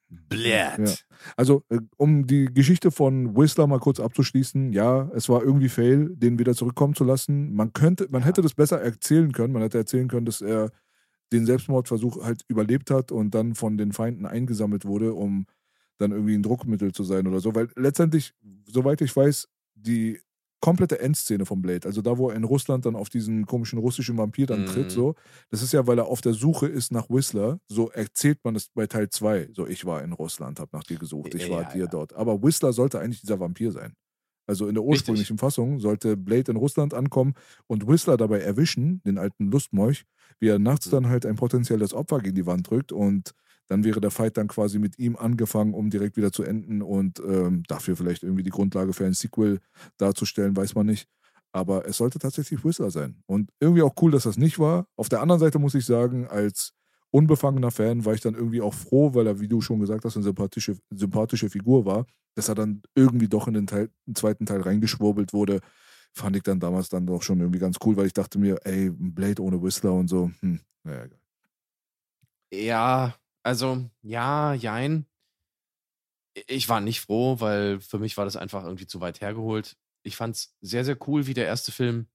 [0.08, 0.78] Blätt.
[0.78, 0.94] Ja.
[1.36, 6.10] Also, äh, um die Geschichte von Whistler mal kurz abzuschließen, ja, es war irgendwie fail,
[6.14, 7.52] den wieder zurückkommen zu lassen.
[7.54, 8.28] Man könnte, man Ja.
[8.28, 9.52] hätte das besser erzählen können.
[9.52, 10.70] Man hätte erzählen können, dass er
[11.32, 15.46] den Selbstmordversuch halt überlebt hat und dann von den Feinden eingesammelt wurde, um
[15.98, 17.54] dann irgendwie ein Druckmittel zu sein oder so.
[17.54, 18.34] Weil letztendlich,
[18.66, 20.20] soweit ich weiß, die
[20.64, 24.16] komplette Endszene vom Blade, also da, wo er in Russland dann auf diesen komischen russischen
[24.18, 24.64] Vampir dann Mhm.
[24.64, 25.14] tritt, so,
[25.50, 27.58] das ist ja, weil er auf der Suche ist nach Whistler.
[27.68, 29.48] So erzählt man es bei Teil 2.
[29.52, 31.88] So, ich war in Russland, hab nach dir gesucht, ich war Ja, dir ja.
[31.88, 32.14] dort.
[32.14, 33.94] Aber Whistler sollte eigentlich dieser Vampir sein.
[34.46, 37.34] Also in der ursprünglichen Fassung sollte Blade in Russland ankommen
[37.66, 40.04] und Whistler dabei erwischen, den alten Lustmolch,
[40.38, 40.90] wie er nachts Mhm.
[40.90, 43.32] dann halt ein potenzielles Opfer gegen die Wand drückt und
[43.66, 47.20] dann wäre der Fight dann quasi mit ihm angefangen, um direkt wieder zu enden und
[47.20, 49.60] ähm, dafür vielleicht irgendwie die Grundlage für ein Sequel
[49.96, 51.08] darzustellen, weiß man nicht.
[51.52, 53.22] Aber es sollte tatsächlich Whistler sein.
[53.26, 54.88] Und irgendwie auch cool, dass das nicht war.
[54.96, 56.74] Auf der anderen Seite muss ich sagen, als
[57.10, 60.16] unbefangener Fan war ich dann irgendwie auch froh, weil er, wie du schon gesagt hast,
[60.16, 64.46] eine sympathische, sympathische Figur war, dass er dann irgendwie doch in den, Teil, den zweiten
[64.46, 65.60] Teil reingeschwurbelt wurde.
[66.12, 68.90] Fand ich dann damals dann doch schon irgendwie ganz cool, weil ich dachte mir, ey,
[68.90, 71.20] Blade ohne Whistler und so, hm, naja, egal.
[72.52, 73.14] Ja,
[73.44, 75.06] also, ja, jein.
[76.48, 79.76] Ich war nicht froh, weil für mich war das einfach irgendwie zu weit hergeholt.
[80.02, 82.08] Ich fand's sehr, sehr cool, wie der erste Film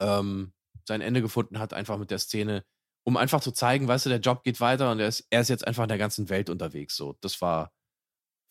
[0.00, 0.52] ähm,
[0.86, 2.64] sein Ende gefunden hat, einfach mit der Szene,
[3.06, 5.48] um einfach zu zeigen, weißt du, der Job geht weiter und er ist, er ist
[5.48, 6.96] jetzt einfach in der ganzen Welt unterwegs.
[6.96, 7.72] So, das war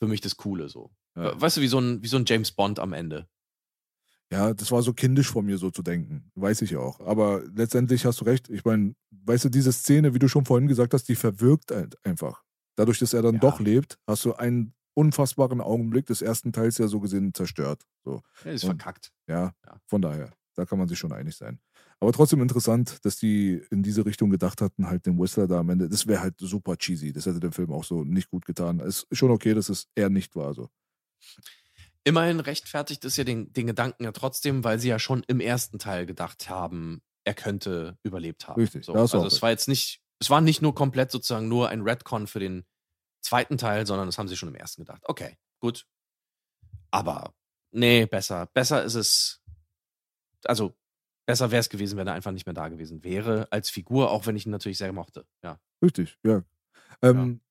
[0.02, 0.92] für mich das Coole so.
[1.16, 1.40] Ja.
[1.40, 3.28] Weißt du, wie so ein, wie so ein James Bond am Ende.
[4.32, 6.30] Ja, das war so kindisch von mir so zu denken.
[6.35, 6.99] Weiß ich auch.
[6.99, 8.48] Aber letztendlich hast du recht.
[8.49, 8.93] Ich meine,
[9.25, 12.43] weißt du, diese Szene, wie du schon vorhin gesagt hast, die verwirkt halt einfach.
[12.75, 13.40] Dadurch, dass er dann Ja.
[13.41, 17.83] doch lebt, hast du einen unfassbaren Augenblick des ersten Teils ja so gesehen zerstört.
[18.03, 19.11] So, Er ist Und- verkackt.
[19.27, 19.82] ja, Ja.
[19.88, 21.59] von daher, da kann man sich schon einig sein.
[21.99, 25.69] Aber trotzdem interessant, dass die in diese Richtung gedacht hatten, halt den Whistler da am
[25.69, 25.90] Ende.
[25.90, 27.11] Das wäre halt super cheesy.
[27.11, 28.80] Das hätte dem Film auch so nicht gut getan.
[28.80, 30.53] Es ist schon okay, dass es eher nicht war.
[30.53, 30.69] So.
[32.03, 35.80] Immerhin rechtfertigt es ja den, den Gedanken ja trotzdem, weil sie ja schon im ersten
[35.80, 38.60] Teil gedacht haben, er könnte überlebt haben.
[38.60, 41.82] Richtig, So, also es war jetzt nicht, es war nicht nur komplett sozusagen nur ein
[41.82, 42.66] Redcon für den
[43.22, 45.03] zweiten Teil, sondern das haben sie schon im ersten gedacht.
[45.06, 45.86] Okay, gut.
[46.92, 47.34] Aber
[47.72, 48.48] nee, besser.
[48.53, 49.42] Besser ist es.
[50.45, 50.76] Also,
[51.26, 54.26] besser wäre es gewesen, wenn er einfach nicht mehr da gewesen wäre als Figur, auch
[54.26, 55.28] wenn ich ihn natürlich sehr mochte.
[55.44, 55.60] Ja.
[55.84, 56.44] Richtig, ja.
[57.02, 57.42] Ähm,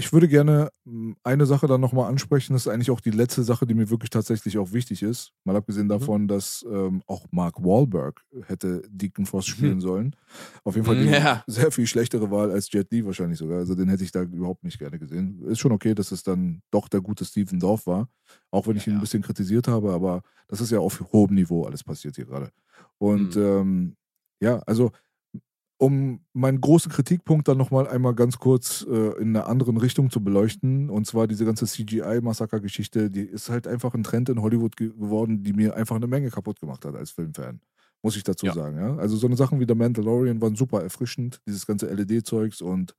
[0.00, 2.54] ich würde gerne mh, eine Sache dann nochmal ansprechen.
[2.54, 5.32] Das ist eigentlich auch die letzte Sache, die mir wirklich tatsächlich auch wichtig ist.
[5.44, 5.90] Mal abgesehen Mhm.
[5.90, 10.16] davon, dass ähm, auch Mark Wahlberg hätte Deacon Frost spielen sollen.
[10.64, 11.44] Auf jeden Fall die Mhm, Ja.
[11.46, 13.58] sehr viel schlechtere Wahl als Jet Li wahrscheinlich sogar.
[13.58, 15.42] Also den hätte ich da überhaupt nicht gerne gesehen.
[15.46, 18.08] Ist schon okay, dass es dann doch der gute Stephen Dorff war.
[18.50, 21.64] Auch wenn ich ihn ein bisschen kritisiert habe, aber das ist ja auf hohem Niveau
[21.64, 22.50] alles passiert hier gerade.
[22.98, 23.42] Und Mhm.
[23.42, 23.96] ähm,
[24.40, 24.90] ja, also
[25.80, 30.22] um meinen großen Kritikpunkt dann nochmal einmal ganz kurz äh, in einer anderen Richtung zu
[30.22, 34.90] beleuchten, und zwar diese ganze CGI-Massaker-Geschichte, die ist halt einfach ein Trend in Hollywood ge
[34.90, 37.60] geworden, die mir einfach eine Menge kaputt gemacht hat als Filmfan.
[38.02, 38.52] Muss ich dazu Ja.
[38.52, 38.96] sagen, ja.
[38.96, 42.94] Also so eine Sachen wie The Mandalorian waren super erfrischend, dieses ganze LED-Zeugs und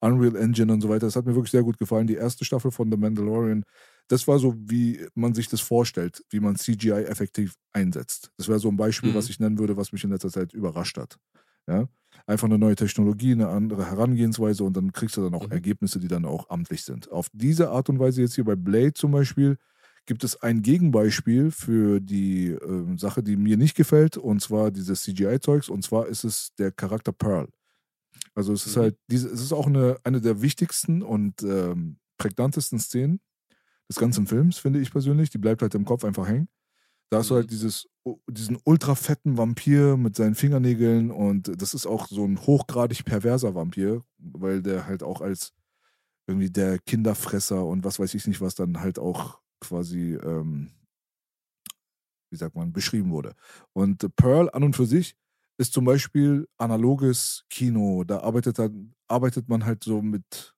[0.00, 1.06] Unreal Engine und so weiter.
[1.06, 2.06] Das hat mir wirklich sehr gut gefallen.
[2.06, 3.64] Die erste Staffel von The Mandalorian,
[4.08, 8.30] das war so, wie man sich das vorstellt, wie man CGI effektiv einsetzt.
[8.38, 9.14] Das wäre so ein Beispiel, Mhm.
[9.14, 11.18] was ich nennen würde, was mich in letzter Zeit überrascht hat.
[11.68, 11.88] Ja?
[12.28, 15.52] Einfach eine neue Technologie, eine andere Herangehensweise und dann kriegst du dann auch Mhm.
[15.52, 17.10] Ergebnisse, die dann auch amtlich sind.
[17.10, 19.58] Auf diese Art und Weise jetzt hier bei Blade zum Beispiel
[20.06, 25.02] gibt es ein Gegenbeispiel für die ähm, Sache, die mir nicht gefällt, und zwar dieses
[25.04, 27.48] CGI-Zeugs, und zwar ist es der Charakter Pearl.
[28.34, 28.80] Also es ist Mhm.
[28.82, 33.20] halt, diese, es ist auch eine, eine der wichtigsten und ähm, prägnantesten Szenen
[33.90, 35.30] des ganzen Films, finde ich persönlich.
[35.30, 36.48] Die bleibt halt im Kopf einfach hängen.
[37.10, 37.38] Da hast du Mhm.
[37.38, 37.88] halt dieses,
[38.28, 43.54] diesen ultra fetten Vampir mit seinen Fingernägeln und das ist auch so ein hochgradig perverser
[43.54, 45.52] Vampir, weil der halt auch als
[46.26, 50.70] irgendwie der Kinderfresser und was weiß ich nicht was dann halt auch quasi, ähm,
[52.30, 53.34] wie sagt man, beschrieben wurde.
[53.72, 55.16] Und Pearl an und für sich
[55.58, 58.04] ist zum Beispiel analoges Kino.
[58.04, 58.58] Da arbeitet,
[59.08, 60.54] arbeitet man halt so mit,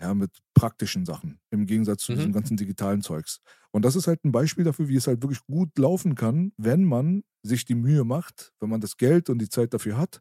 [0.00, 2.28] ja, mit praktischen Sachen im Gegensatz zu Mhm.
[2.28, 3.40] diesem ganzen digitalen Zeugs.
[3.72, 6.84] Und das ist halt ein Beispiel dafür, wie es halt wirklich gut laufen kann, wenn
[6.84, 10.20] man sich die Mühe macht, wenn man das Geld und die Zeit dafür hat,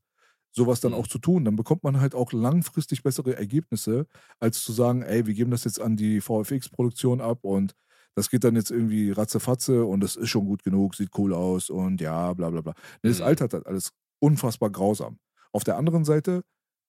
[0.51, 0.95] sowas dann Mhm.
[0.95, 1.45] auch zu tun.
[1.45, 4.07] Dann bekommt man halt auch langfristig bessere Ergebnisse,
[4.39, 7.73] als zu sagen, ey, wir geben das jetzt an die VFX-Produktion ab und
[8.15, 11.69] das geht dann jetzt irgendwie ratzefatze und das ist schon gut genug, sieht cool aus
[11.69, 12.73] und ja, bla bla bla.
[13.03, 13.21] Das Mhm.
[13.21, 15.19] altert halt alles unfassbar grausam.
[15.51, 16.41] Auf der anderen Seite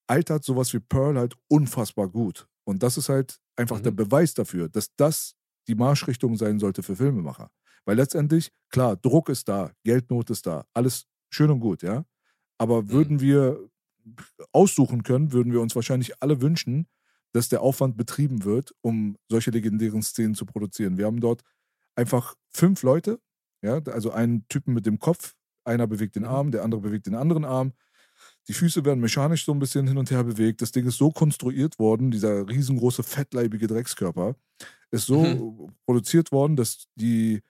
[0.06, 2.48] altert sowas wie Pearl halt unfassbar gut.
[2.68, 3.84] Und das ist halt einfach Mhm.
[3.84, 5.34] der Beweis dafür, dass das
[5.68, 7.50] die Marschrichtung sein sollte für Filmemacher.
[7.86, 12.04] Weil letztendlich, klar, Druck ist da, Geldnot ist da, alles schön und gut, ja.
[12.58, 13.58] Aber würden wir
[14.52, 16.86] aussuchen können, würden wir uns wahrscheinlich alle wünschen,
[17.32, 20.96] dass der Aufwand betrieben wird, um solche legendären Szenen zu produzieren.
[20.98, 21.42] Wir haben dort
[21.94, 23.20] einfach fünf Leute,
[23.62, 26.28] ja, also einen Typen mit dem Kopf, einer bewegt den Mhm.
[26.28, 27.72] Arm, der andere bewegt den anderen Arm.
[28.48, 30.62] Die Füße werden mechanisch so ein bisschen hin und her bewegt.
[30.62, 34.36] Das Ding ist so konstruiert worden, dieser riesengroße, fettleibige Dreckskörper
[34.90, 35.74] ist so Mhm.
[35.86, 37.42] produziert worden, dass die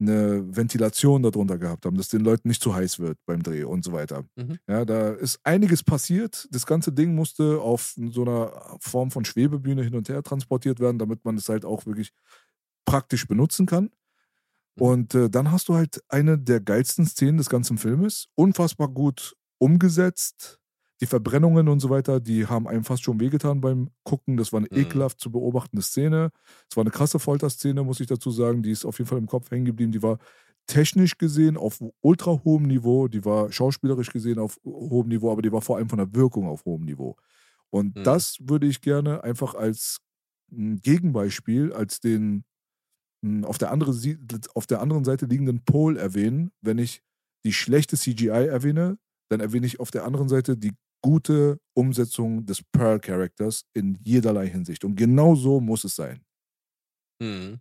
[0.00, 3.84] eine Ventilation darunter gehabt haben, dass den Leuten nicht zu heiß wird beim Dreh und
[3.84, 4.24] so weiter.
[4.36, 4.58] Mhm.
[4.68, 6.48] Ja, da ist einiges passiert.
[6.52, 10.98] Das ganze Ding musste auf so einer Form von Schwebebühne hin und her transportiert werden,
[10.98, 12.12] damit man es halt auch wirklich
[12.86, 13.90] praktisch benutzen kann.
[14.76, 14.82] Mhm.
[14.82, 18.28] Und äh, dann hast du halt eine der geilsten Szenen des ganzen Filmes.
[18.34, 20.58] Unfassbar gut umgesetzt.
[21.02, 24.38] Die Verbrennungen und so weiter, die haben einem fast schon wehgetan beim Gucken.
[24.38, 24.78] Das war eine Mhm.
[24.78, 26.30] ekelhaft zu beobachtende Szene.
[26.70, 28.62] Es war eine krasse Folterszene, muss ich dazu sagen.
[28.62, 29.92] Die ist auf jeden Fall im Kopf hängen geblieben.
[29.92, 30.18] Die war
[30.66, 33.08] technisch gesehen auf ultra hohem Niveau.
[33.08, 36.48] Die war schauspielerisch gesehen auf hohem Niveau, aber die war vor allem von der Wirkung
[36.48, 37.16] auf hohem Niveau.
[37.70, 38.02] Und Mhm.
[38.04, 39.98] das würde ich gerne einfach als
[40.50, 42.44] ein Gegenbeispiel, als den
[43.22, 43.92] mh, auf der, andere,
[44.54, 46.52] auf der anderen Seite liegenden Pol erwähnen.
[46.62, 47.02] Wenn ich
[47.44, 48.98] die schlechte CGI erwähne,
[49.30, 50.72] dann erwähne ich auf der anderen Seite die
[51.02, 54.84] gute Umsetzung des Pearl-Charakters in jederlei Hinsicht.
[54.84, 56.24] Und genau so muss es sein.
[57.20, 57.60] Mhm.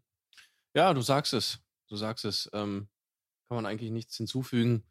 [0.75, 1.59] Ja, du sagst es.
[1.89, 2.49] Du sagst es.
[2.53, 2.87] Ähm,
[3.47, 4.83] kann man eigentlich nichts hinzufügen.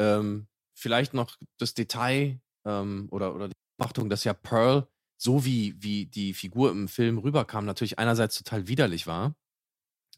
[0.00, 4.88] Ähm, vielleicht noch das Detail ähm, oder, oder die Beobachtung, dass ja Pearl,
[5.20, 9.34] so wie, wie die Figur im Film rüberkam, natürlich einerseits total widerlich war,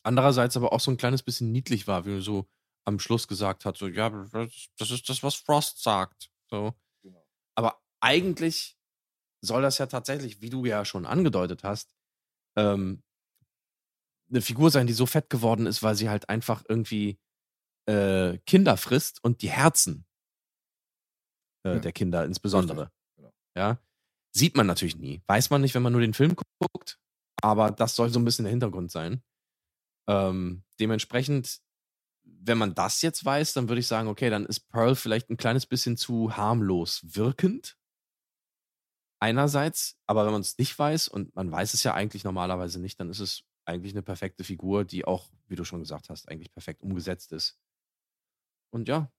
[0.03, 2.47] andererseits aber auch so ein kleines bisschen niedlich war, wie so
[2.85, 6.31] am Schluss gesagt hat, so, ja, das, ist das, was Frost sagt.
[6.51, 6.75] So.
[7.55, 8.77] Aber eigentlich
[9.43, 11.95] soll das ja tatsächlich, wie du ja schon angedeutet hast,
[12.57, 13.03] ähm,
[14.31, 17.19] eine Figur sein, die so fett geworden ist, weil sie halt einfach irgendwie
[17.87, 20.07] äh, Kinder frisst und die Herzen
[21.65, 21.79] äh, Ja.
[21.81, 22.91] der Kinder insbesondere.
[23.17, 23.33] Genau.
[23.57, 23.79] Ja.
[24.33, 25.23] Sieht man natürlich nie.
[25.27, 26.99] Weiß man nicht, wenn man nur den Film guckt,
[27.43, 29.23] aber das soll so ein bisschen der Hintergrund sein.
[30.09, 31.61] Ähm, dementsprechend,
[32.43, 35.37] wenn man das jetzt weiß, dann würde ich sagen, okay, dann ist Pearl vielleicht ein
[35.37, 37.77] kleines bisschen zu harmlos wirkend.
[39.21, 42.99] Einerseits, aber wenn man es nicht weiß und man weiß es ja eigentlich normalerweise nicht,
[42.99, 46.51] dann ist es eigentlich eine perfekte Figur, die auch, wie du schon gesagt hast, eigentlich
[46.51, 47.59] perfekt umgesetzt ist.
[48.71, 49.11] Und ja,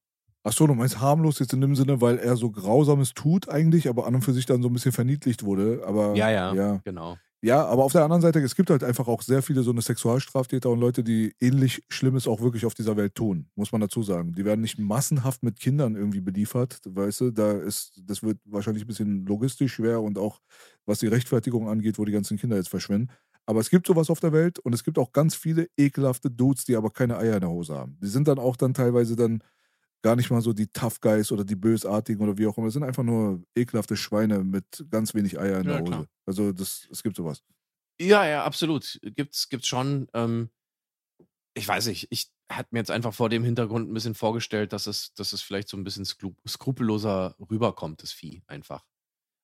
[0.43, 4.07] Achso, du meinst harmlos jetzt in dem Sinne, weil er so Grausames tut eigentlich, aber
[4.07, 5.83] an und für sich dann so ein bisschen verniedlicht wurde.
[5.85, 6.81] Aber ja, ja, ja.
[6.83, 7.17] genau.
[7.43, 9.81] Ja, aber auf der anderen Seite, es gibt halt einfach auch sehr viele so eine
[9.81, 14.03] Sexualstraftäter und Leute, die ähnlich Schlimmes auch wirklich auf dieser Welt tun, muss man dazu
[14.03, 14.33] sagen.
[14.35, 18.83] Die werden nicht massenhaft mit Kindern irgendwie beliefert, weißt du, da ist, das wird wahrscheinlich
[18.83, 20.39] ein bisschen logistisch schwer und auch
[20.85, 23.09] was die Rechtfertigung angeht, wo die ganzen Kinder jetzt verschwinden.
[23.47, 26.65] Aber es gibt sowas auf der Welt und es gibt auch ganz viele ekelhafte Dudes,
[26.65, 27.97] die aber keine Eier in der Hose haben.
[28.03, 29.41] Die sind dann auch dann teilweise dann
[30.01, 32.67] gar nicht mal so die Tough Guys oder die Bösartigen oder wie auch immer.
[32.67, 35.91] Es sind einfach nur ekelhafte Schweine mit ganz wenig Eier in Ja, der Hose.
[35.91, 36.05] klar.
[36.25, 37.43] Also das, es gibt sowas.
[37.99, 38.99] Ja, ja, absolut.
[39.03, 40.07] Gibt's, gibt's schon.
[40.13, 40.49] Ähm,
[41.53, 44.87] ich weiß nicht, ich hatte mir jetzt einfach vor dem Hintergrund ein bisschen vorgestellt, dass
[44.87, 48.85] es, dass es vielleicht so ein bisschen skru skrupelloser rüberkommt, das Vieh einfach.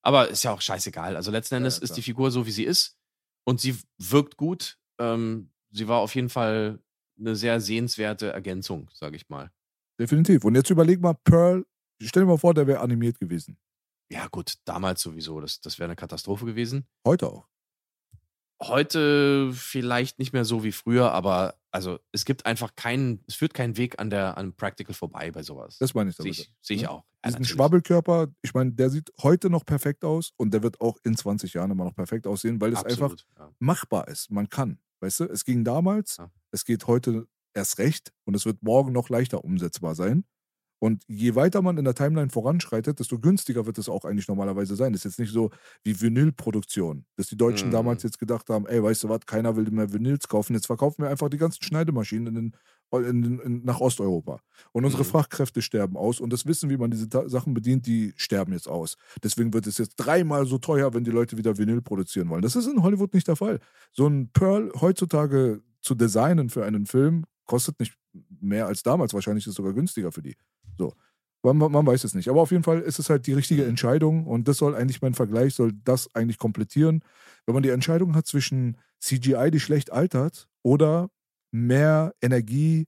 [0.02, 1.16] Aber ist ja auch scheißegal.
[1.16, 2.96] Also letzten Endes ja, ist die Figur so, wie sie ist.
[3.44, 4.78] Und sie wirkt gut.
[4.98, 6.80] Ähm, sie war auf jeden Fall
[7.18, 9.50] eine sehr sehenswerte Ergänzung, sage ich mal.
[9.98, 10.44] Definitiv.
[10.44, 11.66] Und jetzt überleg mal, Pearl,
[12.00, 13.58] stell dir mal vor, der wäre animiert gewesen.
[14.10, 15.40] Ja, gut, damals sowieso.
[15.40, 16.86] Das, das wäre eine Katastrophe gewesen.
[17.06, 17.46] Heute auch.
[18.60, 23.54] Heute vielleicht nicht mehr so wie früher, aber also es gibt einfach keinen, es führt
[23.54, 25.78] keinen Weg an der an Practical vorbei bei sowas.
[25.78, 26.38] Das meine ich Sehe damit.
[26.38, 26.90] ich, sehe ich ne?
[26.90, 27.04] auch.
[27.04, 27.50] Ja, Diesen natürlich.
[27.50, 31.52] Schwabbelkörper, ich meine, der sieht heute noch perfekt aus und der wird auch in 20
[31.54, 33.52] Jahren immer noch perfekt aussehen, weil es einfach Absolut, ja.
[33.60, 34.30] machbar ist.
[34.32, 34.80] Man kann.
[35.00, 36.28] Weißt du, es ging damals, Ja.
[36.50, 40.24] es geht heute erst recht und es wird morgen noch leichter umsetzbar sein.
[40.80, 44.76] Und je weiter man in der Timeline voranschreitet, desto günstiger wird es auch eigentlich normalerweise
[44.76, 44.92] sein.
[44.92, 45.50] Das ist jetzt nicht so
[45.82, 47.72] wie Vinylproduktion, dass die Deutschen Mhm.
[47.72, 51.02] damals jetzt gedacht haben, ey, weißt du was, keiner will mehr Vinyls kaufen, jetzt verkaufen
[51.02, 52.34] wir einfach die ganzen Schneidemaschinen in
[52.92, 54.38] den, in den, in, nach Osteuropa.
[54.70, 55.08] Und unsere Mhm.
[55.08, 58.68] Fachkräfte sterben aus und das Wissen, wie man diese Ta Sachen bedient, die sterben jetzt
[58.68, 58.94] aus.
[59.24, 62.42] Deswegen wird es jetzt dreimal so teuer, wenn die Leute wieder Vinyl produzieren wollen.
[62.42, 63.58] Das ist in Hollywood nicht der Fall.
[63.92, 67.94] So ein Pearl heutzutage zu designen für einen Film kostet nicht
[68.40, 69.12] mehr als damals.
[69.12, 70.36] Wahrscheinlich ist es sogar günstiger für die.
[70.78, 70.94] So.
[71.42, 72.28] Man, man weiß es nicht.
[72.28, 75.14] Aber auf jeden Fall ist es halt die richtige Entscheidung und das soll eigentlich mein
[75.14, 77.02] Vergleich, soll das eigentlich komplettieren.
[77.46, 81.10] Wenn man die Entscheidung hat zwischen CGI, die schlecht altert, oder
[81.50, 82.86] mehr Energie,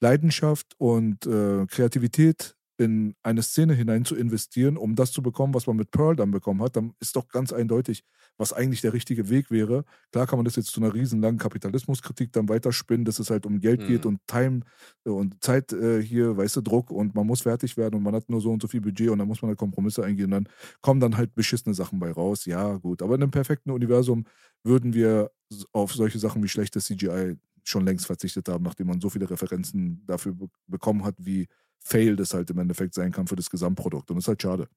[0.00, 5.66] Leidenschaft und äh, Kreativität in eine Szene hinein zu investieren, um das zu bekommen, was
[5.66, 8.02] man mit Pearl dann bekommen hat, dann ist doch ganz eindeutig,
[8.36, 9.84] was eigentlich der richtige Weg wäre.
[10.12, 13.60] Klar kann man das jetzt zu einer riesenlangen Kapitalismuskritik dann weiterspinnen, dass es halt um
[13.60, 13.84] Geld Mhm.
[13.84, 14.60] geht und Time
[15.04, 18.14] äh, und Zeit äh, hier, weißt du, Druck und man muss fertig werden und man
[18.14, 20.30] hat nur so und so viel Budget und dann muss man halt Kompromisse eingehen.
[20.30, 20.48] Dann
[20.80, 22.44] kommen dann halt beschissene Sachen bei raus.
[22.44, 23.02] Ja, gut.
[23.02, 24.24] Aber in einem perfekten Universum
[24.64, 25.30] würden wir
[25.72, 27.36] auf solche Sachen wie schlechtes CGI
[27.66, 31.46] schon längst verzichtet haben, nachdem man so viele Referenzen dafür be bekommen hat, wie
[31.80, 34.10] fail das halt im Endeffekt sein kann für das Gesamtprodukt.
[34.10, 34.68] Und das ist halt schade.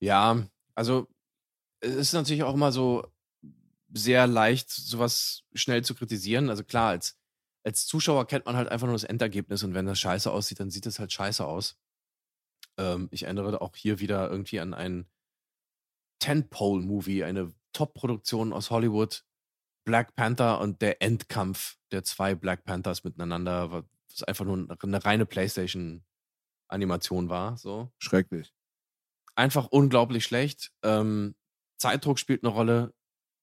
[0.00, 1.08] Ja, also
[1.80, 3.06] es ist natürlich auch immer so
[3.92, 6.50] sehr leicht, sowas schnell zu kritisieren.
[6.50, 7.16] Also klar, als,
[7.62, 10.70] als Zuschauer kennt man halt einfach nur das Endergebnis und wenn das scheiße aussieht, dann
[10.70, 11.78] sieht es halt scheiße aus.
[12.76, 15.06] Ähm, ich erinnere auch hier wieder irgendwie an ein
[16.18, 19.24] Tentpole-Movie, eine Top-Produktion aus Hollywood,
[19.84, 23.84] Black Panther und der Endkampf der zwei Black Panthers miteinander,
[24.14, 27.56] was einfach nur eine reine PlayStation-Animation war.
[27.58, 28.52] So Schrecklich.
[29.36, 30.72] einfach unglaublich schlecht.
[30.82, 31.34] Ähm,
[31.78, 32.94] Zeitdruck spielt eine Rolle,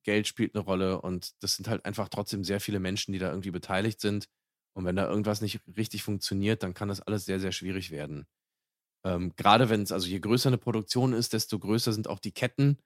[0.04, 3.30] Geld spielt eine Rolle und das sind halt einfach trotzdem sehr viele Menschen, die da
[3.30, 4.26] irgendwie beteiligt sind.
[4.74, 8.26] Und wenn da irgendwas nicht richtig funktioniert, dann kann das alles sehr, sehr schwierig werden.
[9.06, 12.32] Ähm, Gerade wenn es, also je größer eine Produktion ist, desto größer sind auch die
[12.32, 12.78] Ketten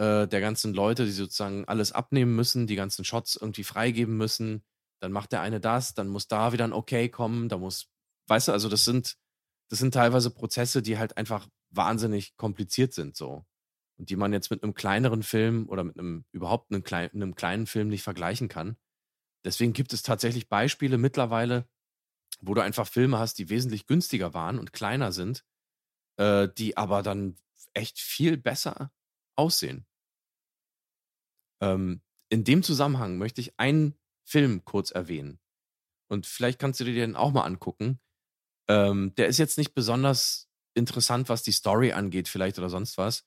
[0.00, 4.64] äh, der ganzen Leute, die sozusagen alles abnehmen müssen, die ganzen Shots irgendwie freigeben müssen.
[5.00, 7.88] Dann macht der eine das, dann muss da wieder ein Okay kommen, da muss,
[8.26, 9.16] weißt du, also das sind,
[9.70, 13.44] das sind teilweise Prozesse, die halt einfach wahnsinnig kompliziert sind so.
[13.98, 17.34] Und die man jetzt mit einem kleineren Film oder mit einem überhaupt einem, klein, einem
[17.34, 18.76] kleinen Film nicht vergleichen kann.
[19.44, 21.68] Deswegen gibt es tatsächlich Beispiele mittlerweile,
[22.40, 25.44] wo du einfach Filme hast, die wesentlich günstiger waren und kleiner sind,
[26.16, 27.36] äh, die aber dann
[27.74, 28.92] echt viel besser
[29.36, 29.86] aussehen.
[31.60, 33.97] Ähm, in dem Zusammenhang möchte ich einen
[34.28, 35.40] Film kurz erwähnen.
[36.10, 38.00] Und vielleicht kannst du dir den auch mal angucken.
[38.68, 43.26] Ähm, der ist jetzt nicht besonders interessant, was die Story angeht, vielleicht oder sonst was.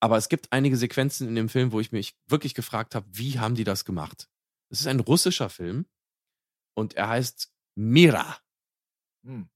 [0.00, 3.38] Aber es gibt einige Sequenzen in dem Film, wo ich mich wirklich gefragt habe, wie
[3.38, 4.28] haben die das gemacht?
[4.70, 5.86] Es ist ein russischer Film
[6.76, 8.38] und er heißt Mira.
[9.24, 9.48] Hm.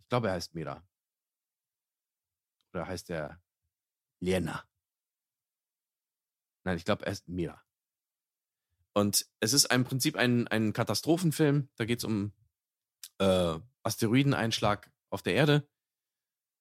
[0.00, 0.86] Ich glaube, er heißt Mira.
[2.74, 3.42] Oder heißt er
[4.20, 4.68] Lena?
[6.64, 7.62] Nein, ich glaube, er ist Mira.
[8.94, 11.68] Und es ist im Prinzip ein, ein Katastrophenfilm.
[11.76, 12.32] Da geht es um
[13.18, 15.68] äh, Asteroideneinschlag auf der Erde.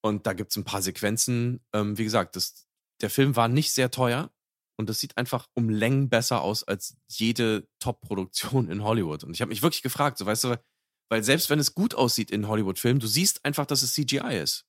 [0.03, 1.63] Und da gibt es ein paar Sequenzen.
[1.73, 2.67] Ähm, wie gesagt, das,
[3.01, 4.31] der Film war nicht sehr teuer.
[4.77, 9.23] Und das sieht einfach um Längen besser aus als jede Top-Produktion in Hollywood.
[9.23, 10.55] Und ich habe mich wirklich gefragt, so weißt du,
[11.09, 14.65] weil selbst wenn es gut aussieht in Hollywood-Filmen, du siehst einfach, dass es CGI ist.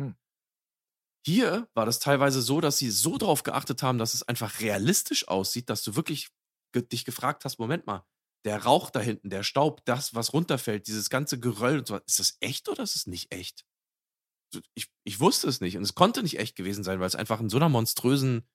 [0.00, 0.16] Hm.
[1.24, 5.28] Hier war das teilweise so, dass sie so drauf geachtet haben, dass es einfach realistisch
[5.28, 6.30] aussieht, dass du wirklich
[6.74, 8.06] dich gefragt hast: „Moment mal,
[8.44, 12.18] der Rauch da hinten, der Staub, das, was runterfällt, dieses ganze Geröll und so ist
[12.20, 13.64] das echt oder ist es nicht echt?“
[14.54, 17.16] So, ich ich wusste es nicht und es konnte nicht echt gewesen sein, weil es
[17.16, 18.48] einfach in so einer monströsen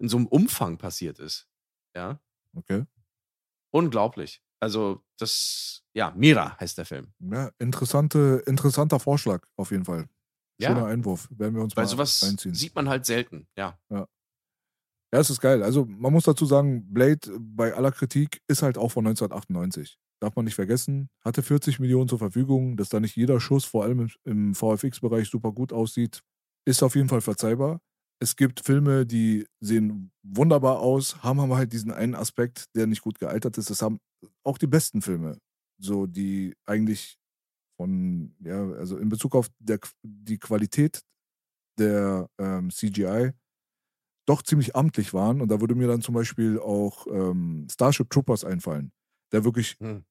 [0.00, 1.48] in so einem Umfang passiert ist.
[1.96, 2.20] Ja?
[2.56, 2.84] Okay.
[3.72, 4.42] Unglaublich.
[4.60, 7.14] Also, das ja, Mira heißt der Film.
[7.20, 10.08] Ja, interessante, interessanter Vorschlag auf jeden Fall.
[10.58, 11.28] Schöner Ja, Einwurf.
[11.30, 12.52] Werden wir uns weil mal sowas reinziehen.
[12.52, 13.80] sieht man halt selten, ja.
[13.90, 14.06] Ja,
[15.20, 15.62] es ist geil.
[15.62, 19.98] Also man muss dazu sagen, Blade bei aller Kritik ist halt auch von 1998.
[20.20, 21.08] Darf man nicht vergessen.
[21.24, 22.76] Hatte 40 Millionen zur Verfügung.
[22.76, 26.22] Dass da nicht jeder Schuss, vor allem im, im VFX-Bereich, super gut aussieht,
[26.66, 27.80] ist auf jeden Fall verzeihbar.
[28.20, 33.02] Es gibt Filme, die sehen wunderbar aus, haben aber halt diesen einen Aspekt, der nicht
[33.02, 33.70] gut gealtert ist.
[33.70, 34.00] Das haben
[34.44, 35.38] auch die besten Filme.
[35.78, 37.18] So, die eigentlich
[37.76, 41.02] von, ja, also in Bezug auf der, die Qualität
[41.78, 43.32] der ähm, CGI
[44.26, 45.40] doch ziemlich amtlich waren.
[45.40, 48.92] Und da würde mir dann zum Beispiel auch ähm, Starship Troopers einfallen,
[49.32, 50.04] der wirklich Hm.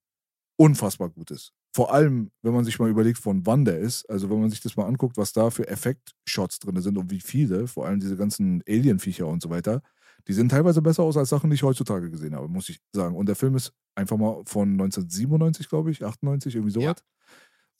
[0.57, 1.51] unfassbar gut ist.
[1.75, 4.07] Vor allem, wenn man sich mal überlegt, von wann der ist.
[4.09, 7.19] Also wenn man sich das mal anguckt, was da für Effektshots drin sind und wie
[7.19, 9.81] viele, vor allem diese ganzen Alien-Viecher und so weiter,
[10.27, 13.15] die sehen teilweise besser aus als Sachen, die ich heutzutage gesehen habe, muss ich sagen.
[13.15, 16.93] Und der Film ist einfach mal von 1997, glaube ich, 98, irgendwie sowas.
[16.93, 16.95] Ja,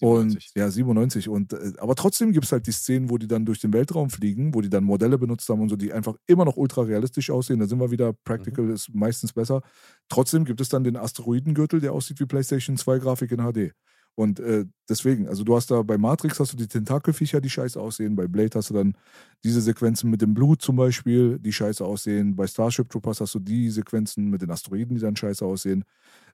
[0.02, 0.52] Und 97.
[0.56, 1.30] ja, 97.
[1.30, 4.10] Und, äh, aber trotzdem gibt es halt die Szenen, wo die dann durch den Weltraum
[4.10, 7.30] fliegen, wo die dann Modelle benutzt haben und so, die einfach immer noch ultra realistisch
[7.30, 7.60] aussehen.
[7.60, 8.74] Da sind wir wieder, Practical Mhm.
[8.74, 9.62] ist meistens besser.
[10.10, 13.72] Trotzdem gibt es dann den Asteroidengürtel, der aussieht wie PlayStation 2 Grafik in HD.
[14.16, 17.80] Und äh, deswegen, also du hast da bei Matrix hast du die Tentakelviecher, die scheiße
[17.80, 18.16] aussehen.
[18.16, 18.96] Bei Blade hast du dann
[19.44, 22.36] diese Sequenzen mit dem Blut zum Beispiel, die scheiße aussehen.
[22.36, 25.84] Bei Starship Troopers hast du die Sequenzen mit den Asteroiden, die dann scheiße aussehen.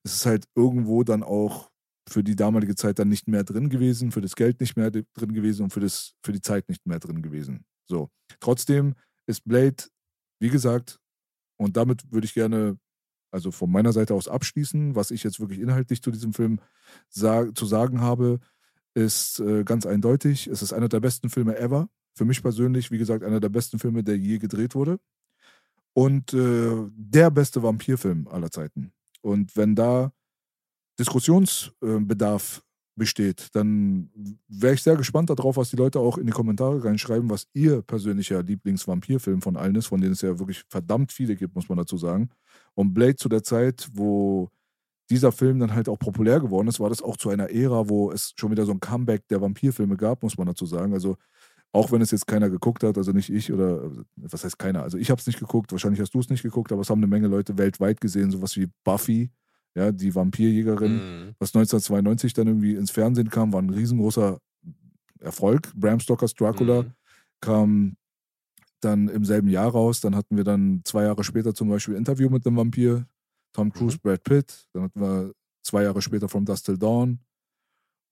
[0.03, 1.68] Es ist halt irgendwo dann auch
[2.09, 5.33] für die damalige Zeit dann nicht mehr drin gewesen, für das Geld nicht mehr drin
[5.33, 7.65] gewesen und für, das, für die Zeit nicht mehr drin gewesen.
[7.85, 8.09] So.
[8.39, 9.83] Trotzdem ist Blade,
[10.39, 10.99] wie gesagt,
[11.57, 12.77] und damit würde ich gerne,
[13.31, 16.59] also von meiner Seite aus abschließen, was ich jetzt wirklich inhaltlich zu diesem Film
[17.09, 18.39] sag, zu sagen habe,
[18.93, 20.47] ist äh, ganz eindeutig.
[20.47, 21.89] Es ist einer der besten Filme ever.
[22.15, 24.99] Für mich persönlich, wie gesagt, einer der besten Filme, der je gedreht wurde.
[25.93, 28.93] Und äh, der beste Vampirfilm aller Zeiten.
[29.21, 30.13] Und wenn da
[30.99, 32.61] Diskussionsbedarf
[32.95, 34.11] besteht, dann
[34.47, 37.81] wäre ich sehr gespannt darauf, was die Leute auch in die Kommentare reinschreiben, was ihr
[37.81, 41.77] persönlicher Lieblingsvampirfilm von allen ist, von denen es ja wirklich verdammt viele gibt, muss man
[41.77, 42.29] dazu sagen.
[42.75, 44.49] Und Blade zu der Zeit, wo
[45.09, 48.11] dieser Film dann halt auch populär geworden ist, war das auch zu einer Ära, wo
[48.11, 50.93] es schon wieder so ein Comeback der Vampirfilme gab, muss man dazu sagen.
[50.93, 51.17] Also
[51.71, 54.97] auch wenn es jetzt keiner geguckt hat, also nicht ich oder was heißt keiner, also
[54.97, 57.07] ich habe es nicht geguckt, wahrscheinlich hast du es nicht geguckt, aber es haben eine
[57.07, 59.31] Menge Leute weltweit gesehen, sowas wie Buffy,
[59.75, 61.35] ja, die Vampirjägerin, Mhm.
[61.39, 64.39] was 1992 dann irgendwie ins Fernsehen kam, war ein riesengroßer
[65.19, 65.71] Erfolg.
[65.75, 66.91] Bram Stokers Dracula Mhm.
[67.41, 67.95] kam
[68.81, 69.99] dann im selben Jahr raus.
[70.01, 73.05] Dann hatten wir dann zwei Jahre später zum Beispiel Interview mit einem Vampir,
[73.53, 74.01] Tom Cruise, Mhm.
[74.01, 74.67] Brad Pitt.
[74.73, 75.33] Dann hatten wir
[75.63, 77.19] zwei Jahre später From Dust Till Dawn.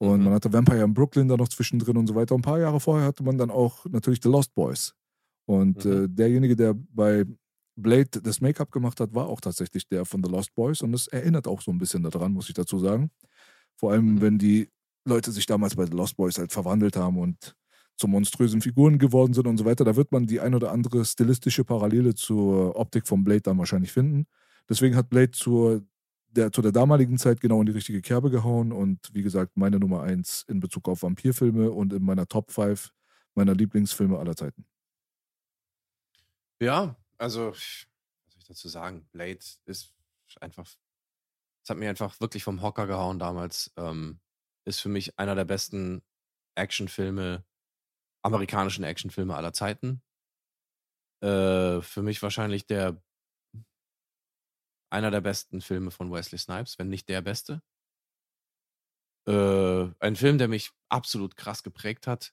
[0.00, 0.24] Und Mhm.
[0.26, 2.34] man hatte Vampire in Brooklyn da noch zwischendrin und so weiter.
[2.34, 4.94] Und ein paar Jahre vorher hatte man dann auch natürlich The Lost Boys.
[5.46, 5.90] Und Mhm.
[6.04, 7.24] äh, derjenige, der bei
[7.82, 10.82] Blade das Make-up gemacht hat, war auch tatsächlich der von The Lost Boys.
[10.82, 13.10] Und das erinnert auch so ein bisschen daran, muss ich dazu sagen.
[13.76, 14.20] Vor allem, Mhm.
[14.20, 14.70] wenn die
[15.06, 17.54] Leute sich damals bei The Lost Boys halt verwandelt haben und
[17.96, 19.84] zu monströsen Figuren geworden sind und so weiter.
[19.84, 23.92] Da wird man die ein oder andere stilistische Parallele zur Optik von Blade dann wahrscheinlich
[23.92, 24.26] finden.
[24.68, 25.82] Deswegen hat Blade zur
[26.30, 29.78] der, zu der damaligen Zeit genau in die richtige Kerbe gehauen und wie gesagt, meine
[29.80, 32.92] Nummer eins in Bezug auf Vampirfilme und in meiner Top 5
[33.34, 34.66] meiner Lieblingsfilme aller Zeiten.
[36.60, 37.86] Ja, also, was
[38.28, 39.08] soll ich dazu sagen?
[39.12, 39.94] Blade ist
[40.40, 40.66] einfach,
[41.62, 43.72] es hat mir einfach wirklich vom Hocker gehauen damals.
[43.76, 44.20] Ähm,
[44.64, 46.02] ist für mich einer der besten
[46.54, 47.44] Actionfilme,
[48.22, 50.02] amerikanischen Actionfilme aller Zeiten.
[51.22, 53.02] Äh, für mich wahrscheinlich der
[54.90, 57.62] einer der besten Filme von Wesley Snipes, wenn nicht der beste.
[59.26, 62.32] Äh, ein Film, der mich absolut krass geprägt hat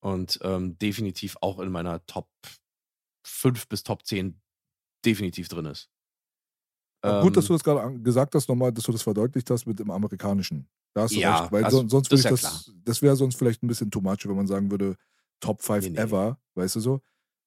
[0.00, 2.30] und ähm, definitiv auch in meiner Top
[3.28, 4.40] 5 bis Top 10
[5.04, 5.90] definitiv drin ist.
[7.04, 9.66] Aber Gut, dass du Ähm, das gerade gesagt hast, nochmal, dass du das verdeutlicht hast
[9.66, 10.68] mit dem Amerikanischen.
[10.94, 12.72] Da hast du Ja, recht, weil also, son- sonst das würde ist ich ja das,
[12.84, 14.96] das wäre sonst vielleicht ein bisschen too much, wenn man sagen würde,
[15.40, 16.14] Top 5 Nee, nee.
[16.14, 17.00] ever, weißt du so?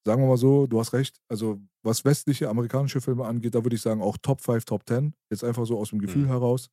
[0.05, 1.17] Sagen wir mal so, du hast recht.
[1.27, 5.13] Also, was westliche amerikanische Filme angeht, da würde ich sagen auch Top 5, Top 10.
[5.29, 6.27] Jetzt einfach so aus dem Gefühl Mhm.
[6.27, 6.69] heraus.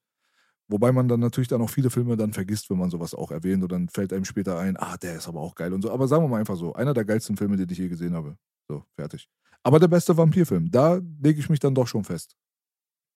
[0.69, 3.63] Wobei man dann natürlich dann auch viele Filme dann vergisst, wenn man sowas auch erwähnt
[3.65, 5.91] und dann fällt einem später ein, ah, der ist aber auch geil und so.
[5.93, 8.37] Aber sagen wir mal einfach so, einer der geilsten Filme, den ich je gesehen habe.
[8.71, 9.29] So, fertig.
[9.63, 12.37] Aber der beste Vampirfilm, da lege ich mich dann doch schon fest.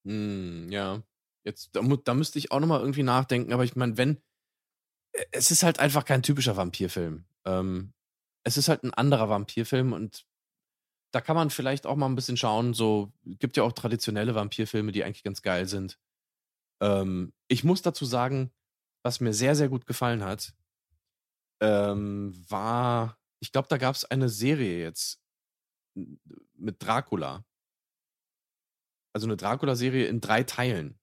[0.06, 1.02] Hm, ja.
[1.44, 4.18] Jetzt, da, da müsste ich auch nochmal irgendwie nachdenken, aber ich meine, wenn.
[5.12, 7.24] äh, Es ist halt einfach kein typischer Vampirfilm.
[7.46, 7.92] Ähm,
[8.44, 10.26] es ist halt ein anderer Vampirfilm und
[11.12, 12.74] da kann man vielleicht auch mal ein bisschen schauen.
[12.74, 15.98] So gibt ja auch traditionelle Vampirfilme, die eigentlich ganz geil sind.
[16.82, 18.52] Ähm, ich muss dazu sagen,
[19.04, 20.54] was mir sehr, sehr gut gefallen hat,
[21.60, 25.21] ähm, war, ich glaube, da gab es eine Serie jetzt
[25.94, 27.44] mit Dracula.
[29.14, 30.98] Also eine Dracula-Serie in drei Teilen.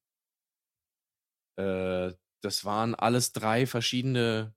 [1.58, 4.56] Äh, das waren alles drei verschiedene,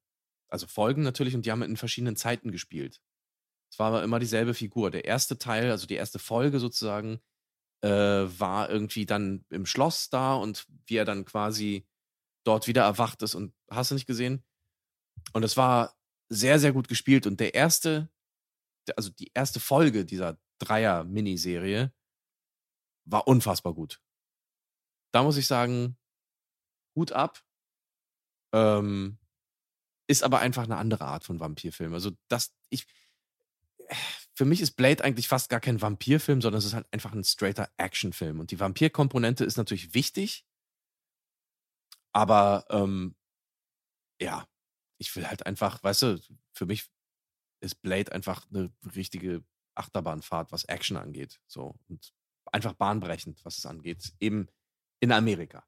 [0.49, 3.03] also Folgen natürlich, und die haben in verschiedenen Zeiten gespielt.
[3.71, 4.91] Es war aber immer dieselbe Figur.
[4.91, 7.21] Der erste Teil, also die erste Folge sozusagen,
[7.83, 11.87] äh, war irgendwie dann im Schloss da und wie er dann quasi
[12.45, 14.45] dort wieder erwacht ist und hast du nicht gesehen?
[15.33, 15.97] Und es war
[16.29, 17.27] sehr, sehr gut gespielt.
[17.27, 18.11] Und der erste,
[18.97, 21.93] also die erste Folge dieser Dreier-Miniserie
[23.05, 24.01] war unfassbar gut.
[25.13, 25.97] Da muss ich sagen,
[26.95, 27.43] Hut ab.
[28.55, 29.19] Ähm,
[30.09, 31.95] ist aber einfach eine andere Art von Vampirfilm.
[31.95, 32.87] Also das, ich,
[34.35, 37.25] für mich ist Blade eigentlich fast gar kein Vampirfilm, sondern es ist halt einfach ein
[37.25, 38.41] straighter Actionfilm.
[38.41, 40.45] Und die Vampirkomponente ist natürlich wichtig,
[42.13, 43.17] aber ähm,
[44.21, 44.47] ja,
[44.99, 46.21] ich will halt einfach, weißt du,
[46.53, 46.91] für mich
[47.63, 51.41] ist Blade einfach eine richtige Achterbahnfahrt, was Action angeht.
[51.47, 52.13] So und
[52.51, 54.13] einfach bahnbrechend, was es angeht.
[54.21, 54.49] Eben
[55.01, 55.65] in Amerika.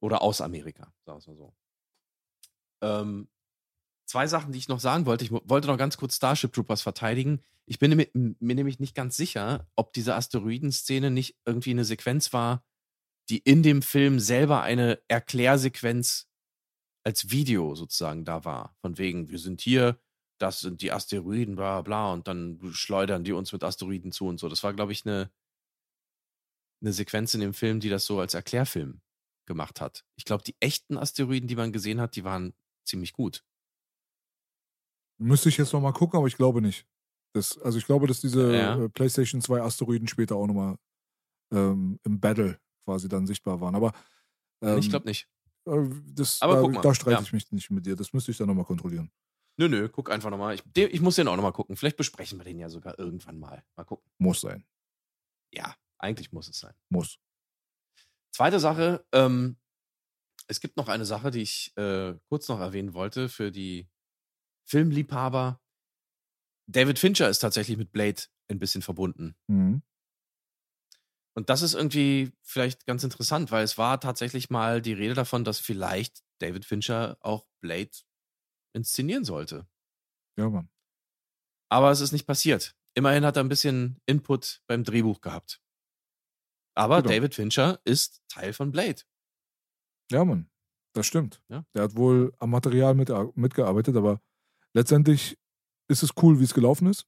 [0.00, 1.54] Oder aus Amerika, sagen wir es mal so.
[2.82, 3.28] Ähm,
[4.06, 5.24] zwei Sachen, die ich noch sagen wollte.
[5.24, 7.42] Ich wollte noch ganz kurz Starship Troopers verteidigen.
[7.66, 12.32] Ich bin mir, mir nämlich nicht ganz sicher, ob diese Asteroidenszene nicht irgendwie eine Sequenz
[12.32, 12.64] war,
[13.30, 16.28] die in dem Film selber eine Erklärsequenz
[17.04, 18.76] als Video sozusagen da war.
[18.80, 19.98] Von wegen, wir sind hier,
[20.38, 24.38] das sind die Asteroiden, bla bla, und dann schleudern die uns mit Asteroiden zu und
[24.38, 24.48] so.
[24.48, 25.30] Das war, glaube ich, eine,
[26.82, 29.00] eine Sequenz in dem Film, die das so als Erklärfilm
[29.46, 30.04] gemacht hat.
[30.16, 32.54] Ich glaube, die echten Asteroiden, die man gesehen hat, die waren
[32.84, 33.44] ziemlich gut.
[35.18, 36.86] Müsste ich jetzt nochmal gucken, aber ich glaube nicht.
[37.34, 38.84] Das, also ich glaube, dass diese ja.
[38.84, 40.76] Äh, PlayStation 2 Asteroiden später auch nochmal
[41.52, 43.74] ähm, im Battle quasi dann sichtbar waren.
[43.74, 43.92] Aber
[44.62, 45.28] ähm, ich glaube nicht.
[45.66, 47.22] Äh, das, aber da, da streite ja.
[47.22, 47.96] ich mich nicht mit dir.
[47.96, 49.10] Das müsste ich dann nochmal kontrollieren.
[49.56, 50.54] Nö, nö, guck einfach nochmal.
[50.54, 51.76] Ich, ich muss den auch nochmal gucken.
[51.76, 53.64] Vielleicht besprechen wir den ja sogar irgendwann mal.
[53.76, 54.10] Mal gucken.
[54.18, 54.66] Muss sein.
[55.52, 56.74] Ja, eigentlich muss es sein.
[56.88, 57.18] Muss.
[58.32, 59.58] Zweite Sache, ähm,
[60.48, 63.88] es gibt noch eine Sache, die ich äh, kurz noch erwähnen wollte für die
[64.64, 65.60] Filmliebhaber.
[66.66, 69.36] David Fincher ist tatsächlich mit Blade ein bisschen verbunden.
[69.46, 69.82] Mhm.
[71.36, 75.44] Und das ist irgendwie vielleicht ganz interessant, weil es war tatsächlich mal die Rede davon,
[75.44, 77.90] dass vielleicht David Fincher auch Blade
[78.74, 79.66] inszenieren sollte.
[80.36, 80.68] Ja, Mann.
[81.70, 82.76] Aber es ist nicht passiert.
[82.94, 85.60] Immerhin hat er ein bisschen Input beim Drehbuch gehabt.
[86.76, 87.14] Aber genau.
[87.14, 89.02] David Fincher ist Teil von Blade.
[90.10, 90.50] Ja, Mann.
[90.94, 91.42] Das stimmt.
[91.48, 91.64] Ja.
[91.74, 94.20] Der hat wohl am Material mit, mitgearbeitet, aber
[94.74, 95.38] letztendlich
[95.88, 97.06] ist es cool, wie es gelaufen ist.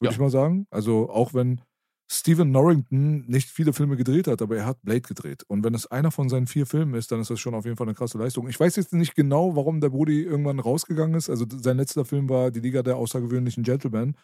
[0.00, 0.12] Würde ja.
[0.12, 0.66] ich mal sagen.
[0.70, 1.60] Also auch wenn
[2.12, 5.44] Stephen Norrington nicht viele Filme gedreht hat, aber er hat Blade gedreht.
[5.46, 7.76] Und wenn es einer von seinen vier Filmen ist, dann ist das schon auf jeden
[7.76, 8.48] Fall eine krasse Leistung.
[8.48, 11.30] Ich weiß jetzt nicht genau, warum der Brody irgendwann rausgegangen ist.
[11.30, 14.16] Also sein letzter Film war Die Liga der außergewöhnlichen Gentlemen.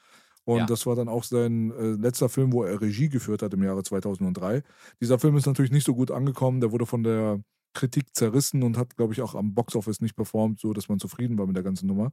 [0.45, 0.67] Und ja.
[0.67, 3.85] das war dann auch sein äh, letzter Film, wo er Regie geführt hat im Jahre
[3.85, 4.65] 2003.
[5.01, 6.61] Dieser Film ist natürlich nicht so gut angekommen.
[6.61, 7.41] Der wurde von der
[7.73, 11.39] Kritik zerrissen und hat, glaube ich, auch am Boxoffice nicht performt, so dass man zufrieden
[11.39, 12.13] war mit der ganzen Nummer.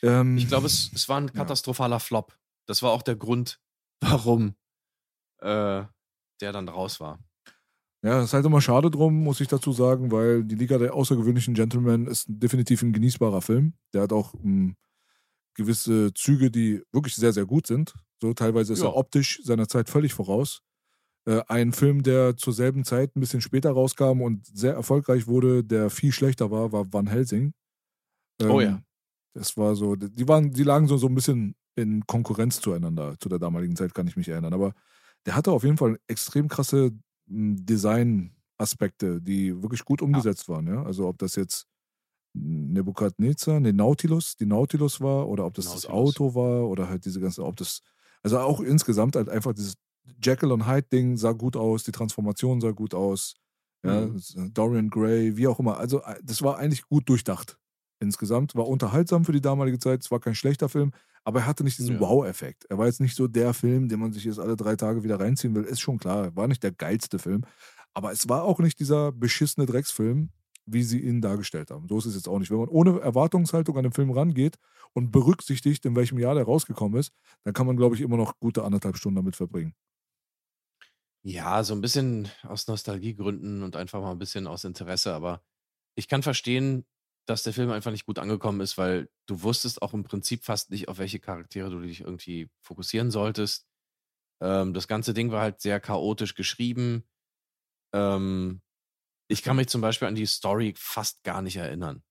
[0.00, 2.00] Ähm, ich glaube, es, es war ein katastrophaler ja.
[2.00, 2.38] Flop.
[2.66, 3.58] Das war auch der Grund,
[4.10, 4.54] warum
[5.40, 5.84] äh,
[6.40, 7.18] der dann raus war.
[8.02, 10.94] Ja, das ist halt immer schade drum, muss ich dazu sagen, weil die Liga der
[10.94, 13.74] außergewöhnlichen Gentlemen ist definitiv ein genießbarer Film.
[13.92, 14.76] Der hat auch m, hm,
[15.54, 17.94] gewisse Züge, die wirklich sehr, sehr gut sind.
[18.20, 18.86] So teilweise ist ja.
[18.86, 20.62] er optisch seiner Zeit völlig voraus.
[21.26, 25.64] Äh, ein Film, der zur selben Zeit ein bisschen später rauskam und sehr erfolgreich wurde,
[25.64, 27.52] der viel schlechter war, war Van Helsing.
[28.40, 28.80] Ähm, oh ja.
[29.34, 33.16] Das war so, die waren, die lagen so, so ein bisschen in Konkurrenz zueinander.
[33.20, 34.52] Zu der damaligen Zeit kann ich mich erinnern.
[34.52, 34.74] Aber
[35.26, 36.92] der hatte auf jeden Fall extrem krasse
[37.28, 40.54] hm, Design-Aspekte, die wirklich gut umgesetzt ja.
[40.54, 40.66] waren.
[40.66, 40.82] Ja?
[40.82, 41.66] Also ob das jetzt
[42.34, 45.82] Nebukadnezar, ne, Nautilus, die Nautilus war, oder ob das Nautilus.
[45.82, 47.80] das Auto war, oder halt diese ganze, ob das,
[48.22, 49.74] also auch insgesamt halt einfach dieses
[50.22, 53.34] Jekyll und Hyde-Ding sah gut aus, die Transformation sah gut aus,
[53.84, 54.52] ja, mhm.
[54.54, 55.78] Dorian Gray, wie auch immer.
[55.78, 57.58] Also äh, das war eigentlich gut durchdacht
[58.00, 58.54] insgesamt.
[58.54, 60.02] War unterhaltsam für die damalige Zeit.
[60.02, 60.92] Es war kein schlechter Film,
[61.24, 62.00] aber er hatte nicht diesen ja.
[62.00, 62.66] Wow-Effekt.
[62.68, 65.20] Er war jetzt nicht so der Film, den man sich jetzt alle drei Tage wieder
[65.20, 65.64] reinziehen will.
[65.64, 67.42] Ist schon klar, war nicht der geilste Film.
[67.94, 70.30] Aber es war auch nicht dieser beschissene Drecksfilm,
[70.66, 71.88] wie sie ihn dargestellt haben.
[71.88, 72.50] So ist es jetzt auch nicht.
[72.50, 74.56] Wenn man ohne Erwartungshaltung an den Film rangeht
[74.92, 77.12] und berücksichtigt, in welchem Jahr der rausgekommen ist,
[77.44, 79.74] dann kann man, glaube ich, immer noch gute anderthalb Stunden damit verbringen.
[81.22, 85.12] Ja, so ein bisschen aus Nostalgiegründen und einfach mal ein bisschen aus Interesse.
[85.14, 85.42] Aber
[85.94, 86.84] ich kann verstehen,
[87.28, 90.70] dass der Film einfach nicht gut angekommen ist, weil du wusstest auch im Prinzip fast
[90.70, 93.68] nicht, auf welche Charaktere du dich irgendwie fokussieren solltest.
[94.40, 97.04] Ähm, das ganze Ding war halt sehr chaotisch geschrieben.
[97.92, 98.62] Ähm,
[99.28, 102.02] ich kann mich zum Beispiel an die Story fast gar nicht erinnern.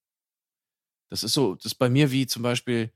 [1.10, 2.94] Das ist so, das ist bei mir wie zum Beispiel,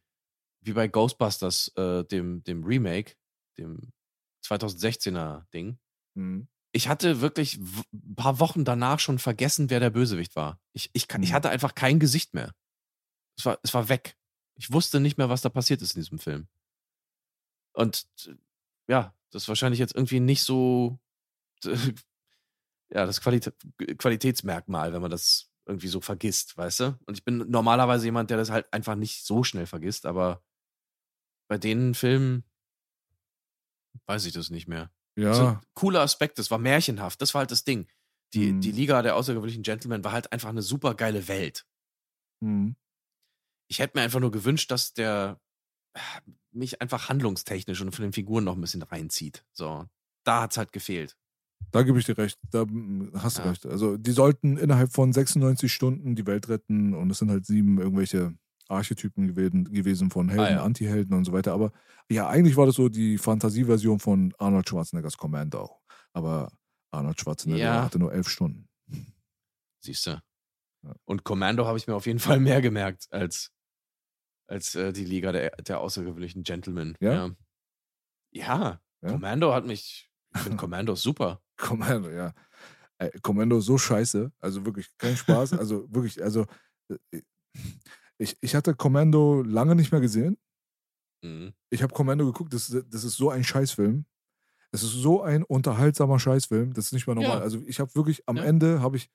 [0.61, 3.15] wie bei Ghostbusters, äh, dem, dem Remake,
[3.57, 3.93] dem
[4.45, 5.79] 2016er Ding.
[6.13, 6.47] Mhm.
[6.73, 10.59] Ich hatte wirklich ein paar Wochen danach schon vergessen, wer der Bösewicht war.
[10.73, 11.33] Ich, ich, kann- ich Mhm.
[11.33, 12.53] hatte einfach kein Gesicht mehr.
[13.37, 14.17] Es war, es war weg.
[14.55, 16.47] Ich wusste nicht mehr, was da passiert ist in diesem Film.
[17.73, 18.05] Und
[18.87, 20.99] ja, das ist wahrscheinlich jetzt irgendwie nicht so
[22.89, 23.53] ja, das Qualitä
[23.97, 26.99] Qualitätsmerkmal, wenn man das irgendwie so vergisst, weißt du?
[27.05, 30.43] Und ich bin normalerweise jemand, der das halt einfach nicht so schnell vergisst, aber
[31.47, 32.43] bei den Filmen
[34.07, 34.91] weiß ich das nicht mehr.
[35.21, 37.87] Ja, So ein cooler Aspekt, das war märchenhaft, das war halt das Ding.
[38.33, 38.61] Die, Mhm.
[38.61, 41.65] die Liga der außergewöhnlichen Gentlemen war halt einfach eine super geile Welt.
[42.41, 42.73] mhm.
[43.69, 45.39] Ich hätte mir einfach nur gewünscht, dass der
[45.95, 45.99] äh,
[46.51, 49.45] mich einfach handlungstechnisch und von den Figuren noch ein bisschen reinzieht.
[49.53, 49.87] So,
[50.25, 51.17] da hat's halt gefehlt.
[51.71, 52.37] da gebe ich dir recht.
[52.51, 53.49] Da mm, hast du Ja.
[53.49, 53.65] recht.
[53.65, 57.79] Also, die sollten innerhalb von 96 Stunden die Welt retten und es sind halt sieben
[57.79, 58.35] irgendwelche
[58.71, 60.63] Archetypen gewesen, gewesen von Helden, Ah, ja.
[60.63, 61.53] Antihelden und so weiter.
[61.53, 61.71] Aber
[62.09, 65.69] ja, eigentlich war das so die Fantasieversion von Arnold Schwarzeneggers Commando.
[66.13, 66.51] Aber
[66.91, 67.83] Arnold Schwarzenegger Ja.
[67.83, 68.67] hatte nur elf Stunden.
[69.83, 70.21] Siehst du.
[70.83, 70.95] Ja.
[71.05, 73.51] Und Commando habe ich mir auf jeden Fall mehr gemerkt als,
[74.47, 76.95] als äh, die Liga der, der außergewöhnlichen Gentlemen.
[76.99, 77.29] Ja?
[78.31, 78.81] Ja?
[79.05, 80.09] Commando hat mich.
[80.35, 81.41] Ich finde Commando super.
[81.57, 82.33] Commando, ja.
[82.97, 84.31] Ey, Commando ist so scheiße.
[84.39, 85.53] Also wirklich kein Spaß.
[85.53, 86.45] also wirklich, also
[87.11, 87.21] äh,
[88.21, 90.37] ich, ich hatte Commando lange nicht mehr gesehen.
[91.23, 91.53] Mhm.
[91.69, 94.05] Ich habe Commando geguckt, das, ist- das ist so ein Scheißfilm.
[94.71, 97.37] Es ist so ein unterhaltsamer Scheißfilm, das ist nicht mehr normal.
[97.39, 97.43] Ja.
[97.43, 98.43] Also ich habe wirklich, am Ja.
[98.43, 99.09] Ende habe ich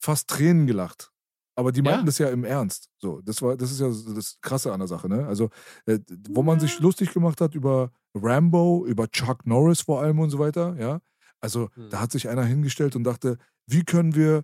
[0.00, 1.12] fast Tränen gelacht.
[1.58, 2.04] Aber die meinten Ja.
[2.06, 2.90] das ja im Ernst.
[2.98, 5.26] So, das war, das ist ja das Krasse an der Sache, ne?
[5.26, 5.48] Also,
[5.86, 5.98] äh,
[6.28, 10.38] wo man sich lustig gemacht hat über Rambo, über Chuck Norris vor allem und so
[10.38, 11.00] weiter, ja.
[11.40, 11.88] Also, Hm.
[11.90, 14.42] da hat sich einer hingestellt und dachte, wie können wir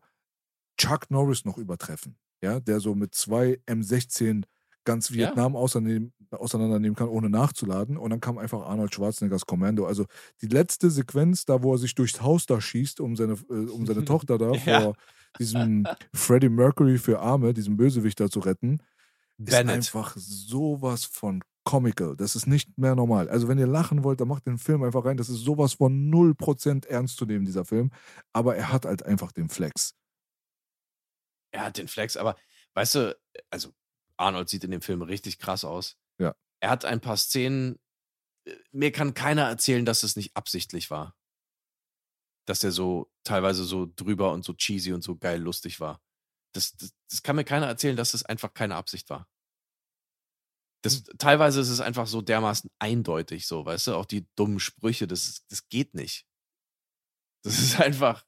[0.81, 2.17] Chuck Norris noch übertreffen?
[2.43, 4.45] Ja, der so mit zwei M16
[4.85, 5.29] ganz Ja.
[5.29, 7.97] Vietnam auseinander- auseinandernehmen kann, ohne nachzuladen.
[7.97, 9.87] Und dann kam einfach Arnold Schwarzeneggers Kommando.
[9.87, 10.07] Also
[10.41, 13.87] die letzte Sequenz, da wo er sich durchs Haus da schießt, um seine, äh, um
[13.87, 14.81] seine Tochter da Ja.
[14.81, 14.95] vor
[15.39, 18.79] diesem Freddie Mercury für Arme, diesem Bösewicht da zu retten,
[19.39, 19.77] ist Bennett.
[19.77, 22.17] einfach sowas von comical.
[22.17, 23.29] Das ist nicht mehr normal.
[23.29, 25.17] Also wenn ihr lachen wollt, dann macht den Film einfach rein.
[25.17, 27.91] Das ist sowas von 0% ernst zu nehmen, dieser Film.
[28.33, 29.95] Aber er hat halt einfach den Flex.
[31.53, 32.37] Er hat den Flex, aber
[32.75, 33.73] weißt du, also
[34.17, 35.97] Arnold sieht in dem Film richtig krass aus.
[36.19, 36.35] Ja.
[36.61, 37.79] Er hat ein paar Szenen.
[38.47, 41.17] äh, Mir kann keiner erzählen, dass es nicht absichtlich war.
[42.47, 46.01] Dass er so teilweise so drüber und so cheesy und so geil lustig war.
[46.55, 49.29] Das, das, das kann mir keiner erzählen, dass es einfach keine Absicht war.
[50.85, 55.07] Das, teilweise ist es einfach so dermaßen eindeutig, so, weißt du, auch die dummen Sprüche,
[55.07, 56.27] das, das geht nicht.
[57.45, 58.27] Das ist einfach.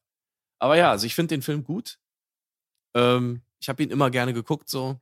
[0.60, 1.98] Aber ja, also ich finde den Film gut.
[2.94, 5.00] Ähm, ich habe ihn immer gerne geguckt, so.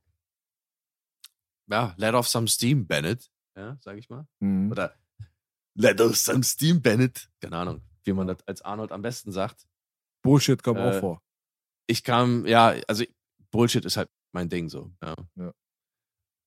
[1.69, 3.31] Ja, let off some steam, Bennett.
[3.57, 4.27] Ja, sag ich mal.
[4.41, 4.71] Mhm.
[4.71, 4.95] Oder
[5.75, 7.31] let off some steam, Bennett.
[7.41, 9.67] Keine Ahnung, wie man das als Arnold am besten sagt.
[10.23, 11.23] Bullshit kam auch Äh, vor.
[11.87, 13.05] Ich kam, ja, also
[13.51, 14.91] Bullshit ist halt mein Ding so.
[15.03, 15.15] Ja.
[15.37, 15.53] Ja.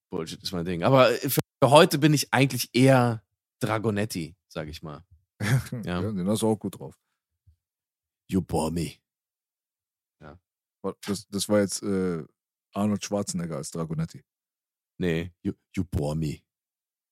[0.09, 0.83] Bullshit ist mein Ding.
[0.83, 3.23] Aber für heute bin ich eigentlich eher
[3.59, 5.03] Dragonetti, sag ich mal.
[5.83, 6.01] ja.
[6.01, 6.97] Den hast du auch gut drauf.
[8.29, 8.93] You bore me.
[11.05, 12.23] Das, das war jetzt äh,
[12.73, 14.23] Arnold Schwarzenegger als Dragonetti.
[14.97, 16.39] Nee, you, you bore me.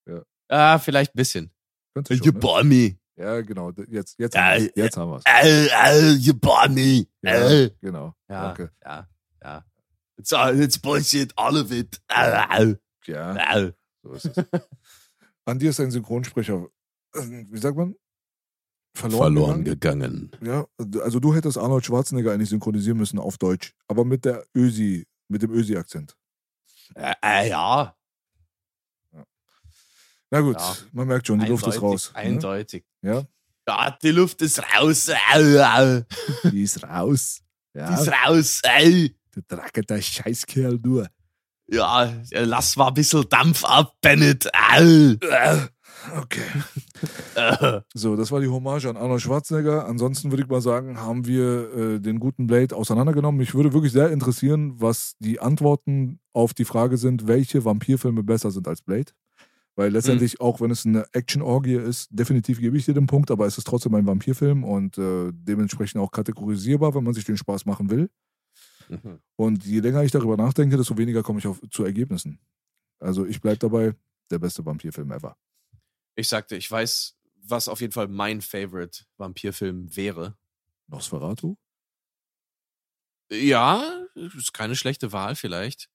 [0.08, 0.24] Ja.
[0.50, 1.52] Ah, vielleicht ein bisschen.
[1.96, 2.34] You schon, ne?
[2.34, 2.98] bore me.
[3.16, 3.72] Ja, genau.
[3.88, 5.24] Jetzt, jetzt, Ja, äh, jetzt haben wir es.
[5.26, 7.06] Äh, äh, you bore me.
[7.22, 7.70] Ja, Äh.
[7.82, 8.16] genau.
[8.30, 8.72] Ja, Danke.
[8.84, 9.08] ja,
[9.44, 9.66] ja.
[10.18, 12.02] It's, all, it's bullshit, all of it.
[12.08, 13.74] Äh, Ja, äh, äh.
[14.02, 14.46] so ist es.
[15.46, 16.68] An dir ist ein Synchronsprecher,
[17.16, 17.96] äh, wie sagt man?
[18.96, 20.30] Verloren, Verloren gegangen.
[20.40, 20.68] gegangen.
[20.78, 25.08] Ja, also du hättest Arnold Schwarzenegger eigentlich synchronisieren müssen auf Deutsch, aber mit der Ösi,
[25.28, 26.16] mit dem Ösi-Akzent.
[26.96, 27.96] Äh, äh, ja.
[30.30, 30.76] Na gut, Ja.
[30.92, 32.12] man merkt schon, die Luft ist Eindeutig, raus.
[32.14, 32.20] ne?
[32.20, 32.86] Eindeutig.
[33.02, 33.24] Ja,
[33.68, 35.06] Ja, die Luft ist raus.
[36.52, 37.42] Die ist raus.
[37.74, 38.60] Ja, Die ist raus.
[38.64, 39.16] Ey.
[39.32, 41.06] du Dracke, der Scheißkerl, du.
[41.68, 44.50] Ja, lass mal ein bisschen Dampf ab, Bennett.
[46.22, 46.42] Okay.
[47.94, 49.88] So, das war die Hommage an Arnold Schwarzenegger.
[49.88, 53.40] Ansonsten würde ich mal sagen, haben wir äh, den guten Blade auseinandergenommen.
[53.40, 58.52] Mich würde wirklich sehr interessieren, was die Antworten auf die Frage sind, welche Vampirfilme besser
[58.52, 59.12] sind als Blade.
[59.76, 63.48] Weil letztendlich, auch wenn es eine Action-Orgie ist, definitiv gebe ich dir den Punkt, aber
[63.48, 67.66] es ist trotzdem ein Vampirfilm und äh, dementsprechend auch kategorisierbar, wenn man sich den Spaß
[67.66, 68.10] machen will.
[68.90, 69.20] Mhm.
[69.36, 72.40] Und je länger ich darüber nachdenke, desto weniger komme ich auf, zu Ergebnissen.
[73.00, 73.96] Also ich bleibe dabei,
[74.30, 75.36] der beste Vampirfilm ever.
[76.16, 80.38] Ich sagte, ich weiß, was auf jeden Fall mein Favorite Vampirfilm wäre.
[80.88, 81.56] Nosferatu?
[83.32, 85.90] Ja, ist keine schlechte Wahl vielleicht.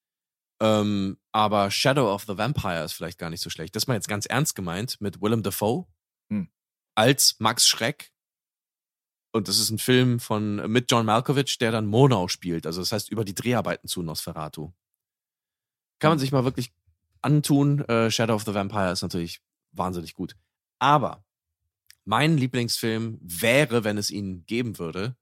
[0.61, 3.77] Ähm, aber Shadow of the Vampire ist vielleicht gar nicht so schlecht.
[3.77, 5.87] Das ist mal jetzt ganz ernst gemeint mit Willem Dafoe
[6.31, 6.49] Hm.
[6.97, 8.13] als Max Schreck.
[9.33, 12.67] Und das ist ein Film von mit John Malkovich, der dann Monau spielt.
[12.67, 14.73] Also das heißt über die Dreharbeiten zu Nosferatu.
[16.01, 16.73] Kann man sich mal wirklich
[17.23, 17.81] antun.
[17.83, 19.41] Äh, Shadow of the Vampire ist natürlich
[19.73, 20.37] wahnsinnig gut.
[20.79, 21.25] Aber
[22.05, 25.17] mein Lieblingsfilm wäre, wenn es ihn geben würde,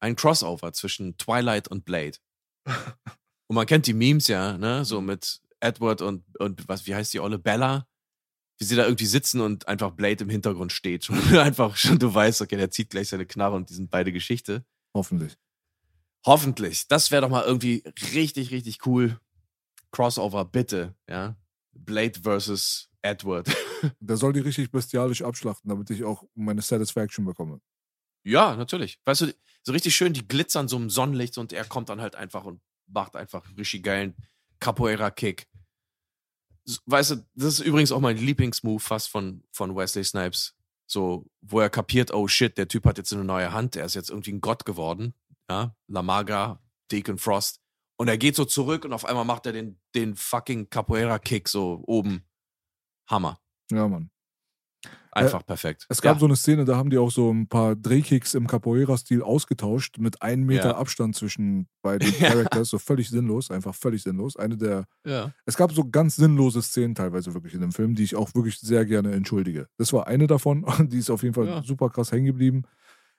[0.00, 2.18] ein Crossover zwischen Twilight und Blade.
[3.46, 4.84] Und man kennt die Memes ja, ne?
[4.84, 7.36] So mit Edward und, und was, wie heißt die Olle?
[7.36, 7.84] Bella.
[8.58, 11.04] Wie sie da irgendwie sitzen und einfach Blade im Hintergrund steht.
[11.06, 14.12] Schon einfach schon, du weißt, okay, der zieht gleich seine Knarre und die sind beide
[14.12, 14.64] Geschichte.
[14.94, 15.36] Hoffentlich.
[16.24, 16.86] Hoffentlich.
[16.86, 17.82] Das wäre doch mal irgendwie
[18.14, 19.18] richtig, richtig cool.
[19.90, 21.36] Crossover, bitte, ja.
[21.72, 23.48] Blade versus Edward.
[24.00, 27.60] Der soll die richtig bestialisch abschlachten, damit ich auch meine Satisfaction bekomme.
[28.24, 28.98] Ja, natürlich.
[29.04, 32.16] Weißt du, so richtig schön, die glitzern so im Sonnenlicht und er kommt dann halt
[32.16, 34.14] einfach und macht einfach richtig geilen
[34.58, 35.46] Capoeira-Kick.
[36.86, 40.54] Weißt du, das ist übrigens auch mein Lieblingsmove fast von, von Wesley Snipes.
[40.86, 43.94] So, wo er kapiert, oh shit, der Typ hat jetzt eine neue Hand, er ist
[43.94, 45.14] jetzt irgendwie ein Gott geworden.
[45.48, 47.59] Ja, La Maga, Deacon Frost.
[48.00, 51.82] Und er geht so zurück und auf einmal macht er den, den fucking Capoeira-Kick so
[51.86, 52.24] oben.
[53.06, 53.38] Hammer.
[53.70, 54.10] Ja, Mann.
[55.12, 55.84] Einfach perfekt.
[55.90, 56.20] Es gab ja.
[56.20, 60.22] so eine Szene, da haben die auch so ein paar Drehkicks im Capoeira-Stil ausgetauscht mit
[60.22, 60.76] einem Meter Ja.
[60.78, 62.10] Abstand zwischen beiden.
[62.18, 62.70] Characters.
[62.70, 64.34] So völlig sinnlos, einfach völlig sinnlos.
[64.34, 64.86] Eine der.
[65.04, 65.34] ja.
[65.44, 68.60] Es gab so ganz sinnlose Szenen teilweise wirklich in dem Film, die ich auch wirklich
[68.60, 69.68] sehr gerne entschuldige.
[69.76, 72.62] Das war eine davon die ist auf jeden Fall super krass hängen geblieben.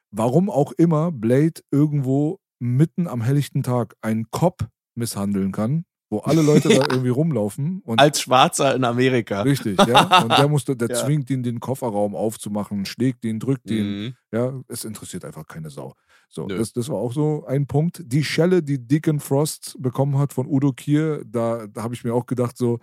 [0.09, 6.41] Warum auch immer Blade irgendwo mitten am helllichten Tag einen Cop misshandeln kann, wo alle
[6.43, 9.41] Leute da irgendwie rumlaufen und Als Schwarzer in Amerika.
[9.41, 10.21] Richtig, ja.
[10.23, 10.95] Und der musste, der Ja.
[10.95, 13.85] zwingt ihn, den Kofferraum aufzumachen, schlägt ihn, drückt ihn.
[14.03, 14.13] Mhm.
[14.31, 15.93] Ja, es interessiert einfach keine Sau.
[16.29, 16.57] So, Nö.
[16.57, 18.03] das, das war auch so ein Punkt.
[18.05, 22.13] Die Schelle, die Deacon Frost bekommen hat von Udo Kier, da, da habe ich mir
[22.13, 22.79] auch gedacht, so,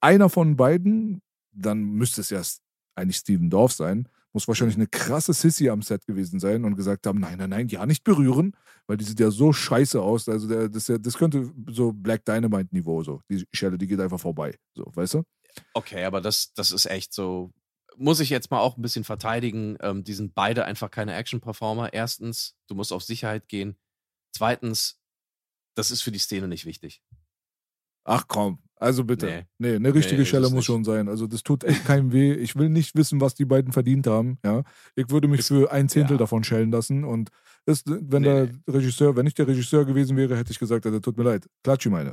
[0.00, 1.22] einer von beiden,
[1.52, 2.42] dann müsste es ja
[2.96, 7.06] eigentlich Steven Dorff sein, muss wahrscheinlich eine krasse Sissy am Set gewesen sein und gesagt
[7.06, 8.54] haben, nein, nein, nein, ja, nicht berühren,
[8.86, 10.28] weil die sieht ja so scheiße aus.
[10.28, 13.22] Also der, das, das könnte so Black Dynamite-Niveau so.
[13.30, 14.58] Die Schelle, die geht einfach vorbei.
[14.74, 15.22] So, weißt du?
[15.72, 17.50] Okay, aber das, das ist echt so.
[17.96, 19.78] Muss ich jetzt mal auch ein bisschen verteidigen.
[19.80, 21.94] Ähm, die sind beide einfach keine Action-Performer.
[21.94, 23.78] Erstens, du musst auf Sicherheit gehen.
[24.34, 25.00] Zweitens,
[25.74, 27.00] das ist für die Szene nicht wichtig.
[28.08, 29.26] Ach komm, also bitte.
[29.26, 29.44] Nee.
[29.58, 30.64] Nee, eine richtige Nee, es muss nicht.
[30.66, 31.08] schon sein.
[31.08, 32.34] Also das tut echt keinem weh.
[32.34, 34.38] Ich will nicht wissen, was die beiden verdient haben.
[34.44, 34.62] Ja,
[34.94, 36.18] ich würde mich für ein Zehntel ja.
[36.18, 37.04] davon schellen lassen.
[37.04, 37.30] Und
[37.64, 41.00] das, wenn Nee, der Regisseur, wenn ich der Regisseur gewesen wäre, hätte ich gesagt, also,
[41.00, 41.48] tut mir leid.
[41.64, 42.12] Klatschi meine.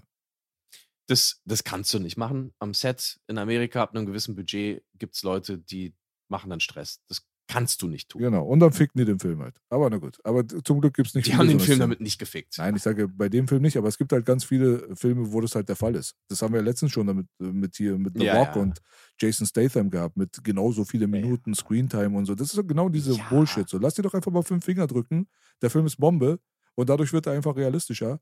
[1.07, 2.53] Das, das kannst du nicht machen.
[2.59, 5.93] Am Set in Amerika ab einem gewissen Budget gibt es Leute, die
[6.30, 7.01] machen dann Stress.
[7.07, 8.22] Das kannst du nicht tun.
[8.22, 8.45] Genau.
[8.45, 9.55] Und dann fickten die den Film halt.
[9.69, 10.17] Aber na gut.
[10.23, 12.55] Aber zum Glück gibt es nicht Die haben den Film damit nicht gefickt.
[12.57, 15.41] Nein, ich sage bei dem Film nicht, aber es gibt halt ganz viele Filme, wo
[15.41, 16.15] das halt der Fall ist.
[16.30, 18.61] Das haben wir letztens schon damit mit hier mit The Ja, Rock ja.
[18.61, 18.80] und
[19.19, 22.35] Jason Statham gehabt, mit genauso viele Minuten Screentime und so.
[22.35, 23.30] Das ist so genau diese Ja.
[23.30, 23.67] Bullshit.
[23.67, 25.27] So, lass dir doch einfach mal fünf Finger drücken.
[25.61, 26.39] Der Film ist Bombe
[26.75, 28.19] und dadurch wird er einfach realistischer.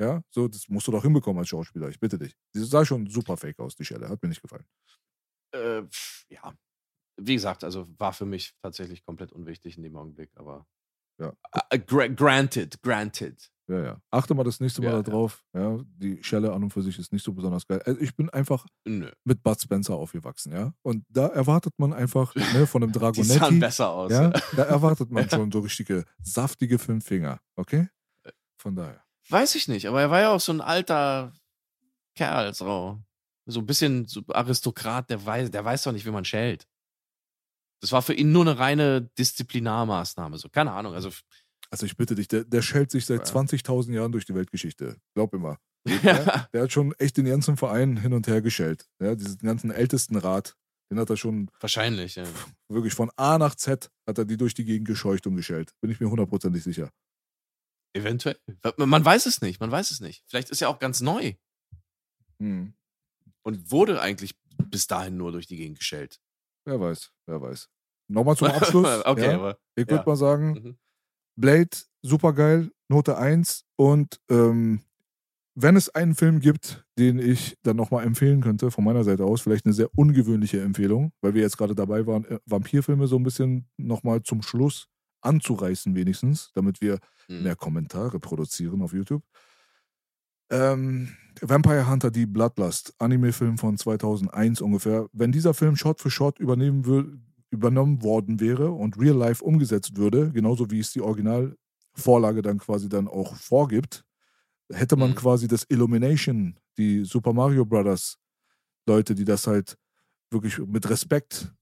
[0.00, 1.88] Ja, so, das musst du doch hinbekommen als Schauspieler.
[1.88, 2.34] Ich bitte dich.
[2.54, 4.08] Die sah schon super fake aus, die Schelle.
[4.08, 4.64] Hat mir nicht gefallen.
[5.52, 5.82] Äh,
[6.30, 6.54] ja.
[7.26, 10.66] Wie gesagt, also war für mich tatsächlich komplett unwichtig in dem Augenblick, aber.
[11.20, 11.32] Ja.
[11.70, 13.48] Äh, gra granted, granted.
[13.68, 14.02] Ja, ja.
[14.10, 15.02] Achte mal das nächste Mal Ja, ja.
[15.02, 15.44] darauf.
[15.54, 17.80] Ja, die Schelle an und für sich ist nicht so besonders geil.
[17.86, 19.08] Also ich bin einfach Nö.
[19.24, 20.72] mit Bud Spencer aufgewachsen, ja.
[20.82, 24.10] Und da erwartet man einfach ne, von einem Die sahen Dragonetti, besser aus.
[24.10, 27.88] ja, da erwartet man schon so richtige saftige fünf Finger, okay?
[28.60, 29.04] Von daher.
[29.28, 31.32] Weiß ich nicht, aber er war ja auch so ein alter
[32.16, 33.00] Kerl, so.
[33.46, 36.66] So ein bisschen so Aristokrat, der weiß, der weiß doch nicht, wie man schält.
[37.82, 40.48] Das war für ihn nur eine reine Disziplinarmaßnahme, so.
[40.48, 41.10] Keine Ahnung, also.
[41.70, 43.34] Also ich bitte dich, der, der schält sich seit Ja.
[43.34, 44.96] 20.000 Jahren durch die Weltgeschichte.
[45.14, 45.58] Glaub immer.
[46.04, 46.48] Ja.
[46.52, 48.86] Der hat schon echt den ganzen Verein hin und her geschält.
[49.00, 50.54] Ja, diesen ganzen Ältestenrat,
[50.90, 52.24] den hat er schon Wahrscheinlich, ja.
[52.68, 55.72] wirklich von A nach Z hat er die durch die Gegend gescheucht und geschält.
[55.80, 56.90] Bin ich mir hundertprozentig sicher.
[57.94, 58.38] Eventuell.
[58.76, 60.22] Man weiß es nicht, man weiß es nicht.
[60.28, 61.34] Vielleicht ist er auch ganz neu
[62.38, 62.74] Hm.
[63.42, 64.34] und wurde eigentlich
[64.66, 66.20] bis dahin nur durch die Gegend geschellt.
[66.64, 67.68] Wer weiß, wer weiß.
[68.08, 68.86] Nochmal zum Abschluss.
[69.06, 69.58] okay, ja, aber.
[69.74, 70.04] ich würde ja.
[70.06, 70.76] mal sagen, Mhm.
[71.36, 71.70] Blade,
[72.02, 73.64] super geil, Note 1.
[73.76, 74.82] Und ähm,
[75.54, 79.42] wenn es einen Film gibt, den ich dann nochmal empfehlen könnte, von meiner Seite aus,
[79.42, 83.22] vielleicht eine sehr ungewöhnliche Empfehlung, weil wir jetzt gerade dabei waren, äh, Vampirfilme so ein
[83.22, 84.88] bisschen nochmal zum Schluss
[85.22, 87.44] anzureißen, wenigstens, damit wir Mhm.
[87.44, 89.22] mehr Kommentare produzieren auf YouTube.
[90.50, 91.08] Ähm,
[91.40, 95.08] Vampire Hunter, die Bloodlust, Anime-Film von 2001 ungefähr.
[95.12, 97.18] Wenn dieser Film Shot für Shot übernehmen wür-
[97.50, 102.88] übernommen worden wäre und real life umgesetzt würde, genauso wie es die Originalvorlage dann quasi
[102.88, 104.04] dann auch vorgibt,
[104.72, 105.14] hätte man Mhm.
[105.16, 108.18] quasi das Illumination, die Super Mario Brothers
[108.86, 109.76] Leute, die das halt
[110.30, 111.52] wirklich mit Respekt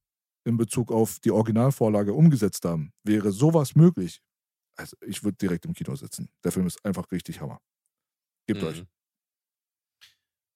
[0.45, 4.21] in Bezug auf die Originalvorlage umgesetzt haben, wäre sowas möglich.
[4.77, 6.31] Also ich würde direkt im Kino sitzen.
[6.45, 7.61] Der Film ist einfach richtig Hammer.
[8.53, 8.67] Gebt Mhm.
[8.69, 8.85] euch.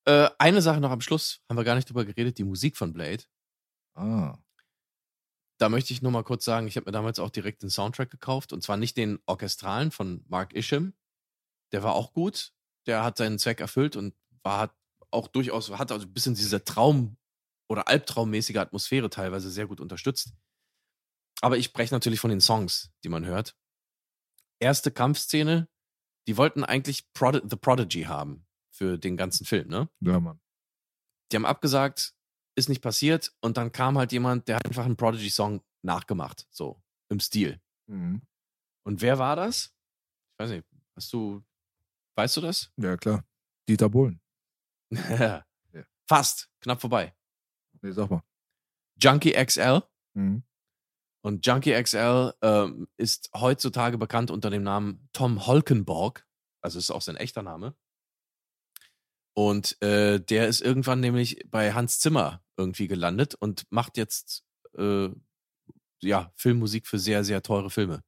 [0.06, 2.92] Äh, eine Sache noch am Schluss, haben wir gar nicht drüber geredet, die Musik von
[2.92, 3.22] Blade.
[3.94, 4.36] Ah.
[5.60, 8.10] Da möchte ich nur mal kurz sagen, ich habe mir damals auch direkt den Soundtrack
[8.10, 10.94] gekauft und zwar nicht den orchestralen von Mark Isham.
[11.72, 12.52] Der war auch gut.
[12.86, 14.76] Der hat seinen Zweck erfüllt und war
[15.12, 17.16] auch durchaus, hat also ein bisschen diese Traum-
[17.68, 20.34] oder Albtraummäßige Atmosphäre teilweise sehr gut unterstützt.
[21.40, 23.56] Aber ich spreche natürlich von den Songs, die man hört.
[24.60, 25.68] Erste Kampfszene,
[26.26, 29.88] die wollten eigentlich Prod The Prodigy haben für den ganzen Film, ne?
[30.00, 30.40] Ja, Mann.
[31.30, 32.14] Die haben abgesagt,
[32.56, 36.82] ist nicht passiert und dann kam halt jemand, der hat einfach einen Prodigy-Song nachgemacht, so
[37.08, 37.60] im Stil.
[37.86, 38.22] Mhm.
[38.84, 39.74] Und wer war das?
[40.32, 41.42] Ich weiß nicht, hast du,
[42.16, 42.72] weißt du das?
[42.76, 43.24] Ja, klar.
[43.68, 44.20] Dieter Bohlen.
[46.06, 47.14] Fast, knapp vorbei.
[47.80, 48.22] Nee, sag mal.
[49.00, 49.82] Junkie XL.
[50.14, 50.42] Mhm.
[51.24, 56.26] Und Junkie XL ähm, ist heutzutage bekannt unter dem Namen Tom Holkenborg.
[56.60, 57.74] Also ist auch sein echter Name.
[59.34, 64.44] Und äh, der ist irgendwann nämlich bei Hans Zimmer irgendwie gelandet und macht jetzt
[64.76, 65.08] äh,
[66.02, 68.04] ja Filmmusik für sehr, sehr teure Filme.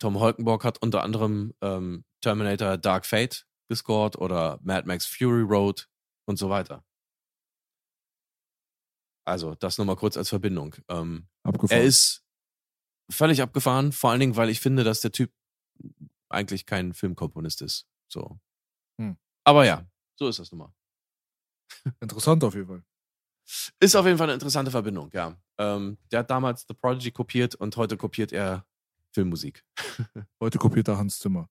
[0.00, 5.88] Tom Holkenborg hat unter anderem ähm, Terminator Dark Fate gescored oder Mad Max Fury Road
[6.26, 6.84] und so weiter.
[9.28, 10.74] Also, das nur mal kurz als Verbindung.
[10.88, 11.82] Ähm, Abgefahren.
[11.82, 12.24] er ist
[13.10, 15.30] völlig abgefahren, vor allen Dingen, weil ich finde, dass der Typ
[16.30, 17.86] eigentlich kein Filmkomponist ist.
[18.10, 18.40] So.
[18.98, 19.18] Hm.
[19.44, 20.74] Aber ja, so ist das nun mal.
[22.00, 22.82] Interessant auf jeden Fall.
[23.80, 25.36] Ist auf jeden Fall eine interessante Verbindung, ja.
[25.58, 28.66] Ähm, der hat damals The Prodigy kopiert und heute kopiert er
[29.12, 29.64] Filmmusik.
[30.40, 31.50] Heute kopiert er Hans Zimmer.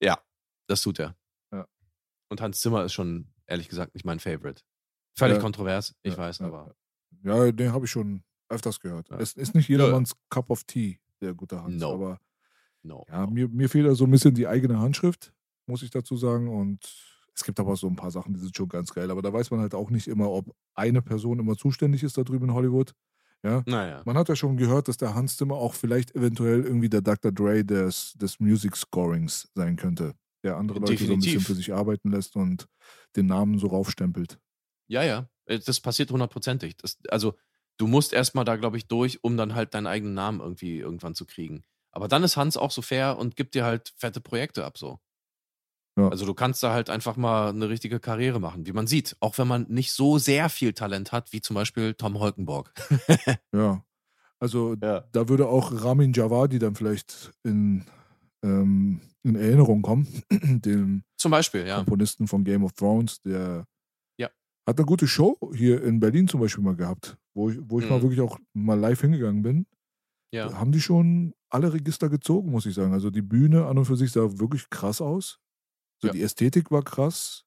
[0.00, 0.20] Ja,
[0.66, 1.16] das tut er.
[1.52, 1.68] Ja.
[2.28, 4.62] Und Hans Zimmer ist schon, ehrlich gesagt, nicht mein Favorite.
[5.14, 5.40] Völlig Ja.
[5.42, 6.74] kontrovers, ich Ja, weiß, ja, aber
[7.22, 9.10] Ja, den habe ich schon öfters gehört.
[9.12, 11.80] Es ist nicht jedermanns Cup of Tea, der gute Hans.
[11.80, 11.94] No.
[11.94, 12.18] Aber
[12.82, 13.04] no.
[13.08, 15.32] ja, mir, mir fehlt da so ein bisschen die eigene Handschrift,
[15.66, 16.48] muss ich dazu sagen.
[16.48, 16.84] Und
[17.34, 19.10] es gibt aber so ein paar Sachen, die sind schon ganz geil.
[19.10, 22.22] Aber da weiß man halt auch nicht immer, ob eine Person immer zuständig ist da
[22.24, 22.92] drüben in Hollywood.
[23.42, 23.62] Ja.
[23.66, 24.02] Naja.
[24.04, 27.30] Man hat ja schon gehört, dass der Hans Zimmer auch vielleicht eventuell irgendwie der Dr.
[27.32, 30.14] Dre des, des Music Scorings sein könnte.
[30.42, 32.68] Der andere Leute so ein bisschen für sich arbeiten lässt und
[33.16, 34.38] den Namen so raufstempelt.
[34.88, 35.28] Ja, ja.
[35.46, 36.76] Äh, Das passiert hundertprozentig.
[36.76, 37.34] Das, also,
[37.78, 41.14] du musst erstmal da, glaube ich, durch, um dann halt deinen eigenen Namen irgendwie irgendwann
[41.14, 41.64] zu kriegen.
[41.92, 44.98] Aber dann ist Hans auch so fair und gibt dir halt fette Projekte ab, so.
[45.96, 46.08] Ja.
[46.08, 49.16] Also, du kannst da halt einfach mal eine richtige Karriere machen, wie man sieht.
[49.20, 52.72] Auch wenn man nicht so sehr viel Talent hat, wie zum Beispiel Tom Holkenborg.
[53.54, 53.84] Ja.
[54.40, 55.02] Also Ja.
[55.12, 57.84] da würde auch Ramin Javadi dann vielleicht in,
[58.42, 61.76] ähm, in Erinnerung kommen, dem Zum Beispiel, ja.
[61.76, 63.66] Komponisten von Game of Thrones, der.
[64.66, 67.88] Hat eine gute Show hier in Berlin zum Beispiel mal gehabt, wo ich, wo ich
[67.88, 68.02] mal Mhm.
[68.02, 69.66] wirklich auch mal live hingegangen bin.
[70.32, 70.52] ja.
[70.58, 72.92] Haben die schon alle Register gezogen, muss ich sagen.
[72.92, 75.38] Also die Bühne an und für sich sah wirklich krass aus.
[76.02, 76.12] So Ja.
[76.12, 77.44] Die Ästhetik war krass.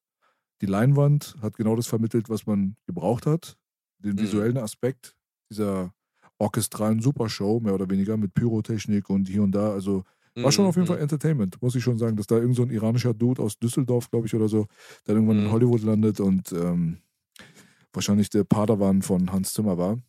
[0.62, 3.56] Die Leinwand hat genau das vermittelt, was man gebraucht hat.
[3.98, 4.22] Den Mhm.
[4.22, 5.16] visuellen Aspekt
[5.50, 5.92] dieser
[6.38, 9.72] orchestralen Supershow, mehr oder weniger, mit Pyrotechnik und hier und da.
[9.72, 10.04] Also
[10.42, 10.88] war schon auf jeden Mhm.
[10.88, 14.10] Fall Entertainment, muss ich schon sagen, dass da irgend so ein iranischer Dude aus Düsseldorf,
[14.10, 14.66] glaube ich, oder so,
[15.04, 15.50] dann irgendwann in Mhm.
[15.50, 16.98] Hollywood landet und ähm,
[17.92, 19.92] wahrscheinlich der Padawan von Hans Zimmer war.
[19.92, 20.02] Und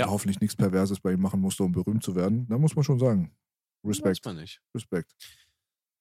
[0.00, 0.08] Ja.
[0.08, 2.48] hoffentlich nichts Perverses bei ihm machen musste, um berühmt zu werden.
[2.48, 3.36] Da muss man schon sagen.
[3.84, 4.18] Respekt.
[4.18, 4.60] Weiß man nicht.
[4.74, 5.14] Respekt.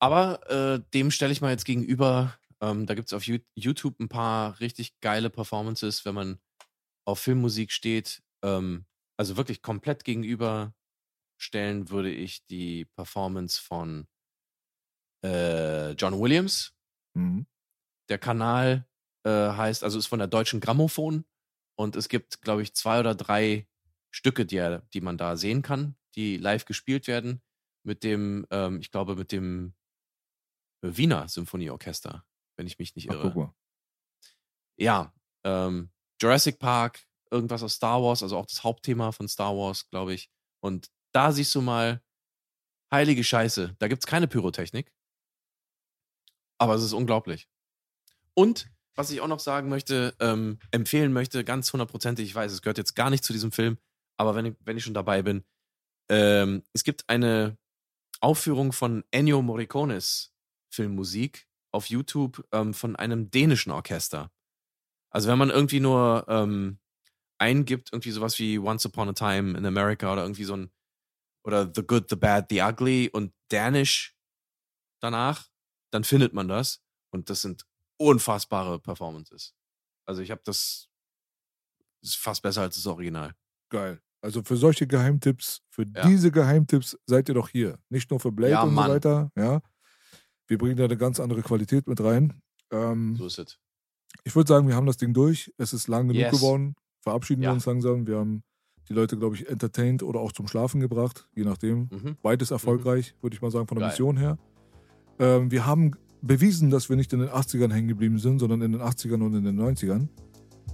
[0.02, 3.24] Aber äh, dem stelle ich mal jetzt gegenüber, ähm, da gibt es auf
[3.56, 6.40] YouTube ein paar richtig geile Performances, wenn man
[7.06, 8.24] auf Filmmusik steht.
[8.44, 8.86] Ähm,
[9.18, 10.74] also wirklich komplett gegenüber
[11.40, 14.08] stellen würde ich die Performance von
[15.24, 16.74] äh, John Williams.
[17.16, 17.46] Mhm.
[18.10, 18.88] Der Kanal
[19.24, 21.26] äh, heißt, also ist von der deutschen Grammophon
[21.76, 23.68] und es gibt, glaube ich, zwei oder drei
[24.12, 27.42] Stücke, die, er, die man da sehen kann, die live gespielt werden
[27.84, 29.74] mit dem, ähm, ich glaube, mit dem
[30.82, 32.26] Wiener Symphonieorchester,
[32.58, 33.24] wenn ich mich nicht Ach, irre.
[33.24, 33.56] guck mal.
[34.78, 39.90] Ja, ähm, Jurassic Park, irgendwas aus Star Wars, also auch das Hauptthema von Star Wars,
[39.90, 40.30] glaube ich.
[40.60, 42.02] Und da siehst du mal,
[42.92, 44.94] heilige Scheiße, da gibt's keine Pyrotechnik.
[46.60, 47.50] Aber es ist unglaublich.
[48.36, 52.62] Und was ich auch noch sagen möchte, ähm, empfehlen möchte, ganz hundertprozentig, ich weiß, es
[52.62, 53.78] gehört jetzt gar nicht zu diesem Film,
[54.18, 55.44] aber wenn ich, wenn ich schon dabei bin,
[56.10, 57.58] ähm, es gibt eine
[58.20, 60.34] Aufführung von Ennio Morricones
[60.70, 64.32] Filmmusik auf YouTube ähm, von einem dänischen Orchester.
[65.10, 66.80] Also wenn man irgendwie nur ähm,
[67.38, 70.72] eingibt, irgendwie sowas wie Once Upon a Time in America oder irgendwie so ein
[71.44, 74.16] oder The Good, The Bad, The Ugly und Danish
[75.02, 75.50] danach,
[75.92, 76.82] dann findet man das.
[77.12, 77.66] Und das sind
[78.04, 79.54] unfassbare Performances.
[80.06, 80.90] Also ich habe das
[82.02, 83.34] ist fast besser als das Original.
[83.70, 84.02] Geil.
[84.22, 86.08] Also für solche Geheimtipps, für Ja.
[86.08, 87.78] diese Geheimtipps seid ihr doch hier.
[87.90, 88.88] Nicht nur für Blade Ja, und Mann.
[88.88, 89.32] so weiter.
[89.38, 89.62] Ja.
[90.48, 92.42] Wir bringen da eine ganz andere Qualität mit rein.
[92.72, 93.60] Ähm, So ist es.
[94.24, 95.52] Ich würde sagen, wir haben das Ding durch.
[95.58, 96.32] Es ist lang genug Yes.
[96.32, 96.76] geworden.
[97.02, 97.54] Verabschieden wir Ja.
[97.54, 98.06] uns langsam.
[98.08, 98.44] Wir haben
[98.90, 101.90] die Leute, glaube ich, entertained oder auch zum Schlafen gebracht, je nachdem.
[101.92, 102.18] Mhm.
[102.22, 103.92] Beides erfolgreich, würde ich mal sagen, von der Geil.
[103.94, 104.38] Mission her.
[105.20, 105.92] Ähm, wir haben
[106.24, 109.36] bewiesen, dass wir nicht in den 80ern hängen geblieben sind, sondern in den 80ern und
[109.36, 110.08] in den 90ern.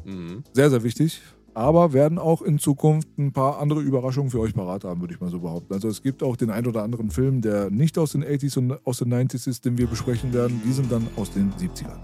[0.06, 0.44] Mhm.
[0.53, 1.22] Sehr, sehr wichtig.
[1.53, 5.19] Aber werden auch in Zukunft ein paar andere Überraschungen für euch parat haben, würde ich
[5.19, 5.74] mal so behaupten.
[5.74, 8.86] Also es gibt auch den ein oder anderen Film, der nicht aus den 80s und
[8.86, 10.61] aus den 90s ist, den wir besprechen werden.
[10.64, 12.00] Die sind dann aus den 70ern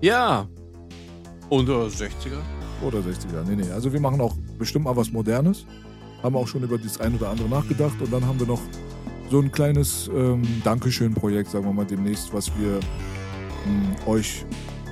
[0.00, 0.48] Ja.
[1.50, 2.40] Und äh, 60er?
[2.82, 3.44] oder 60er.
[3.46, 3.70] Nee, nee.
[3.70, 5.66] Also wir machen auch bestimmt mal was Modernes.
[6.22, 8.00] Haben auch schon über das ein oder andere nachgedacht.
[8.00, 8.60] Und dann haben wir noch
[9.32, 12.80] so ein kleines ähm, Dankeschön-Projekt, sagen wir mal demnächst, was wir
[13.66, 14.44] ähm, euch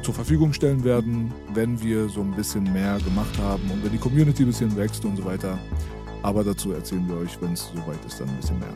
[0.03, 3.99] zur Verfügung stellen werden, wenn wir so ein bisschen mehr gemacht haben und wenn die
[3.99, 5.59] Community ein bisschen wächst und so weiter.
[6.23, 8.73] Aber dazu erzählen wir euch, wenn es soweit ist, dann ein bisschen mehr.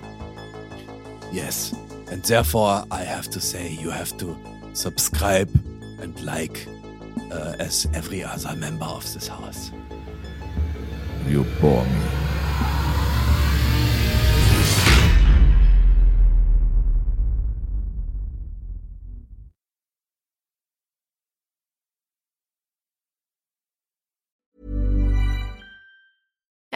[1.32, 1.74] Yes.
[2.12, 4.36] And therefore, I have to say, you have to
[4.74, 5.48] subscribe
[6.02, 6.68] and like
[7.32, 9.72] uh, as every other member of this house.
[11.26, 12.33] You bore me.